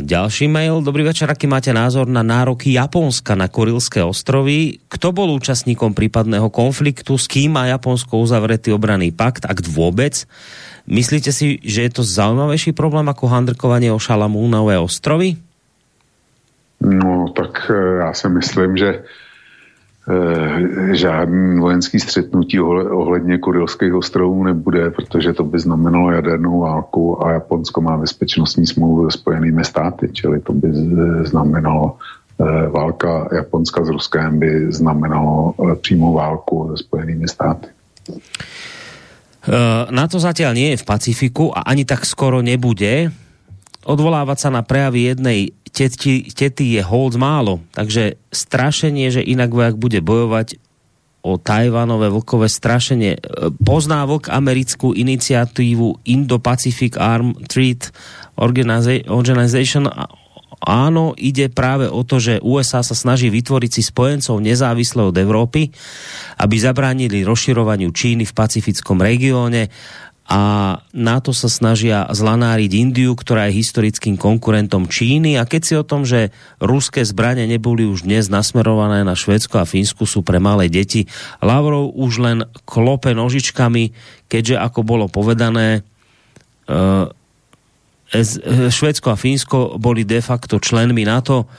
Ďalší 0.00 0.48
mail. 0.48 0.80
Dobrý 0.80 1.04
večer, 1.04 1.28
aký 1.28 1.44
máte 1.44 1.68
názor 1.68 2.08
na 2.08 2.24
nároky 2.24 2.72
Japonska 2.72 3.36
na 3.36 3.44
Kurilské 3.44 4.00
ostrovy? 4.00 4.80
Kto 4.88 5.12
bol 5.12 5.36
účastníkom 5.36 5.92
prípadného 5.92 6.48
konfliktu? 6.48 7.20
S 7.20 7.28
kým 7.28 7.52
má 7.52 7.68
Japonsko 7.68 8.24
uzavretý 8.24 8.72
obranný 8.72 9.12
pakt? 9.12 9.44
Ak 9.44 9.60
vôbec? 9.60 10.24
Myslíte 10.88 11.28
si, 11.28 11.60
že 11.60 11.84
je 11.84 11.90
to 11.92 12.00
zaujímavejší 12.00 12.72
problém 12.72 13.04
ako 13.04 13.28
handrkovanie 13.28 13.92
o 13.92 14.00
Šalamúnové 14.00 14.80
ostrovy? 14.80 15.36
No, 16.80 17.28
tak 17.36 17.68
eh, 17.68 18.00
já 18.00 18.12
si 18.12 18.28
myslím, 18.28 18.76
že 18.76 19.04
žádný 20.92 21.60
vojenský 21.60 22.00
střetnutí 22.00 22.60
ohle- 22.60 22.90
ohledně 22.90 23.38
Kurilských 23.38 23.94
ostrovů 23.94 24.44
nebude, 24.44 24.90
protože 24.90 25.32
to 25.32 25.44
by 25.44 25.58
znamenalo 25.58 26.10
jadernou 26.10 26.60
válku 26.60 27.26
a 27.26 27.32
Japonsko 27.32 27.80
má 27.80 27.96
bezpečnostní 27.96 28.66
smlouvu 28.66 29.10
se 29.10 29.18
Spojenými 29.18 29.64
státy, 29.64 30.08
čili 30.12 30.40
to 30.40 30.52
by 30.52 30.68
z- 30.72 31.28
znamenalo 31.28 31.96
eh, 32.40 32.68
válka 32.68 33.28
Japonska 33.32 33.84
s 33.84 33.88
Ruskem 33.88 34.38
by 34.38 34.72
znamenalo 34.72 35.54
eh, 35.56 35.74
přímou 35.74 36.12
válku 36.12 36.68
se 36.76 36.84
Spojenými 36.84 37.28
státy. 37.28 37.66
Uh, 39.44 39.92
na 39.92 40.08
to 40.08 40.16
zatiaľ 40.16 40.56
nie 40.56 40.72
je 40.72 40.80
v 40.80 40.88
Pacifiku 40.88 41.52
a 41.52 41.68
ani 41.68 41.84
tak 41.84 42.08
skoro 42.08 42.40
nebude. 42.40 43.12
Odvolávať 43.84 44.38
sa 44.40 44.48
na 44.48 44.64
prejavy 44.64 45.12
jednej 45.12 45.52
teti, 45.74 46.30
tety 46.30 46.78
je 46.78 46.82
hold 46.86 47.18
málo, 47.18 47.58
takže 47.74 48.14
strašenie, 48.30 49.10
že 49.10 49.26
inak 49.26 49.50
vojak 49.50 49.74
bude 49.74 49.98
bojovať 49.98 50.62
o 51.24 51.40
Tajvanové 51.40 52.12
vlkové 52.12 52.46
strašenie. 52.46 53.16
E, 53.16 53.20
Pozná 53.64 54.06
americkú 54.30 54.94
iniciatívu 54.94 56.06
Indo-Pacific 56.06 56.94
Arm 57.00 57.34
Treat 57.48 57.90
Organiza- 58.36 59.08
Organization 59.08 59.88
áno, 60.64 61.12
ide 61.16 61.48
práve 61.52 61.88
o 61.88 62.04
to, 62.04 62.20
že 62.20 62.44
USA 62.44 62.80
sa 62.84 62.96
snaží 62.96 63.28
vytvoriť 63.28 63.70
si 63.72 63.82
spojencov 63.84 64.40
nezávisle 64.40 65.00
od 65.04 65.16
Európy, 65.16 65.72
aby 66.40 66.56
zabránili 66.56 67.24
rozširovaniu 67.24 67.92
Číny 67.92 68.24
v 68.28 68.36
pacifickom 68.36 69.00
regióne 69.00 69.68
a 70.24 70.42
na 70.96 71.16
to 71.20 71.36
sa 71.36 71.52
snažia 71.52 72.08
zlanáriť 72.08 72.70
Indiu, 72.72 73.12
ktorá 73.12 73.52
je 73.52 73.60
historickým 73.60 74.16
konkurentom 74.16 74.88
Číny 74.88 75.36
a 75.36 75.44
keď 75.44 75.60
si 75.62 75.74
o 75.76 75.84
tom, 75.84 76.08
že 76.08 76.32
ruské 76.64 77.04
zbranie 77.04 77.44
neboli 77.44 77.84
už 77.84 78.08
dnes 78.08 78.32
nasmerované 78.32 79.04
na 79.04 79.12
Švédsko 79.12 79.60
a 79.60 79.68
Fínsku, 79.68 80.08
sú 80.08 80.24
pre 80.24 80.40
malé 80.40 80.72
deti, 80.72 81.04
Lavrov 81.44 81.92
už 81.92 82.12
len 82.24 82.38
klope 82.64 83.12
nožičkami, 83.12 83.92
keďže 84.32 84.56
ako 84.56 84.80
bolo 84.80 85.06
povedané, 85.12 85.84
Ez- 88.14 88.38
eh, 88.38 88.70
Švédsko 88.70 89.10
a 89.10 89.18
Fínsko 89.18 89.74
boli 89.82 90.06
de 90.06 90.22
facto 90.22 90.62
členmi 90.62 91.02
NATO. 91.02 91.50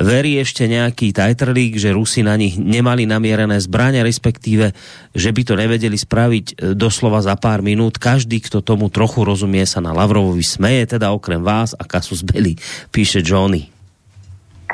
Verí 0.00 0.40
ešte 0.40 0.64
nejaký 0.64 1.12
tajtrlík, 1.12 1.76
že 1.76 1.92
Rusi 1.92 2.24
na 2.24 2.32
nich 2.32 2.56
nemali 2.56 3.04
namierené 3.04 3.60
zbrania, 3.60 4.00
respektíve, 4.00 4.72
že 5.12 5.28
by 5.28 5.42
to 5.44 5.54
nevedeli 5.60 5.92
spraviť 5.92 6.46
eh, 6.48 6.54
doslova 6.72 7.20
za 7.20 7.36
pár 7.36 7.60
minút. 7.60 8.00
Každý, 8.00 8.40
kto 8.40 8.64
tomu 8.64 8.88
trochu 8.88 9.28
rozumie, 9.28 9.68
sa 9.68 9.84
na 9.84 9.92
Lavrovovi 9.92 10.40
smeje, 10.40 10.96
teda 10.96 11.12
okrem 11.12 11.44
vás 11.44 11.76
a 11.76 11.84
Kasus 11.84 12.24
Belli, 12.24 12.56
píše 12.88 13.20
Johnny. 13.20 13.68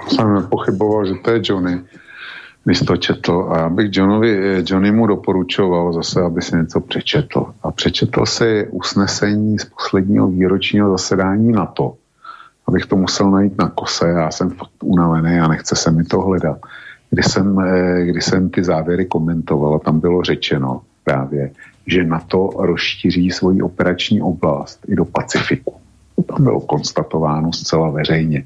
Jsem 0.07 0.35
nepochyboval, 0.35 1.07
že 1.07 1.15
to 1.25 1.31
je 1.31 1.41
Johnny, 1.43 1.81
když 2.65 2.81
to 2.81 2.97
četl. 2.97 3.49
A 3.51 3.59
já 3.59 3.69
bych 3.69 3.89
Johnovi, 3.93 4.63
Johnnymu 4.67 5.07
doporučoval 5.07 5.93
zase, 5.93 6.23
aby 6.23 6.43
si 6.43 6.57
něco 6.57 6.81
přečetl. 6.81 7.47
A 7.63 7.71
přečetl 7.71 8.27
si 8.27 8.67
usnesení 8.71 9.59
z 9.59 9.65
posledního 9.65 10.29
výročního 10.29 10.91
zasedání 10.91 11.53
NATO. 11.53 11.95
Abych 12.69 12.87
to 12.87 12.97
musel 12.97 13.31
najít 13.31 13.59
na 13.59 13.69
kose, 13.69 14.09
já 14.09 14.31
jsem 14.31 14.51
fakt 14.51 14.83
unavený 14.83 15.39
a 15.39 15.49
nechce 15.49 15.77
se 15.77 15.91
mi 15.91 16.05
to 16.05 16.21
hledat. 16.21 16.59
Kdy 17.11 17.23
jsem, 17.23 17.61
eh, 17.61 18.05
kdy 18.05 18.21
jsem 18.23 18.51
ty 18.51 18.65
závěry 18.65 19.05
komentoval 19.05 19.75
a 19.75 19.79
tam 19.79 20.01
bylo 20.01 20.23
řečeno 20.23 20.81
právě, 21.05 21.51
že 21.87 22.05
NATO 22.05 22.51
rozšíří 22.59 23.31
svoji 23.31 23.63
operační 23.63 24.23
oblast 24.23 24.81
i 24.89 24.97
do 24.97 25.05
Pacifiku. 25.05 25.75
To 26.17 26.23
tam 26.23 26.45
bylo 26.45 26.61
konstatováno 26.61 27.53
zcela 27.53 27.91
veřejně. 27.91 28.45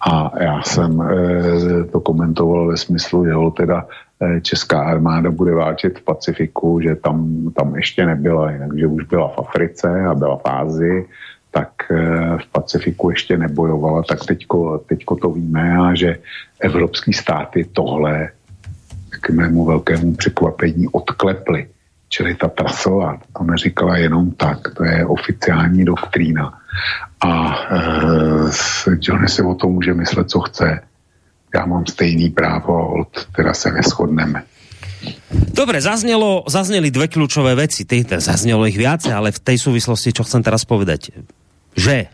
A 0.00 0.42
já 0.42 0.62
jsem 0.62 1.02
e, 1.02 1.84
to 1.84 2.00
komentoval 2.00 2.66
ve 2.66 2.76
smyslu, 2.76 3.26
že 3.26 3.32
teda 3.56 3.86
e, 4.20 4.40
česká 4.40 4.82
armáda 4.82 5.30
bude 5.30 5.54
válčit 5.54 5.98
v 5.98 6.04
Pacifiku, 6.04 6.80
že 6.80 6.94
tam, 6.94 7.50
tam 7.56 7.76
ještě 7.76 8.06
nebyla, 8.06 8.50
jinak, 8.50 8.78
že 8.78 8.86
už 8.86 9.04
byla 9.04 9.28
v 9.28 9.38
Africe 9.38 10.04
a 10.04 10.14
byla 10.14 10.36
v 10.36 10.46
Ázii, 10.46 11.08
tak 11.56 11.88
e, 11.90 11.96
v 12.38 12.46
Pacifiku 12.52 13.10
ještě 13.10 13.36
nebojovala, 13.36 14.02
tak 14.02 14.24
teďko, 14.24 14.84
teďko 14.88 15.16
to 15.16 15.28
víme 15.30 15.76
a 15.78 15.94
že 15.94 16.18
evropský 16.60 17.12
státy 17.12 17.64
tohle 17.72 18.28
k 19.20 19.30
mému 19.30 19.64
velkému 19.64 20.14
překvapení 20.14 20.88
odkleply. 20.92 21.68
Čili 22.08 22.34
ta 22.34 22.48
trasová 22.48 23.18
to 23.38 23.44
neříkala 23.44 23.96
jenom 23.96 24.30
tak, 24.30 24.58
to 24.76 24.84
je 24.84 25.06
oficiální 25.06 25.84
doktrína. 25.84 26.52
A 27.24 27.30
e, 27.32 27.80
Johnny 29.00 29.28
si 29.28 29.42
o 29.42 29.54
tom 29.54 29.72
může 29.72 29.94
myslet, 29.94 30.30
co 30.30 30.40
chce. 30.40 30.80
Já 31.54 31.66
mám 31.66 31.86
stejný 31.86 32.30
právo 32.30 33.00
od 33.00 33.26
teda 33.36 33.54
se 33.54 33.72
neschodneme. 33.72 34.42
Dobre, 35.30 35.80
zaznelo, 35.80 36.44
zazneli 36.48 36.90
dve 36.90 37.06
kľúčové 37.06 37.54
veci. 37.54 37.86
Tej, 37.86 38.20
zaznelo 38.20 38.66
ich 38.66 38.76
viacej, 38.76 39.12
ale 39.12 39.30
v 39.30 39.40
tej 39.40 39.56
súvislosti, 39.60 40.12
čo 40.12 40.26
chcem 40.26 40.42
teraz 40.42 40.66
povedať, 40.66 41.14
že 41.76 42.10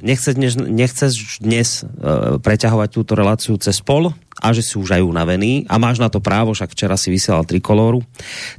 nechce 0.00 0.32
dnes, 0.32 0.56
nechceš 0.56 1.44
dnes 1.44 1.84
uh, 1.84 2.40
preťahovať 2.40 2.88
túto 2.88 3.12
reláciu 3.12 3.58
cez 3.60 3.82
pol 3.84 4.14
a 4.40 4.46
že 4.56 4.64
si 4.64 4.80
už 4.80 4.96
aj 4.96 5.02
unavený 5.04 5.68
a 5.68 5.76
máš 5.76 6.00
na 6.00 6.08
to 6.08 6.24
právo, 6.24 6.56
však 6.56 6.72
včera 6.72 6.96
si 6.96 7.12
vysielal 7.12 7.44
trikolóru. 7.44 8.00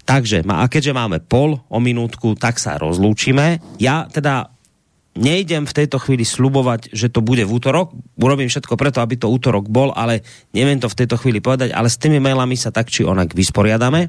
Takže, 0.06 0.46
a 0.46 0.66
keďže 0.70 0.94
máme 0.94 1.18
pol 1.24 1.58
o 1.66 1.80
minútku, 1.82 2.38
tak 2.38 2.62
sa 2.62 2.78
rozlúčime. 2.78 3.58
Ja 3.82 4.06
teda 4.06 4.54
nejdem 5.18 5.68
v 5.68 5.76
tejto 5.76 6.00
chvíli 6.00 6.24
slubovať, 6.24 6.94
že 6.94 7.12
to 7.12 7.20
bude 7.20 7.44
v 7.44 7.52
útorok. 7.52 7.92
Urobím 8.16 8.48
všetko 8.48 8.80
preto, 8.80 9.04
aby 9.04 9.20
to 9.20 9.28
útorok 9.28 9.68
bol, 9.68 9.92
ale 9.92 10.24
neviem 10.56 10.80
to 10.80 10.88
v 10.88 11.04
tejto 11.04 11.20
chvíli 11.20 11.44
povedať, 11.44 11.76
ale 11.76 11.92
s 11.92 12.00
tými 12.00 12.22
mailami 12.24 12.56
sa 12.56 12.72
tak 12.72 12.88
či 12.88 13.04
onak 13.04 13.36
vysporiadame. 13.36 14.08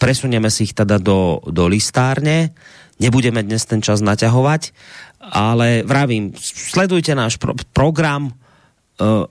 Presunieme 0.00 0.48
si 0.48 0.66
ich 0.66 0.74
teda 0.74 0.96
do, 0.96 1.44
do 1.44 1.68
listárne. 1.68 2.56
Nebudeme 3.00 3.40
dnes 3.40 3.64
ten 3.64 3.80
čas 3.80 4.04
naťahovať, 4.04 4.76
ale 5.20 5.84
vravím, 5.84 6.32
sledujte 6.40 7.12
náš 7.12 7.36
pro- 7.36 7.56
program, 7.76 8.32
uh, 8.32 9.28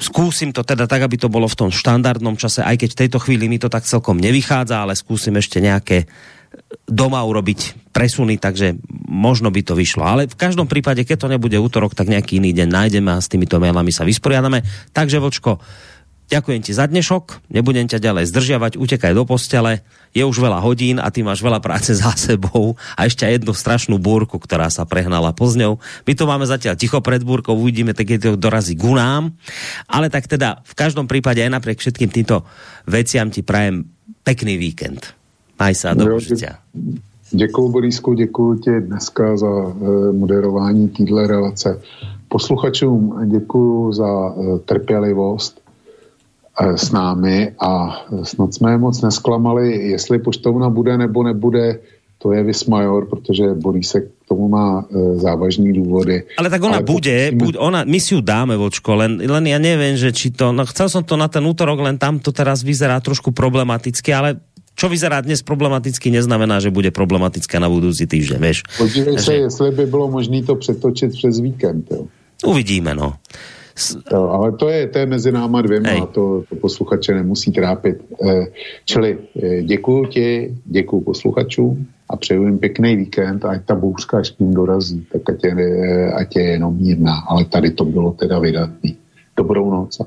skúsim 0.00 0.50
to 0.50 0.64
teda 0.64 0.88
tak, 0.88 1.04
aby 1.04 1.20
to 1.20 1.28
bolo 1.28 1.44
v 1.44 1.58
tom 1.60 1.70
štandardnom 1.70 2.40
čase, 2.40 2.64
aj 2.64 2.80
keď 2.80 2.88
v 2.96 3.00
tejto 3.04 3.18
chvíli 3.20 3.46
mi 3.52 3.60
to 3.60 3.68
tak 3.68 3.84
celkom 3.84 4.16
nevychádza, 4.16 4.88
ale 4.88 4.96
skúsim 4.96 5.36
ešte 5.36 5.60
nejaké 5.60 6.08
doma 6.88 7.22
urobiť 7.22 7.92
presuny, 7.94 8.40
takže 8.40 8.74
možno 9.06 9.54
by 9.54 9.62
to 9.62 9.78
vyšlo. 9.78 10.02
Ale 10.02 10.26
v 10.26 10.34
každom 10.34 10.66
prípade, 10.66 11.06
keď 11.06 11.26
to 11.26 11.32
nebude 11.32 11.54
útorok, 11.54 11.94
tak 11.94 12.10
nejaký 12.10 12.42
iný 12.42 12.50
deň 12.56 12.68
nájdeme 12.68 13.10
a 13.14 13.22
s 13.22 13.30
týmito 13.30 13.62
mailami 13.62 13.94
sa 13.94 14.02
vysporiadame. 14.02 14.64
Takže 14.90 15.22
Vočko, 15.22 15.62
ďakujem 16.30 16.62
ti 16.62 16.70
za 16.70 16.86
dnešok, 16.86 17.50
nebudem 17.50 17.90
ťa 17.90 17.98
ďalej 17.98 18.30
zdržiavať, 18.30 18.72
utekaj 18.78 19.12
do 19.12 19.26
postele, 19.26 19.82
je 20.14 20.22
už 20.22 20.38
veľa 20.38 20.62
hodín 20.62 21.02
a 21.02 21.10
ty 21.10 21.26
máš 21.26 21.42
veľa 21.42 21.58
práce 21.58 21.90
za 21.90 22.14
sebou 22.14 22.78
a 22.94 23.10
ešte 23.10 23.26
jednu 23.26 23.50
strašnú 23.50 23.98
búrku, 23.98 24.38
ktorá 24.38 24.70
sa 24.70 24.86
prehnala 24.86 25.34
pozňou. 25.34 25.82
My 26.06 26.12
tu 26.14 26.24
máme 26.30 26.46
zatiaľ 26.46 26.78
ticho 26.78 27.02
pred 27.02 27.26
búrkou, 27.26 27.58
uvidíme, 27.58 27.90
tak 27.92 28.14
keď 28.14 28.18
to 28.22 28.30
dorazí 28.38 28.78
k 28.78 28.86
nám. 28.94 29.34
Ale 29.90 30.06
tak 30.06 30.30
teda 30.30 30.62
v 30.62 30.74
každom 30.78 31.10
prípade 31.10 31.42
aj 31.42 31.50
napriek 31.50 31.82
všetkým 31.82 32.10
týmto 32.14 32.46
veciam 32.86 33.28
ti 33.34 33.42
prajem 33.42 33.90
pekný 34.22 34.54
víkend. 34.54 35.18
Maj 35.60 35.74
sa, 35.76 35.92
do 35.92 36.08
počutia. 36.08 36.62
Děkuji, 37.30 37.68
Borisku, 37.68 38.14
děkuji 38.14 38.58
ti 38.58 38.70
dneska 38.80 39.36
za 39.36 39.46
e, 39.46 40.12
moderování 40.12 40.88
téhle 40.88 41.26
relace. 41.26 41.80
Posluchačům 42.28 43.22
děkuji 43.30 43.92
za 43.92 44.08
e, 44.08 44.58
trpělivost 44.58 45.60
s 46.76 46.92
námi 46.92 47.52
a 47.60 48.02
snad 48.22 48.54
jsme 48.54 48.70
je 48.70 48.78
moc 48.78 49.02
nesklamali, 49.02 49.88
jestli 49.96 50.18
poštovna 50.18 50.68
bude 50.68 50.98
nebo 50.98 51.22
nebude, 51.22 51.78
to 52.20 52.32
je 52.32 52.42
Vismajor, 52.44 53.08
protože 53.08 53.54
Borisek 53.56 54.04
k 54.04 54.28
tomu 54.28 54.48
má 54.48 54.84
e, 54.84 55.16
závažný 55.18 55.72
důvody. 55.72 56.22
Ale 56.36 56.50
tak 56.50 56.62
ona 56.62 56.76
Ale 56.76 56.84
bude, 56.84 57.16
pokusíme- 57.32 57.44
buď, 57.44 57.54
ona, 57.58 57.80
my 57.88 57.98
si 58.00 58.14
ju 58.14 58.20
dáme, 58.20 58.56
vočko, 58.60 58.92
len, 58.94 59.16
len 59.24 59.44
ja 59.48 59.56
neviem, 59.56 59.96
že 59.96 60.12
či 60.12 60.28
to, 60.28 60.52
no 60.52 60.68
chcel 60.68 60.92
som 60.92 61.00
to 61.00 61.16
na 61.16 61.32
ten 61.32 61.40
útorok, 61.48 61.80
len 61.80 61.96
tam 61.96 62.20
to 62.20 62.28
teraz 62.28 62.60
vyzerá 62.60 63.00
trošku 63.00 63.32
problematicky, 63.32 64.12
ale 64.12 64.36
čo 64.76 64.92
vyzerá 64.92 65.24
dnes 65.24 65.40
problematicky, 65.40 66.12
neznamená, 66.12 66.60
že 66.60 66.68
bude 66.68 66.92
problematické 66.92 67.56
na 67.56 67.72
budúci 67.72 68.04
týždeň, 68.04 68.38
vieš. 68.40 68.58
Podívej 68.76 69.16
se, 69.16 69.24
Takže- 69.24 69.44
jestli 69.48 69.68
by 69.70 69.84
bylo 69.86 70.06
možné 70.12 70.42
to 70.44 70.56
přetočit 70.60 71.12
přes 71.16 71.40
víkend. 71.40 71.88
Jo. 71.90 72.04
Uvidíme, 72.44 72.92
no. 72.94 73.16
Jo, 74.12 74.28
ale 74.28 74.52
to 74.52 74.68
je, 74.68 74.86
to 74.86 74.98
je 74.98 75.06
mezi 75.06 75.32
náma 75.32 75.62
dvěma 75.62 75.88
Hej. 75.88 76.00
a 76.02 76.06
to, 76.06 76.42
to 76.48 76.56
posluchače 76.56 77.14
nemusí 77.14 77.52
trápit. 77.52 77.96
Eh, 78.28 78.46
čili 78.84 79.18
eh, 79.18 79.62
děkuju 79.62 80.06
ti, 80.06 80.54
děkuju 80.64 81.02
posluchačům 81.02 81.86
a 82.10 82.16
přeju 82.16 82.44
jim 82.44 82.58
pěkný 82.58 82.96
víkend, 82.96 83.44
ať 83.44 83.64
ta 83.64 83.74
bouřka 83.74 84.18
až 84.18 84.30
k 84.30 84.40
ním 84.40 84.54
dorazí, 84.54 85.06
tak 85.12 85.30
ať 85.30 85.44
je, 85.44 85.54
eh, 85.58 86.12
ať 86.12 86.36
je 86.36 86.42
jenom 86.42 86.76
mírná, 86.76 87.14
ale 87.28 87.44
tady 87.44 87.70
to 87.70 87.84
bylo 87.84 88.12
teda 88.12 88.38
vydatný. 88.38 88.96
Dobrou 89.36 89.70
noc. 89.70 89.98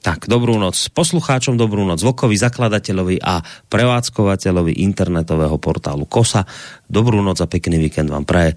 Tak, 0.00 0.32
dobrú 0.32 0.56
noc 0.56 0.88
poslucháčom, 0.96 1.60
dobrú 1.60 1.84
noc 1.84 2.00
Vokovi, 2.00 2.32
zakladateľovi 2.32 3.20
a 3.20 3.44
prevádzkovateľovi 3.68 4.80
internetového 4.80 5.60
portálu 5.60 6.08
KOSA. 6.08 6.48
Dobrú 6.88 7.20
noc 7.20 7.44
a 7.44 7.46
pekný 7.46 7.76
víkend 7.76 8.08
vám 8.08 8.24
praje 8.24 8.56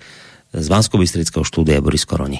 z 0.55 0.67
bansko 0.71 1.03
štúdia 1.43 1.83
Boris 1.83 2.07
Koroni. 2.07 2.39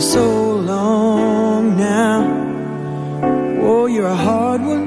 For 0.00 0.06
so 0.06 0.56
long 0.56 1.76
now. 1.76 2.20
Oh, 3.62 3.86
you're 3.86 4.06
a 4.06 4.22
hard 4.30 4.62
one, 4.62 4.86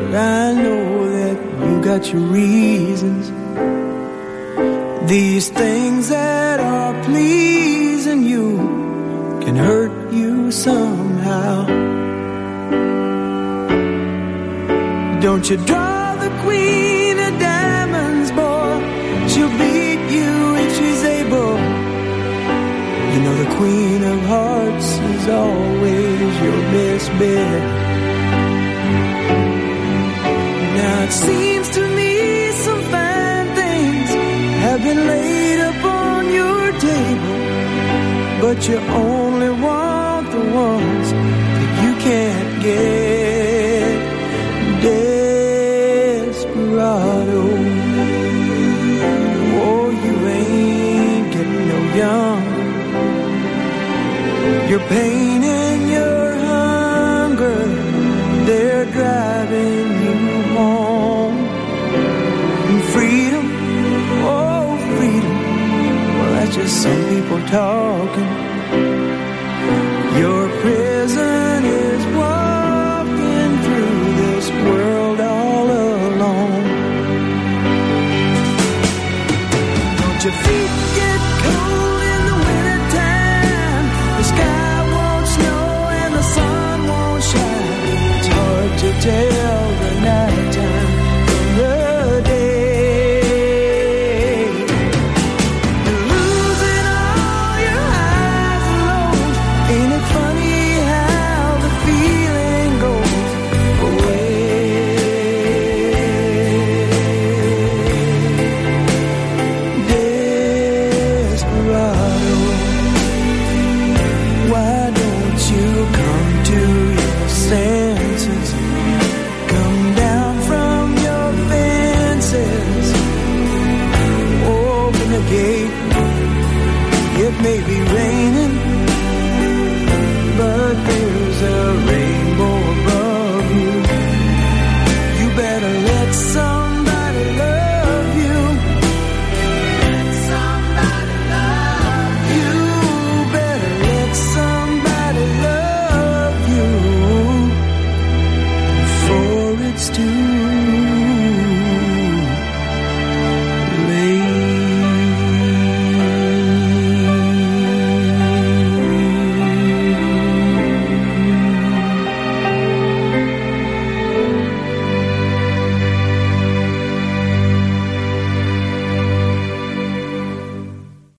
but 0.00 0.14
I 0.14 0.52
know 0.62 1.10
that 1.16 1.36
you 1.66 1.82
got 1.82 2.12
your 2.12 2.22
reasons. 2.22 3.24
These 5.10 5.50
things 5.50 6.08
that 6.08 6.60
are 6.60 6.94
pleasing 7.04 8.22
you 8.22 8.56
can 9.44 9.56
hurt 9.56 10.12
you 10.12 10.50
somehow. 10.50 11.66
Don't 15.20 15.48
you 15.50 15.56
draw 15.58 15.85
is 25.26 25.32
always 25.32 26.40
your 26.46 26.60
best 26.72 27.08
bet. 27.18 27.62
Now 30.76 31.02
it 31.04 31.12
seems 31.12 31.70
to 31.70 31.82
me 31.96 32.52
some 32.52 32.82
fine 32.92 33.48
things 33.54 34.10
have 34.64 34.82
been 34.82 35.06
laid 35.06 35.60
upon 35.72 36.32
your 36.32 36.72
table 36.88 37.36
but 38.42 38.68
you 38.68 38.76
only 38.76 39.50
want 39.50 40.30
the 40.30 40.44
ones 40.66 41.12
that 41.12 41.72
you 41.82 41.92
can't 42.06 42.62
get. 42.62 43.05
Pain 54.88 55.42
and 55.42 55.90
your 55.90 56.34
hunger, 56.36 57.64
they're 58.46 58.86
driving 58.86 59.86
you 60.04 60.42
home. 60.54 61.38
And 62.68 62.82
freedom, 62.94 63.46
oh, 64.24 64.76
freedom. 64.96 65.36
Well, 66.18 66.32
that's 66.34 66.54
just 66.54 66.82
some 66.82 67.02
people 67.08 67.40
talking. 67.46 68.30
Your 70.20 70.48
prison 70.60 71.45